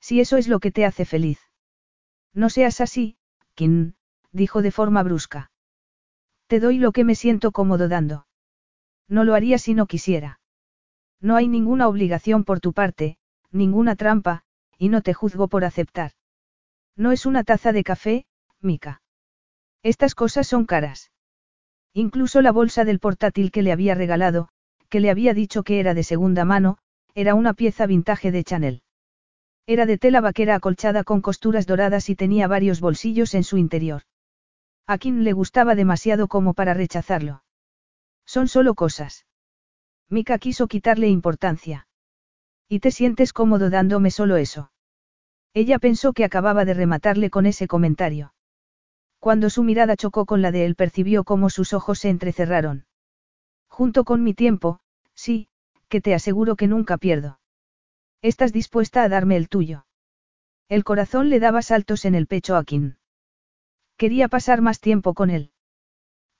[0.00, 1.40] Si eso es lo que te hace feliz.
[2.34, 3.16] No seas así,
[3.54, 3.94] Kim,
[4.32, 5.50] dijo de forma brusca.
[6.46, 8.26] Te doy lo que me siento cómodo dando.
[9.08, 10.40] No lo haría si no quisiera.
[11.20, 13.18] No hay ninguna obligación por tu parte,
[13.50, 14.44] ninguna trampa,
[14.78, 16.12] y no te juzgo por aceptar.
[16.96, 18.26] No es una taza de café,
[18.60, 19.02] Mika.
[19.82, 21.10] Estas cosas son caras.
[21.92, 24.48] Incluso la bolsa del portátil que le había regalado,
[24.88, 26.78] que le había dicho que era de segunda mano,
[27.14, 28.82] era una pieza vintage de Chanel.
[29.70, 34.04] Era de tela vaquera acolchada con costuras doradas y tenía varios bolsillos en su interior.
[34.86, 37.42] A quien le gustaba demasiado como para rechazarlo.
[38.24, 39.26] Son solo cosas.
[40.08, 41.86] Mika quiso quitarle importancia.
[42.66, 44.72] ¿Y te sientes cómodo dándome solo eso?
[45.52, 48.32] Ella pensó que acababa de rematarle con ese comentario.
[49.18, 52.86] Cuando su mirada chocó con la de él percibió cómo sus ojos se entrecerraron.
[53.68, 54.80] Junto con mi tiempo,
[55.12, 55.48] sí,
[55.90, 57.38] que te aseguro que nunca pierdo.
[58.20, 59.86] ¿Estás dispuesta a darme el tuyo?
[60.68, 62.96] El corazón le daba saltos en el pecho a Kim.
[63.96, 65.52] Quería pasar más tiempo con él.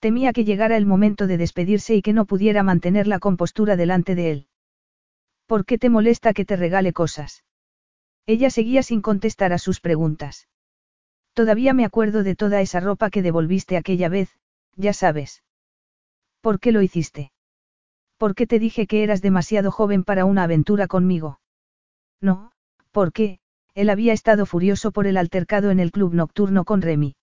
[0.00, 4.16] Temía que llegara el momento de despedirse y que no pudiera mantener la compostura delante
[4.16, 4.48] de él.
[5.47, 7.44] ¿Por qué te molesta que te regale cosas?
[8.26, 10.48] Ella seguía sin contestar a sus preguntas.
[11.32, 14.36] Todavía me acuerdo de toda esa ropa que devolviste aquella vez,
[14.74, 15.44] ya sabes.
[16.40, 17.31] ¿Por qué lo hiciste?
[18.16, 21.40] ¿Por qué te dije que eras demasiado joven para una aventura conmigo?
[22.21, 22.53] No,
[22.91, 23.39] porque,
[23.75, 27.15] él había estado furioso por el altercado en el club nocturno con Remy.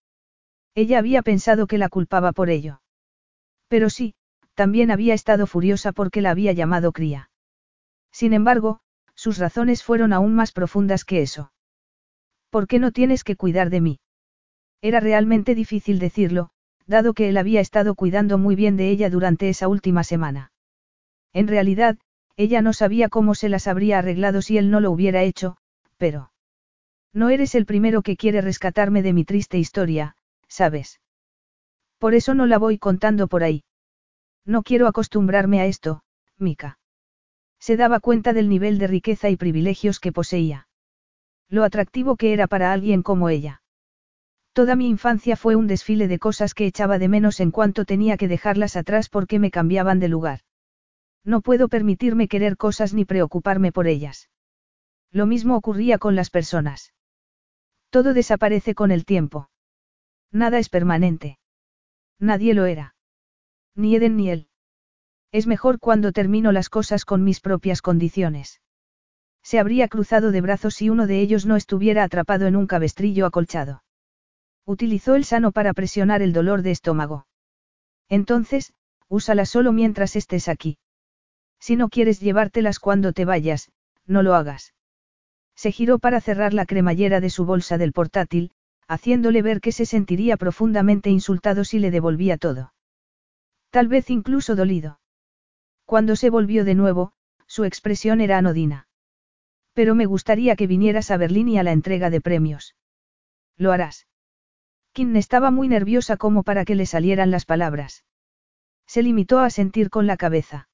[0.74, 2.82] Ella había pensado que la culpaba por ello.
[3.68, 4.16] Pero sí,
[4.54, 7.30] también había estado furiosa porque la había llamado cría.
[8.12, 8.80] Sin embargo,
[9.16, 11.52] sus razones fueron aún más profundas que eso.
[12.50, 14.00] ¿Por qué no tienes que cuidar de mí?
[14.82, 16.52] Era realmente difícil decirlo,
[16.86, 20.52] dado que él había estado cuidando muy bien de ella durante esa última semana.
[21.34, 21.98] En realidad,
[22.38, 25.58] ella no sabía cómo se las habría arreglado si él no lo hubiera hecho,
[25.98, 26.32] pero...
[27.14, 31.00] No eres el primero que quiere rescatarme de mi triste historia, ¿sabes?
[31.98, 33.64] Por eso no la voy contando por ahí.
[34.46, 36.04] No quiero acostumbrarme a esto,
[36.38, 36.78] Mika.
[37.60, 40.68] Se daba cuenta del nivel de riqueza y privilegios que poseía.
[41.50, 43.62] Lo atractivo que era para alguien como ella.
[44.54, 48.18] Toda mi infancia fue un desfile de cosas que echaba de menos en cuanto tenía
[48.18, 50.42] que dejarlas atrás porque me cambiaban de lugar.
[51.26, 54.30] No puedo permitirme querer cosas ni preocuparme por ellas.
[55.12, 56.94] Lo mismo ocurría con las personas.
[57.90, 59.50] Todo desaparece con el tiempo.
[60.32, 61.40] Nada es permanente.
[62.20, 62.96] Nadie lo era.
[63.76, 64.50] Ni Eden ni él.
[65.32, 68.62] Es mejor cuando termino las cosas con mis propias condiciones.
[69.44, 73.26] Se habría cruzado de brazos si uno de ellos no estuviera atrapado en un cabestrillo
[73.26, 73.84] acolchado.
[74.66, 77.28] Utilizó el sano para presionar el dolor de estómago.
[78.10, 78.74] Entonces,
[79.08, 80.78] úsala solo mientras estés aquí.
[81.66, 83.72] Si no quieres llevártelas cuando te vayas,
[84.06, 84.76] no lo hagas.
[85.56, 88.52] Se giró para cerrar la cremallera de su bolsa del portátil,
[88.88, 92.72] haciéndole ver que se sentiría profundamente insultado si le devolvía todo.
[93.72, 95.00] Tal vez incluso dolido.
[95.86, 97.14] Cuando se volvió de nuevo,
[97.48, 98.88] su expresión era anodina.
[99.74, 102.76] Pero me gustaría que vinieras a Berlín y a la entrega de premios.
[103.58, 104.06] Lo harás.
[104.94, 108.06] Kim estaba muy nerviosa como para que le salieran las palabras.
[108.86, 110.70] Se limitó a sentir con la cabeza.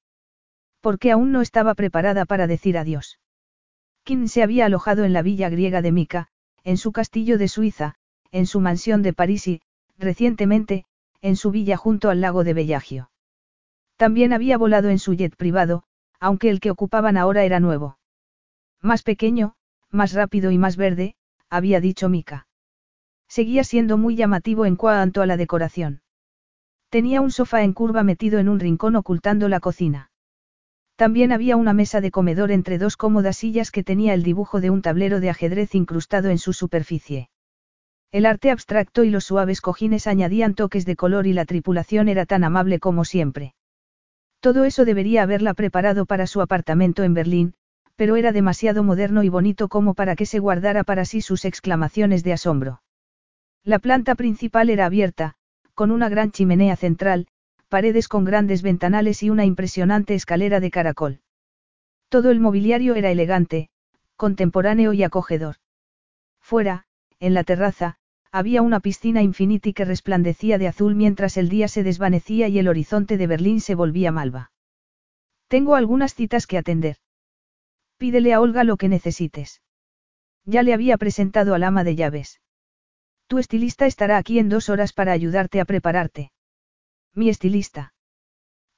[0.82, 3.18] Porque aún no estaba preparada para decir adiós.
[4.04, 6.28] Kim se había alojado en la villa griega de Mika,
[6.64, 7.94] en su castillo de Suiza,
[8.32, 9.62] en su mansión de París y,
[9.96, 10.84] recientemente,
[11.20, 13.10] en su villa junto al lago de Bellagio.
[13.96, 15.84] También había volado en su jet privado,
[16.18, 17.98] aunque el que ocupaban ahora era nuevo.
[18.80, 19.54] Más pequeño,
[19.90, 21.14] más rápido y más verde,
[21.48, 22.48] había dicho Mika.
[23.28, 26.02] Seguía siendo muy llamativo en cuanto a la decoración.
[26.88, 30.11] Tenía un sofá en curva metido en un rincón ocultando la cocina.
[31.02, 34.70] También había una mesa de comedor entre dos cómodas sillas que tenía el dibujo de
[34.70, 37.28] un tablero de ajedrez incrustado en su superficie.
[38.12, 42.24] El arte abstracto y los suaves cojines añadían toques de color y la tripulación era
[42.24, 43.56] tan amable como siempre.
[44.38, 47.54] Todo eso debería haberla preparado para su apartamento en Berlín,
[47.96, 52.22] pero era demasiado moderno y bonito como para que se guardara para sí sus exclamaciones
[52.22, 52.80] de asombro.
[53.64, 55.34] La planta principal era abierta,
[55.74, 57.26] con una gran chimenea central,
[57.72, 61.20] paredes con grandes ventanales y una impresionante escalera de caracol.
[62.10, 63.70] Todo el mobiliario era elegante,
[64.16, 65.56] contemporáneo y acogedor.
[66.38, 66.84] Fuera,
[67.18, 67.96] en la terraza,
[68.30, 72.68] había una piscina infinita que resplandecía de azul mientras el día se desvanecía y el
[72.68, 74.52] horizonte de Berlín se volvía malva.
[75.48, 76.98] Tengo algunas citas que atender.
[77.96, 79.62] Pídele a Olga lo que necesites.
[80.44, 82.42] Ya le había presentado al ama de llaves.
[83.28, 86.31] Tu estilista estará aquí en dos horas para ayudarte a prepararte.
[87.14, 87.92] Mi estilista.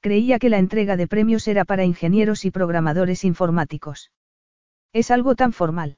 [0.01, 4.11] Creía que la entrega de premios era para ingenieros y programadores informáticos.
[4.91, 5.97] Es algo tan formal.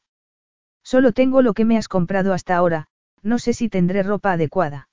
[0.84, 2.88] Solo tengo lo que me has comprado hasta ahora,
[3.24, 4.88] no sé si tendré ropa adecuada.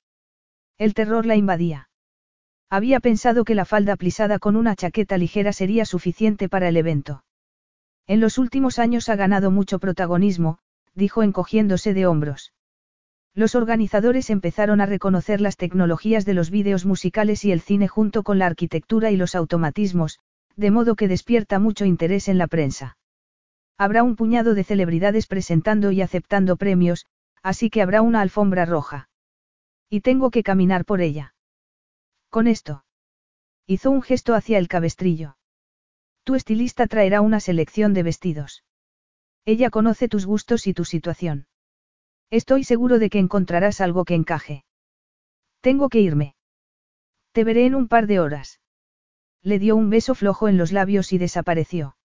[0.79, 1.89] El terror la invadía.
[2.69, 7.23] Había pensado que la falda plisada con una chaqueta ligera sería suficiente para el evento.
[8.07, 10.57] En los últimos años ha ganado mucho protagonismo,
[10.95, 12.54] dijo encogiéndose de hombros.
[13.35, 18.23] Los organizadores empezaron a reconocer las tecnologías de los vídeos musicales y el cine junto
[18.23, 20.19] con la arquitectura y los automatismos,
[20.55, 22.97] de modo que despierta mucho interés en la prensa.
[23.77, 27.07] Habrá un puñado de celebridades presentando y aceptando premios,
[27.43, 29.09] así que habrá una alfombra roja.
[29.89, 31.35] Y tengo que caminar por ella.
[32.29, 32.85] Con esto.
[33.67, 35.35] Hizo un gesto hacia el cabestrillo.
[36.23, 38.63] Tu estilista traerá una selección de vestidos.
[39.43, 41.47] Ella conoce tus gustos y tu situación.
[42.29, 44.65] Estoy seguro de que encontrarás algo que encaje.
[45.61, 46.35] Tengo que irme.
[47.31, 48.59] Te veré en un par de horas.
[49.41, 51.95] Le dio un beso flojo en los labios y desapareció.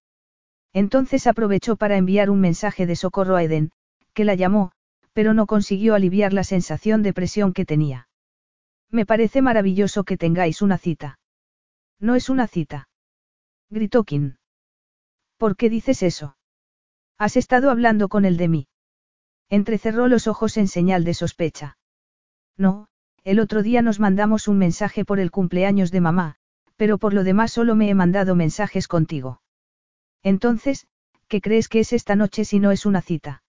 [0.73, 3.73] Entonces aprovechó para enviar un mensaje de socorro a Eden,
[4.13, 4.73] que la llamó,
[5.13, 8.09] pero no consiguió aliviar la sensación de presión que tenía.
[8.91, 11.19] Me parece maravilloso que tengáis una cita.
[11.99, 12.89] No es una cita.
[13.69, 14.37] Gritó Kim.
[15.37, 16.37] ¿Por qué dices eso?
[17.19, 18.69] Has estado hablando con él de mí.
[19.51, 21.77] Entrecerró los ojos en señal de sospecha.
[22.57, 22.87] No,
[23.25, 26.37] el otro día nos mandamos un mensaje por el cumpleaños de mamá,
[26.77, 29.43] pero por lo demás solo me he mandado mensajes contigo.
[30.23, 30.87] Entonces,
[31.27, 33.43] ¿qué crees que es esta noche si no es una cita?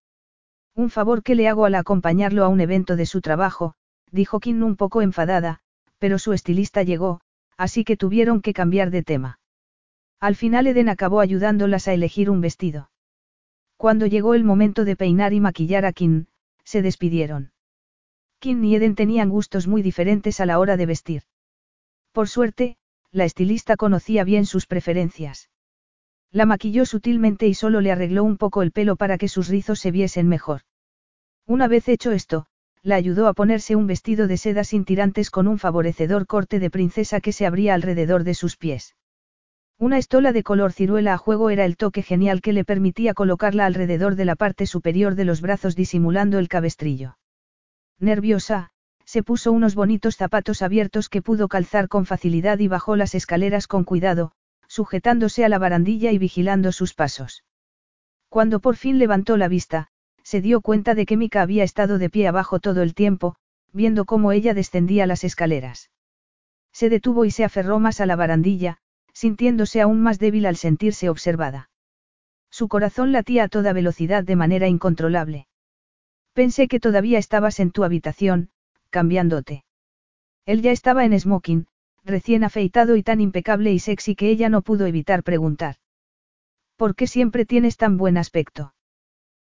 [0.74, 3.76] Un favor que le hago al acompañarlo a un evento de su trabajo,
[4.10, 5.60] dijo Kim un poco enfadada,
[6.00, 7.22] pero su estilista llegó,
[7.58, 9.40] así que tuvieron que cambiar de tema.
[10.20, 12.90] Al final Eden acabó ayudándolas a elegir un vestido.
[13.82, 16.28] Cuando llegó el momento de peinar y maquillar a Kim,
[16.64, 17.52] se despidieron.
[18.38, 21.24] Kim y Eden tenían gustos muy diferentes a la hora de vestir.
[22.12, 22.78] Por suerte,
[23.12, 25.50] la estilista conocía bien sus preferencias.
[26.30, 29.80] La maquilló sutilmente y solo le arregló un poco el pelo para que sus rizos
[29.80, 30.62] se viesen mejor.
[31.48, 32.46] Una vez hecho esto,
[32.84, 36.70] la ayudó a ponerse un vestido de seda sin tirantes con un favorecedor corte de
[36.70, 38.96] princesa que se abría alrededor de sus pies.
[39.82, 43.66] Una estola de color ciruela a juego era el toque genial que le permitía colocarla
[43.66, 47.18] alrededor de la parte superior de los brazos disimulando el cabestrillo.
[47.98, 48.70] Nerviosa,
[49.06, 53.66] se puso unos bonitos zapatos abiertos que pudo calzar con facilidad y bajó las escaleras
[53.66, 54.34] con cuidado,
[54.68, 57.44] sujetándose a la barandilla y vigilando sus pasos.
[58.30, 59.88] Cuando por fin levantó la vista,
[60.22, 63.36] se dio cuenta de que Mika había estado de pie abajo todo el tiempo,
[63.74, 65.90] viendo cómo ella descendía las escaleras.
[66.72, 68.78] Se detuvo y se aferró más a la barandilla,
[69.22, 71.70] sintiéndose aún más débil al sentirse observada.
[72.50, 75.46] Su corazón latía a toda velocidad de manera incontrolable.
[76.34, 78.50] Pensé que todavía estabas en tu habitación,
[78.90, 79.64] cambiándote.
[80.48, 81.68] Él ya estaba en smoking,
[82.04, 85.76] recién afeitado y tan impecable y sexy que ella no pudo evitar preguntar.
[86.76, 88.74] ¿Por qué siempre tienes tan buen aspecto?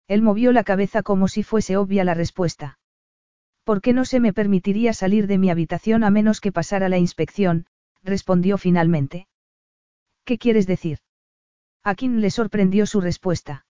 [0.07, 2.79] Él movió la cabeza como si fuese obvia la respuesta.
[3.65, 6.99] ¿Por qué no se me permitiría salir de mi habitación a menos que pasara la
[6.99, 7.65] inspección?
[8.03, 9.29] respondió finalmente.
[10.25, 10.99] ¿Qué quieres decir?
[11.83, 13.67] A Kim le sorprendió su respuesta.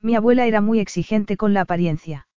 [0.00, 2.28] Mi abuela era muy exigente con la apariencia.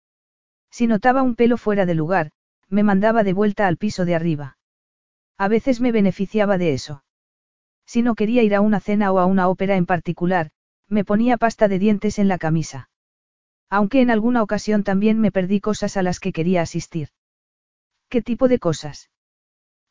[0.71, 2.31] Si notaba un pelo fuera de lugar,
[2.69, 4.59] me mandaba de vuelta al piso de arriba.
[5.39, 7.05] A veces me beneficiaba de eso.
[7.87, 10.51] Si no quería ir a una cena o a una ópera en particular,
[10.89, 12.91] me ponía pasta de dientes en la camisa.
[13.71, 17.11] Aunque en alguna ocasión también me perdí cosas a las que quería asistir.
[18.09, 19.11] ¿Qué tipo de cosas?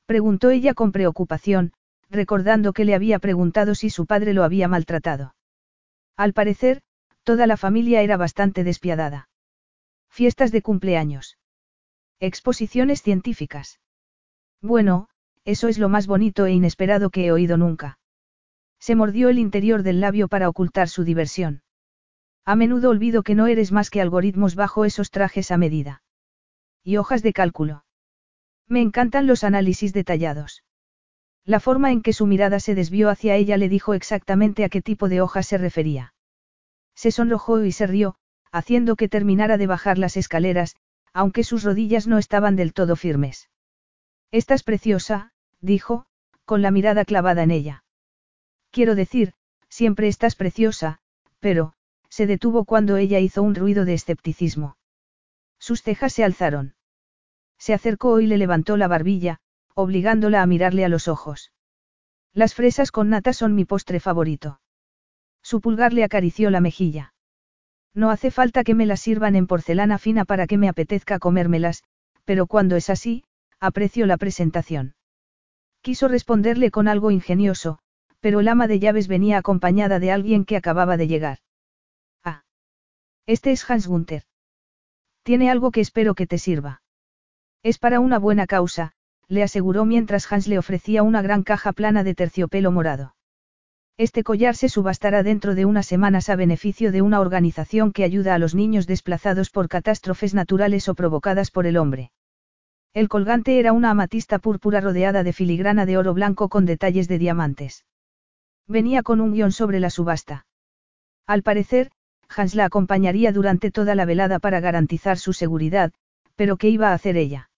[0.05, 1.73] Preguntó ella con preocupación,
[2.09, 5.35] recordando que le había preguntado si su padre lo había maltratado.
[6.15, 6.81] Al parecer,
[7.23, 9.29] toda la familia era bastante despiadada.
[10.09, 11.37] Fiestas de cumpleaños.
[12.19, 13.79] Exposiciones científicas.
[14.61, 15.09] Bueno,
[15.45, 17.99] eso es lo más bonito e inesperado que he oído nunca.
[18.79, 21.61] Se mordió el interior del labio para ocultar su diversión.
[22.45, 26.01] A menudo olvido que no eres más que algoritmos bajo esos trajes a medida.
[26.83, 27.85] Y hojas de cálculo.
[28.67, 30.63] Me encantan los análisis detallados.
[31.47, 34.81] La forma en que su mirada se desvió hacia ella le dijo exactamente a qué
[34.81, 36.13] tipo de hojas se refería.
[36.93, 38.17] Se sonrojó y se rió,
[38.51, 40.75] haciendo que terminara de bajar las escaleras,
[41.13, 43.49] aunque sus rodillas no estaban del todo firmes.
[44.29, 46.05] Estás preciosa, dijo,
[46.43, 47.85] con la mirada clavada en ella.
[48.69, 49.33] Quiero decir,
[49.69, 50.99] siempre estás preciosa,
[51.39, 51.75] pero,
[52.09, 54.75] se detuvo cuando ella hizo un ruido de escepticismo.
[55.59, 56.75] Sus cejas se alzaron.
[57.57, 59.39] Se acercó y le levantó la barbilla,
[59.77, 61.51] obligándola a mirarle a los ojos.
[62.33, 64.59] Las fresas con nata son mi postre favorito.
[65.43, 67.13] Su pulgar le acarició la mejilla.
[67.93, 71.83] No hace falta que me las sirvan en porcelana fina para que me apetezca comérmelas,
[72.25, 73.23] pero cuando es así,
[73.59, 74.95] aprecio la presentación.
[75.81, 77.77] Quiso responderle con algo ingenioso,
[78.19, 81.37] pero el ama de llaves venía acompañada de alguien que acababa de llegar.
[83.27, 84.23] Este es Hans Gunther.
[85.21, 86.81] Tiene algo que espero que te sirva.
[87.61, 88.93] Es para una buena causa,
[89.29, 93.15] le aseguró mientras Hans le ofrecía una gran caja plana de terciopelo morado.
[93.97, 98.35] Este collar se subastará dentro de unas semanas a beneficio de una organización que ayuda
[98.35, 102.11] a los niños desplazados por catástrofes naturales o provocadas por el hombre.
[102.93, 107.17] El colgante era una amatista púrpura rodeada de filigrana de oro blanco con detalles de
[107.17, 107.85] diamantes.
[108.67, 110.45] Venía con un guion sobre la subasta.
[111.25, 111.89] Al parecer,
[112.29, 115.91] Hans la acompañaría durante toda la velada para garantizar su seguridad,
[116.35, 117.49] pero ¿qué iba a hacer ella?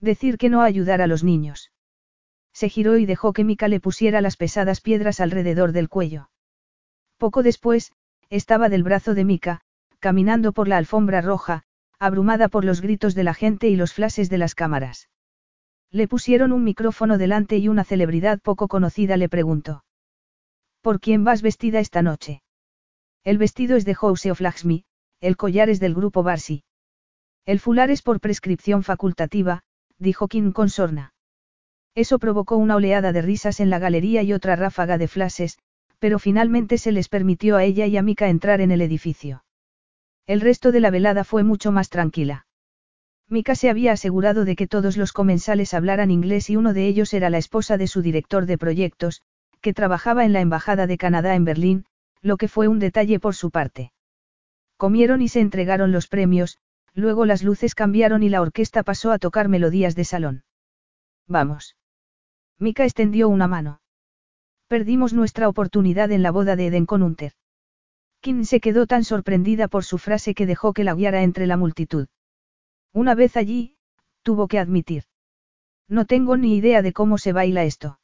[0.00, 1.72] Decir que no ayudar a los niños.
[2.52, 6.30] Se giró y dejó que Mika le pusiera las pesadas piedras alrededor del cuello.
[7.18, 7.92] Poco después,
[8.30, 9.60] estaba del brazo de Mika,
[9.98, 11.64] caminando por la alfombra roja,
[11.98, 15.08] abrumada por los gritos de la gente y los flashes de las cámaras.
[15.90, 19.84] Le pusieron un micrófono delante y una celebridad poco conocida le preguntó.
[20.80, 22.42] ¿Por quién vas vestida esta noche?
[23.24, 24.40] El vestido es de House of
[25.20, 26.64] el collar es del grupo Barsi.
[27.46, 29.62] El fular es por prescripción facultativa,
[29.98, 31.14] dijo Kim con sorna.
[31.94, 35.58] Eso provocó una oleada de risas en la galería y otra ráfaga de flashes,
[35.98, 39.44] pero finalmente se les permitió a ella y a Mika entrar en el edificio.
[40.26, 42.46] El resto de la velada fue mucho más tranquila.
[43.28, 47.14] Mika se había asegurado de que todos los comensales hablaran inglés y uno de ellos
[47.14, 49.22] era la esposa de su director de proyectos,
[49.60, 51.86] que trabajaba en la Embajada de Canadá en Berlín,
[52.22, 53.92] lo que fue un detalle por su parte.
[54.76, 56.58] Comieron y se entregaron los premios,
[56.96, 60.44] luego las luces cambiaron y la orquesta pasó a tocar melodías de salón.
[61.28, 61.76] Vamos.
[62.58, 63.80] Mika extendió una mano.
[64.66, 67.32] Perdimos nuestra oportunidad en la boda de Eden con Unter.
[68.20, 71.58] Kim se quedó tan sorprendida por su frase que dejó que la guiara entre la
[71.58, 72.08] multitud.
[72.92, 73.76] Una vez allí,
[74.22, 75.04] tuvo que admitir.
[75.88, 78.00] No tengo ni idea de cómo se baila esto.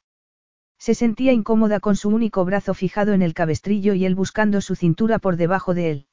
[0.77, 4.75] Se sentía incómoda con su único brazo fijado en el cabestrillo y él buscando su
[4.75, 6.07] cintura por debajo de él.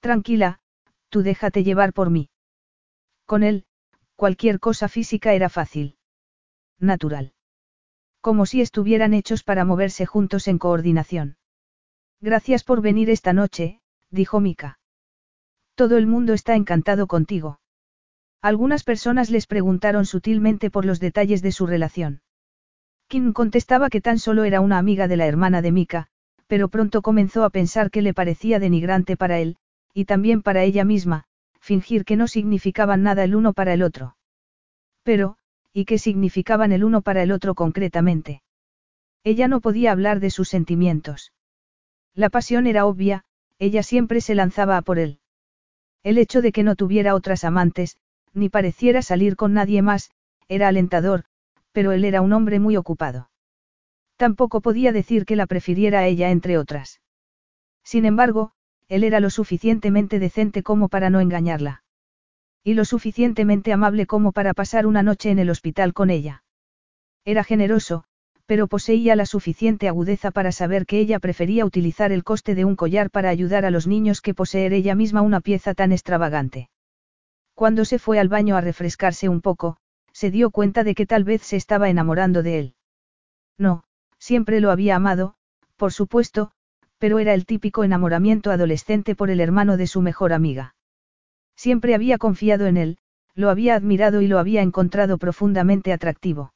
[0.00, 0.60] Tranquila,
[1.08, 2.30] tú déjate llevar por mí.
[3.26, 3.64] Con él,
[4.16, 5.96] cualquier cosa física era fácil.
[6.78, 7.32] Natural.
[8.20, 11.36] Como si estuvieran hechos para moverse juntos en coordinación.
[12.20, 13.80] Gracias por venir esta noche,
[14.10, 14.78] dijo Mika.
[15.74, 17.60] Todo el mundo está encantado contigo.
[18.42, 22.22] Algunas personas les preguntaron sutilmente por los detalles de su relación.
[23.08, 26.08] Kim contestaba que tan solo era una amiga de la hermana de Mika,
[26.46, 29.56] pero pronto comenzó a pensar que le parecía denigrante para él,
[29.94, 31.24] y también para ella misma,
[31.60, 34.16] fingir que no significaban nada el uno para el otro.
[35.02, 35.36] Pero,
[35.72, 38.42] y qué significaban el uno para el otro concretamente.
[39.24, 41.32] Ella no podía hablar de sus sentimientos.
[42.14, 43.24] La pasión era obvia,
[43.58, 45.20] ella siempre se lanzaba a por él.
[46.02, 47.96] El hecho de que no tuviera otras amantes,
[48.32, 50.10] ni pareciera salir con nadie más,
[50.48, 51.24] era alentador,
[51.72, 53.30] pero él era un hombre muy ocupado.
[54.16, 57.00] Tampoco podía decir que la prefiriera a ella entre otras.
[57.84, 58.52] Sin embargo,
[58.88, 61.82] él era lo suficientemente decente como para no engañarla.
[62.64, 66.42] Y lo suficientemente amable como para pasar una noche en el hospital con ella.
[67.24, 68.04] Era generoso,
[68.46, 72.76] pero poseía la suficiente agudeza para saber que ella prefería utilizar el coste de un
[72.76, 76.70] collar para ayudar a los niños que poseer ella misma una pieza tan extravagante.
[77.54, 79.76] Cuando se fue al baño a refrescarse un poco,
[80.12, 82.74] se dio cuenta de que tal vez se estaba enamorando de él.
[83.58, 83.84] No,
[84.18, 85.34] siempre lo había amado,
[85.76, 86.52] por supuesto,
[86.98, 90.74] pero era el típico enamoramiento adolescente por el hermano de su mejor amiga.
[91.56, 92.98] Siempre había confiado en él,
[93.34, 96.52] lo había admirado y lo había encontrado profundamente atractivo.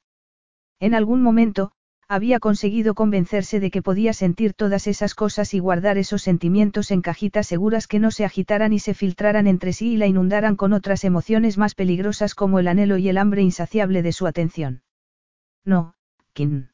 [0.81, 1.73] En algún momento,
[2.09, 7.01] había conseguido convencerse de que podía sentir todas esas cosas y guardar esos sentimientos en
[7.01, 10.73] cajitas seguras que no se agitaran y se filtraran entre sí y la inundaran con
[10.73, 14.83] otras emociones más peligrosas como el anhelo y el hambre insaciable de su atención.
[15.65, 15.95] No,
[16.33, 16.69] Kim.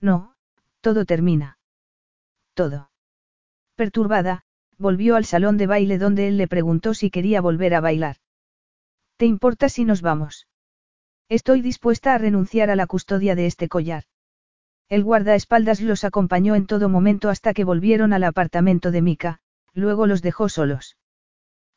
[0.00, 0.34] No,
[0.80, 1.57] todo termina.
[2.58, 2.90] Todo.
[3.76, 4.42] Perturbada,
[4.78, 8.16] volvió al salón de baile donde él le preguntó si quería volver a bailar.
[9.16, 10.48] ¿Te importa si nos vamos?
[11.28, 14.02] Estoy dispuesta a renunciar a la custodia de este collar.
[14.88, 19.38] El guardaespaldas los acompañó en todo momento hasta que volvieron al apartamento de Mika,
[19.72, 20.96] luego los dejó solos.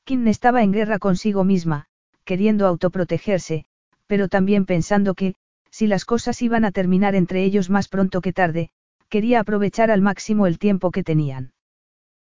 [0.04, 1.90] Kim estaba en guerra consigo misma,
[2.24, 3.66] queriendo autoprotegerse,
[4.08, 5.36] pero también pensando que,
[5.70, 8.72] si las cosas iban a terminar entre ellos más pronto que tarde,
[9.12, 11.54] quería aprovechar al máximo el tiempo que tenían.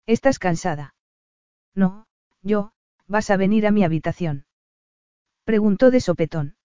[0.08, 0.96] ¿Estás cansada?
[1.76, 2.08] No,
[2.42, 2.72] yo,
[3.08, 4.46] vas a venir a mi habitación.
[5.46, 6.56] Preguntó de sopetón.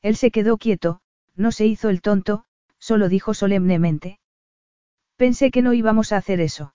[0.00, 1.00] Él se quedó quieto,
[1.36, 2.46] no se hizo el tonto,
[2.78, 4.18] solo dijo solemnemente.
[5.16, 6.74] Pensé que no íbamos a hacer eso.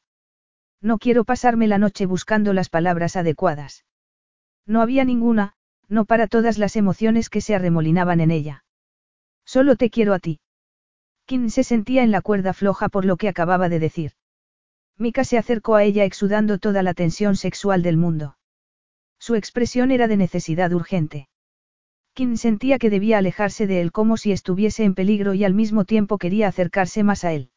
[0.80, 3.83] No quiero pasarme la noche buscando las palabras adecuadas.
[4.67, 5.53] No había ninguna,
[5.88, 8.64] no para todas las emociones que se arremolinaban en ella.
[9.43, 10.39] Solo te quiero a ti.
[11.30, 14.14] Kim se sentía en la cuerda floja por lo que acababa de decir.
[14.98, 18.35] Mika se acercó a ella exudando toda la tensión sexual del mundo.
[19.19, 21.30] Su expresión era de necesidad urgente.
[22.16, 25.85] Kim sentía que debía alejarse de él como si estuviese en peligro y al mismo
[25.85, 27.51] tiempo quería acercarse más a él.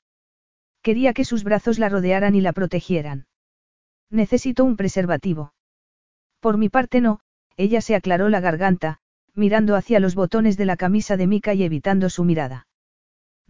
[0.83, 3.27] Quería que sus brazos la rodearan y la protegieran.
[4.11, 5.55] Necesito un preservativo.
[6.41, 7.21] Por mi parte no,
[7.57, 8.99] ella se aclaró la garganta,
[9.33, 12.67] mirando hacia los botones de la camisa de Mika y evitando su mirada.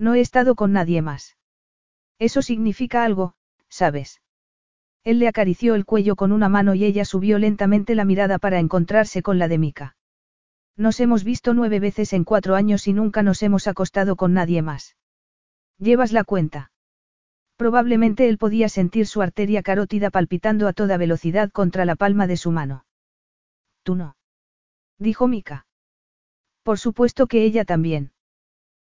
[0.03, 1.37] No he estado con nadie más.
[2.19, 3.35] Eso significa algo,
[3.69, 4.21] ¿sabes?
[5.05, 8.59] Él le acarició el cuello con una mano y ella subió lentamente la mirada para
[8.59, 9.97] encontrarse con la de Mika.
[10.77, 14.61] Nos hemos visto nueve veces en cuatro años y nunca nos hemos acostado con nadie
[14.61, 14.97] más.
[15.79, 16.73] ¿Llevas la cuenta?
[17.55, 22.37] Probablemente él podía sentir su arteria carótida palpitando a toda velocidad contra la palma de
[22.37, 22.87] su mano.
[23.85, 24.17] Tú no.
[24.99, 25.65] Dijo Mika.
[26.65, 28.12] Por supuesto que ella también.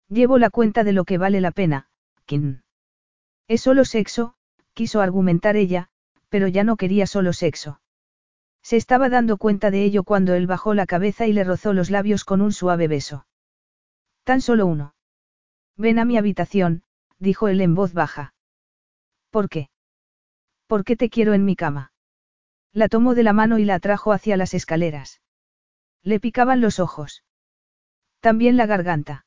[0.08, 1.88] Llevo la cuenta de lo que vale la pena,
[2.26, 2.60] Kim.
[3.48, 4.34] Es solo sexo,
[4.72, 5.88] quiso argumentar ella,
[6.28, 7.80] pero ya no quería solo sexo.
[8.62, 11.90] Se estaba dando cuenta de ello cuando él bajó la cabeza y le rozó los
[11.90, 13.26] labios con un suave beso.
[14.24, 14.94] Tan solo uno.
[15.76, 16.82] Ven a mi habitación,
[17.18, 18.34] dijo él en voz baja.
[19.30, 19.68] ¿Por qué?
[20.66, 21.92] Porque te quiero en mi cama.
[22.72, 25.20] La tomó de la mano y la atrajo hacia las escaleras.
[26.02, 27.22] Le picaban los ojos.
[28.20, 29.26] También la garganta.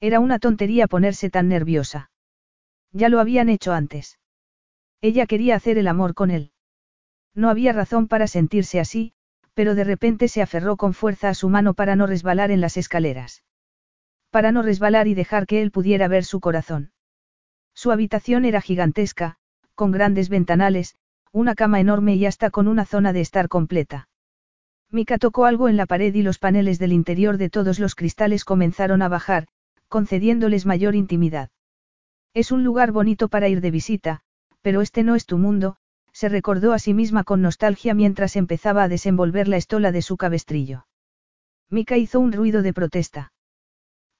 [0.00, 2.10] Era una tontería ponerse tan nerviosa.
[2.92, 4.18] Ya lo habían hecho antes.
[5.00, 6.52] Ella quería hacer el amor con él.
[7.34, 9.12] No había razón para sentirse así,
[9.54, 12.76] pero de repente se aferró con fuerza a su mano para no resbalar en las
[12.76, 13.42] escaleras.
[14.30, 16.92] Para no resbalar y dejar que él pudiera ver su corazón.
[17.74, 19.36] Su habitación era gigantesca,
[19.74, 20.96] con grandes ventanales,
[21.32, 24.08] una cama enorme y hasta con una zona de estar completa.
[24.90, 28.44] Mika tocó algo en la pared y los paneles del interior de todos los cristales
[28.44, 29.46] comenzaron a bajar,
[29.88, 31.50] concediéndoles mayor intimidad.
[32.34, 34.20] Es un lugar bonito para ir de visita,
[34.62, 35.76] pero este no es tu mundo,
[36.12, 40.16] se recordó a sí misma con nostalgia mientras empezaba a desenvolver la estola de su
[40.16, 40.86] cabestrillo.
[41.70, 43.32] Mika hizo un ruido de protesta.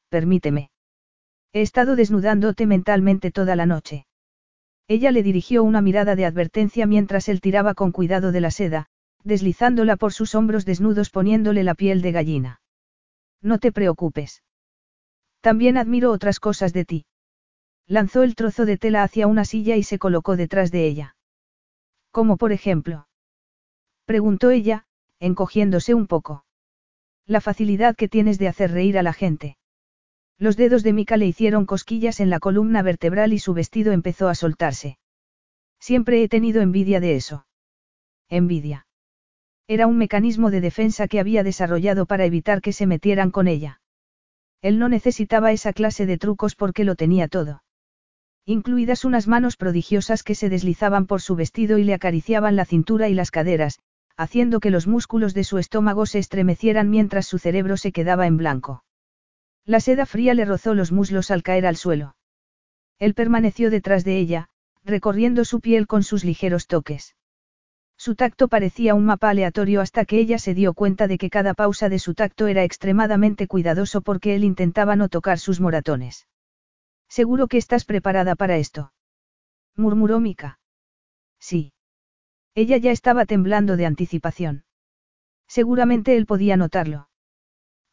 [0.08, 0.70] Permíteme.
[1.52, 4.06] He estado desnudándote mentalmente toda la noche.
[4.86, 8.86] Ella le dirigió una mirada de advertencia mientras él tiraba con cuidado de la seda,
[9.24, 12.60] deslizándola por sus hombros desnudos poniéndole la piel de gallina.
[13.42, 14.42] No te preocupes.
[15.40, 17.06] También admiro otras cosas de ti.
[17.86, 21.16] Lanzó el trozo de tela hacia una silla y se colocó detrás de ella.
[22.10, 23.08] Como por ejemplo.
[24.04, 24.86] Preguntó ella,
[25.20, 26.44] encogiéndose un poco.
[27.26, 29.56] La facilidad que tienes de hacer reír a la gente.
[30.38, 34.28] Los dedos de Mika le hicieron cosquillas en la columna vertebral y su vestido empezó
[34.28, 34.98] a soltarse.
[35.80, 37.46] Siempre he tenido envidia de eso.
[38.28, 38.86] Envidia.
[39.66, 43.80] Era un mecanismo de defensa que había desarrollado para evitar que se metieran con ella.
[44.60, 47.62] Él no necesitaba esa clase de trucos porque lo tenía todo.
[48.44, 53.08] Incluidas unas manos prodigiosas que se deslizaban por su vestido y le acariciaban la cintura
[53.08, 53.78] y las caderas,
[54.16, 58.36] haciendo que los músculos de su estómago se estremecieran mientras su cerebro se quedaba en
[58.36, 58.84] blanco.
[59.64, 62.16] La seda fría le rozó los muslos al caer al suelo.
[62.98, 64.48] Él permaneció detrás de ella,
[64.82, 67.14] recorriendo su piel con sus ligeros toques.
[67.98, 71.52] Su tacto parecía un mapa aleatorio hasta que ella se dio cuenta de que cada
[71.52, 76.28] pausa de su tacto era extremadamente cuidadoso porque él intentaba no tocar sus moratones.
[77.08, 78.92] Seguro que estás preparada para esto.
[79.74, 80.60] murmuró Mika.
[81.40, 81.72] Sí.
[82.54, 84.64] Ella ya estaba temblando de anticipación.
[85.48, 87.08] Seguramente él podía notarlo.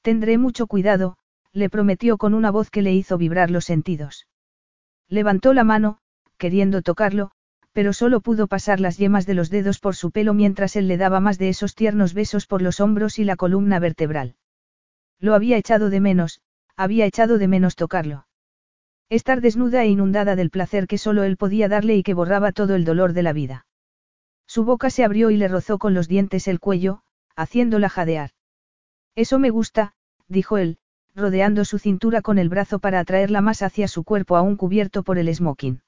[0.02, 1.18] Tendré mucho cuidado,
[1.52, 4.28] le prometió con una voz que le hizo vibrar los sentidos.
[5.08, 6.00] Levantó la mano,
[6.38, 7.32] queriendo tocarlo,
[7.76, 10.96] pero solo pudo pasar las yemas de los dedos por su pelo mientras él le
[10.96, 14.36] daba más de esos tiernos besos por los hombros y la columna vertebral.
[15.20, 16.40] Lo había echado de menos,
[16.78, 18.28] había echado de menos tocarlo.
[19.10, 22.76] Estar desnuda e inundada del placer que solo él podía darle y que borraba todo
[22.76, 23.66] el dolor de la vida.
[24.48, 27.02] Su boca se abrió y le rozó con los dientes el cuello,
[27.36, 28.30] haciéndola jadear.
[29.16, 29.92] Eso me gusta,
[30.30, 30.78] dijo él,
[31.14, 35.18] rodeando su cintura con el brazo para atraerla más hacia su cuerpo aún cubierto por
[35.18, 35.82] el smoking.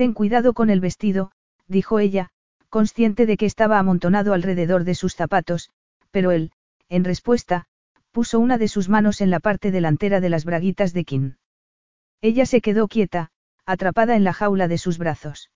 [0.00, 1.30] Ten cuidado con el vestido,
[1.68, 2.30] dijo ella,
[2.70, 5.68] consciente de que estaba amontonado alrededor de sus zapatos,
[6.10, 6.52] pero él,
[6.88, 7.66] en respuesta,
[8.10, 11.34] puso una de sus manos en la parte delantera de las braguitas de Kim.
[12.22, 13.28] Ella se quedó quieta,
[13.66, 15.50] atrapada en la jaula de sus brazos.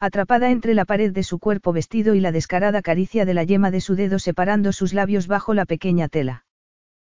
[0.00, 3.70] Atrapada entre la pared de su cuerpo vestido y la descarada caricia de la yema
[3.70, 6.46] de su dedo separando sus labios bajo la pequeña tela.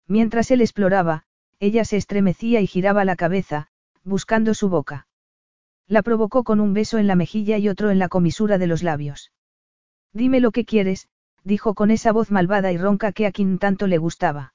[0.06, 1.24] Mientras él exploraba,
[1.60, 3.66] ella se estremecía y giraba la cabeza,
[4.02, 5.07] buscando su boca.
[5.88, 8.82] La provocó con un beso en la mejilla y otro en la comisura de los
[8.82, 9.32] labios.
[10.12, 11.08] Dime lo que quieres,
[11.44, 14.54] dijo con esa voz malvada y ronca que a quien tanto le gustaba.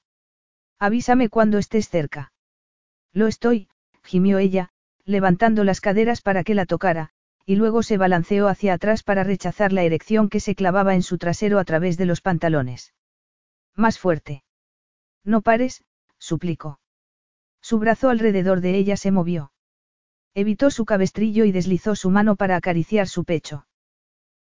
[0.78, 2.32] Avísame cuando estés cerca.
[3.14, 3.68] Lo estoy,
[4.04, 4.70] gimió ella,
[5.06, 7.10] levantando las caderas para que la tocara,
[7.46, 11.18] y luego se balanceó hacia atrás para rechazar la erección que se clavaba en su
[11.18, 12.94] trasero a través de los pantalones.
[13.76, 14.44] Más fuerte.
[15.24, 15.84] No pares,
[16.18, 16.80] suplicó.
[17.62, 19.53] Su brazo alrededor de ella se movió.
[20.36, 23.68] Evitó su cabestrillo y deslizó su mano para acariciar su pecho.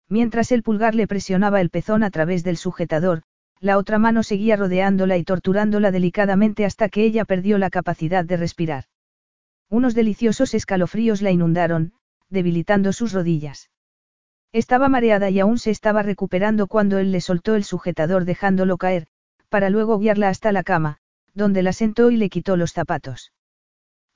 [0.09, 3.23] Mientras el pulgar le presionaba el pezón a través del sujetador,
[3.61, 8.37] la otra mano seguía rodeándola y torturándola delicadamente hasta que ella perdió la capacidad de
[8.37, 8.85] respirar.
[9.69, 11.93] Unos deliciosos escalofríos la inundaron,
[12.29, 13.71] debilitando sus rodillas.
[14.53, 19.07] Estaba mareada y aún se estaba recuperando cuando él le soltó el sujetador dejándolo caer,
[19.49, 20.99] para luego guiarla hasta la cama,
[21.35, 23.33] donde la sentó y le quitó los zapatos.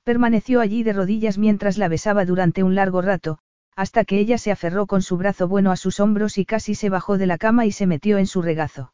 [0.07, 3.39] Permaneció allí de rodillas mientras la besaba durante un largo rato,
[3.75, 6.87] hasta que ella se aferró con su brazo bueno a sus hombros y casi se
[6.87, 8.93] bajó de la cama y se metió en su regazo.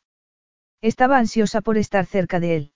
[0.81, 2.71] Estaba ansiosa por estar cerca de él.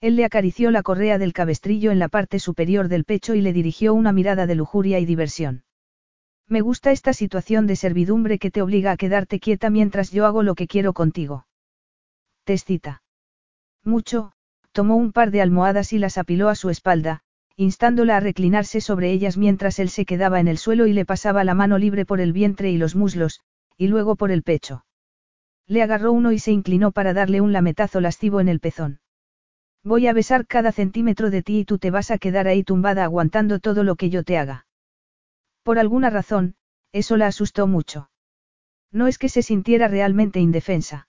[0.00, 3.52] Él le acarició la correa del cabestrillo en la parte superior del pecho y le
[3.52, 5.64] dirigió una mirada de lujuria y diversión.
[6.46, 10.44] Me gusta esta situación de servidumbre que te obliga a quedarte quieta mientras yo hago
[10.44, 11.48] lo que quiero contigo.
[12.44, 13.02] Te excita.
[13.82, 14.30] Mucho,
[14.70, 17.24] tomó un par de almohadas y las apiló a su espalda,
[17.58, 21.42] instándola a reclinarse sobre ellas mientras él se quedaba en el suelo y le pasaba
[21.42, 23.40] la mano libre por el vientre y los muslos,
[23.76, 24.84] y luego por el pecho.
[25.66, 29.00] Le agarró uno y se inclinó para darle un lametazo lascivo en el pezón.
[29.82, 33.02] Voy a besar cada centímetro de ti y tú te vas a quedar ahí tumbada
[33.02, 34.68] aguantando todo lo que yo te haga.
[35.64, 36.54] Por alguna razón,
[36.92, 38.08] eso la asustó mucho.
[38.92, 41.08] No es que se sintiera realmente indefensa.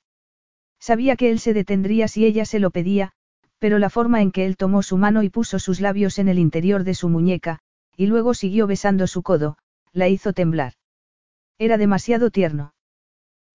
[0.79, 3.13] Sabía que él se detendría si ella se lo pedía,
[3.59, 6.39] pero la forma en que él tomó su mano y puso sus labios en el
[6.39, 7.59] interior de su muñeca,
[7.95, 9.57] y luego siguió besando su codo,
[9.91, 10.73] la hizo temblar.
[11.57, 12.73] Era demasiado tierno.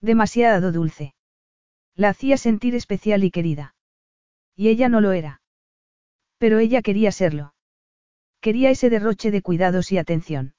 [0.02, 1.14] Demasiado dulce.
[1.96, 3.74] La hacía sentir especial y querida.
[4.54, 5.40] Y ella no lo era.
[6.38, 7.54] Pero ella quería serlo.
[8.40, 10.54] Quería ese derroche de cuidados y atención.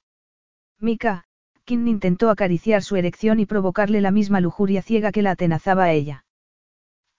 [0.80, 1.26] Mika,
[1.66, 5.94] Kim intentó acariciar su erección y provocarle la misma lujuria ciega que la atenazaba a
[5.94, 6.26] ella.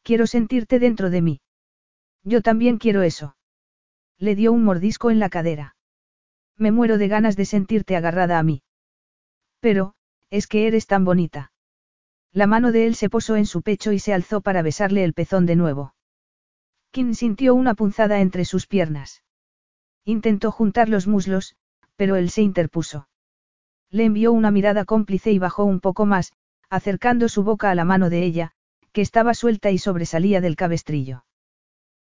[0.03, 1.41] Quiero sentirte dentro de mí.
[2.27, 3.37] Yo también quiero eso.
[4.19, 5.77] Le dio un mordisco en la cadera.
[6.57, 8.65] Me muero de ganas de sentirte agarrada a mí.
[9.61, 9.95] Pero,
[10.29, 11.53] es que eres tan bonita.
[12.33, 15.15] La mano de él se posó en su pecho y se alzó para besarle el
[15.15, 15.95] pezón de nuevo.
[16.91, 19.23] Kim sintió una punzada entre sus piernas.
[20.05, 21.55] Intentó juntar los muslos,
[21.95, 23.09] pero él se interpuso.
[23.89, 26.33] Le envió una mirada cómplice y bajó un poco más,
[26.71, 28.51] acercando su boca a la mano de ella,
[28.91, 31.26] que estaba suelta y sobresalía del cabestrillo.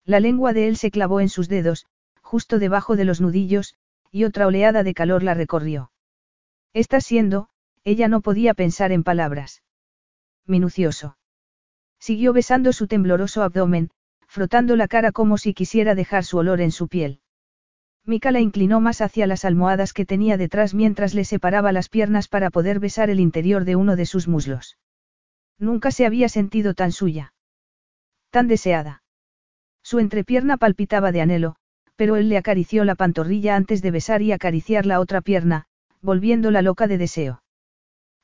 [0.04, 1.86] La lengua de él se clavó en sus dedos,
[2.20, 3.76] justo debajo de los nudillos,
[4.10, 5.90] y otra oleada de calor la recorrió.
[6.72, 7.48] Está siendo,
[7.84, 9.62] ella no podía pensar en palabras.
[10.46, 11.16] Minucioso.
[11.98, 13.90] Siguió besando su tembloroso abdomen,
[14.26, 17.20] frotando la cara como si quisiera dejar su olor en su piel.
[18.04, 22.28] Mika la inclinó más hacia las almohadas que tenía detrás mientras le separaba las piernas
[22.28, 24.76] para poder besar el interior de uno de sus muslos.
[25.58, 27.32] Nunca se había sentido tan suya.
[28.30, 29.03] Tan deseada.
[29.84, 31.56] Su entrepierna palpitaba de anhelo,
[31.94, 35.66] pero él le acarició la pantorrilla antes de besar y acariciar la otra pierna,
[36.00, 37.42] volviéndola loca de deseo.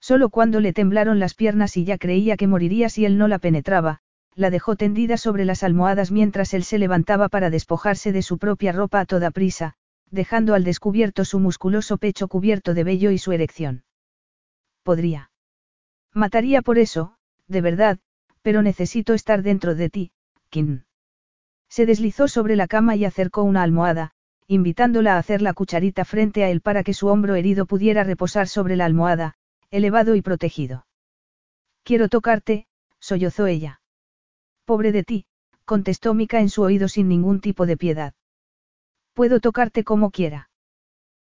[0.01, 3.39] Solo cuando le temblaron las piernas y ya creía que moriría si él no la
[3.39, 4.01] penetraba,
[4.35, 8.73] la dejó tendida sobre las almohadas mientras él se levantaba para despojarse de su propia
[8.73, 9.75] ropa a toda prisa,
[10.11, 13.85] dejando al descubierto su musculoso pecho cubierto de vello y su erección.
[14.83, 15.31] Podría.
[16.15, 17.17] Mataría por eso,
[17.49, 17.99] de verdad,
[18.41, 20.13] pero necesito estar dentro de ti,
[20.49, 20.85] Kim.
[21.71, 24.11] Se deslizó sobre la cama y acercó una almohada,
[24.49, 28.49] invitándola a hacer la cucharita frente a él para que su hombro herido pudiera reposar
[28.49, 29.35] sobre la almohada,
[29.71, 30.85] elevado y protegido.
[31.85, 32.67] Quiero tocarte,
[32.99, 33.81] sollozó ella.
[34.65, 35.27] Pobre de ti,
[35.65, 38.15] contestó Mika en su oído sin ningún tipo de piedad.
[39.15, 40.51] Puedo tocarte como quiera.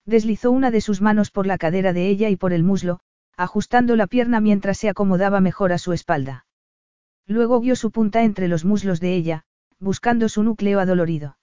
[0.06, 3.00] Deslizó una de sus manos por la cadera de ella y por el muslo,
[3.36, 6.46] ajustando la pierna mientras se acomodaba mejor a su espalda.
[7.26, 9.46] Luego guió su punta entre los muslos de ella,
[9.80, 11.38] buscando su núcleo adolorido.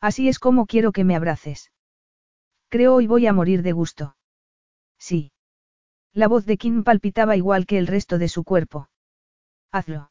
[0.00, 1.72] Así es como quiero que me abraces.
[2.68, 4.16] Creo hoy voy a morir de gusto.
[4.98, 5.32] Sí.
[6.12, 8.88] La voz de Kim palpitaba igual que el resto de su cuerpo.
[9.70, 10.10] Hazlo.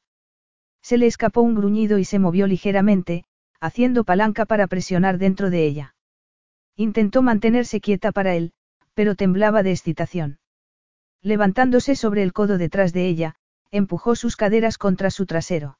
[0.81, 3.25] Se le escapó un gruñido y se movió ligeramente,
[3.59, 5.95] haciendo palanca para presionar dentro de ella.
[6.75, 8.53] Intentó mantenerse quieta para él,
[8.93, 10.39] pero temblaba de excitación.
[11.21, 13.35] Levantándose sobre el codo detrás de ella,
[13.71, 15.79] empujó sus caderas contra su trasero.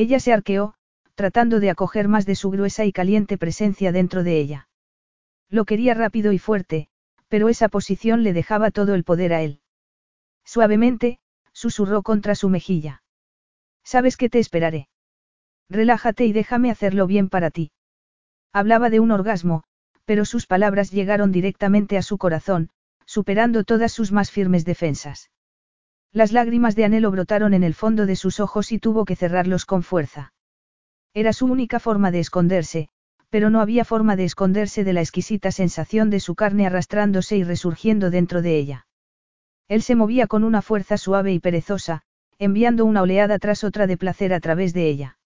[0.00, 0.72] Ella se arqueó,
[1.14, 4.66] tratando de acoger más de su gruesa y caliente presencia dentro de ella.
[5.50, 6.88] Lo quería rápido y fuerte,
[7.28, 9.60] pero esa posición le dejaba todo el poder a él.
[10.42, 11.18] Suavemente,
[11.52, 13.02] susurró contra su mejilla.
[13.84, 14.88] Sabes que te esperaré.
[15.68, 17.70] Relájate y déjame hacerlo bien para ti.
[18.54, 19.64] Hablaba de un orgasmo,
[20.06, 22.70] pero sus palabras llegaron directamente a su corazón,
[23.04, 25.28] superando todas sus más firmes defensas.
[26.12, 29.64] Las lágrimas de anhelo brotaron en el fondo de sus ojos y tuvo que cerrarlos
[29.64, 30.32] con fuerza.
[31.14, 32.88] Era su única forma de esconderse,
[33.30, 37.44] pero no había forma de esconderse de la exquisita sensación de su carne arrastrándose y
[37.44, 38.86] resurgiendo dentro de ella.
[39.68, 42.02] Él se movía con una fuerza suave y perezosa,
[42.38, 45.18] enviando una oleada tras otra de placer a través de ella.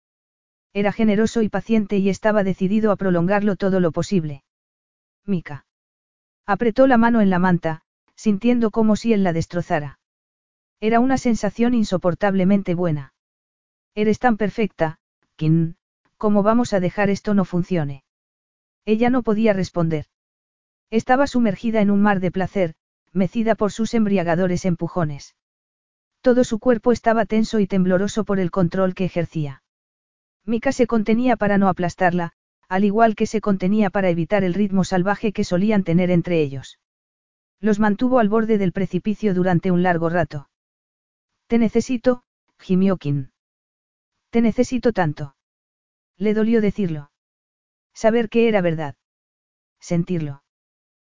[0.74, 4.42] Era generoso y paciente y estaba decidido a prolongarlo todo lo posible.
[5.24, 5.64] Mika.
[6.44, 7.80] Apretó la mano en la manta,
[8.16, 9.98] sintiendo como si él la destrozara.
[10.80, 13.14] Era una sensación insoportablemente buena.
[13.94, 14.98] Eres tan perfecta,
[15.36, 15.74] Kim,
[16.16, 18.04] ¿cómo vamos a dejar esto no funcione?
[18.84, 20.06] Ella no podía responder.
[20.90, 22.74] Estaba sumergida en un mar de placer,
[23.12, 25.36] mecida por sus embriagadores empujones.
[26.20, 29.62] Todo su cuerpo estaba tenso y tembloroso por el control que ejercía.
[30.44, 32.32] Mika se contenía para no aplastarla,
[32.68, 36.78] al igual que se contenía para evitar el ritmo salvaje que solían tener entre ellos.
[37.60, 40.48] Los mantuvo al borde del precipicio durante un largo rato.
[41.46, 42.22] Te necesito,
[42.58, 43.30] gimió Kim.
[44.30, 45.36] Te necesito tanto.
[46.16, 47.10] Le dolió decirlo.
[47.92, 48.96] Saber que era verdad.
[49.80, 50.42] Sentirlo.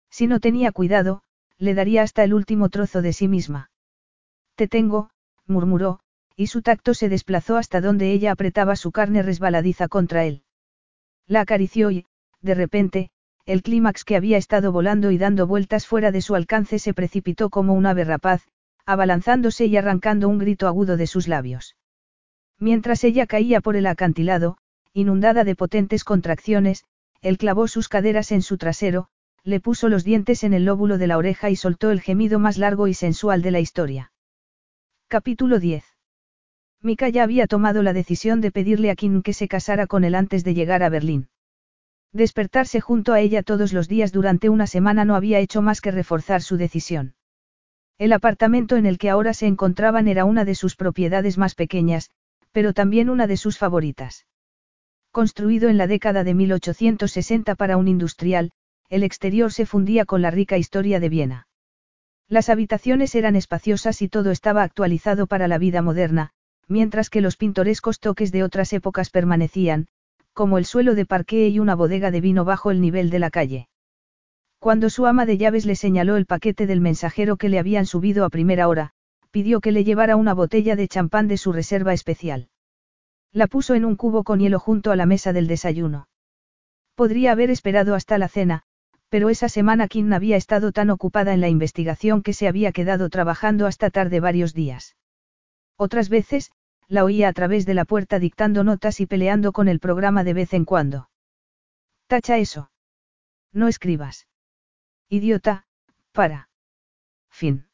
[0.09, 1.23] Si no tenía cuidado,
[1.57, 3.71] le daría hasta el último trozo de sí misma.
[4.55, 5.09] Te tengo,
[5.45, 5.99] murmuró,
[6.35, 10.43] y su tacto se desplazó hasta donde ella apretaba su carne resbaladiza contra él.
[11.27, 12.05] La acarició y,
[12.41, 13.11] de repente,
[13.45, 17.49] el clímax que había estado volando y dando vueltas fuera de su alcance se precipitó
[17.49, 18.47] como un ave rapaz,
[18.89, 21.75] abalanzándose y arrancando un grito agudo de sus labios.
[22.57, 24.57] Mientras ella caía por el acantilado,
[24.93, 26.85] inundada de potentes contracciones,
[27.21, 29.07] él clavó sus caderas en su trasero,
[29.43, 32.57] le puso los dientes en el lóbulo de la oreja y soltó el gemido más
[32.57, 34.11] largo y sensual de la historia.
[35.07, 35.83] Capítulo 10.
[36.81, 40.15] Mika ya había tomado la decisión de pedirle a Kim que se casara con él
[40.15, 41.29] antes de llegar a Berlín.
[42.11, 45.91] Despertarse junto a ella todos los días durante una semana no había hecho más que
[45.91, 47.13] reforzar su decisión.
[47.99, 52.11] El apartamento en el que ahora se encontraban era una de sus propiedades más pequeñas,
[52.53, 54.25] pero también una de sus favoritas.
[55.11, 58.51] Construido en la década de 1860 para un industrial,
[58.89, 61.47] el exterior se fundía con la rica historia de Viena.
[62.29, 66.31] Las habitaciones eran espaciosas y todo estaba actualizado para la vida moderna,
[66.69, 69.87] mientras que los pintorescos toques de otras épocas permanecían,
[70.31, 73.29] como el suelo de parqué y una bodega de vino bajo el nivel de la
[73.29, 73.67] calle.
[74.59, 78.25] Cuando su ama de llaves le señaló el paquete del mensajero que le habían subido
[78.25, 78.91] a primera hora,
[79.31, 82.49] pidió que le llevara una botella de champán de su reserva especial.
[83.31, 86.09] La puso en un cubo con hielo junto a la mesa del desayuno.
[86.95, 88.63] Podría haber esperado hasta la cena,
[89.07, 93.09] pero esa semana Kim había estado tan ocupada en la investigación que se había quedado
[93.09, 94.97] trabajando hasta tarde varios días.
[95.77, 96.51] Otras veces,
[96.87, 100.33] la oía a través de la puerta dictando notas y peleando con el programa de
[100.33, 101.09] vez en cuando.
[102.07, 102.71] Tacha eso.
[103.53, 104.27] No escribas.
[105.11, 105.63] Idiota,
[106.11, 106.49] para.
[107.31, 107.65] Fin.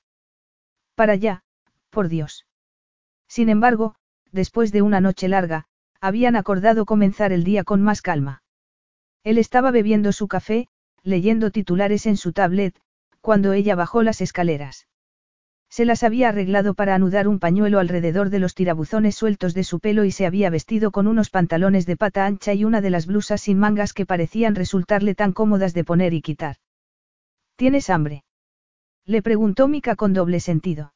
[0.95, 1.43] Para ya,
[1.89, 2.45] por Dios.
[3.27, 3.95] Sin embargo,
[4.31, 5.65] después de una noche larga,
[5.99, 8.41] habían acordado comenzar el día con más calma.
[9.25, 10.69] Él estaba bebiendo su café,
[11.03, 12.79] leyendo titulares en su tablet,
[13.19, 14.87] cuando ella bajó las escaleras.
[15.69, 19.81] Se las había arreglado para anudar un pañuelo alrededor de los tirabuzones sueltos de su
[19.81, 23.07] pelo y se había vestido con unos pantalones de pata ancha y una de las
[23.07, 26.55] blusas sin mangas que parecían resultarle tan cómodas de poner y quitar.
[27.55, 28.23] ¿Tienes hambre?
[29.05, 30.93] Le preguntó Mika con doble sentido.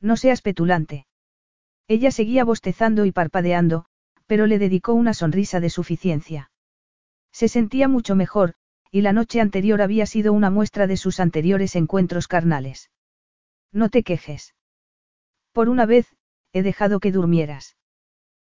[0.00, 1.06] No seas petulante.
[1.88, 3.86] Ella seguía bostezando y parpadeando,
[4.26, 6.50] pero le dedicó una sonrisa de suficiencia.
[7.32, 8.54] Se sentía mucho mejor,
[8.90, 12.90] y la noche anterior había sido una muestra de sus anteriores encuentros carnales.
[13.72, 14.54] No te quejes.
[15.52, 16.14] Por una vez,
[16.52, 17.76] he dejado que durmieras.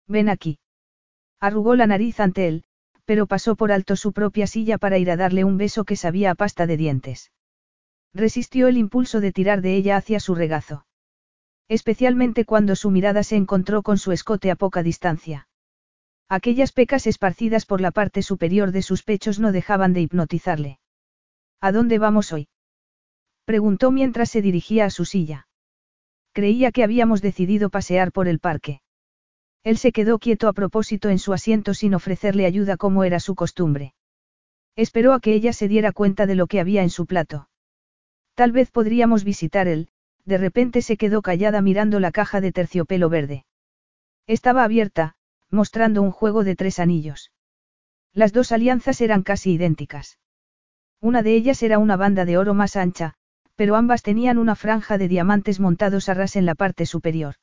[0.08, 0.60] Ven aquí.
[1.40, 2.64] Arrugó la nariz ante él,
[3.10, 6.30] pero pasó por alto su propia silla para ir a darle un beso que sabía
[6.30, 7.32] a pasta de dientes.
[8.14, 10.86] Resistió el impulso de tirar de ella hacia su regazo.
[11.68, 15.48] Especialmente cuando su mirada se encontró con su escote a poca distancia.
[16.30, 20.80] Aquellas pecas esparcidas por la parte superior de sus pechos no dejaban de hipnotizarle.
[21.62, 22.48] ¿A dónde vamos hoy?
[23.44, 25.48] Preguntó mientras se dirigía a su silla.
[26.32, 28.82] Creía que habíamos decidido pasear por el parque.
[29.64, 33.36] Él se quedó quieto a propósito en su asiento sin ofrecerle ayuda como era su
[33.36, 33.94] costumbre.
[34.76, 37.50] Esperó a que ella se diera cuenta de lo que había en su plato.
[38.36, 39.90] Tal vez podríamos visitar él,
[40.24, 43.46] de repente se quedó callada mirando la caja de terciopelo verde.
[44.28, 45.16] Estaba abierta,
[45.50, 47.32] mostrando un juego de tres anillos.
[48.14, 50.20] Las dos alianzas eran casi idénticas.
[51.02, 53.16] Una de ellas era una banda de oro más ancha,
[53.56, 57.36] pero ambas tenían una franja de diamantes montados a ras en la parte superior.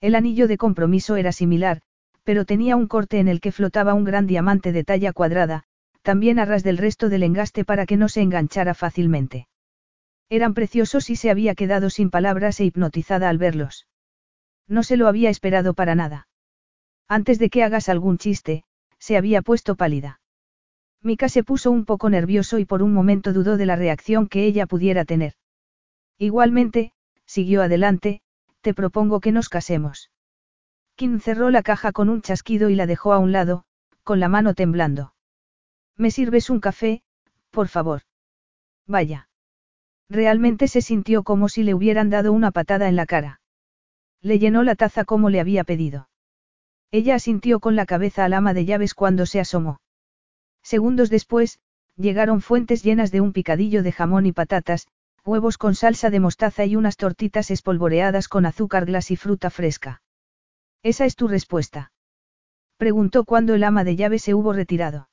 [0.00, 1.82] El anillo de compromiso era similar,
[2.24, 5.64] pero tenía un corte en el que flotaba un gran diamante de talla cuadrada,
[6.02, 9.48] también a ras del resto del engaste para que no se enganchara fácilmente.
[10.30, 13.86] Eran preciosos y se había quedado sin palabras e hipnotizada al verlos.
[14.66, 16.28] No se lo había esperado para nada.
[17.08, 18.64] Antes de que hagas algún chiste,
[18.98, 20.20] se había puesto pálida.
[21.02, 24.44] Mika se puso un poco nervioso y por un momento dudó de la reacción que
[24.44, 25.34] ella pudiera tener.
[26.18, 26.92] Igualmente,
[27.24, 28.20] siguió adelante,
[28.60, 30.10] te propongo que nos casemos.
[30.94, 33.64] Kim cerró la caja con un chasquido y la dejó a un lado,
[34.04, 35.14] con la mano temblando.
[35.96, 37.02] ¿Me sirves un café,
[37.50, 38.02] por favor?
[38.86, 39.28] Vaya.
[40.08, 43.40] Realmente se sintió como si le hubieran dado una patada en la cara.
[44.20, 46.08] Le llenó la taza como le había pedido.
[46.90, 49.80] Ella asintió con la cabeza al ama de llaves cuando se asomó.
[50.62, 51.60] Segundos después,
[51.96, 54.88] llegaron fuentes llenas de un picadillo de jamón y patatas,
[55.24, 60.02] huevos con salsa de mostaza y unas tortitas espolvoreadas con azúcar glas y fruta fresca.
[60.82, 61.92] ¿Esa es tu respuesta?
[62.76, 65.08] Preguntó cuando el ama de llaves se hubo retirado.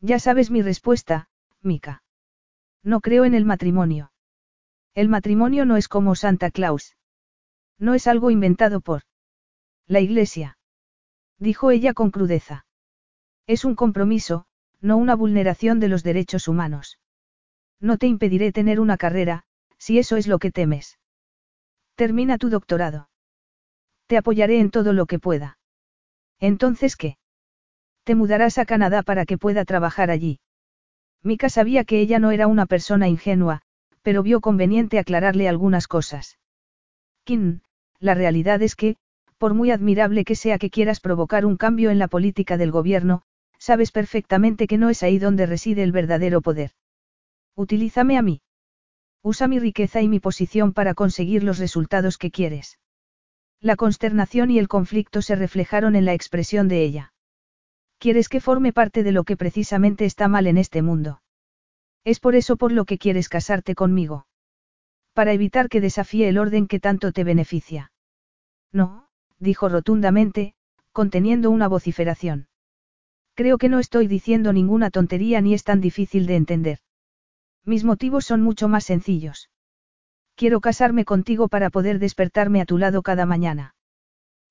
[0.00, 1.28] Ya sabes mi respuesta,
[1.60, 2.02] Mika.
[2.82, 4.12] No creo en el matrimonio.
[4.94, 6.96] El matrimonio no es como Santa Claus.
[7.78, 9.02] No es algo inventado por
[9.86, 10.58] la iglesia.
[11.38, 12.66] Dijo ella con crudeza.
[13.46, 14.46] Es un compromiso,
[14.80, 16.98] no una vulneración de los derechos humanos.
[17.80, 19.44] No te impediré tener una carrera,
[19.78, 20.98] si eso es lo que temes.
[21.94, 23.08] Termina tu doctorado.
[24.06, 25.58] Te apoyaré en todo lo que pueda.
[26.40, 27.18] Entonces, ¿qué?
[28.04, 30.40] Te mudarás a Canadá para que pueda trabajar allí.
[31.22, 33.60] Mika sabía que ella no era una persona ingenua,
[34.02, 36.38] pero vio conveniente aclararle algunas cosas.
[37.24, 37.60] Kim,
[37.98, 38.96] la realidad es que,
[39.36, 43.22] por muy admirable que sea que quieras provocar un cambio en la política del gobierno,
[43.58, 46.72] sabes perfectamente que no es ahí donde reside el verdadero poder.
[47.58, 48.40] Utilízame a mí.
[49.20, 52.78] Usa mi riqueza y mi posición para conseguir los resultados que quieres.
[53.60, 57.12] La consternación y el conflicto se reflejaron en la expresión de ella.
[57.98, 61.20] Quieres que forme parte de lo que precisamente está mal en este mundo.
[62.04, 64.28] Es por eso por lo que quieres casarte conmigo.
[65.12, 67.90] Para evitar que desafíe el orden que tanto te beneficia.
[68.70, 69.08] No,
[69.40, 70.54] dijo rotundamente,
[70.92, 72.46] conteniendo una vociferación.
[73.34, 76.78] Creo que no estoy diciendo ninguna tontería ni es tan difícil de entender.
[77.64, 79.50] Mis motivos son mucho más sencillos.
[80.34, 83.74] Quiero casarme contigo para poder despertarme a tu lado cada mañana.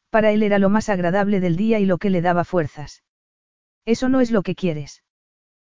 [0.09, 3.03] Para él era lo más agradable del día y lo que le daba fuerzas.
[3.85, 5.03] Eso no es lo que quieres.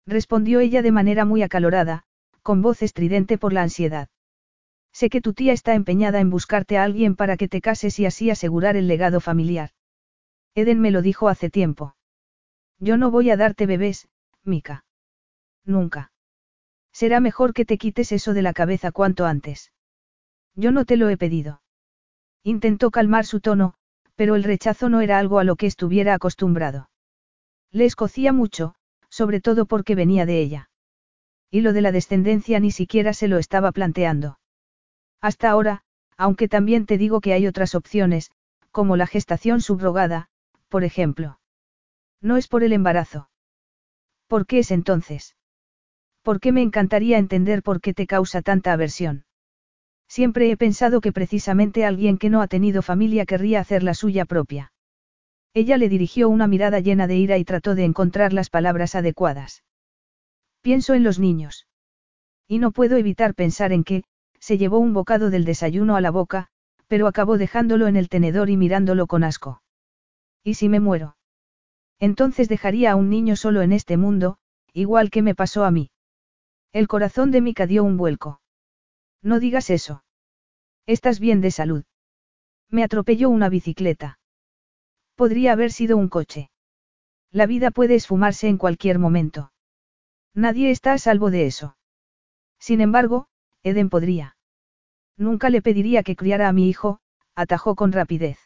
[0.06, 2.04] Respondió ella de manera muy acalorada,
[2.42, 4.08] con voz estridente por la ansiedad.
[4.92, 8.06] Sé que tu tía está empeñada en buscarte a alguien para que te cases y
[8.06, 9.70] así asegurar el legado familiar.
[10.54, 11.94] Eden me lo dijo hace tiempo.
[12.78, 14.08] Yo no voy a darte bebés,
[14.44, 14.84] Mika.
[15.64, 16.10] Nunca.
[16.92, 19.72] Será mejor que te quites eso de la cabeza cuanto antes.
[20.54, 21.62] Yo no te lo he pedido.
[22.42, 23.74] Intentó calmar su tono,
[24.16, 26.90] pero el rechazo no era algo a lo que estuviera acostumbrado.
[27.70, 28.74] Le escocía mucho,
[29.08, 30.70] sobre todo porque venía de ella.
[31.50, 34.38] Y lo de la descendencia ni siquiera se lo estaba planteando.
[35.20, 35.82] Hasta ahora,
[36.16, 38.30] aunque también te digo que hay otras opciones,
[38.70, 40.28] como la gestación subrogada,
[40.68, 41.38] por ejemplo.
[42.20, 43.30] No es por el embarazo.
[44.26, 45.36] ¿Por qué es entonces?
[46.28, 49.24] ¿Por qué me encantaría entender por qué te causa tanta aversión?
[50.08, 54.26] Siempre he pensado que precisamente alguien que no ha tenido familia querría hacer la suya
[54.26, 54.70] propia.
[55.54, 59.64] Ella le dirigió una mirada llena de ira y trató de encontrar las palabras adecuadas.
[60.60, 61.66] Pienso en los niños.
[62.46, 64.04] Y no puedo evitar pensar en que,
[64.38, 66.48] se llevó un bocado del desayuno a la boca,
[66.88, 69.62] pero acabó dejándolo en el tenedor y mirándolo con asco.
[70.44, 71.16] ¿Y si me muero?
[71.98, 74.36] Entonces dejaría a un niño solo en este mundo,
[74.74, 75.90] igual que me pasó a mí.
[76.72, 78.40] El corazón de Mika dio un vuelco.
[79.22, 80.04] No digas eso.
[80.86, 81.84] Estás bien de salud.
[82.70, 84.18] Me atropelló una bicicleta.
[85.14, 86.50] Podría haber sido un coche.
[87.30, 89.52] La vida puede esfumarse en cualquier momento.
[90.34, 91.76] Nadie está a salvo de eso.
[92.58, 93.28] Sin embargo,
[93.62, 94.36] Eden podría.
[95.16, 97.00] Nunca le pediría que criara a mi hijo,
[97.34, 98.38] atajó con rapidez.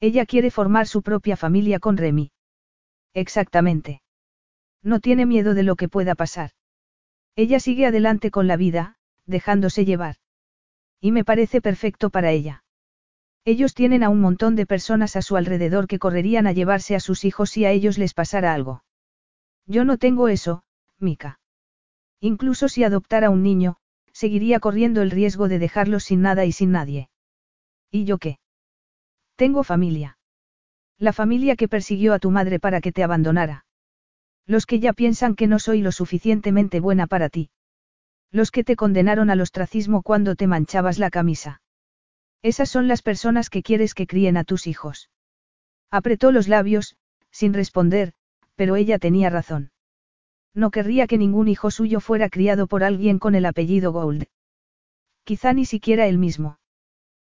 [0.00, 2.32] Ella quiere formar su propia familia con Remy.
[3.12, 4.02] Exactamente.
[4.82, 6.50] No tiene miedo de lo que pueda pasar.
[7.36, 8.96] Ella sigue adelante con la vida,
[9.26, 10.16] dejándose llevar.
[11.00, 12.64] Y me parece perfecto para ella.
[13.44, 17.00] Ellos tienen a un montón de personas a su alrededor que correrían a llevarse a
[17.00, 18.84] sus hijos si a ellos les pasara algo.
[19.66, 20.64] Yo no tengo eso,
[20.98, 21.40] Mika.
[22.20, 23.76] Incluso si adoptara un niño,
[24.12, 27.10] seguiría corriendo el riesgo de dejarlos sin nada y sin nadie.
[27.90, 28.38] ¿Y yo qué?
[29.36, 30.18] Tengo familia.
[30.98, 33.66] La familia que persiguió a tu madre para que te abandonara.
[34.46, 37.50] Los que ya piensan que no soy lo suficientemente buena para ti.
[38.30, 41.62] Los que te condenaron al ostracismo cuando te manchabas la camisa.
[42.42, 45.08] Esas son las personas que quieres que críen a tus hijos.
[45.90, 46.96] Apretó los labios,
[47.30, 48.12] sin responder,
[48.54, 49.70] pero ella tenía razón.
[50.52, 54.26] No querría que ningún hijo suyo fuera criado por alguien con el apellido Gold.
[55.24, 56.58] Quizá ni siquiera él mismo.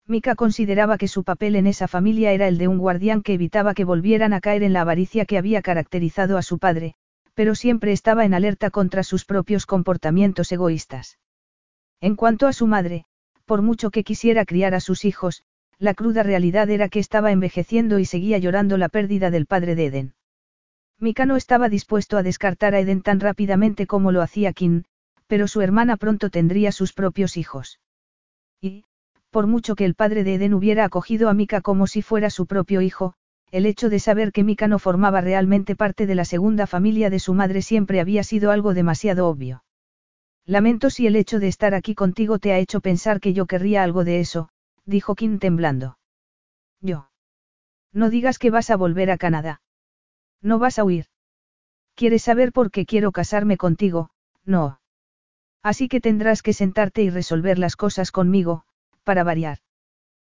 [0.09, 3.75] Mika consideraba que su papel en esa familia era el de un guardián que evitaba
[3.75, 6.95] que volvieran a caer en la avaricia que había caracterizado a su padre,
[7.35, 11.19] pero siempre estaba en alerta contra sus propios comportamientos egoístas.
[12.01, 13.05] En cuanto a su madre,
[13.45, 15.43] por mucho que quisiera criar a sus hijos,
[15.78, 19.87] la cruda realidad era que estaba envejeciendo y seguía llorando la pérdida del padre de
[19.87, 20.15] Eden.
[20.99, 24.85] Mika no estaba dispuesto a descartar a Eden tan rápidamente como lo hacía Kim,
[25.27, 27.78] pero su hermana pronto tendría sus propios hijos.
[28.61, 28.85] Y,
[29.31, 32.47] por mucho que el padre de Eden hubiera acogido a Mika como si fuera su
[32.47, 33.15] propio hijo,
[33.50, 37.18] el hecho de saber que Mika no formaba realmente parte de la segunda familia de
[37.18, 39.65] su madre siempre había sido algo demasiado obvio.
[40.44, 43.82] Lamento si el hecho de estar aquí contigo te ha hecho pensar que yo querría
[43.82, 44.48] algo de eso,
[44.84, 45.98] dijo Kim temblando.
[46.81, 47.10] Yo.
[47.92, 49.60] No digas que vas a volver a Canadá.
[50.40, 51.07] No vas a huir.
[51.94, 54.10] ¿Quieres saber por qué quiero casarme contigo?
[54.44, 54.81] No.
[55.62, 58.65] Así que tendrás que sentarte y resolver las cosas conmigo,
[59.09, 59.61] para variar.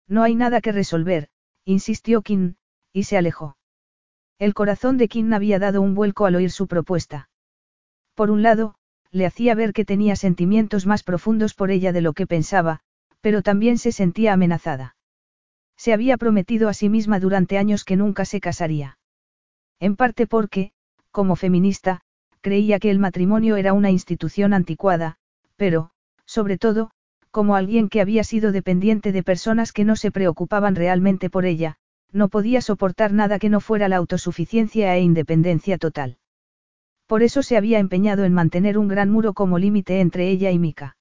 [0.07, 1.29] No hay nada que resolver,
[1.63, 2.55] insistió Kim,
[2.91, 3.55] y se alejó.
[4.39, 7.29] El corazón de Kim había dado un vuelco al oír su propuesta.
[8.15, 8.73] Por un lado,
[9.11, 12.79] le hacía ver que tenía sentimientos más profundos por ella de lo que pensaba,
[13.21, 14.95] pero también se sentía amenazada.
[15.77, 18.97] Se había prometido a sí misma durante años que nunca se casaría.
[19.79, 20.71] En parte porque,
[21.11, 22.01] como feminista,
[22.41, 25.17] creía que el matrimonio era una institución anticuada,
[25.57, 25.91] pero,
[26.25, 26.89] sobre todo,
[27.33, 31.77] como alguien que había sido dependiente de personas que no se preocupaban realmente por ella,
[32.11, 36.17] no podía soportar nada que no fuera la autosuficiencia e independencia total.
[37.07, 40.59] Por eso se había empeñado en mantener un gran muro como límite entre ella y
[40.59, 40.95] Mika.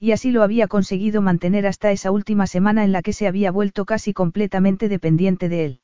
[0.00, 3.52] Y así lo había conseguido mantener hasta esa última semana en la que se había
[3.52, 5.80] vuelto casi completamente dependiente de él.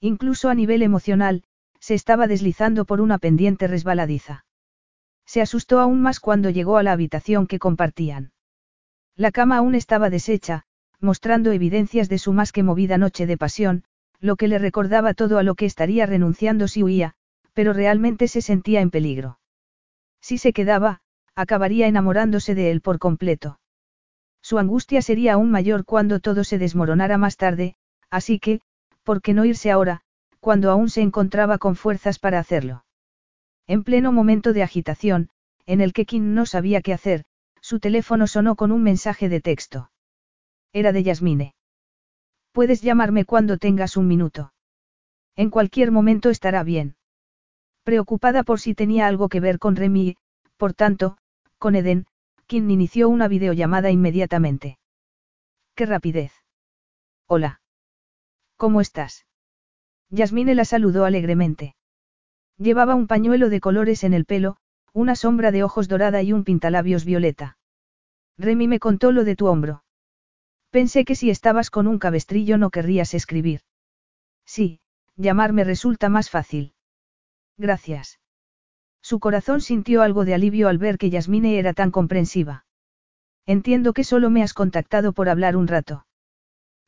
[0.00, 1.44] Incluso a nivel emocional,
[1.78, 4.46] se estaba deslizando por una pendiente resbaladiza.
[5.26, 8.32] Se asustó aún más cuando llegó a la habitación que compartían.
[9.20, 10.62] La cama aún estaba deshecha,
[10.98, 13.84] mostrando evidencias de su más que movida noche de pasión,
[14.18, 17.12] lo que le recordaba todo a lo que estaría renunciando si huía,
[17.52, 19.38] pero realmente se sentía en peligro.
[20.22, 21.02] Si se quedaba,
[21.34, 23.60] acabaría enamorándose de él por completo.
[24.40, 27.74] Su angustia sería aún mayor cuando todo se desmoronara más tarde,
[28.08, 28.62] así que,
[29.04, 30.00] ¿por qué no irse ahora,
[30.40, 32.86] cuando aún se encontraba con fuerzas para hacerlo?
[33.66, 35.28] En pleno momento de agitación,
[35.66, 37.26] en el que Kim no sabía qué hacer,
[37.60, 39.90] su teléfono sonó con un mensaje de texto.
[40.72, 41.54] Era de Yasmine.
[42.52, 44.52] Puedes llamarme cuando tengas un minuto.
[45.36, 46.96] En cualquier momento estará bien.
[47.84, 50.16] Preocupada por si tenía algo que ver con Remy,
[50.56, 51.16] por tanto,
[51.58, 52.06] con Eden,
[52.46, 54.78] quien inició una videollamada inmediatamente.
[55.74, 56.32] ¡Qué rapidez!
[57.26, 57.60] Hola.
[58.56, 59.26] ¿Cómo estás?
[60.10, 61.74] Yasmine la saludó alegremente.
[62.58, 64.56] Llevaba un pañuelo de colores en el pelo,
[64.92, 67.58] una sombra de ojos dorada y un pintalabios violeta.
[68.38, 69.84] Remy me contó lo de tu hombro.
[70.70, 73.60] Pensé que si estabas con un cabestrillo no querrías escribir.
[74.44, 74.80] Sí,
[75.16, 76.74] llamarme resulta más fácil.
[77.56, 78.20] Gracias.
[79.02, 82.64] Su corazón sintió algo de alivio al ver que Yasmine era tan comprensiva.
[83.46, 86.06] Entiendo que solo me has contactado por hablar un rato.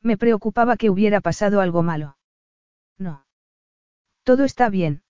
[0.01, 2.17] Me preocupaba que hubiera pasado algo malo.
[2.97, 3.25] No.
[4.23, 5.03] Todo está bien.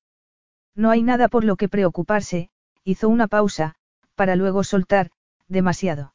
[0.76, 2.50] No hay nada por lo que preocuparse,
[2.84, 3.76] hizo una pausa,
[4.16, 5.12] para luego soltar,
[5.48, 6.14] demasiado.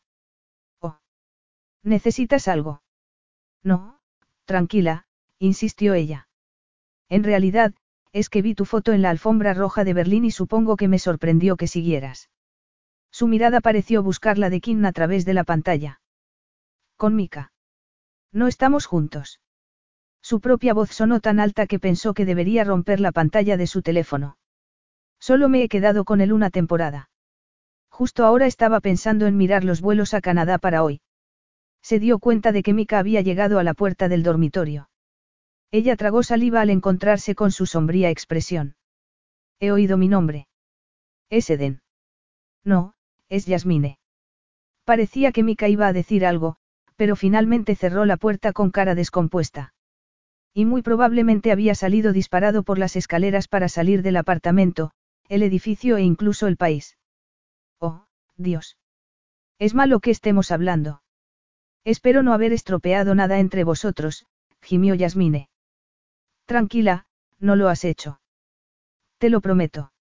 [0.80, 0.98] Oh.
[1.82, 2.82] ¿Necesitas algo?
[3.62, 4.00] No,
[4.44, 5.06] tranquila,
[5.38, 6.28] insistió ella.
[7.08, 7.74] En realidad,
[8.12, 10.98] es que vi tu foto en la alfombra roja de Berlín y supongo que me
[10.98, 12.30] sorprendió que siguieras.
[13.10, 16.00] Su mirada pareció buscar la de Kim a través de la pantalla.
[16.96, 17.52] Con Mika.
[18.32, 19.40] No estamos juntos.
[20.20, 23.82] Su propia voz sonó tan alta que pensó que debería romper la pantalla de su
[23.82, 24.37] teléfono.
[25.20, 27.10] Solo me he quedado con él una temporada.
[27.90, 31.00] Justo ahora estaba pensando en mirar los vuelos a Canadá para hoy.
[31.82, 34.88] Se dio cuenta de que Mika había llegado a la puerta del dormitorio.
[35.70, 38.76] Ella tragó saliva al encontrarse con su sombría expresión.
[39.60, 40.48] He oído mi nombre.
[41.30, 41.82] Es Eden.
[42.64, 42.94] No,
[43.28, 43.98] es Yasmine.
[44.84, 46.56] Parecía que Mika iba a decir algo,
[46.96, 49.74] pero finalmente cerró la puerta con cara descompuesta.
[50.54, 54.92] Y muy probablemente había salido disparado por las escaleras para salir del apartamento,
[55.28, 56.96] el edificio e incluso el país.
[57.78, 58.78] Oh, Dios.
[59.58, 61.02] Es malo que estemos hablando.
[61.84, 64.26] Espero no haber estropeado nada entre vosotros,
[64.62, 65.48] gimió Yasmine.
[66.46, 67.06] Tranquila,
[67.38, 68.20] no lo has hecho.
[69.18, 69.92] Te lo prometo.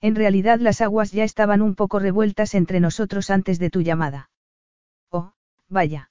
[0.00, 4.30] En realidad las aguas ya estaban un poco revueltas entre nosotros antes de tu llamada.
[5.10, 5.32] Oh,
[5.68, 6.10] vaya.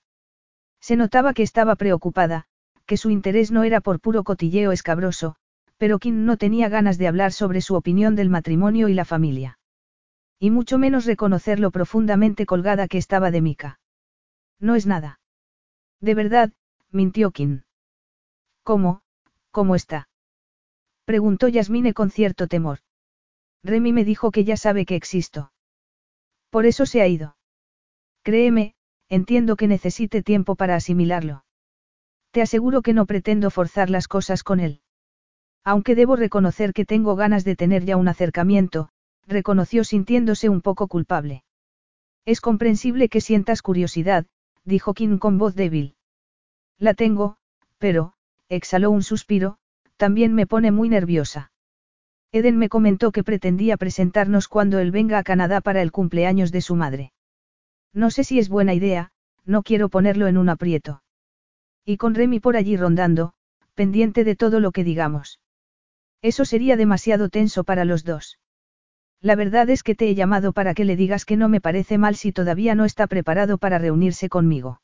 [0.80, 2.46] Se notaba que estaba preocupada,
[2.86, 5.36] que su interés no era por puro cotilleo escabroso,
[5.84, 9.60] pero Kim no tenía ganas de hablar sobre su opinión del matrimonio y la familia.
[10.40, 13.82] Y mucho menos reconocer lo profundamente colgada que estaba de Mika.
[14.62, 15.20] No es nada.
[16.00, 16.54] De verdad,
[16.90, 17.64] mintió Kim.
[18.64, 19.02] ¿Cómo?
[19.52, 20.08] ¿Cómo está?
[21.04, 22.80] Preguntó Yasmine con cierto temor.
[23.62, 25.52] Remy me dijo que ya sabe que existo.
[26.50, 27.36] Por eso se ha ido.
[28.22, 28.76] Créeme,
[29.10, 31.44] entiendo que necesite tiempo para asimilarlo.
[32.32, 34.80] Te aseguro que no pretendo forzar las cosas con él.
[35.64, 38.90] Aunque debo reconocer que tengo ganas de tener ya un acercamiento,
[39.28, 41.44] reconoció sintiéndose un poco culpable.
[42.26, 44.26] Es comprensible que sientas curiosidad,
[44.66, 45.96] dijo Kim con voz débil.
[46.80, 47.38] La tengo,
[47.78, 48.14] pero,
[48.50, 49.58] exhaló un suspiro,
[49.98, 51.52] también me pone muy nerviosa.
[52.32, 56.62] Eden me comentó que pretendía presentarnos cuando él venga a Canadá para el cumpleaños de
[56.62, 57.14] su madre.
[57.94, 59.12] No sé si es buena idea,
[59.46, 61.04] no quiero ponerlo en un aprieto.
[61.86, 63.34] Y con Remy por allí rondando,
[63.76, 65.40] pendiente de todo lo que digamos.
[66.24, 68.40] Eso sería demasiado tenso para los dos.
[69.22, 71.98] La verdad es que te he llamado para que le digas que no me parece
[71.98, 74.82] mal si todavía no está preparado para reunirse conmigo.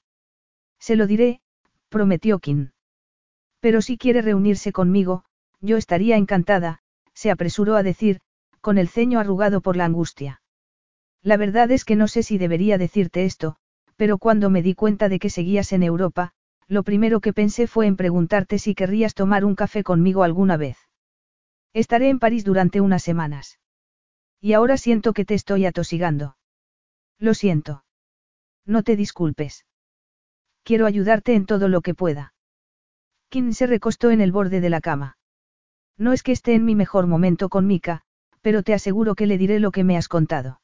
[0.80, 1.40] Se lo diré,
[1.88, 2.72] prometió Kim.
[3.62, 5.24] Pero si quiere reunirse conmigo,
[5.62, 6.80] yo estaría encantada,
[7.14, 8.20] se apresuró a decir,
[8.60, 10.42] con el ceño arrugado por la angustia.
[11.22, 13.56] La verdad es que no sé si debería decirte esto,
[13.96, 16.34] pero cuando me di cuenta de que seguías en Europa,
[16.68, 20.89] lo primero que pensé fue en preguntarte si querrías tomar un café conmigo alguna vez.
[21.74, 23.60] Estaré en París durante unas semanas.
[24.42, 26.38] Y ahora siento que te estoy atosigando.
[27.20, 27.84] Lo siento.
[28.66, 29.66] No te disculpes.
[30.64, 32.34] Quiero ayudarte en todo lo que pueda.
[33.30, 35.18] Kim se recostó en el borde de la cama.
[35.98, 38.02] No es que esté en mi mejor momento con Mika,
[38.42, 40.62] pero te aseguro que le diré lo que me has contado.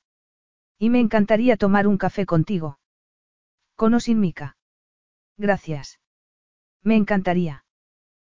[0.80, 2.80] Y me encantaría tomar un café contigo.
[3.76, 4.58] Con o sin Mika.
[5.38, 6.00] Gracias.
[6.82, 7.65] Me encantaría.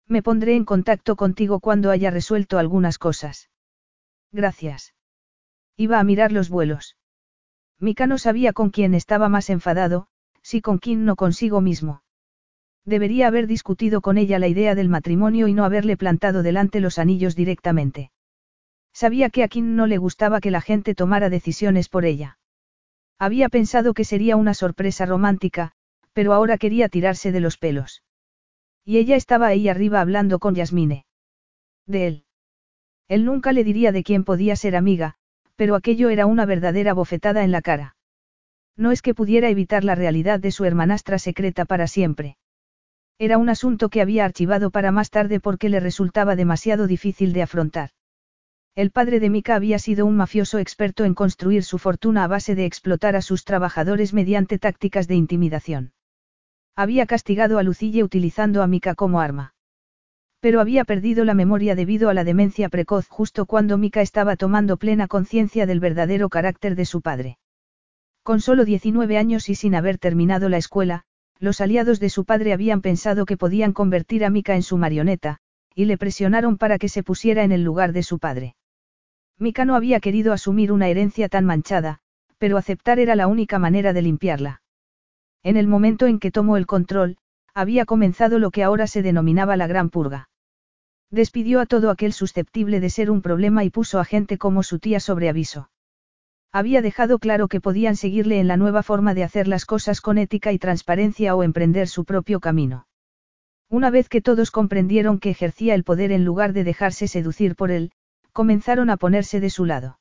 [0.09, 3.51] Me pondré en contacto contigo cuando haya resuelto algunas cosas.
[4.33, 4.94] Gracias.
[5.76, 6.97] Iba a mirar los vuelos.
[7.78, 10.07] Mika no sabía con quién estaba más enfadado,
[10.43, 12.02] si con quién no consigo mismo.
[12.85, 16.99] Debería haber discutido con ella la idea del matrimonio y no haberle plantado delante los
[16.99, 18.12] anillos directamente.
[18.93, 22.39] Sabía que a Kim no le gustaba que la gente tomara decisiones por ella.
[23.18, 25.73] Había pensado que sería una sorpresa romántica,
[26.12, 28.05] pero ahora quería tirarse de los pelos.
[28.89, 31.05] Y ella estaba ahí arriba hablando con Yasmine.
[31.86, 32.24] De él.
[33.08, 35.16] Él nunca le diría de quién podía ser amiga,
[35.56, 37.97] pero aquello era una verdadera bofetada en la cara.
[38.76, 42.36] No es que pudiera evitar la realidad de su hermanastra secreta para siempre.
[43.18, 47.42] Era un asunto que había archivado para más tarde porque le resultaba demasiado difícil de
[47.42, 47.90] afrontar.
[48.76, 52.55] El padre de Mika había sido un mafioso experto en construir su fortuna a base
[52.55, 55.92] de explotar a sus trabajadores mediante tácticas de intimidación.
[56.76, 59.55] Había castigado a Lucille utilizando a Mika como arma.
[60.40, 64.76] Pero había perdido la memoria debido a la demencia precoz justo cuando Mika estaba tomando
[64.76, 67.38] plena conciencia del verdadero carácter de su padre.
[68.22, 71.05] Con solo 19 años y sin haber terminado la escuela,
[71.38, 75.38] los aliados de su padre habían pensado que podían convertir a Mika en su marioneta,
[75.74, 78.55] y le presionaron para que se pusiera en el lugar de su padre.
[79.38, 82.00] Mika no había querido asumir una herencia tan manchada,
[82.36, 84.60] pero aceptar era la única manera de limpiarla.
[85.47, 87.18] En el momento en que tomó el control,
[87.55, 90.28] había comenzado lo que ahora se denominaba la Gran Purga.
[91.12, 94.81] Despidió a todo aquel susceptible de ser un problema y puso a gente como su
[94.81, 95.70] tía sobre aviso.
[96.50, 100.18] Había dejado claro que podían seguirle en la nueva forma de hacer las cosas con
[100.18, 102.89] ética y transparencia o emprender su propio camino.
[103.70, 107.70] Una vez que todos comprendieron que ejercía el poder en lugar de dejarse seducir por
[107.70, 107.92] él,
[108.33, 110.00] comenzaron a ponerse de su lado.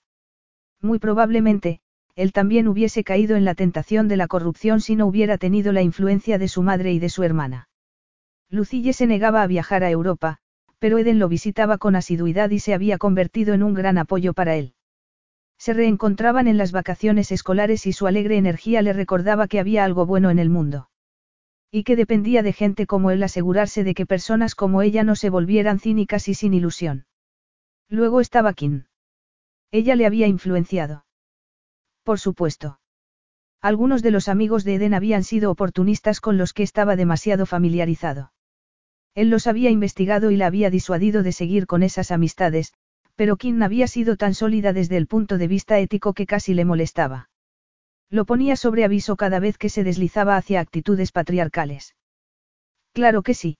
[0.81, 1.81] Muy probablemente,
[2.15, 5.81] él también hubiese caído en la tentación de la corrupción si no hubiera tenido la
[5.81, 7.69] influencia de su madre y de su hermana.
[8.49, 10.37] Lucille se negaba a viajar a Europa,
[10.79, 14.55] pero Eden lo visitaba con asiduidad y se había convertido en un gran apoyo para
[14.55, 14.73] él.
[15.57, 20.05] Se reencontraban en las vacaciones escolares y su alegre energía le recordaba que había algo
[20.05, 20.89] bueno en el mundo.
[21.71, 25.29] Y que dependía de gente como él asegurarse de que personas como ella no se
[25.29, 27.05] volvieran cínicas y sin ilusión.
[27.89, 28.85] Luego estaba Kim.
[29.71, 31.04] Ella le había influenciado.
[32.05, 32.79] Por supuesto.
[33.63, 38.31] Algunos de los amigos de Eden habían sido oportunistas con los que estaba demasiado familiarizado.
[39.15, 42.73] Él los había investigado y la había disuadido de seguir con esas amistades,
[43.15, 46.63] pero Kim había sido tan sólida desde el punto de vista ético que casi le
[46.63, 47.31] molestaba.
[48.11, 51.95] Lo ponía sobre aviso cada vez que se deslizaba hacia actitudes patriarcales.
[52.93, 53.57] Claro que sí.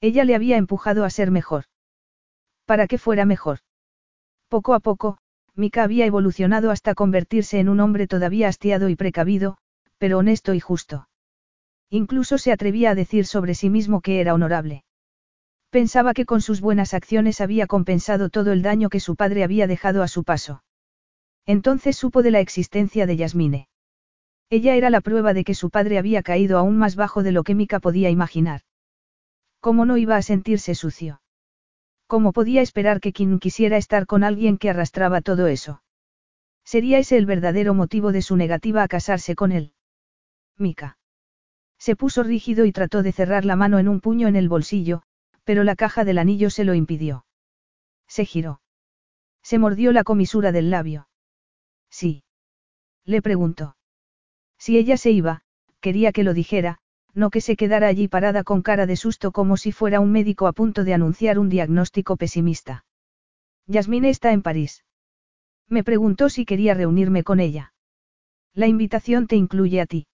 [0.00, 1.64] Ella le había empujado a ser mejor.
[2.64, 3.58] Para que fuera mejor.
[4.48, 5.18] Poco a poco,
[5.56, 9.56] Mika había evolucionado hasta convertirse en un hombre todavía hastiado y precavido,
[9.98, 11.08] pero honesto y justo.
[11.88, 14.84] Incluso se atrevía a decir sobre sí mismo que era honorable.
[15.70, 19.66] Pensaba que con sus buenas acciones había compensado todo el daño que su padre había
[19.66, 20.62] dejado a su paso.
[21.46, 23.68] Entonces supo de la existencia de Yasmine.
[24.50, 27.44] Ella era la prueba de que su padre había caído aún más bajo de lo
[27.44, 28.60] que Mika podía imaginar.
[29.60, 31.20] ¿Cómo no iba a sentirse sucio?
[32.06, 35.82] ¿Cómo podía esperar que quien quisiera estar con alguien que arrastraba todo eso?
[36.64, 39.72] ¿Sería ese el verdadero motivo de su negativa a casarse con él?
[40.56, 40.98] Mika.
[41.78, 45.02] Se puso rígido y trató de cerrar la mano en un puño en el bolsillo,
[45.44, 47.26] pero la caja del anillo se lo impidió.
[48.08, 48.60] Se giró.
[49.42, 51.08] Se mordió la comisura del labio.
[51.90, 52.24] Sí.
[53.04, 53.76] Le preguntó.
[54.58, 55.42] Si ella se iba,
[55.80, 56.78] quería que lo dijera,
[57.16, 60.46] no que se quedara allí parada con cara de susto como si fuera un médico
[60.46, 62.84] a punto de anunciar un diagnóstico pesimista.
[63.66, 64.84] Yasmine está en París.
[65.66, 67.72] Me preguntó si quería reunirme con ella.
[68.52, 70.06] La invitación te incluye a ti.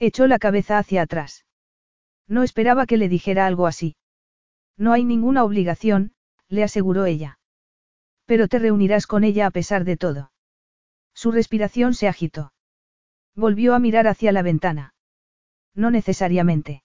[0.00, 1.46] Echó la cabeza hacia atrás.
[2.26, 3.94] No esperaba que le dijera algo así.
[4.76, 6.12] No hay ninguna obligación,
[6.48, 7.38] le aseguró ella.
[8.24, 10.32] Pero te reunirás con ella a pesar de todo.
[11.14, 12.52] Su respiración se agitó.
[13.36, 14.95] Volvió a mirar hacia la ventana.
[15.76, 16.82] No necesariamente.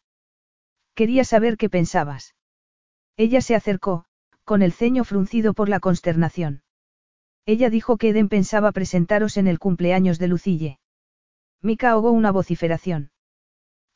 [0.94, 2.36] Quería saber qué pensabas.
[3.18, 4.06] Ella se acercó,
[4.44, 6.61] con el ceño fruncido por la consternación.
[7.45, 10.80] Ella dijo que Eden pensaba presentaros en el cumpleaños de Lucille.
[11.61, 13.11] Mika ahogó una vociferación.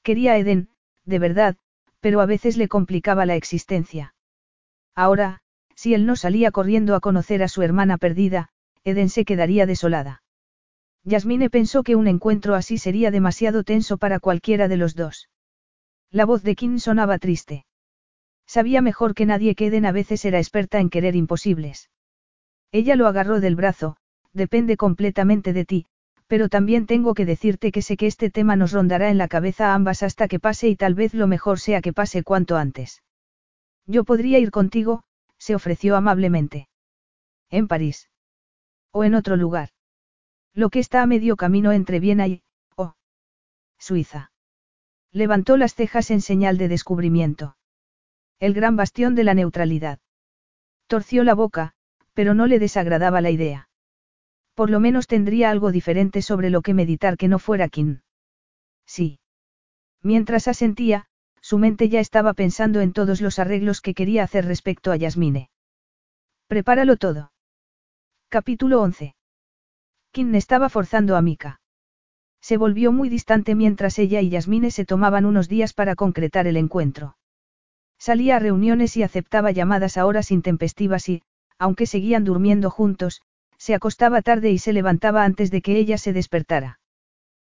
[0.02, 0.70] Quería a Eden,
[1.04, 1.58] de verdad,
[2.00, 4.16] pero a veces le complicaba la existencia.
[4.96, 5.42] Ahora,
[5.76, 8.50] si él no salía corriendo a conocer a su hermana perdida,
[8.84, 10.24] Eden se quedaría desolada.
[11.06, 15.30] Yasmine pensó que un encuentro así sería demasiado tenso para cualquiera de los dos.
[16.12, 17.66] La voz de Kim sonaba triste.
[18.48, 21.92] Sabía mejor que nadie que Eden a veces era experta en querer imposibles.
[22.72, 23.98] Ella lo agarró del brazo,
[24.34, 25.86] depende completamente de ti,
[26.26, 29.72] pero también tengo que decirte que sé que este tema nos rondará en la cabeza
[29.72, 33.04] a ambas hasta que pase y tal vez lo mejor sea que pase cuanto antes.
[33.86, 35.04] Yo podría ir contigo,
[35.38, 36.68] se ofreció amablemente.
[37.52, 38.10] En París.
[38.92, 39.70] O en otro lugar.
[40.56, 42.42] Lo que está a medio camino entre Viena y...
[42.78, 42.96] Oh.
[43.78, 44.32] Suiza.
[45.12, 47.58] Levantó las cejas en señal de descubrimiento.
[48.40, 50.00] El gran bastión de la neutralidad.
[50.88, 51.74] Torció la boca,
[52.14, 53.70] pero no le desagradaba la idea.
[54.54, 58.00] Por lo menos tendría algo diferente sobre lo que meditar que no fuera Kim.
[58.86, 59.20] Sí.
[60.02, 61.08] Mientras asentía,
[61.42, 65.50] su mente ya estaba pensando en todos los arreglos que quería hacer respecto a Yasmine.
[66.48, 67.34] Prepáralo todo.
[68.30, 69.16] Capítulo 11.
[70.16, 71.60] Kim estaba forzando a Mika.
[72.40, 76.56] Se volvió muy distante mientras ella y Yasmine se tomaban unos días para concretar el
[76.56, 77.18] encuentro.
[78.00, 81.22] Salía a reuniones y aceptaba llamadas a horas intempestivas y,
[81.60, 83.24] aunque seguían durmiendo juntos,
[83.58, 86.80] se acostaba tarde y se levantaba antes de que ella se despertara.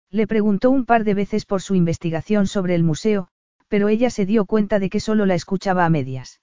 [0.09, 3.27] Le preguntó un par de veces por su investigación sobre el museo,
[3.67, 6.41] pero ella se dio cuenta de que solo la escuchaba a medias.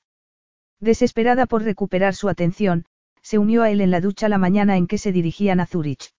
[0.79, 2.85] Desesperada por recuperar su atención,
[3.23, 6.13] se unió a él en la ducha la mañana en que se dirigían a Zurich.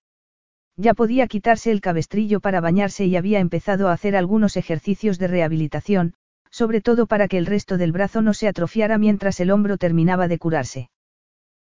[0.75, 5.27] Ya podía quitarse el cabestrillo para bañarse y había empezado a hacer algunos ejercicios de
[5.27, 6.14] rehabilitación,
[6.49, 10.27] sobre todo para que el resto del brazo no se atrofiara mientras el hombro terminaba
[10.27, 10.90] de curarse.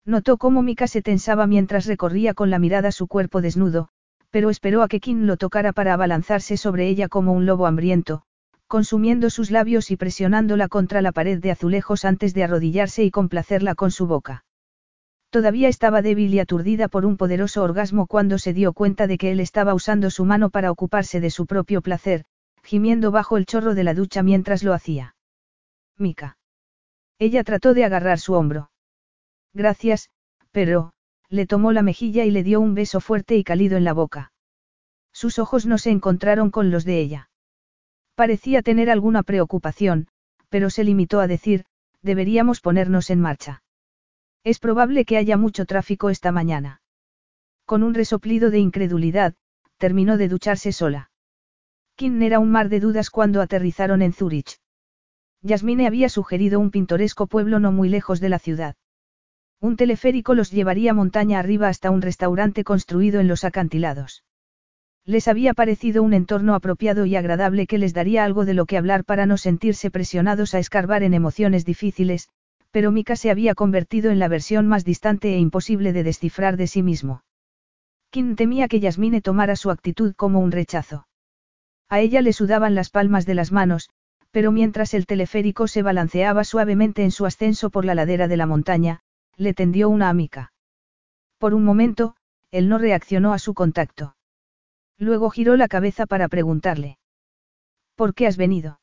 [0.06, 3.90] Notó cómo Mika se tensaba mientras recorría con la mirada su cuerpo desnudo,
[4.30, 8.24] pero esperó a que Kim lo tocara para abalanzarse sobre ella como un lobo hambriento,
[8.67, 13.75] consumiendo sus labios y presionándola contra la pared de azulejos antes de arrodillarse y complacerla
[13.75, 14.45] con su boca.
[15.38, 19.30] Todavía estaba débil y aturdida por un poderoso orgasmo cuando se dio cuenta de que
[19.30, 22.25] él estaba usando su mano para ocuparse de su propio placer,
[22.64, 25.16] gimiendo bajo el chorro de la ducha mientras lo hacía.
[25.95, 26.40] Mika.
[27.19, 28.72] Ella trató de agarrar su hombro.
[29.53, 30.09] Gracias,
[30.49, 30.93] pero,
[31.30, 34.32] le tomó la mejilla y le dio un beso fuerte y cálido en la boca.
[35.14, 37.30] Sus ojos no se encontraron con los de ella.
[38.16, 40.07] Parecía tener alguna preocupación,
[40.49, 41.66] pero se limitó a decir,
[42.01, 43.61] deberíamos ponernos en marcha.
[44.48, 46.82] Es probable que haya mucho tráfico esta mañana.
[47.66, 49.34] Con un resoplido de incredulidad,
[49.77, 51.11] terminó de ducharse sola.
[51.98, 54.61] ¿Quién era un mar de dudas cuando aterrizaron en Zurich?
[55.42, 58.77] Yasmine había sugerido un pintoresco pueblo no muy lejos de la ciudad.
[59.59, 64.24] Un teleférico los llevaría montaña arriba hasta un restaurante construido en los acantilados.
[65.03, 68.77] Les había parecido un entorno apropiado y agradable que les daría algo de lo que
[68.77, 72.30] hablar para no sentirse presionados a escarbar en emociones difíciles,
[72.77, 76.67] pero Mika se había convertido en la versión más distante e imposible de descifrar de
[76.67, 77.23] sí mismo.
[78.11, 81.07] Kim temía que Yasmine tomara su actitud como un rechazo.
[81.89, 83.89] A ella le sudaban las palmas de las manos,
[84.30, 88.45] pero mientras el teleférico se balanceaba suavemente en su ascenso por la ladera de la
[88.45, 88.99] montaña,
[89.38, 90.53] le tendió una amica.
[91.39, 92.15] Por un momento,
[92.51, 94.15] él no reaccionó a su contacto.
[94.99, 96.99] Luego giró la cabeza para preguntarle.
[97.95, 98.81] ¿Por qué has venido?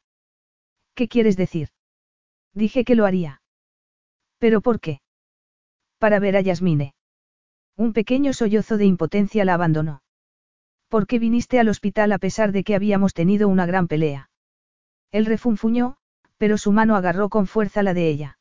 [0.97, 1.69] ¿Qué quieres decir?
[2.55, 3.41] Dije que lo haría.
[4.45, 5.01] ¿Pero por qué?
[5.99, 6.93] Para ver a Yasmine.
[7.79, 10.03] Un pequeño sollozo de impotencia la abandonó.
[10.91, 14.29] ¿Por qué viniste al hospital a pesar de que habíamos tenido una gran pelea?
[15.13, 15.97] Él refunfuñó,
[16.37, 18.39] pero su mano agarró con fuerza la de ella.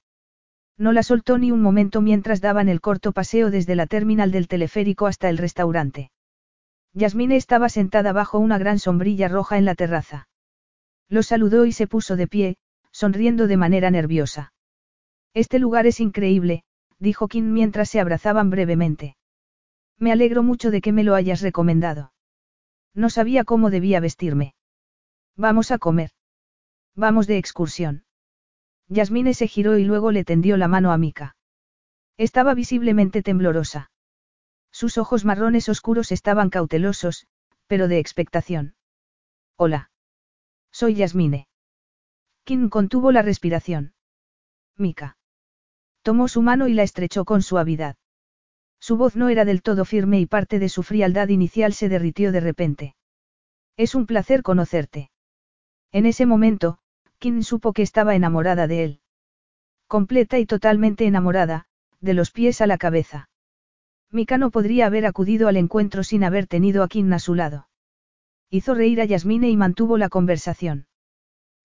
[0.77, 4.49] No la soltó ni un momento mientras daban el corto paseo desde la terminal del
[4.49, 6.11] teleférico hasta el restaurante.
[6.91, 10.27] Yasmine estaba sentada bajo una gran sombrilla roja en la terraza.
[11.07, 12.57] Lo saludó y se puso de pie,
[12.91, 14.51] sonriendo de manera nerviosa.
[15.33, 16.63] Este lugar es increíble,
[16.99, 19.17] dijo Kim mientras se abrazaban brevemente.
[19.97, 22.13] Me alegro mucho de que me lo hayas recomendado.
[22.93, 24.53] No sabía cómo debía vestirme.
[25.35, 26.11] Vamos a comer.
[26.95, 28.05] Vamos de excursión.
[28.87, 31.35] Yasmine se giró y luego le tendió la mano a Mika.
[32.17, 33.91] Estaba visiblemente temblorosa.
[34.71, 37.27] Sus ojos marrones oscuros estaban cautelosos,
[37.65, 38.75] pero de expectación.
[39.55, 39.89] Hola.
[40.71, 41.47] Soy Yasmine.
[42.43, 43.93] Kim contuvo la respiración.
[44.77, 45.17] Mika.
[46.03, 47.95] Tomó su mano y la estrechó con suavidad.
[48.79, 52.33] Su voz no era del todo firme y parte de su frialdad inicial se derritió
[52.33, 52.95] de repente.
[53.77, 55.09] Es un placer conocerte.
[55.93, 56.79] En ese momento,
[57.19, 58.99] Kim supo que estaba enamorada de él.
[59.87, 61.67] Completa y totalmente enamorada,
[62.01, 63.29] de los pies a la cabeza.
[64.11, 67.69] Mika no podría haber acudido al encuentro sin haber tenido a Kim a su lado.
[68.49, 70.87] Hizo reír a Yasmine y mantuvo la conversación.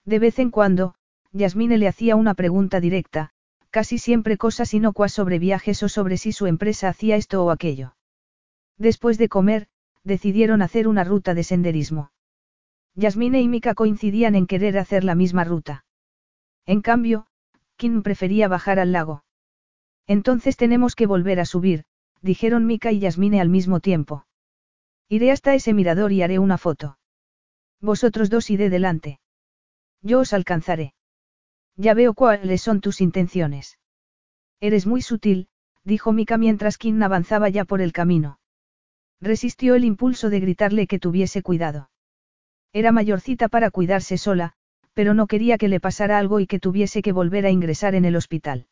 [0.05, 0.95] De vez en cuando,
[1.33, 3.33] Yasmine le hacía una pregunta directa,
[3.71, 7.95] casi siempre cosas inocuas sobre viajes o sobre si su empresa hacía esto o aquello.
[8.77, 9.69] Después de comer,
[10.05, 12.13] decidieron hacer una ruta de senderismo.
[12.95, 15.85] Yasmine y Mika coincidían en querer hacer la misma ruta.
[16.67, 17.27] En cambio,
[17.77, 19.25] Kim prefería bajar al lago.
[20.07, 21.85] Entonces tenemos que volver a subir,
[22.23, 24.27] dijeron Mika y Yasmine al mismo tiempo.
[25.09, 26.99] Iré hasta ese mirador y haré una foto.
[27.81, 29.21] Vosotros dos iré delante.
[30.03, 30.95] Yo os alcanzaré.
[31.79, 33.79] Ya veo cuáles son tus intenciones.
[34.61, 35.47] Eres muy sutil,
[35.85, 38.41] dijo Mika mientras Kim avanzaba ya por el camino.
[39.21, 41.91] Resistió el impulso de gritarle que tuviese cuidado.
[42.73, 44.55] Era mayorcita para cuidarse sola,
[44.93, 48.05] pero no quería que le pasara algo y que tuviese que volver a ingresar en
[48.05, 48.67] el hospital.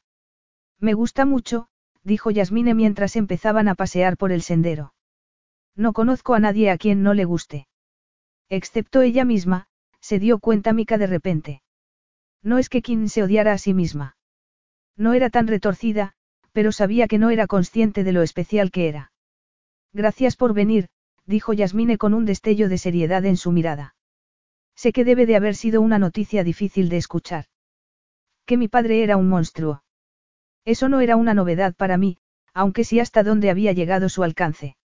[0.81, 1.69] Me gusta mucho,
[2.03, 4.95] dijo Yasmine mientras empezaban a pasear por el sendero.
[5.77, 7.69] No conozco a nadie a quien no le guste.
[8.49, 9.69] Excepto ella misma,
[10.01, 11.63] se dio cuenta Mika de repente.
[12.43, 14.17] No es que Kim se odiara a sí misma.
[14.97, 16.15] No era tan retorcida,
[16.53, 19.13] pero sabía que no era consciente de lo especial que era.
[19.93, 20.89] Gracias por venir,
[21.27, 23.95] dijo Yasmine con un destello de seriedad en su mirada.
[24.75, 27.47] Sé que debe de haber sido una noticia difícil de escuchar.
[28.45, 29.83] Que mi padre era un monstruo.
[30.65, 32.19] Eso no era una novedad para mí,
[32.53, 34.77] aunque sí hasta dónde había llegado su alcance.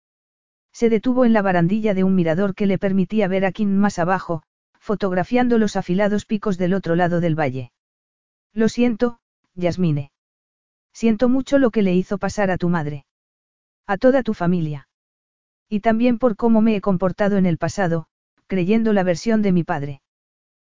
[0.73, 3.99] Se detuvo en la barandilla de un mirador que le permitía ver a Kim más
[3.99, 4.43] abajo,
[4.81, 7.71] fotografiando los afilados picos del otro lado del valle.
[8.51, 9.19] Lo siento,
[9.53, 10.11] Yasmine.
[10.91, 13.05] Siento mucho lo que le hizo pasar a tu madre.
[13.85, 14.89] A toda tu familia.
[15.69, 18.07] Y también por cómo me he comportado en el pasado,
[18.47, 20.01] creyendo la versión de mi padre.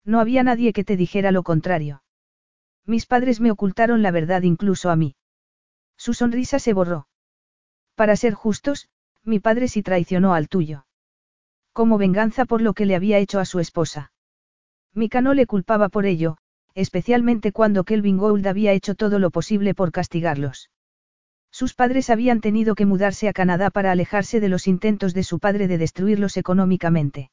[0.03, 2.03] No había nadie que te dijera lo contrario.
[2.85, 5.15] Mis padres me ocultaron la verdad incluso a mí.
[5.97, 7.07] Su sonrisa se borró.
[7.95, 8.89] Para ser justos,
[9.23, 10.85] mi padre sí traicionó al tuyo.
[11.73, 14.11] Como venganza por lo que le había hecho a su esposa.
[14.93, 16.37] Mika no le culpaba por ello,
[16.75, 20.69] especialmente cuando Kelvin Gould había hecho todo lo posible por castigarlos.
[21.51, 25.39] Sus padres habían tenido que mudarse a Canadá para alejarse de los intentos de su
[25.39, 27.31] padre de destruirlos económicamente.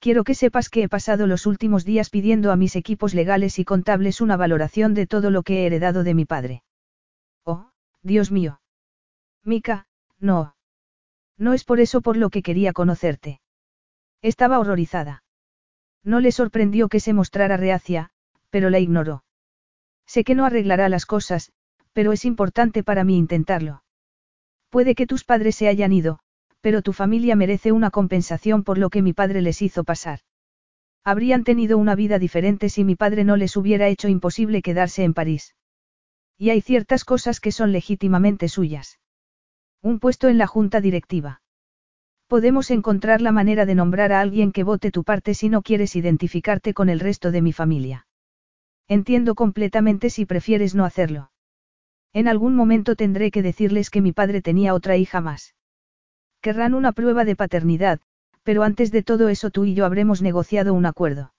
[0.00, 3.64] Quiero que sepas que he pasado los últimos días pidiendo a mis equipos legales y
[3.64, 6.62] contables una valoración de todo lo que he heredado de mi padre.
[7.44, 7.70] Oh,
[8.02, 8.60] Dios mío.
[9.44, 9.86] Mika,
[10.18, 10.56] no.
[11.38, 13.40] No es por eso por lo que quería conocerte.
[14.22, 15.22] Estaba horrorizada.
[16.02, 18.10] No le sorprendió que se mostrara reacia,
[18.50, 19.24] pero la ignoró.
[20.06, 21.52] Sé que no arreglará las cosas,
[21.92, 23.82] pero es importante para mí intentarlo.
[24.70, 26.20] Puede que tus padres se hayan ido,
[26.60, 30.20] pero tu familia merece una compensación por lo que mi padre les hizo pasar.
[31.04, 35.14] Habrían tenido una vida diferente si mi padre no les hubiera hecho imposible quedarse en
[35.14, 35.54] París.
[36.36, 38.98] Y hay ciertas cosas que son legítimamente suyas.
[39.80, 41.40] Un puesto en la junta directiva.
[42.28, 45.94] Podemos encontrar la manera de nombrar a alguien que vote tu parte si no quieres
[45.94, 48.06] identificarte con el resto de mi familia.
[48.88, 51.30] Entiendo completamente si prefieres no hacerlo.
[52.12, 55.54] En algún momento tendré que decirles que mi padre tenía otra hija más.
[56.40, 58.00] Querrán una prueba de paternidad,
[58.42, 61.32] pero antes de todo eso tú y yo habremos negociado un acuerdo.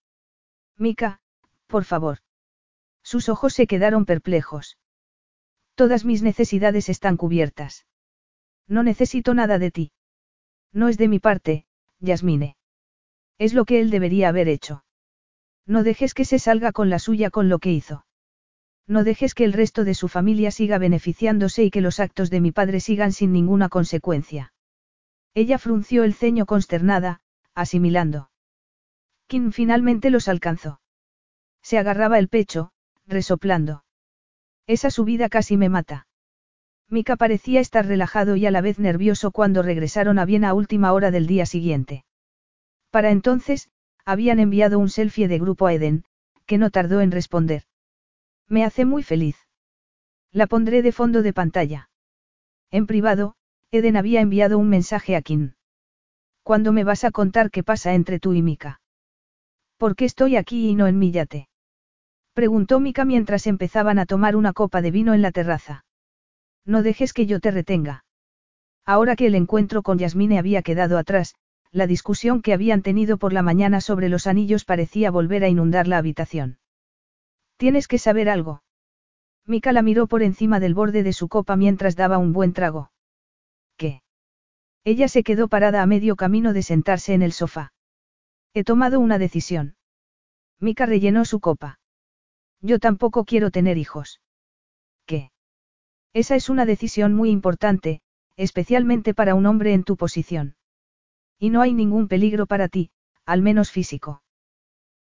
[0.78, 1.20] Mika,
[1.68, 2.20] por favor.
[3.04, 4.78] Sus ojos se quedaron perplejos.
[5.76, 7.86] Todas mis necesidades están cubiertas.
[8.68, 9.92] No necesito nada de ti.
[10.78, 11.66] No es de mi parte,
[12.00, 12.56] Yasmine.
[13.40, 14.84] Es lo que él debería haber hecho.
[15.66, 18.06] No dejes que se salga con la suya con lo que hizo.
[18.86, 22.42] No dejes que el resto de su familia siga beneficiándose y que los actos de
[22.42, 24.54] mi padre sigan sin ninguna consecuencia.
[25.34, 27.22] Ella frunció el ceño consternada,
[27.56, 28.30] asimilando.
[29.26, 30.80] Kim finalmente los alcanzó.
[31.64, 32.72] Se agarraba el pecho,
[33.08, 33.84] resoplando.
[34.68, 36.07] Esa subida casi me mata.
[36.90, 40.94] Mika parecía estar relajado y a la vez nervioso cuando regresaron a Viena a última
[40.94, 42.06] hora del día siguiente.
[42.92, 43.70] Para entonces,
[44.06, 46.06] habían enviado un selfie de grupo a Eden,
[46.46, 47.64] que no tardó en responder.
[48.48, 49.36] Me hace muy feliz.
[50.32, 51.90] La pondré de fondo de pantalla.
[52.72, 53.36] En privado,
[53.72, 55.54] Eden había enviado un mensaje a Kim.
[56.44, 58.80] ¿Cuándo me vas a contar qué pasa entre tú y Mika?
[59.76, 61.50] ¿Por qué estoy aquí y no en mi yate?
[62.34, 65.84] Preguntó Mika mientras empezaban a tomar una copa de vino en la terraza.
[66.68, 68.04] No dejes que yo te retenga.
[68.86, 71.34] Ahora que el encuentro con Yasmine había quedado atrás,
[71.72, 75.88] la discusión que habían tenido por la mañana sobre los anillos parecía volver a inundar
[75.88, 76.60] la habitación.
[77.56, 78.64] Tienes que saber algo.
[79.46, 82.92] Mika la miró por encima del borde de su copa mientras daba un buen trago.
[83.78, 84.02] ¿Qué?
[84.84, 87.72] Ella se quedó parada a medio camino de sentarse en el sofá.
[88.54, 89.78] He tomado una decisión.
[90.60, 91.80] Mika rellenó su copa.
[92.60, 94.20] Yo tampoco quiero tener hijos.
[96.18, 98.02] Esa es una decisión muy importante,
[98.38, 100.56] especialmente para un hombre en tu posición.
[101.38, 102.90] Y no hay ningún peligro para ti,
[103.28, 104.24] al menos físico.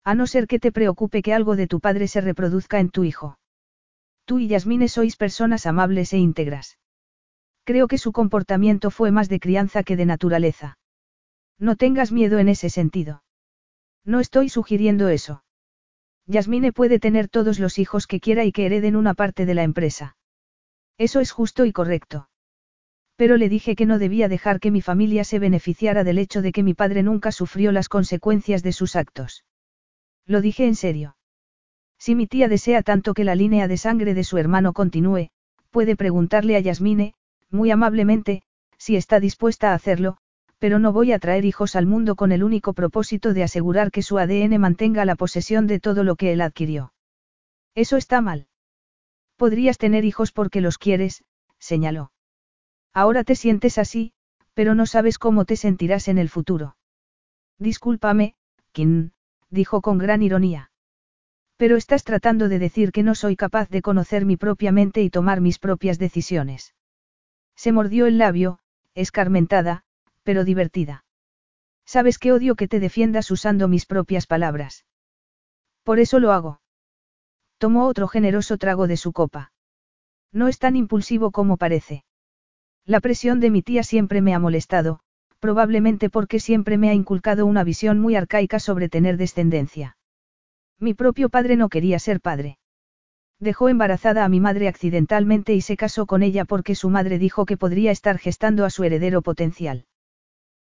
[0.04, 3.04] A no ser que te preocupe que algo de tu padre se reproduzca en tu
[3.04, 3.40] hijo.
[4.26, 6.78] Tú y Yasmine sois personas amables e íntegras.
[7.64, 10.78] Creo que su comportamiento fue más de crianza que de naturaleza.
[11.58, 13.24] No tengas miedo en ese sentido.
[14.06, 15.44] No estoy sugiriendo eso.
[16.28, 19.64] Yasmine puede tener todos los hijos que quiera y que hereden una parte de la
[19.64, 20.17] empresa.
[20.98, 22.30] Eso es justo y correcto.
[23.16, 26.52] Pero le dije que no debía dejar que mi familia se beneficiara del hecho de
[26.52, 29.44] que mi padre nunca sufrió las consecuencias de sus actos.
[30.26, 31.18] Lo dije en serio.
[31.98, 35.30] Si mi tía desea tanto que la línea de sangre de su hermano continúe,
[35.72, 37.14] puede preguntarle a Yasmine,
[37.50, 38.44] muy amablemente,
[38.78, 40.18] si está dispuesta a hacerlo,
[40.60, 44.02] pero no voy a traer hijos al mundo con el único propósito de asegurar que
[44.02, 46.94] su ADN mantenga la posesión de todo lo que él adquirió.
[47.76, 48.48] Eso está mal.
[49.38, 51.24] Podrías tener hijos porque los quieres,
[51.60, 52.12] señaló.
[52.94, 54.12] Ahora te sientes así,
[54.54, 56.76] pero no sabes cómo te sentirás en el futuro.
[57.60, 58.36] Discúlpame,
[58.72, 59.12] Kim,
[59.50, 60.72] dijo con gran ironía.
[61.58, 65.10] Pero estás tratando de decir que no soy capaz de conocer mi propia mente y
[65.10, 66.74] tomar mis propias decisiones.
[67.56, 68.60] Se mordió el labio,
[68.96, 69.84] escarmentada,
[70.24, 71.06] pero divertida.
[71.86, 74.86] Sabes que odio que te defiendas usando mis propias palabras.
[75.84, 76.60] Por eso lo hago.
[77.58, 79.52] Tomó otro generoso trago de su copa.
[80.32, 82.04] No es tan impulsivo como parece.
[82.86, 85.00] La presión de mi tía siempre me ha molestado,
[85.40, 89.98] probablemente porque siempre me ha inculcado una visión muy arcaica sobre tener descendencia.
[90.80, 92.60] Mi propio padre no quería ser padre.
[93.40, 97.46] Dejó embarazada a mi madre accidentalmente y se casó con ella porque su madre dijo
[97.46, 99.86] que podría estar gestando a su heredero potencial.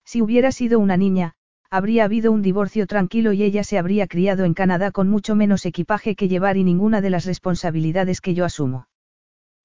[0.04, 1.34] Si hubiera sido una niña,
[1.73, 5.65] habría habido un divorcio tranquilo y ella se habría criado en Canadá con mucho menos
[5.65, 8.89] equipaje que llevar y ninguna de las responsabilidades que yo asumo.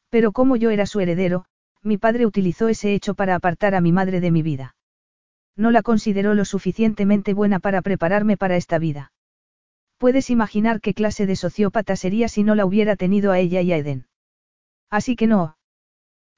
[0.09, 1.47] Pero como yo era su heredero,
[1.83, 4.77] mi padre utilizó ese hecho para apartar a mi madre de mi vida.
[5.57, 9.11] No la consideró lo suficientemente buena para prepararme para esta vida.
[9.97, 13.73] Puedes imaginar qué clase de sociópata sería si no la hubiera tenido a ella y
[13.73, 14.07] a Eden.
[14.89, 15.57] Así que no,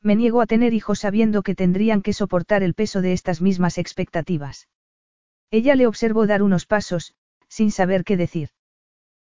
[0.01, 3.77] me niego a tener hijos sabiendo que tendrían que soportar el peso de estas mismas
[3.77, 4.67] expectativas.
[5.51, 7.15] Ella le observó dar unos pasos,
[7.47, 8.49] sin saber qué decir.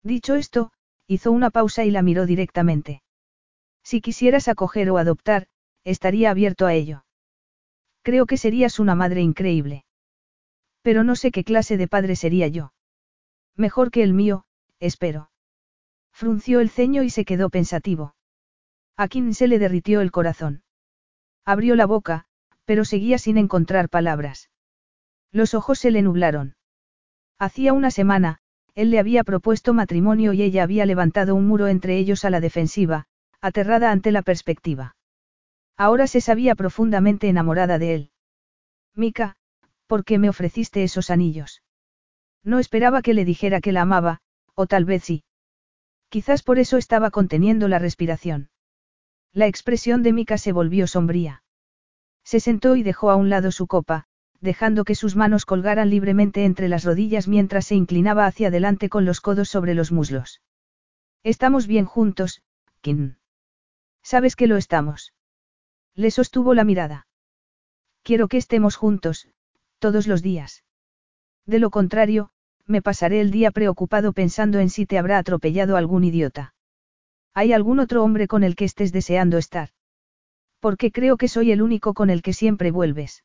[0.03, 0.73] Dicho esto,
[1.07, 3.03] hizo una pausa y la miró directamente.
[3.83, 5.47] Si quisieras acoger o adoptar,
[5.85, 7.05] estaría abierto a ello.
[8.03, 9.85] Creo que serías una madre increíble.
[10.83, 12.73] Pero no sé qué clase de padre sería yo.
[13.57, 14.45] Mejor que el mío,
[14.81, 15.31] espero.
[16.13, 18.15] Frunció el ceño y se quedó pensativo.
[18.97, 20.63] A quien se le derritió el corazón.
[21.45, 22.27] Abrió la boca,
[22.65, 24.51] pero seguía sin encontrar palabras.
[25.33, 26.57] Los ojos se le nublaron.
[27.39, 28.39] Hacía una semana,
[28.75, 32.41] él le había propuesto matrimonio y ella había levantado un muro entre ellos a la
[32.41, 33.07] defensiva,
[33.41, 34.97] aterrada ante la perspectiva.
[35.77, 38.11] Ahora se sabía profundamente enamorada de él.
[38.95, 39.37] Mika,
[39.87, 41.63] ¿por qué me ofreciste esos anillos?
[42.43, 44.21] No esperaba que le dijera que la amaba,
[44.55, 45.23] o tal vez sí.
[46.09, 48.51] Quizás por eso estaba conteniendo la respiración.
[49.33, 51.45] La expresión de Mika se volvió sombría.
[52.25, 54.08] Se sentó y dejó a un lado su copa,
[54.41, 59.05] dejando que sus manos colgaran libremente entre las rodillas mientras se inclinaba hacia adelante con
[59.05, 60.41] los codos sobre los muslos.
[61.25, 62.43] Estamos bien juntos,
[62.81, 63.17] Kim.
[64.03, 65.13] Sabes que lo estamos.
[65.95, 67.07] Le sostuvo la mirada.
[68.03, 69.29] Quiero que estemos juntos,
[69.79, 70.65] todos los días.
[71.45, 72.31] De lo contrario,
[72.67, 76.55] me pasaré el día preocupado pensando en si te habrá atropellado algún idiota.
[77.35, 79.71] ¿Hay algún otro hombre con el que estés deseando estar?
[80.61, 83.25] Porque creo que soy el único con el que siempre vuelves.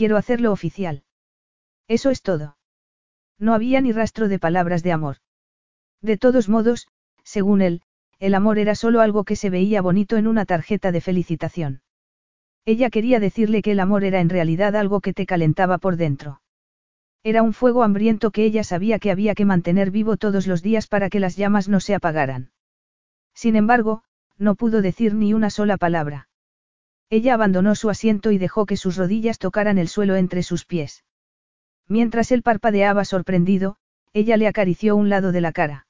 [0.00, 1.02] Quiero hacerlo oficial.
[1.86, 2.56] Eso es todo.
[3.38, 5.16] No había ni rastro de palabras de amor.
[6.00, 6.88] De todos modos,
[7.22, 7.82] según él,
[8.18, 11.82] el amor era solo algo que se veía bonito en una tarjeta de felicitación.
[12.64, 16.40] Ella quería decirle que el amor era en realidad algo que te calentaba por dentro.
[17.22, 20.86] Era un fuego hambriento que ella sabía que había que mantener vivo todos los días
[20.86, 22.52] para que las llamas no se apagaran.
[23.34, 24.02] Sin embargo,
[24.38, 26.29] no pudo decir ni una sola palabra.
[27.10, 31.04] Ella abandonó su asiento y dejó que sus rodillas tocaran el suelo entre sus pies.
[31.88, 33.76] Mientras él parpadeaba sorprendido,
[34.12, 35.88] ella le acarició un lado de la cara.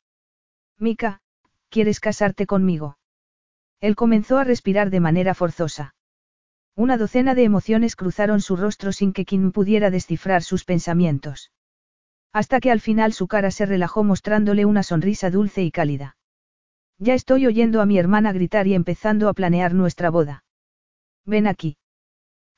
[0.79, 1.21] Mika,
[1.69, 2.97] ¿quieres casarte conmigo?
[3.81, 5.95] Él comenzó a respirar de manera forzosa.
[6.75, 11.53] Una docena de emociones cruzaron su rostro sin que Kim pudiera descifrar sus pensamientos.
[12.33, 16.17] Hasta que al final su cara se relajó mostrándole una sonrisa dulce y cálida.
[16.99, 20.45] Ya estoy oyendo a mi hermana gritar y empezando a planear nuestra boda.
[21.27, 21.77] Ven aquí.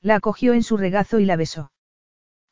[0.01, 1.71] La acogió en su regazo y la besó.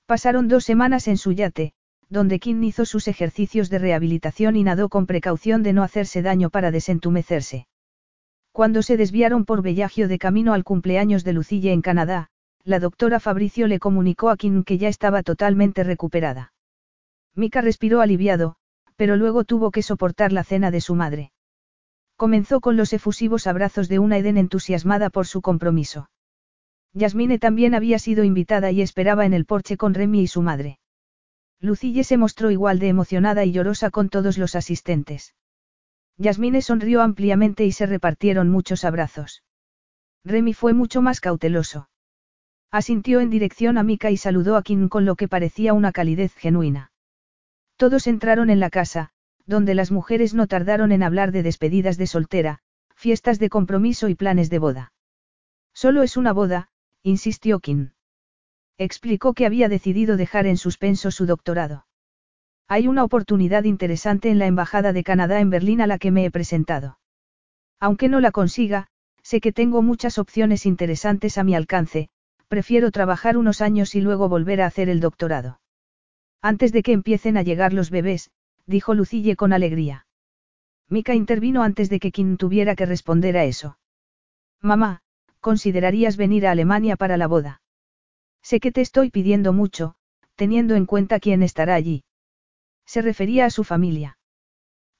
[0.05, 1.73] Pasaron dos semanas en su yate,
[2.09, 6.49] donde Kim hizo sus ejercicios de rehabilitación y nadó con precaución de no hacerse daño
[6.49, 7.67] para desentumecerse.
[8.51, 12.27] Cuando se desviaron por Bellagio de camino al cumpleaños de Lucille en Canadá,
[12.63, 16.53] la doctora Fabricio le comunicó a Kim que ya estaba totalmente recuperada.
[17.33, 18.55] Mika respiró aliviado,
[18.97, 21.31] pero luego tuvo que soportar la cena de su madre.
[22.21, 26.11] Comenzó con los efusivos abrazos de una Eden entusiasmada por su compromiso.
[26.93, 30.77] Yasmine también había sido invitada y esperaba en el porche con Remy y su madre.
[31.59, 35.33] Lucille se mostró igual de emocionada y llorosa con todos los asistentes.
[36.17, 39.41] Yasmine sonrió ampliamente y se repartieron muchos abrazos.
[40.23, 41.89] Remy fue mucho más cauteloso.
[42.69, 46.35] Asintió en dirección a Mika y saludó a Kim con lo que parecía una calidez
[46.35, 46.91] genuina.
[47.77, 49.11] Todos entraron en la casa,
[49.45, 52.59] donde las mujeres no tardaron en hablar de despedidas de soltera,
[52.95, 54.93] fiestas de compromiso y planes de boda.
[55.73, 56.69] Solo es una boda,
[57.03, 57.91] insistió Kim.
[58.77, 61.85] Explicó que había decidido dejar en suspenso su doctorado.
[62.67, 66.25] Hay una oportunidad interesante en la Embajada de Canadá en Berlín a la que me
[66.25, 66.99] he presentado.
[67.79, 68.87] Aunque no la consiga,
[69.23, 72.09] sé que tengo muchas opciones interesantes a mi alcance,
[72.47, 75.59] prefiero trabajar unos años y luego volver a hacer el doctorado.
[76.41, 78.31] Antes de que empiecen a llegar los bebés,
[78.65, 80.05] dijo Lucille con alegría.
[80.89, 83.77] Mika intervino antes de que Kim tuviera que responder a eso.
[84.61, 85.01] Mamá,
[85.39, 87.61] ¿considerarías venir a Alemania para la boda?
[88.41, 89.95] Sé que te estoy pidiendo mucho,
[90.35, 92.03] teniendo en cuenta quién estará allí.
[92.85, 94.17] Se refería a su familia.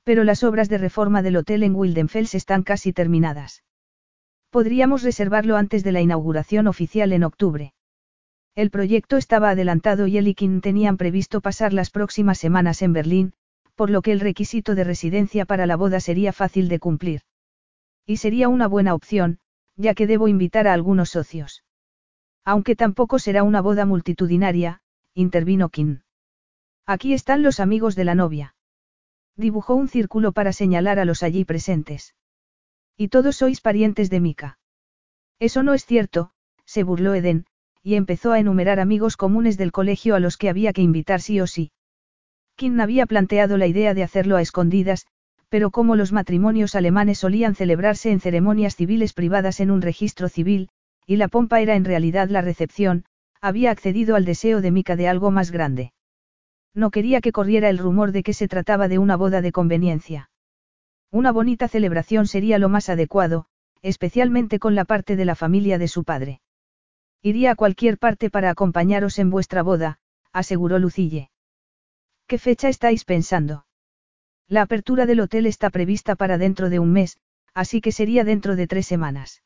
[0.04, 3.64] Pero las obras de reforma del hotel en Wildenfels están casi terminadas.
[4.50, 7.74] Podríamos reservarlo antes de la inauguración oficial en octubre.
[8.56, 12.94] El proyecto estaba adelantado y él y Kim tenían previsto pasar las próximas semanas en
[12.94, 13.34] Berlín,
[13.76, 17.22] por lo que el requisito de residencia para la boda sería fácil de cumplir.
[18.06, 19.40] Y sería una buena opción,
[19.76, 21.64] ya que debo invitar a algunos socios.
[22.44, 24.82] Aunque tampoco será una boda multitudinaria,
[25.14, 26.02] intervino Kim.
[26.86, 28.56] Aquí están los amigos de la novia.
[29.36, 32.16] Dibujó un círculo para señalar a los allí presentes.
[32.98, 34.60] Y todos sois parientes de Mika.
[35.40, 36.32] Eso no es cierto,
[36.66, 37.46] se burló Eden,
[37.84, 41.40] y empezó a enumerar amigos comunes del colegio a los que había que invitar sí
[41.40, 41.72] o sí.
[42.62, 45.08] Kim había planteado la idea de hacerlo a escondidas,
[45.50, 50.70] pero como los matrimonios alemanes solían celebrarse en ceremonias civiles privadas en un registro civil,
[51.08, 53.04] y la pompa era en realidad la recepción,
[53.42, 55.92] había accedido al deseo de Mika de algo más grande.
[56.76, 60.30] No quería que corriera el rumor de que se trataba de una boda de conveniencia.
[61.10, 63.48] Una bonita celebración sería lo más adecuado,
[63.82, 66.42] especialmente con la parte de la familia de su padre.
[67.24, 69.98] Iría a cualquier parte para acompañaros en vuestra boda,
[70.32, 71.31] aseguró Lucille.
[72.32, 73.66] ¿Qué fecha estáis pensando?
[74.48, 77.18] La apertura del hotel está prevista para dentro de un mes,
[77.54, 79.44] así que sería dentro de tres semanas.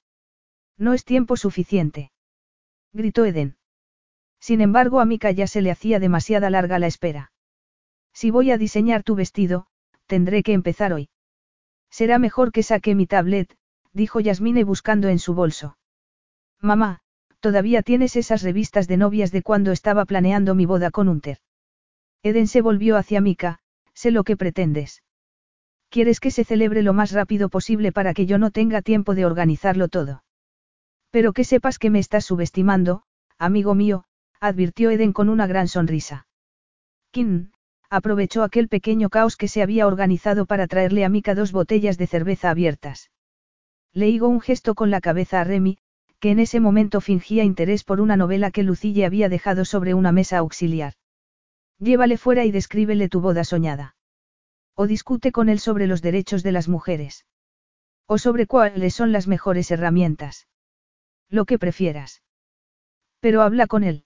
[0.78, 2.12] No es tiempo suficiente.
[2.94, 3.58] Gritó Eden.
[4.40, 7.32] Sin embargo, a Mika ya se le hacía demasiada larga la espera.
[8.14, 9.66] Si voy a diseñar tu vestido,
[10.06, 11.10] tendré que empezar hoy.
[11.90, 13.58] Será mejor que saque mi tablet,
[13.94, 15.76] dijo Yasmine buscando en su bolso.
[16.62, 17.00] Mamá,
[17.40, 21.40] todavía tienes esas revistas de novias de cuando estaba planeando mi boda con Unter.
[22.24, 23.60] Eden se volvió hacia Mika,
[23.94, 25.04] sé lo que pretendes.
[25.90, 29.26] Quieres que se celebre lo más rápido posible para que yo no tenga tiempo de
[29.26, 30.24] organizarlo todo.
[31.12, 33.04] Pero que sepas que me estás subestimando,
[33.38, 34.06] amigo mío,
[34.40, 36.28] advirtió Eden con una gran sonrisa.
[37.12, 37.52] Kim,
[37.90, 42.08] aprovechó aquel pequeño caos que se había organizado para traerle a Mika dos botellas de
[42.08, 43.12] cerveza abiertas.
[43.94, 45.78] Le hizo un gesto con la cabeza a Remy,
[46.20, 50.12] que en ese momento fingía interés por una novela que Lucille había dejado sobre una
[50.12, 50.94] mesa auxiliar.
[51.80, 53.96] Llévale fuera y descríbele tu boda soñada.
[54.76, 57.26] O discute con él sobre los derechos de las mujeres.
[58.08, 60.48] O sobre cuáles son las mejores herramientas.
[61.30, 62.24] Lo que prefieras.
[63.20, 64.06] Pero habla con él.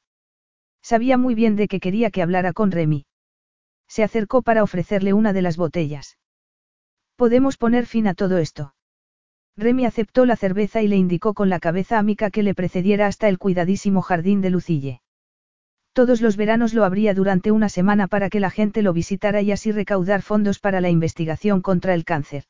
[0.81, 3.05] Sabía muy bien de que quería que hablara con Remy.
[3.87, 6.17] Se acercó para ofrecerle una de las botellas.
[7.15, 8.75] Podemos poner fin a todo esto.
[9.57, 13.07] Remy aceptó la cerveza y le indicó con la cabeza a Mika que le precediera
[13.07, 15.01] hasta el cuidadísimo jardín de Lucille.
[15.93, 19.51] Todos los veranos lo abría durante una semana para que la gente lo visitara y
[19.51, 22.43] así recaudar fondos para la investigación contra el cáncer.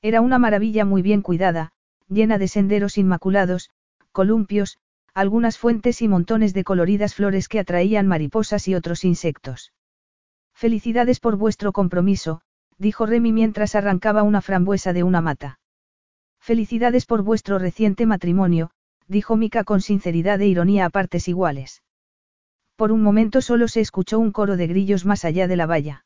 [0.00, 1.72] Era una maravilla muy bien cuidada,
[2.08, 3.70] llena de senderos inmaculados,
[4.12, 4.78] columpios,
[5.14, 9.72] algunas fuentes y montones de coloridas flores que atraían mariposas y otros insectos.
[10.54, 12.40] Felicidades por vuestro compromiso,
[12.78, 15.60] dijo Remy mientras arrancaba una frambuesa de una mata.
[16.40, 18.70] Felicidades por vuestro reciente matrimonio,
[19.06, 21.82] dijo Mika con sinceridad e ironía a partes iguales.
[22.82, 26.04] Por un momento solo se escuchó un coro de grillos más allá de la valla.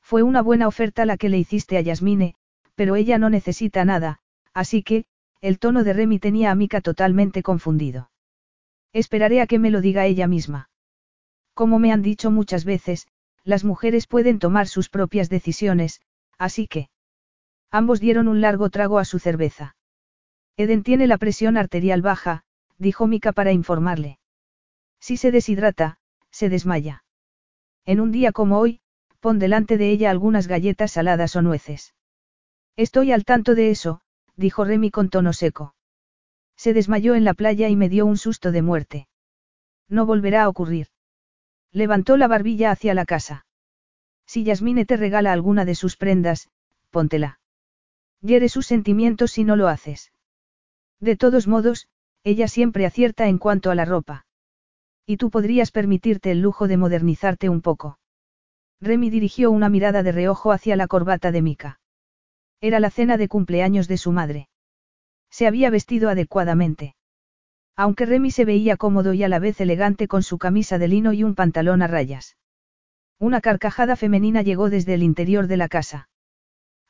[0.00, 2.36] Fue una buena oferta la que le hiciste a Yasmine,
[2.76, 4.20] pero ella no necesita nada,
[4.54, 5.06] así que,
[5.40, 8.12] el tono de Remy tenía a Mika totalmente confundido.
[8.92, 10.70] Esperaré a que me lo diga ella misma.
[11.52, 13.08] Como me han dicho muchas veces,
[13.42, 16.00] las mujeres pueden tomar sus propias decisiones,
[16.38, 16.90] así que...
[17.72, 19.74] Ambos dieron un largo trago a su cerveza.
[20.56, 22.44] Eden tiene la presión arterial baja,
[22.78, 24.17] dijo Mika para informarle.
[25.00, 25.98] Si se deshidrata,
[26.30, 27.04] se desmaya.
[27.84, 28.80] En un día como hoy,
[29.20, 31.94] pon delante de ella algunas galletas saladas o nueces.
[32.76, 34.00] Estoy al tanto de eso,
[34.36, 35.74] dijo Remy con tono seco.
[36.56, 39.08] Se desmayó en la playa y me dio un susto de muerte.
[39.88, 40.88] No volverá a ocurrir.
[41.72, 43.46] Levantó la barbilla hacia la casa.
[44.26, 46.50] Si Yasmine te regala alguna de sus prendas,
[46.90, 47.40] póntela.
[48.20, 50.12] Hiere sus sentimientos si no lo haces.
[51.00, 51.88] De todos modos,
[52.24, 54.26] ella siempre acierta en cuanto a la ropa.
[55.10, 57.98] Y tú podrías permitirte el lujo de modernizarte un poco.
[58.82, 61.80] Remy dirigió una mirada de reojo hacia la corbata de Mika.
[62.60, 64.50] Era la cena de cumpleaños de su madre.
[65.30, 66.94] Se había vestido adecuadamente.
[67.74, 71.14] Aunque Remy se veía cómodo y a la vez elegante con su camisa de lino
[71.14, 72.36] y un pantalón a rayas.
[73.18, 76.10] Una carcajada femenina llegó desde el interior de la casa.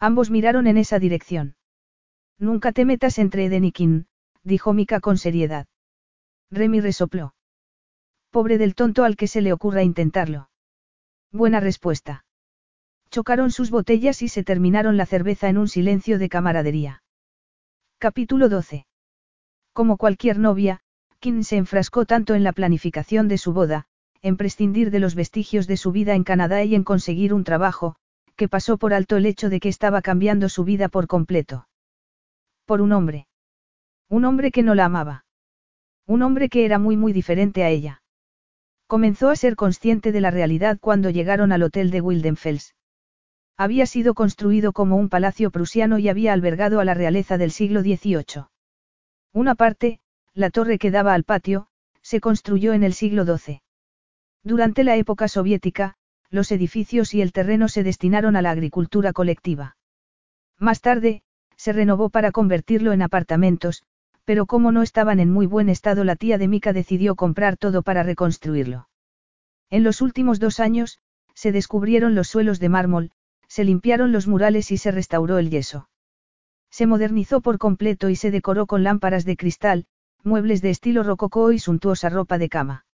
[0.01, 1.55] Ambos miraron en esa dirección.
[2.37, 3.73] Nunca te metas entre Eden y
[4.43, 5.69] dijo Mika con seriedad.
[6.51, 7.35] Remy resopló.
[8.31, 10.51] Pobre del tonto al que se le ocurra intentarlo.
[11.33, 12.25] Buena respuesta.
[13.11, 17.03] Chocaron sus botellas y se terminaron la cerveza en un silencio de camaradería.
[17.99, 18.87] Capítulo 12.
[19.73, 20.81] Como cualquier novia,
[21.21, 23.87] Kim se enfrascó tanto en la planificación de su boda,
[24.21, 27.97] en prescindir de los vestigios de su vida en Canadá y en conseguir un trabajo,
[28.37, 31.67] que pasó por alto el hecho de que estaba cambiando su vida por completo.
[32.67, 33.27] Por un hombre.
[34.11, 35.25] Un hombre que no la amaba.
[36.07, 38.03] Un hombre que era muy muy diferente a ella.
[38.89, 42.75] Comenzó a ser consciente de la realidad cuando llegaron al hotel de Wildenfels.
[43.59, 47.83] Había sido construido como un palacio prusiano y había albergado a la realeza del siglo
[47.83, 48.47] XVIII.
[49.35, 50.01] Una parte,
[50.33, 51.67] la torre que daba al patio,
[52.01, 53.61] se construyó en el siglo XII.
[54.43, 55.97] Durante la época soviética,
[56.31, 59.77] los edificios y el terreno se destinaron a la agricultura colectiva.
[60.59, 61.23] Más tarde,
[61.57, 63.83] se renovó para convertirlo en apartamentos,
[64.29, 67.81] pero como no estaban en muy buen estado la tía de Mika decidió comprar todo
[67.81, 68.87] para reconstruirlo.
[69.71, 70.99] En los últimos dos años,
[71.33, 73.11] se descubrieron los suelos de mármol,
[73.47, 75.89] se limpiaron los murales y se restauró el yeso.
[76.71, 79.87] Se modernizó por completo y se decoró con lámparas de cristal,
[80.23, 82.85] muebles de estilo rococó y suntuosa ropa de cama.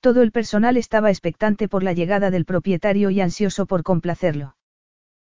[0.00, 4.56] Todo el personal estaba expectante por la llegada del propietario y ansioso por complacerlo.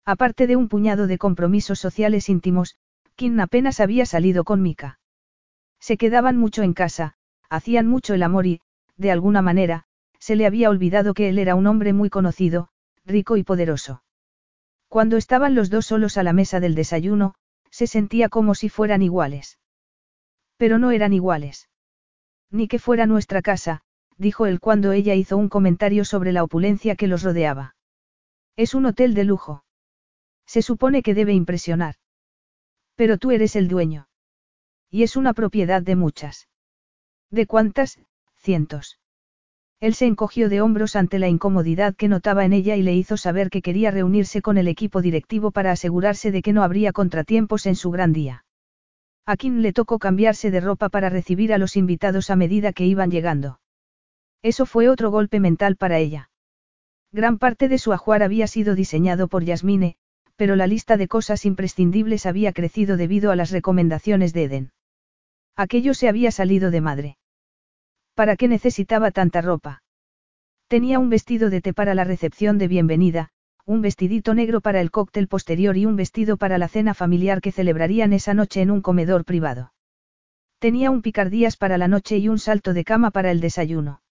[0.05, 2.75] Aparte de un puñado de compromisos sociales íntimos,
[3.15, 4.99] Kim apenas había salido con Mika.
[5.85, 7.13] Se quedaban mucho en casa,
[7.47, 8.59] hacían mucho el amor y,
[8.97, 9.85] de alguna manera,
[10.17, 12.69] se le había olvidado que él era un hombre muy conocido,
[13.05, 14.01] rico y poderoso.
[14.87, 17.35] Cuando estaban los dos solos a la mesa del desayuno,
[17.69, 19.59] se sentía como si fueran iguales.
[20.57, 21.69] Pero no eran iguales.
[22.49, 23.83] Ni que fuera nuestra casa,
[24.17, 27.75] dijo él cuando ella hizo un comentario sobre la opulencia que los rodeaba.
[28.55, 29.63] Es un hotel de lujo.
[30.47, 31.93] Se supone que debe impresionar.
[32.95, 34.07] Pero tú eres el dueño.
[34.89, 36.47] Y es una propiedad de muchas.
[37.31, 37.99] ¿De cuántas?
[38.37, 38.99] Cientos.
[39.79, 43.17] Él se encogió de hombros ante la incomodidad que notaba en ella y le hizo
[43.17, 47.65] saber que quería reunirse con el equipo directivo para asegurarse de que no habría contratiempos
[47.65, 48.45] en su gran día.
[49.25, 52.85] A Kim le tocó cambiarse de ropa para recibir a los invitados a medida que
[52.85, 53.59] iban llegando.
[54.43, 56.29] Eso fue otro golpe mental para ella.
[57.11, 59.97] Gran parte de su ajuar había sido diseñado por Yasmine,
[60.35, 64.71] pero la lista de cosas imprescindibles había crecido debido a las recomendaciones de Eden.
[65.57, 67.17] Aquello se había salido de madre.
[68.13, 69.83] ¿Para qué necesitaba tanta ropa?
[70.67, 73.29] Tenía un vestido de té para la recepción de bienvenida,
[73.65, 77.51] un vestidito negro para el cóctel posterior y un vestido para la cena familiar que
[77.51, 79.73] celebrarían esa noche en un comedor privado.
[80.59, 84.01] Tenía un picardías para la noche y un salto de cama para el desayuno.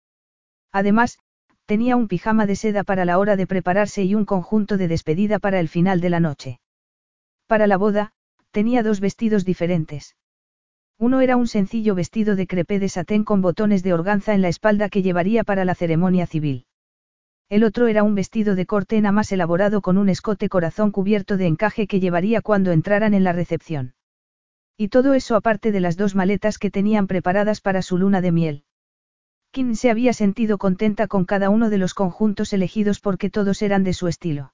[0.73, 1.19] Además,
[1.67, 5.39] tenía un pijama de seda para la hora de prepararse y un conjunto de despedida
[5.39, 6.61] para el final de la noche.
[7.47, 8.13] Para la boda,
[8.51, 10.17] tenía dos vestidos diferentes.
[10.99, 14.49] Uno era un sencillo vestido de crepé de satén con botones de organza en la
[14.49, 16.67] espalda que llevaría para la ceremonia civil.
[17.49, 21.47] El otro era un vestido de cortena más elaborado con un escote corazón cubierto de
[21.47, 23.95] encaje que llevaría cuando entraran en la recepción.
[24.77, 28.33] Y todo eso aparte de las dos maletas que tenían preparadas para su luna de
[28.33, 28.65] miel.
[29.51, 33.85] Kim se había sentido contenta con cada uno de los conjuntos elegidos porque todos eran
[33.85, 34.53] de su estilo.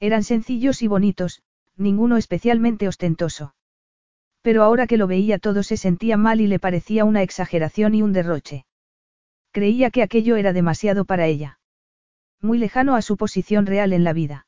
[0.00, 1.42] Eran sencillos y bonitos,
[1.76, 3.54] ninguno especialmente ostentoso.
[4.42, 8.02] Pero ahora que lo veía todo se sentía mal y le parecía una exageración y
[8.02, 8.64] un derroche.
[9.52, 11.58] Creía que aquello era demasiado para ella.
[12.40, 14.46] Muy lejano a su posición real en la vida.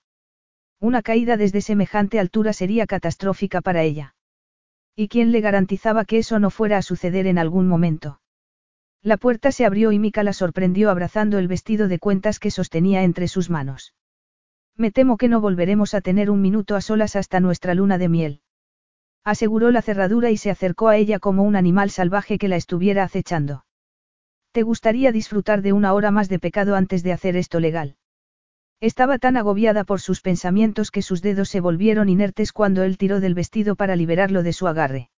[0.78, 4.15] Una caída desde semejante altura sería catastrófica para ella.
[4.97, 8.20] ¿Y quién le garantizaba que eso no fuera a suceder en algún momento?
[9.02, 13.02] La puerta se abrió y Mika la sorprendió abrazando el vestido de cuentas que sostenía
[13.02, 13.94] entre sus manos.
[14.77, 18.09] Me temo que no volveremos a tener un minuto a solas hasta nuestra luna de
[18.09, 18.41] miel.
[19.24, 23.05] Aseguró la cerradura y se acercó a ella como un animal salvaje que la estuviera
[23.05, 23.65] acechando.
[24.52, 27.97] ¿Te gustaría disfrutar de una hora más de pecado antes de hacer esto legal?
[28.81, 33.20] Estaba tan agobiada por sus pensamientos que sus dedos se volvieron inertes cuando él tiró
[33.20, 35.10] del vestido para liberarlo de su agarre.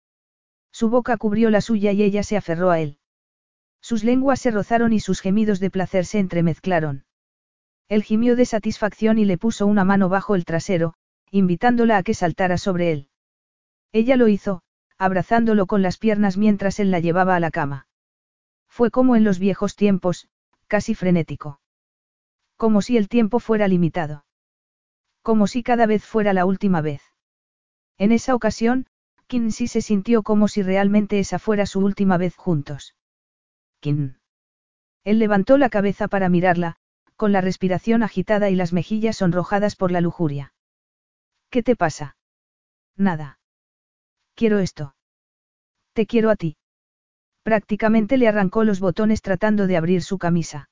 [0.71, 2.97] Su boca cubrió la suya y ella se aferró a él.
[3.81, 7.05] Sus lenguas se rozaron y sus gemidos de placer se entremezclaron.
[7.88, 10.95] Él gimió de satisfacción y le puso una mano bajo el trasero,
[11.30, 13.10] invitándola a que saltara sobre él.
[13.92, 14.61] Ella lo hizo,
[14.98, 17.88] abrazándolo con las piernas mientras él la llevaba a la cama.
[18.70, 20.30] Fue como en los viejos tiempos,
[20.68, 21.60] casi frenético.
[22.56, 24.26] Como si el tiempo fuera limitado.
[25.22, 27.02] Como si cada vez fuera la última vez.
[27.98, 28.88] En esa ocasión,
[29.28, 32.95] Kinsey se sintió como si realmente esa fuera su última vez juntos.
[33.82, 36.78] Él levantó la cabeza para mirarla,
[37.16, 40.53] con la respiración agitada y las mejillas sonrojadas por la lujuria.
[41.50, 42.16] ¿Qué te pasa?
[42.95, 43.41] Nada.
[44.35, 44.95] Quiero esto.
[45.93, 46.58] Te quiero a ti.
[47.43, 50.69] Prácticamente le arrancó los botones tratando de abrir su camisa.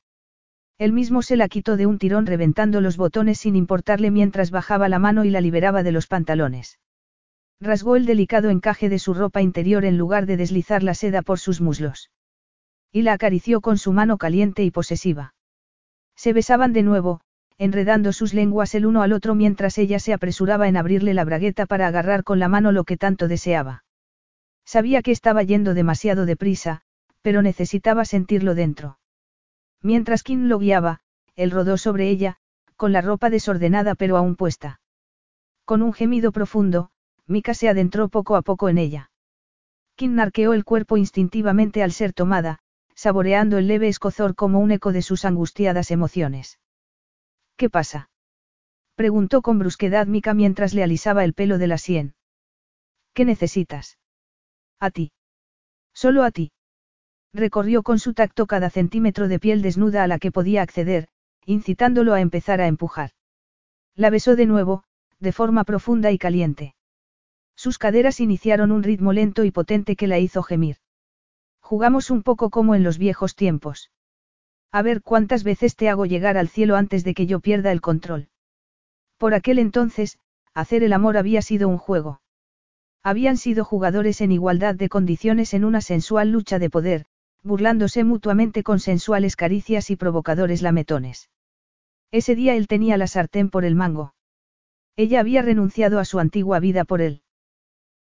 [0.78, 4.88] Él mismo se la quitó de un tirón reventando los botones sin importarle mientras bajaba
[4.88, 6.80] la mano y la liberaba de los pantalones.
[7.60, 11.40] Rasgó el delicado encaje de su ropa interior en lugar de deslizar la seda por
[11.40, 12.12] sus muslos.
[12.94, 15.34] Y la acarició con su mano caliente y posesiva.
[16.16, 17.22] Se besaban de nuevo,
[17.60, 21.66] enredando sus lenguas el uno al otro mientras ella se apresuraba en abrirle la bragueta
[21.66, 23.84] para agarrar con la mano lo que tanto deseaba.
[24.66, 26.82] Sabía que estaba yendo demasiado deprisa,
[27.22, 28.98] pero necesitaba sentirlo dentro.
[29.82, 31.02] Mientras Kim lo guiaba,
[31.36, 32.38] él rodó sobre ella,
[32.78, 34.80] con la ropa desordenada pero aún puesta.
[35.66, 36.92] Con un gemido profundo,
[37.28, 39.12] Mika se adentró poco a poco en ella.
[39.96, 42.60] Kim narqueó el cuerpo instintivamente al ser tomada,
[42.96, 46.58] saboreando el leve escozor como un eco de sus angustiadas emociones.
[47.60, 48.10] ¿Qué pasa?
[48.96, 52.16] preguntó con brusquedad Mika mientras le alisaba el pelo de la sien.
[53.14, 54.00] ¿Qué necesitas?
[54.80, 55.12] A ti.
[55.94, 56.54] Solo a ti.
[57.34, 61.10] Recorrió con su tacto cada centímetro de piel desnuda a la que podía acceder,
[61.46, 63.12] incitándolo a empezar a empujar.
[63.94, 64.86] La besó de nuevo,
[65.20, 66.76] de forma profunda y caliente.
[67.58, 70.78] Sus caderas iniciaron un ritmo lento y potente que la hizo gemir.
[71.60, 73.92] Jugamos un poco como en los viejos tiempos.
[74.72, 77.82] A ver cuántas veces te hago llegar al cielo antes de que yo pierda el
[77.82, 78.30] control.
[79.18, 80.20] Por aquel entonces,
[80.54, 82.22] hacer el amor había sido un juego.
[83.02, 87.06] Habían sido jugadores en igualdad de condiciones en una sensual lucha de poder,
[87.44, 91.30] burlándose mutuamente con sensuales caricias y provocadores lametones.
[92.12, 94.14] Ese día él tenía la sartén por el mango.
[94.96, 97.22] Ella había renunciado a su antigua vida por él.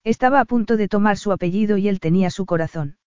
[0.04, 2.98] Estaba a punto de tomar su apellido y él tenía su corazón.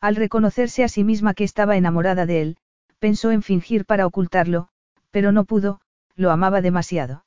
[0.00, 2.56] Al reconocerse a sí misma que estaba enamorada de él,
[2.98, 4.68] pensó en fingir para ocultarlo,
[5.10, 5.80] pero no pudo,
[6.14, 7.24] lo amaba demasiado.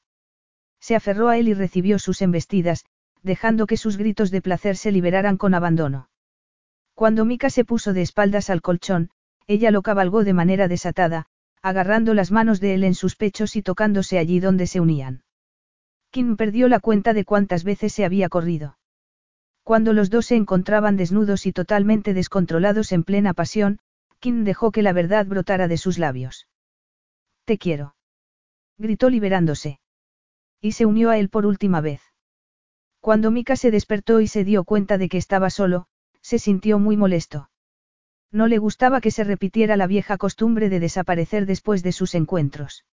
[0.80, 2.86] Se aferró a él y recibió sus embestidas,
[3.24, 6.10] dejando que sus gritos de placer se liberaran con abandono.
[6.96, 9.10] Cuando Mika se puso de espaldas al colchón,
[9.48, 11.28] ella lo cabalgó de manera desatada,
[11.62, 15.24] agarrando las manos de él en sus pechos y tocándose allí donde se unían.
[16.10, 18.78] Kim perdió la cuenta de cuántas veces se había corrido.
[19.64, 23.80] Cuando los dos se encontraban desnudos y totalmente descontrolados en plena pasión,
[24.22, 26.48] Kim dejó que la verdad brotara de sus labios.
[27.46, 27.96] Te quiero.
[28.78, 29.80] Gritó liberándose.
[30.62, 32.02] Y se unió a él por última vez.
[33.00, 35.88] Cuando Mika se despertó y se dio cuenta de que estaba solo,
[36.22, 37.50] se sintió muy molesto.
[38.32, 42.86] No le gustaba que se repitiera la vieja costumbre de desaparecer después de sus encuentros.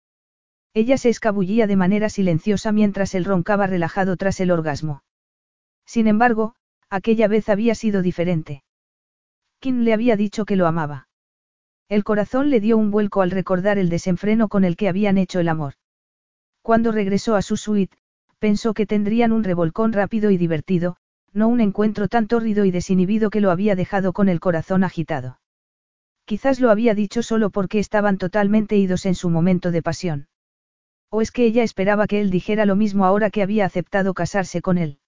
[0.73, 5.03] Ella se escabullía de manera silenciosa mientras él roncaba relajado tras el orgasmo.
[5.85, 6.55] Sin embargo,
[6.89, 8.65] aquella vez había sido diferente.
[9.61, 11.08] Kim le había dicho que lo amaba.
[11.89, 15.41] El corazón le dio un vuelco al recordar el desenfreno con el que habían hecho
[15.41, 15.75] el amor.
[16.61, 17.97] Cuando regresó a su suite,
[18.39, 20.97] pensó que tendrían un revolcón rápido y divertido,
[21.33, 25.41] no un encuentro tan tórrido y desinhibido que lo había dejado con el corazón agitado.
[26.27, 30.29] Quizás lo había dicho solo porque estaban totalmente idos en su momento de pasión.
[31.09, 34.61] ¿O es que ella esperaba que él dijera lo mismo ahora que había aceptado casarse
[34.61, 34.99] con él?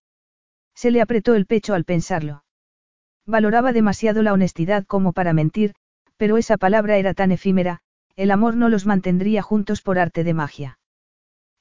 [0.74, 2.42] Se le apretó el pecho al pensarlo.
[3.26, 5.74] Valoraba demasiado la honestidad como para mentir,
[6.20, 7.80] pero esa palabra era tan efímera,
[8.14, 10.78] el amor no los mantendría juntos por arte de magia.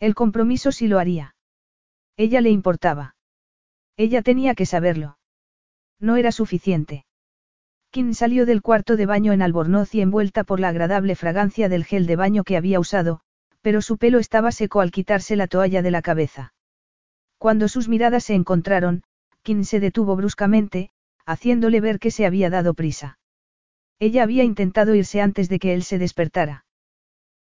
[0.01, 1.33] El compromiso sí lo haría.
[2.17, 3.15] Ella le importaba.
[3.95, 5.17] Ella tenía que saberlo.
[5.97, 7.05] No era suficiente.
[7.89, 11.85] Kim salió del cuarto de baño en albornoz y envuelta por la agradable fragancia del
[11.85, 13.21] gel de baño que había usado,
[13.61, 16.53] pero su pelo estaba seco al quitarse la toalla de la cabeza.
[17.38, 19.03] Cuando sus miradas se encontraron,
[19.41, 20.91] Kim se detuvo bruscamente,
[21.25, 23.18] haciéndole ver que se había dado prisa.
[24.00, 26.66] Ella había intentado irse antes de que él se despertara.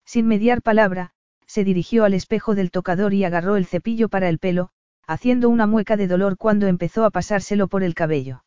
[0.05, 1.13] Sin mediar palabra,
[1.47, 4.71] se dirigió al espejo del tocador y agarró el cepillo para el pelo,
[5.07, 8.45] haciendo una mueca de dolor cuando empezó a pasárselo por el cabello.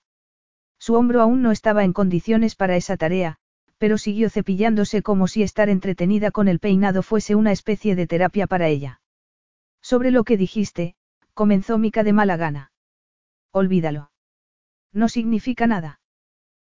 [0.78, 3.38] Su hombro aún no estaba en condiciones para esa tarea,
[3.78, 8.46] pero siguió cepillándose como si estar entretenida con el peinado fuese una especie de terapia
[8.46, 9.02] para ella.
[9.82, 10.96] Sobre lo que dijiste,
[11.34, 12.72] comenzó Mica de mala gana.
[13.52, 14.12] Olvídalo.
[14.92, 16.01] No significa nada.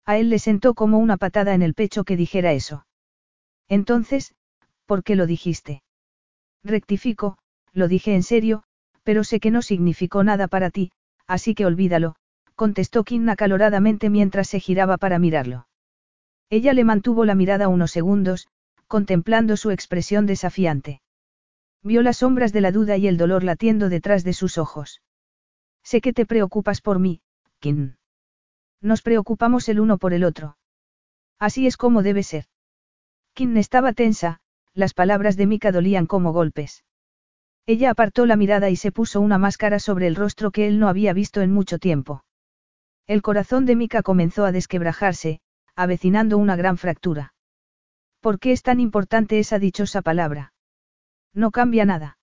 [0.06, 2.86] A él le sentó como una patada en el pecho que dijera eso.
[3.68, 4.34] Entonces,
[4.86, 5.82] ¿por qué lo dijiste?
[6.62, 7.38] Rectifico,
[7.72, 8.62] lo dije en serio,
[9.02, 10.92] pero sé que no significó nada para ti,
[11.26, 12.14] así que olvídalo,
[12.54, 15.66] contestó Kim acaloradamente mientras se giraba para mirarlo.
[16.50, 18.46] Ella le mantuvo la mirada unos segundos,
[18.86, 21.00] contemplando su expresión desafiante.
[21.82, 25.02] Vio las sombras de la duda y el dolor latiendo detrás de sus ojos.
[25.82, 27.20] Sé que te preocupas por mí,
[27.58, 27.96] Kim.
[28.80, 30.56] Nos preocupamos el uno por el otro.
[31.38, 32.46] Así es como debe ser.
[33.34, 34.40] Kim estaba tensa,
[34.74, 36.84] las palabras de Mika dolían como golpes.
[37.66, 40.88] Ella apartó la mirada y se puso una máscara sobre el rostro que él no
[40.88, 42.24] había visto en mucho tiempo.
[43.06, 45.40] El corazón de Mika comenzó a desquebrajarse,
[45.74, 47.34] avecinando una gran fractura.
[48.20, 50.52] ¿Por qué es tan importante esa dichosa palabra?
[51.34, 52.18] No cambia nada.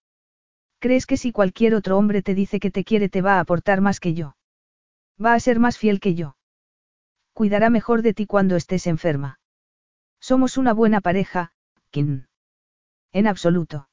[0.80, 3.80] ¿Crees que si cualquier otro hombre te dice que te quiere te va a aportar
[3.80, 4.36] más que yo?
[5.24, 6.36] Va a ser más fiel que yo.
[7.34, 9.40] Cuidará mejor de ti cuando estés enferma.
[10.20, 11.52] Somos una buena pareja,
[11.90, 12.28] Kim.
[13.12, 13.90] En absoluto.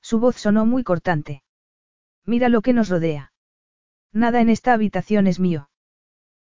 [0.00, 1.42] Su voz sonó muy cortante.
[2.24, 3.32] Mira lo que nos rodea.
[4.12, 5.68] Nada en esta habitación es mío.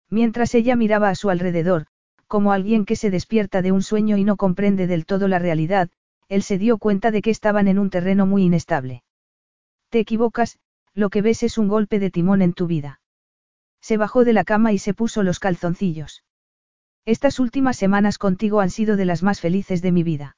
[0.09, 1.87] Mientras ella miraba a su alrededor,
[2.27, 5.89] como alguien que se despierta de un sueño y no comprende del todo la realidad,
[6.29, 9.03] él se dio cuenta de que estaban en un terreno muy inestable.
[9.89, 10.59] Te equivocas,
[10.93, 13.00] lo que ves es un golpe de timón en tu vida.
[13.81, 16.23] Se bajó de la cama y se puso los calzoncillos.
[17.05, 20.37] Estas últimas semanas contigo han sido de las más felices de mi vida.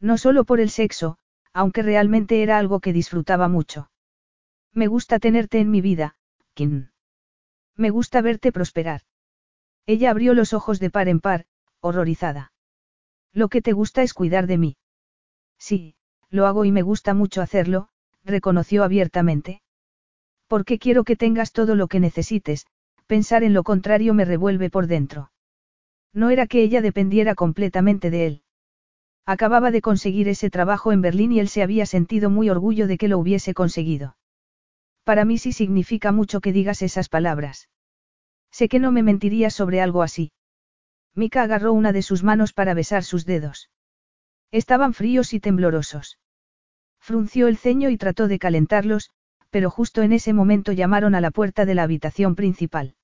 [0.00, 1.18] No solo por el sexo,
[1.52, 3.90] aunque realmente era algo que disfrutaba mucho.
[4.72, 6.16] Me gusta tenerte en mi vida,
[6.54, 6.88] Kim.
[7.76, 9.02] Me gusta verte prosperar.
[9.86, 11.46] Ella abrió los ojos de par en par,
[11.80, 12.52] horrorizada.
[13.32, 14.76] Lo que te gusta es cuidar de mí.
[15.58, 15.96] Sí,
[16.30, 17.88] lo hago y me gusta mucho hacerlo,
[18.24, 19.62] reconoció abiertamente.
[20.46, 22.66] Porque quiero que tengas todo lo que necesites,
[23.06, 25.30] pensar en lo contrario me revuelve por dentro.
[26.12, 28.42] No era que ella dependiera completamente de él.
[29.26, 32.98] Acababa de conseguir ese trabajo en Berlín y él se había sentido muy orgullo de
[32.98, 34.16] que lo hubiese conseguido.
[35.02, 37.68] Para mí sí significa mucho que digas esas palabras.
[38.50, 40.32] Sé que no me mentirías sobre algo así.
[41.14, 43.70] Mika agarró una de sus manos para besar sus dedos.
[44.50, 46.18] Estaban fríos y temblorosos.
[47.00, 49.10] Frunció el ceño y trató de calentarlos,
[49.54, 52.96] pero justo en ese momento llamaron a la puerta de la habitación principal.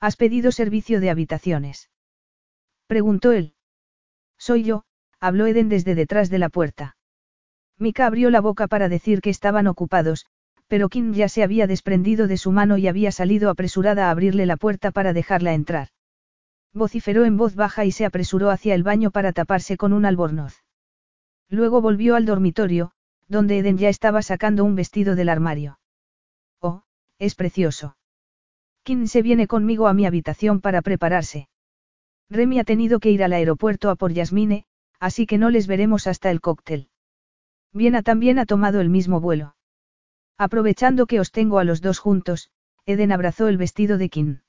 [0.00, 1.90] ¿Has pedido servicio de habitaciones?
[2.86, 3.52] Preguntó él.
[4.38, 4.84] Soy yo,
[5.20, 6.96] habló Eden desde detrás de la puerta.
[7.78, 10.24] Mika abrió la boca para decir que estaban ocupados,
[10.66, 14.46] pero Kim ya se había desprendido de su mano y había salido apresurada a abrirle
[14.46, 15.88] la puerta para dejarla entrar.
[16.72, 20.64] Vociferó en voz baja y se apresuró hacia el baño para taparse con un albornoz.
[21.50, 22.92] Luego volvió al dormitorio,
[23.28, 25.78] donde Eden ya estaba sacando un vestido del armario.
[26.60, 26.82] Oh,
[27.18, 27.96] es precioso.
[28.82, 31.48] Kim se viene conmigo a mi habitación para prepararse.
[32.30, 34.64] Remy ha tenido que ir al aeropuerto a por Yasmine,
[35.00, 36.88] así que no les veremos hasta el cóctel.
[37.72, 39.56] Viena también ha tomado el mismo vuelo.
[40.38, 42.50] Aprovechando que os tengo a los dos juntos,
[42.84, 44.40] Eden abrazó el vestido de Kim.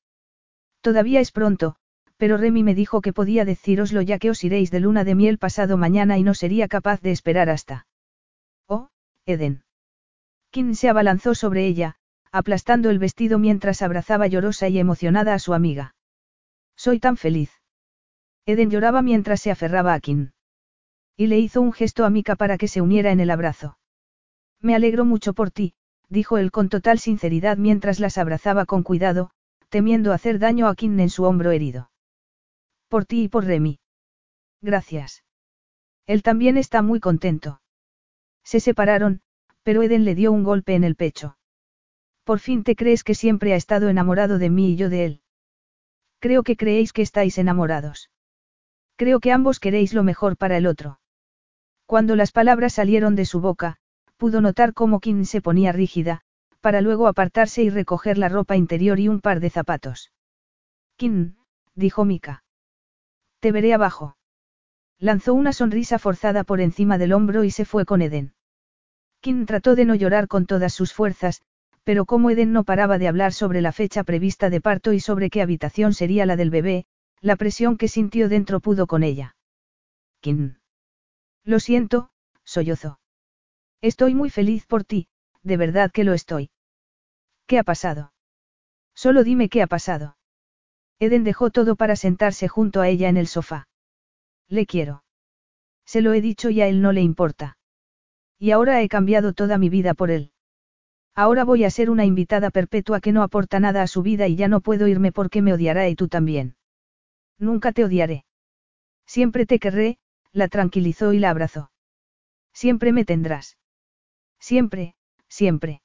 [0.82, 1.76] Todavía es pronto,
[2.18, 5.40] pero Remy me dijo que podía decíroslo ya que os iréis de luna de miel
[5.40, 7.87] pasado mañana y no sería capaz de esperar hasta.
[9.28, 9.64] Eden.
[10.52, 11.96] Kim se abalanzó sobre ella,
[12.32, 15.96] aplastando el vestido mientras abrazaba llorosa y emocionada a su amiga.
[16.78, 17.52] Soy tan feliz.
[18.46, 20.32] Eden lloraba mientras se aferraba a Kim.
[21.18, 23.78] Y le hizo un gesto a Mika para que se uniera en el abrazo.
[24.62, 25.74] Me alegro mucho por ti,
[26.08, 29.32] dijo él con total sinceridad mientras las abrazaba con cuidado,
[29.68, 31.92] temiendo hacer daño a Kim en su hombro herido.
[32.88, 33.82] Por ti y por Remy.
[34.62, 35.26] Gracias.
[36.06, 37.60] Él también está muy contento.
[38.48, 39.20] Se separaron,
[39.62, 41.38] pero Eden le dio un golpe en el pecho.
[42.24, 45.22] Por fin te crees que siempre ha estado enamorado de mí y yo de él.
[46.20, 48.10] Creo que creéis que estáis enamorados.
[48.96, 51.02] Creo que ambos queréis lo mejor para el otro.
[51.86, 53.80] Cuando las palabras salieron de su boca,
[54.16, 56.22] pudo notar cómo Kim se ponía rígida,
[56.62, 60.14] para luego apartarse y recoger la ropa interior y un par de zapatos.
[60.96, 61.36] Kim,
[61.76, 62.46] dijo Mika.
[63.42, 64.16] Te veré abajo.
[65.00, 68.36] Lanzó una sonrisa forzada por encima del hombro y se fue con Eden.
[69.28, 71.42] Kim trató de no llorar con todas sus fuerzas,
[71.84, 75.30] pero como Eden no paraba de hablar sobre la fecha prevista de parto y sobre
[75.30, 76.86] qué habitación sería la del bebé,
[77.20, 79.36] la presión que sintió dentro pudo con ella.
[80.22, 80.60] Kim.
[81.44, 82.10] Lo siento,
[82.46, 83.02] sollozó.
[83.82, 85.10] Estoy muy feliz por ti,
[85.44, 86.50] de verdad que lo estoy.
[87.48, 88.14] ¿Qué ha pasado?
[88.96, 90.16] Solo dime qué ha pasado.
[91.00, 93.68] Eden dejó todo para sentarse junto a ella en el sofá.
[94.48, 95.04] Le quiero.
[95.86, 97.57] Se lo he dicho y a él no le importa.
[98.40, 100.32] Y ahora he cambiado toda mi vida por él.
[101.16, 104.36] Ahora voy a ser una invitada perpetua que no aporta nada a su vida y
[104.36, 106.56] ya no puedo irme porque me odiará y tú también.
[107.40, 108.26] Nunca te odiaré.
[109.08, 109.98] Siempre te querré,
[110.32, 111.72] la tranquilizó y la abrazó.
[112.54, 113.58] Siempre me tendrás.
[114.40, 114.94] Siempre,
[115.28, 115.82] siempre.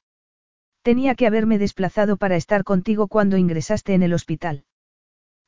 [0.83, 4.65] Tenía que haberme desplazado para estar contigo cuando ingresaste en el hospital.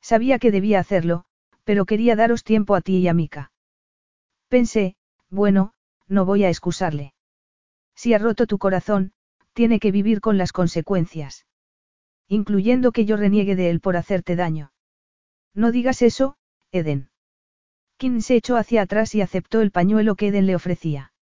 [0.01, 1.25] Sabía que debía hacerlo,
[1.63, 3.51] pero quería daros tiempo a ti y a Mika.
[4.47, 4.95] Pensé,
[5.29, 5.74] bueno,
[6.07, 7.13] no voy a excusarle.
[7.95, 9.13] Si ha roto tu corazón,
[9.53, 11.45] tiene que vivir con las consecuencias.
[12.27, 14.71] Incluyendo que yo reniegue de él por hacerte daño.
[15.53, 16.37] No digas eso,
[16.71, 17.09] Eden.
[17.97, 21.13] Kim se echó hacia atrás y aceptó el pañuelo que Eden le ofrecía.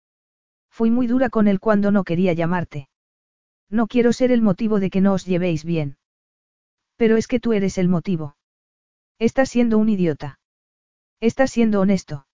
[0.70, 2.88] Fui muy dura con él cuando no quería llamarte.
[3.68, 5.98] No quiero ser el motivo de que no os llevéis bien.
[6.96, 8.36] Pero es que tú eres el motivo.
[9.18, 10.38] Estás siendo un idiota.
[11.20, 12.26] Estás siendo honesto.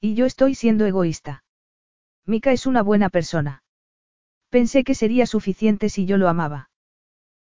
[0.00, 1.43] Y yo estoy siendo egoísta.
[2.26, 3.62] Mika es una buena persona.
[4.50, 6.70] Pensé que sería suficiente si yo lo amaba.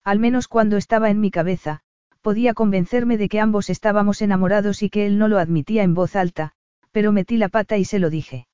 [0.05, 1.83] Al menos cuando estaba en mi cabeza,
[2.21, 6.17] Podía convencerme de que ambos estábamos enamorados y que él no lo admitía en voz
[6.17, 6.53] alta,
[6.91, 8.49] pero metí la pata y se lo dije.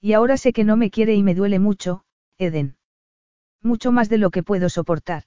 [0.00, 2.04] Y ahora sé que no me quiere y me duele mucho,
[2.38, 2.76] Eden.
[3.62, 5.24] Mucho más de lo que puedo soportar.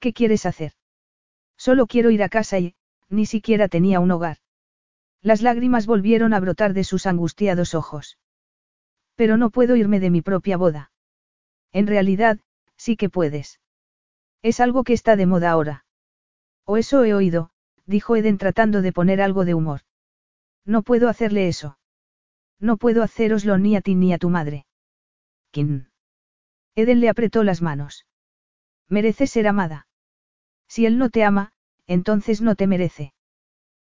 [0.00, 0.72] ¿Qué quieres hacer?
[1.56, 2.74] Solo quiero ir a casa y,
[3.08, 4.38] ni siquiera tenía un hogar.
[5.22, 8.18] Las lágrimas volvieron a brotar de sus angustiados ojos.
[9.16, 10.92] Pero no puedo irme de mi propia boda.
[11.72, 12.38] En realidad,
[12.76, 13.60] sí que puedes.
[14.42, 15.84] Es algo que está de moda ahora.
[16.64, 17.50] O eso he oído,
[17.86, 19.80] dijo Eden tratando de poner algo de humor.
[20.64, 21.78] No puedo hacerle eso.
[22.60, 24.66] No puedo haceroslo ni a ti ni a tu madre.
[25.50, 25.90] ¿Quién?
[26.74, 28.06] Eden le apretó las manos.
[28.88, 29.86] Merece ser amada.
[30.68, 31.52] Si él no te ama,
[31.86, 33.12] entonces no te merece.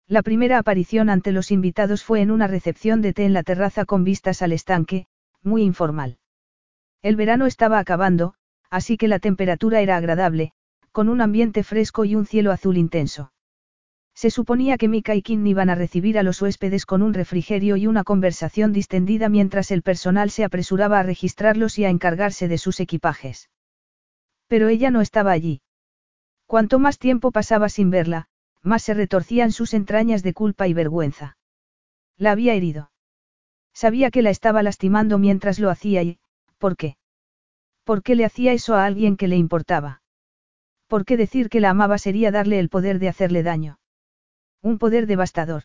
[0.07, 3.85] La primera aparición ante los invitados fue en una recepción de té en la terraza
[3.85, 5.05] con vistas al estanque,
[5.43, 6.17] muy informal.
[7.01, 8.33] El verano estaba acabando,
[8.69, 10.51] así que la temperatura era agradable,
[10.91, 13.31] con un ambiente fresco y un cielo azul intenso.
[14.13, 17.77] Se suponía que Mika y Kim iban a recibir a los huéspedes con un refrigerio
[17.77, 22.57] y una conversación distendida mientras el personal se apresuraba a registrarlos y a encargarse de
[22.57, 23.49] sus equipajes.
[24.47, 25.61] Pero ella no estaba allí.
[26.47, 28.27] Cuanto más tiempo pasaba sin verla,
[28.61, 31.37] más se retorcían sus entrañas de culpa y vergüenza.
[32.17, 32.91] La había herido.
[33.73, 36.19] Sabía que la estaba lastimando mientras lo hacía y,
[36.57, 36.97] ¿por qué?
[37.83, 40.01] ¿Por qué le hacía eso a alguien que le importaba?
[40.87, 43.79] ¿Por qué decir que la amaba sería darle el poder de hacerle daño?
[44.61, 45.63] Un poder devastador.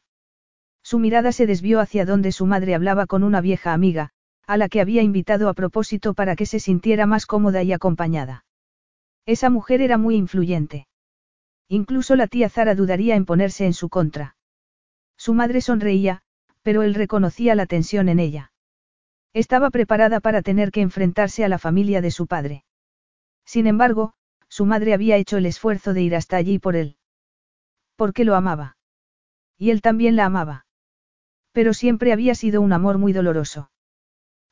[0.82, 4.10] Su mirada se desvió hacia donde su madre hablaba con una vieja amiga,
[4.46, 8.44] a la que había invitado a propósito para que se sintiera más cómoda y acompañada.
[9.24, 10.86] Esa mujer era muy influyente.
[11.68, 14.36] Incluso la tía Zara dudaría en ponerse en su contra.
[15.16, 16.22] Su madre sonreía,
[16.64, 18.50] pero él reconocía la tensión en ella.
[19.34, 22.64] Estaba preparada para tener que enfrentarse a la familia de su padre.
[23.44, 24.14] Sin embargo,
[24.48, 26.96] su madre había hecho el esfuerzo de ir hasta allí por él.
[27.96, 28.76] Porque lo amaba.
[29.58, 30.66] Y él también la amaba.
[31.52, 33.70] Pero siempre había sido un amor muy doloroso.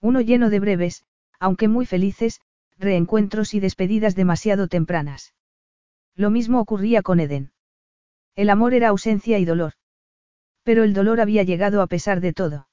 [0.01, 1.05] Uno lleno de breves,
[1.41, 2.41] aunque muy felices,
[2.79, 5.35] reencuentros y despedidas demasiado tempranas.
[6.15, 7.53] Lo mismo ocurría con Eden.
[8.35, 9.75] El amor era ausencia y dolor.
[10.63, 12.69] Pero el dolor había llegado a pesar de todo.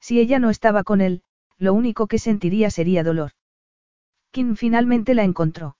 [0.00, 1.22] Si ella no estaba con él,
[1.58, 3.32] lo único que sentiría sería dolor.
[4.30, 5.76] Kim finalmente la encontró.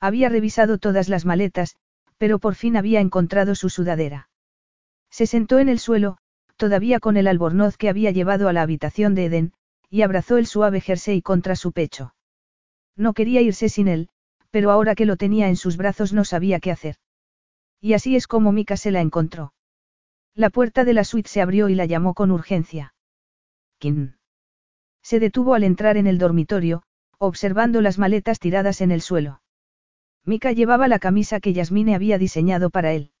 [0.00, 1.76] Había revisado todas las maletas,
[2.18, 4.28] pero por fin había encontrado su sudadera.
[5.10, 6.18] Se sentó en el suelo,
[6.56, 9.52] todavía con el albornoz que había llevado a la habitación de Eden,
[9.90, 12.14] y abrazó el suave jersey contra su pecho.
[12.96, 14.08] No quería irse sin él,
[14.50, 16.96] pero ahora que lo tenía en sus brazos no sabía qué hacer.
[17.80, 19.52] Y así es como Mika se la encontró.
[20.36, 22.94] La puerta de la suite se abrió y la llamó con urgencia.
[23.78, 24.16] ¿Quién?
[25.00, 26.82] Se detuvo al entrar en el dormitorio,
[27.18, 29.42] observando las maletas tiradas en el suelo.
[30.24, 33.12] Mika llevaba la camisa que Yasmine había diseñado para él.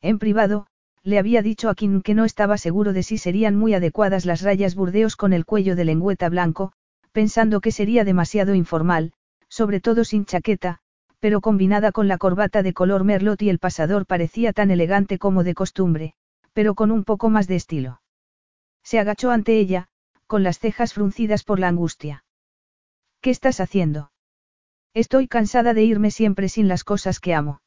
[0.00, 0.66] En privado,
[1.02, 4.40] le había dicho a Kim que no estaba seguro de si serían muy adecuadas las
[4.40, 6.72] rayas burdeos con el cuello de lengüeta blanco,
[7.12, 9.12] pensando que sería demasiado informal,
[9.48, 10.78] sobre todo sin chaqueta,
[11.18, 15.44] pero combinada con la corbata de color merlot y el pasador parecía tan elegante como
[15.44, 16.14] de costumbre,
[16.52, 18.02] pero con un poco más de estilo.
[18.82, 19.88] Se agachó ante ella,
[20.26, 22.24] con las cejas fruncidas por la angustia.
[23.20, 24.12] ¿Qué estás haciendo?
[24.94, 27.62] Estoy cansada de irme siempre sin las cosas que amo.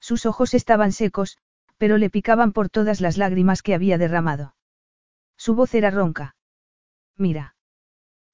[0.00, 1.38] Sus ojos estaban secos,
[1.78, 4.54] pero le picaban por todas las lágrimas que había derramado.
[5.36, 6.36] Su voz era ronca.
[7.16, 7.56] Mira.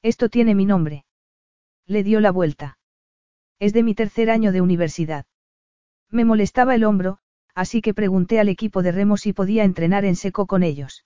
[0.03, 1.05] Esto tiene mi nombre.
[1.87, 2.79] Le dio la vuelta.
[3.59, 5.27] Es de mi tercer año de universidad.
[6.11, 7.19] Me molestaba el hombro,
[7.55, 11.05] así que pregunté al equipo de remo si podía entrenar en seco con ellos.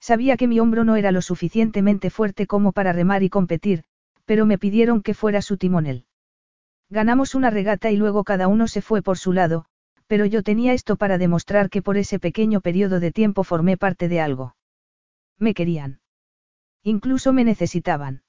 [0.00, 3.84] Sabía que mi hombro no era lo suficientemente fuerte como para remar y competir,
[4.24, 6.04] pero me pidieron que fuera su timonel.
[6.90, 9.66] Ganamos una regata y luego cada uno se fue por su lado,
[10.06, 14.08] pero yo tenía esto para demostrar que por ese pequeño periodo de tiempo formé parte
[14.08, 14.56] de algo.
[15.38, 16.00] Me querían.
[16.82, 18.22] Incluso me necesitaban.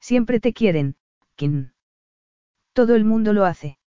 [0.00, 0.96] Siempre te quieren,
[1.36, 1.72] Kim.
[2.74, 3.78] Todo el mundo lo hace.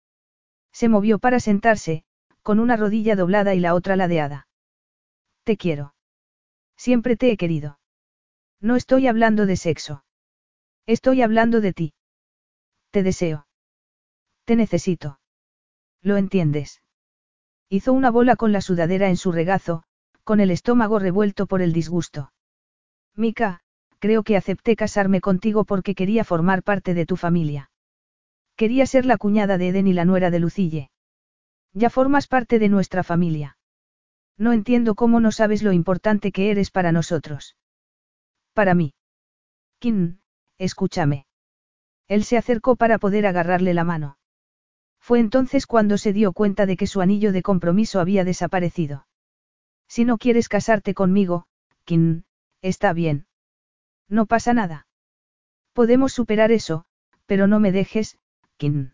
[0.72, 2.04] Se movió para sentarse,
[2.44, 4.48] con una rodilla doblada y la otra ladeada.
[5.44, 5.96] Te quiero.
[6.78, 7.80] Siempre te he querido.
[8.60, 10.04] No estoy hablando de sexo.
[10.86, 11.94] Estoy hablando de ti.
[12.92, 13.48] Te deseo.
[14.46, 15.20] Te necesito.
[16.02, 16.82] ¿Lo entiendes?
[17.70, 19.84] Hizo una bola con la sudadera en su regazo,
[20.24, 22.34] con el estómago revuelto por el disgusto.
[23.16, 23.62] Mika,
[24.00, 27.72] creo que acepté casarme contigo porque quería formar parte de tu familia.
[28.56, 30.90] Quería ser la cuñada de Eden y la nuera de Lucille.
[31.74, 33.58] Ya formas parte de nuestra familia.
[34.38, 37.56] No entiendo cómo no sabes lo importante que eres para nosotros.
[38.54, 38.94] Para mí.
[39.80, 40.20] Kim,
[40.58, 41.26] escúchame.
[42.08, 44.18] Él se acercó para poder agarrarle la mano.
[45.00, 49.08] Fue entonces cuando se dio cuenta de que su anillo de compromiso había desaparecido.
[49.88, 51.46] Si no quieres casarte conmigo,
[51.84, 52.24] Kim,
[52.62, 53.28] está bien.
[54.08, 54.88] No pasa nada.
[55.74, 56.86] Podemos superar eso,
[57.26, 58.18] pero no me dejes,
[58.58, 58.94] Kim.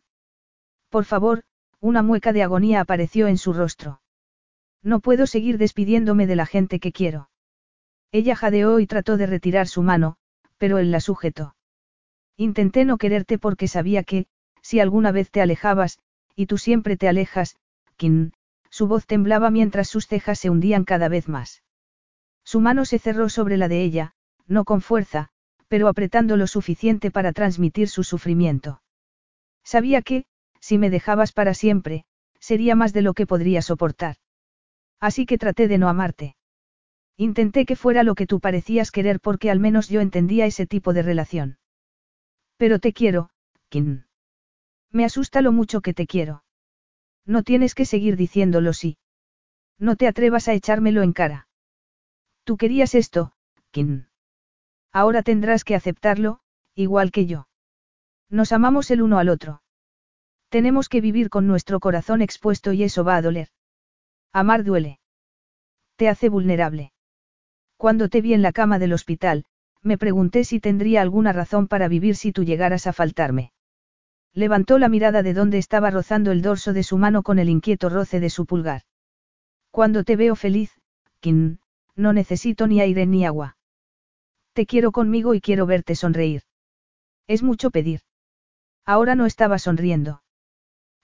[0.89, 1.43] Por favor,
[1.81, 4.01] una mueca de agonía apareció en su rostro.
[4.81, 7.29] No puedo seguir despidiéndome de la gente que quiero.
[8.11, 10.17] Ella jadeó y trató de retirar su mano,
[10.57, 11.55] pero él la sujetó.
[12.37, 14.27] Intenté no quererte porque sabía que,
[14.61, 15.99] si alguna vez te alejabas,
[16.35, 17.57] y tú siempre te alejas,
[17.97, 18.31] Kim,
[18.69, 21.63] su voz temblaba mientras sus cejas se hundían cada vez más.
[22.43, 24.13] Su mano se cerró sobre la de ella,
[24.47, 25.29] no con fuerza,
[25.67, 28.81] pero apretando lo suficiente para transmitir su sufrimiento.
[29.63, 30.25] Sabía que,
[30.59, 32.05] si me dejabas para siempre,
[32.39, 34.17] sería más de lo que podría soportar.
[34.99, 36.35] Así que traté de no amarte.
[37.17, 40.93] Intenté que fuera lo que tú parecías querer porque al menos yo entendía ese tipo
[40.93, 41.57] de relación.
[42.57, 43.29] Pero te quiero,
[43.69, 44.03] Kim.
[44.91, 46.43] Me asusta lo mucho que te quiero.
[47.25, 48.97] No tienes que seguir diciéndolo sí.
[49.77, 51.47] No te atrevas a echármelo en cara.
[52.43, 53.33] Tú querías esto,
[53.71, 54.05] Kim.
[54.91, 56.39] Ahora tendrás que aceptarlo,
[56.73, 57.47] igual que yo.
[58.29, 59.61] Nos amamos el uno al otro.
[60.49, 63.49] Tenemos que vivir con nuestro corazón expuesto y eso va a doler.
[64.33, 64.99] Amar duele.
[65.95, 66.91] Te hace vulnerable.
[67.77, 69.45] Cuando te vi en la cama del hospital,
[69.81, 73.53] me pregunté si tendría alguna razón para vivir si tú llegaras a faltarme.
[74.33, 77.89] Levantó la mirada de donde estaba rozando el dorso de su mano con el inquieto
[77.89, 78.81] roce de su pulgar.
[79.71, 80.71] Cuando te veo feliz,
[81.19, 81.59] Kim,
[81.95, 83.57] no necesito ni aire ni agua.
[84.53, 86.43] Te quiero conmigo y quiero verte sonreír.
[87.27, 88.01] Es mucho pedir.
[88.85, 90.21] Ahora no estaba sonriendo.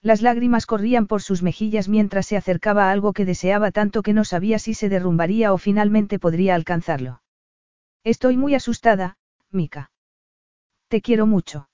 [0.06, 4.12] Las lágrimas corrían por sus mejillas mientras se acercaba a algo que deseaba tanto que
[4.12, 7.22] no sabía si se derrumbaría o finalmente podría alcanzarlo.
[8.04, 9.18] Estoy muy asustada,
[9.50, 9.90] Mika.
[10.86, 11.68] Te quiero mucho.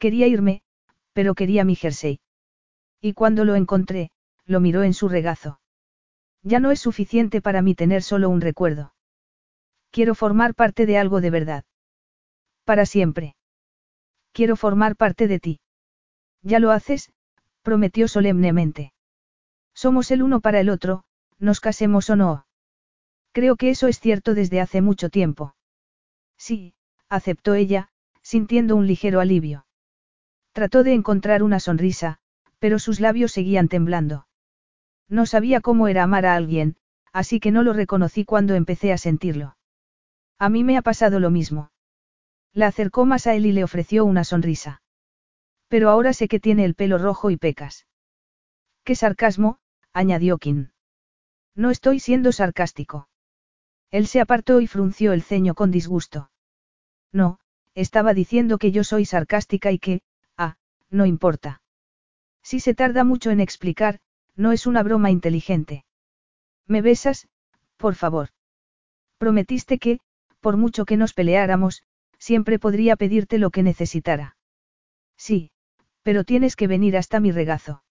[0.00, 0.62] Quería irme,
[1.12, 2.18] pero quería mi jersey.
[3.00, 4.10] Y cuando lo encontré,
[4.44, 5.60] lo miró en su regazo.
[6.42, 8.94] Ya no es suficiente para mí tener solo un recuerdo.
[9.92, 11.64] Quiero formar parte de algo de verdad.
[12.64, 13.36] Para siempre.
[14.32, 15.60] Quiero formar parte de ti.
[16.42, 17.12] Ya lo haces,
[17.68, 18.94] prometió solemnemente.
[19.74, 21.04] Somos el uno para el otro,
[21.38, 22.46] nos casemos o no.
[23.32, 25.54] Creo que eso es cierto desde hace mucho tiempo.
[26.38, 26.72] Sí,
[27.10, 27.90] aceptó ella,
[28.22, 29.66] sintiendo un ligero alivio.
[30.52, 32.20] Trató de encontrar una sonrisa,
[32.58, 34.26] pero sus labios seguían temblando.
[35.06, 36.76] No sabía cómo era amar a alguien,
[37.12, 39.58] así que no lo reconocí cuando empecé a sentirlo.
[40.38, 41.70] A mí me ha pasado lo mismo.
[42.54, 44.80] La acercó más a él y le ofreció una sonrisa.
[45.68, 47.86] Pero ahora sé que tiene el pelo rojo y pecas.
[48.84, 49.58] Qué sarcasmo,
[49.92, 50.70] añadió Kim.
[51.54, 53.08] No estoy siendo sarcástico.
[53.90, 56.30] Él se apartó y frunció el ceño con disgusto.
[57.12, 57.38] No,
[57.74, 60.02] estaba diciendo que yo soy sarcástica y que,
[60.90, 61.62] no importa.
[62.42, 64.00] Si se tarda mucho en explicar,
[64.36, 65.84] no es una broma inteligente.
[66.66, 67.28] ¿Me besas,
[67.76, 68.30] por favor?
[69.18, 70.00] Prometiste que,
[70.40, 71.82] por mucho que nos peleáramos,
[72.18, 74.36] siempre podría pedirte lo que necesitara.
[75.16, 75.50] Sí,
[76.08, 77.82] pero tienes que venir hasta mi regazo.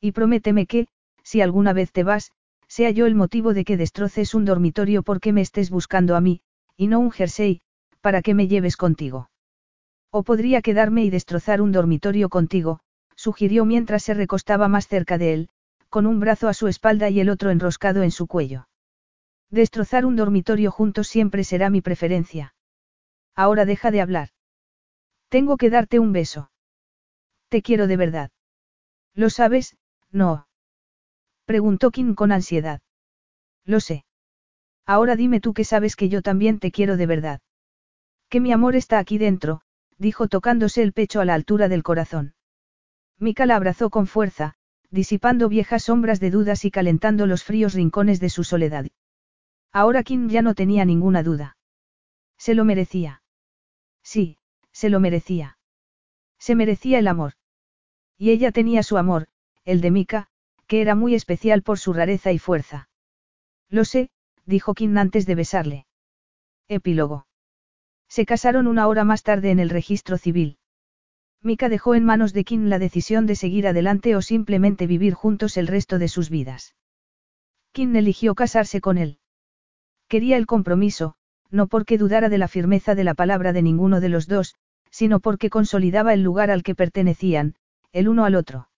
[0.00, 0.86] Y prométeme que,
[1.22, 2.32] si alguna vez te vas,
[2.68, 6.40] sea yo el motivo de que destroces un dormitorio porque me estés buscando a mí,
[6.78, 7.60] y no un jersey,
[8.00, 9.28] para que me lleves contigo.
[10.10, 12.80] O podría quedarme y destrozar un dormitorio contigo,
[13.14, 15.48] sugirió mientras se recostaba más cerca de él,
[15.90, 18.68] con un brazo a su espalda y el otro enroscado en su cuello.
[19.50, 22.54] Destrozar un dormitorio juntos siempre será mi preferencia.
[23.36, 24.30] Ahora deja de hablar.
[25.28, 26.48] Tengo que darte un beso.
[27.48, 28.30] Te quiero de verdad.
[29.14, 29.76] ¿Lo sabes?
[30.10, 30.48] No.
[31.44, 32.80] Preguntó Kim con ansiedad.
[33.64, 34.04] Lo sé.
[34.86, 37.40] Ahora dime tú que sabes que yo también te quiero de verdad.
[38.28, 39.62] Que mi amor está aquí dentro,
[39.98, 42.34] dijo tocándose el pecho a la altura del corazón.
[43.18, 44.54] Mika la abrazó con fuerza,
[44.90, 48.86] disipando viejas sombras de dudas y calentando los fríos rincones de su soledad.
[49.72, 51.56] Ahora Kim ya no tenía ninguna duda.
[52.36, 53.22] Se lo merecía.
[54.02, 54.38] Sí,
[54.72, 55.58] se lo merecía.
[56.44, 57.32] Se merecía el amor.
[58.18, 59.28] Y ella tenía su amor,
[59.64, 60.26] el de Mika,
[60.66, 62.90] que era muy especial por su rareza y fuerza.
[63.70, 64.10] Lo sé,
[64.44, 65.86] dijo Kim antes de besarle.
[66.68, 67.26] Epílogo.
[68.10, 70.58] Se casaron una hora más tarde en el registro civil.
[71.40, 75.56] Mika dejó en manos de Kim la decisión de seguir adelante o simplemente vivir juntos
[75.56, 76.74] el resto de sus vidas.
[77.72, 79.18] Kim eligió casarse con él.
[80.08, 81.14] Quería el compromiso,
[81.50, 84.56] no porque dudara de la firmeza de la palabra de ninguno de los dos,
[84.94, 87.56] sino porque consolidaba el lugar al que pertenecían,
[87.92, 88.68] el uno al otro.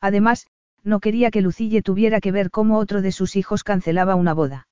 [0.00, 0.46] Además,
[0.82, 4.68] no quería que Lucille tuviera que ver cómo otro de sus hijos cancelaba una boda.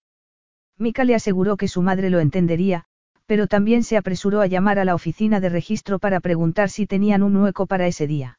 [0.79, 2.85] Mika le aseguró que su madre lo entendería,
[3.27, 7.23] pero también se apresuró a llamar a la oficina de registro para preguntar si tenían
[7.23, 8.39] un hueco para ese día.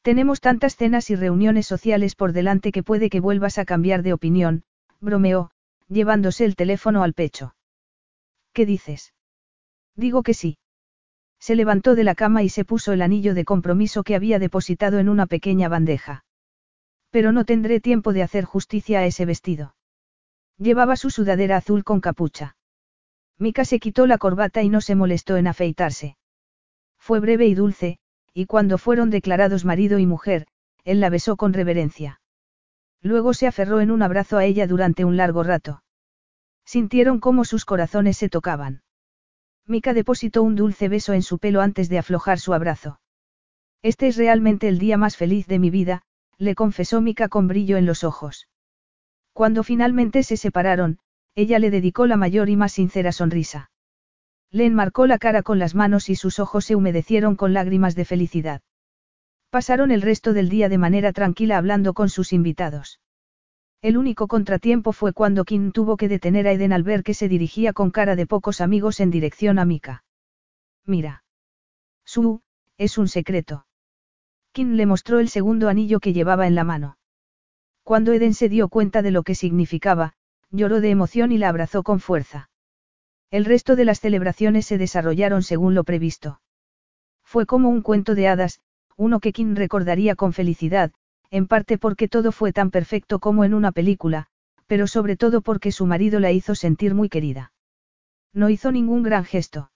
[0.00, 4.14] Tenemos tantas cenas y reuniones sociales por delante que puede que vuelvas a cambiar de
[4.14, 4.64] opinión,
[4.98, 5.50] bromeó,
[5.88, 7.54] llevándose el teléfono al pecho.
[8.54, 9.12] ¿Qué dices?
[9.94, 10.56] Digo que sí.
[11.44, 14.98] Se levantó de la cama y se puso el anillo de compromiso que había depositado
[14.98, 16.24] en una pequeña bandeja.
[17.10, 19.76] Pero no tendré tiempo de hacer justicia a ese vestido.
[20.56, 22.56] Llevaba su sudadera azul con capucha.
[23.38, 26.16] Mika se quitó la corbata y no se molestó en afeitarse.
[26.96, 27.98] Fue breve y dulce,
[28.32, 30.46] y cuando fueron declarados marido y mujer,
[30.84, 32.22] él la besó con reverencia.
[33.02, 35.82] Luego se aferró en un abrazo a ella durante un largo rato.
[36.64, 38.80] Sintieron cómo sus corazones se tocaban.
[39.66, 43.00] Mika depositó un dulce beso en su pelo antes de aflojar su abrazo.
[43.82, 46.02] Este es realmente el día más feliz de mi vida,
[46.38, 48.48] le confesó Mika con brillo en los ojos.
[49.32, 50.98] Cuando finalmente se separaron,
[51.34, 53.70] ella le dedicó la mayor y más sincera sonrisa.
[54.50, 58.04] Le enmarcó la cara con las manos y sus ojos se humedecieron con lágrimas de
[58.04, 58.62] felicidad.
[59.50, 63.00] Pasaron el resto del día de manera tranquila hablando con sus invitados.
[63.84, 67.28] El único contratiempo fue cuando Kim tuvo que detener a Eden al ver que se
[67.28, 70.04] dirigía con cara de pocos amigos en dirección a Mika.
[70.86, 71.22] Mira.
[72.02, 72.40] Su,
[72.78, 73.66] es un secreto.
[74.52, 76.96] Kim le mostró el segundo anillo que llevaba en la mano.
[77.82, 80.14] Cuando Eden se dio cuenta de lo que significaba,
[80.50, 82.48] lloró de emoción y la abrazó con fuerza.
[83.30, 86.40] El resto de las celebraciones se desarrollaron según lo previsto.
[87.22, 88.60] Fue como un cuento de hadas,
[88.96, 90.90] uno que Kim recordaría con felicidad,
[91.30, 94.28] en parte porque todo fue tan perfecto como en una película,
[94.66, 97.52] pero sobre todo porque su marido la hizo sentir muy querida.
[98.32, 99.70] No hizo ningún gran gesto.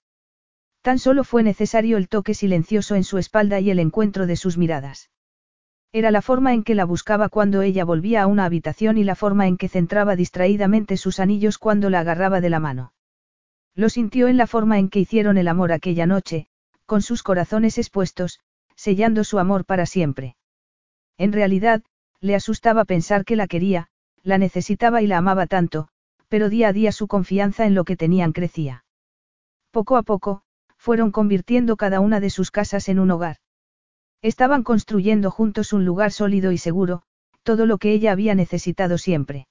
[0.83, 4.57] Tan solo fue necesario el toque silencioso en su espalda y el encuentro de sus
[4.57, 5.11] miradas.
[5.93, 9.15] Era la forma en que la buscaba cuando ella volvía a una habitación y la
[9.15, 12.93] forma en que centraba distraídamente sus anillos cuando la agarraba de la mano.
[13.75, 16.49] Lo sintió en la forma en que hicieron el amor aquella noche,
[16.85, 18.41] con sus corazones expuestos,
[18.77, 20.38] sellando su amor para siempre.
[21.19, 21.83] En realidad,
[22.21, 23.89] le asustaba pensar que la quería,
[24.23, 25.89] la necesitaba y la amaba tanto,
[26.29, 28.85] pero día a día su confianza en lo que tenían crecía.
[29.71, 30.43] Poco a poco,
[30.77, 33.37] fueron convirtiendo cada una de sus casas en un hogar.
[34.23, 37.03] Estaban construyendo juntos un lugar sólido y seguro,
[37.43, 39.49] todo lo que ella había necesitado siempre.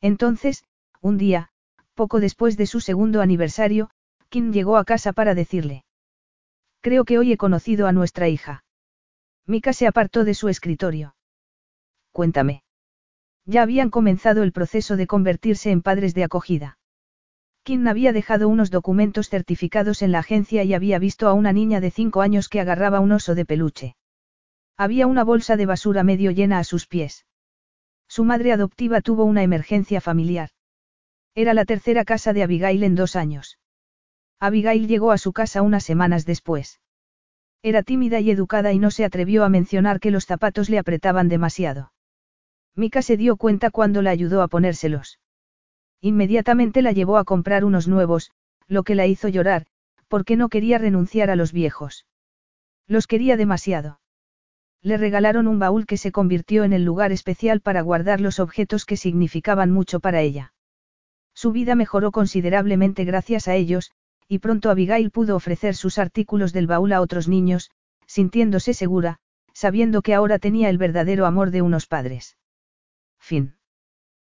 [0.00, 0.64] Entonces,
[1.00, 1.50] un día,
[1.94, 3.90] poco después de su segundo aniversario,
[4.28, 5.84] Kim llegó a casa para decirle.
[6.80, 8.64] Creo que hoy he conocido a nuestra hija.
[9.46, 11.14] Mika se apartó de su escritorio.
[12.12, 12.62] Cuéntame.
[13.46, 16.78] Ya habían comenzado el proceso de convertirse en padres de acogida.
[17.62, 21.80] Kim había dejado unos documentos certificados en la agencia y había visto a una niña
[21.80, 23.96] de cinco años que agarraba un oso de peluche.
[24.76, 27.26] Había una bolsa de basura medio llena a sus pies.
[28.08, 30.50] Su madre adoptiva tuvo una emergencia familiar.
[31.34, 33.58] Era la tercera casa de Abigail en dos años.
[34.40, 36.80] Abigail llegó a su casa unas semanas después.
[37.62, 41.28] Era tímida y educada y no se atrevió a mencionar que los zapatos le apretaban
[41.28, 41.92] demasiado.
[42.74, 45.18] Mika se dio cuenta cuando la ayudó a ponérselos.
[46.00, 48.30] Inmediatamente la llevó a comprar unos nuevos,
[48.66, 49.66] lo que la hizo llorar,
[50.08, 52.06] porque no quería renunciar a los viejos.
[52.86, 54.00] Los quería demasiado.
[54.82, 58.86] Le regalaron un baúl que se convirtió en el lugar especial para guardar los objetos
[58.86, 60.54] que significaban mucho para ella.
[61.34, 63.92] Su vida mejoró considerablemente gracias a ellos,
[64.30, 67.72] y pronto Abigail pudo ofrecer sus artículos del baúl a otros niños,
[68.06, 69.18] sintiéndose segura,
[69.52, 72.36] sabiendo que ahora tenía el verdadero amor de unos padres.
[73.18, 73.56] Fin.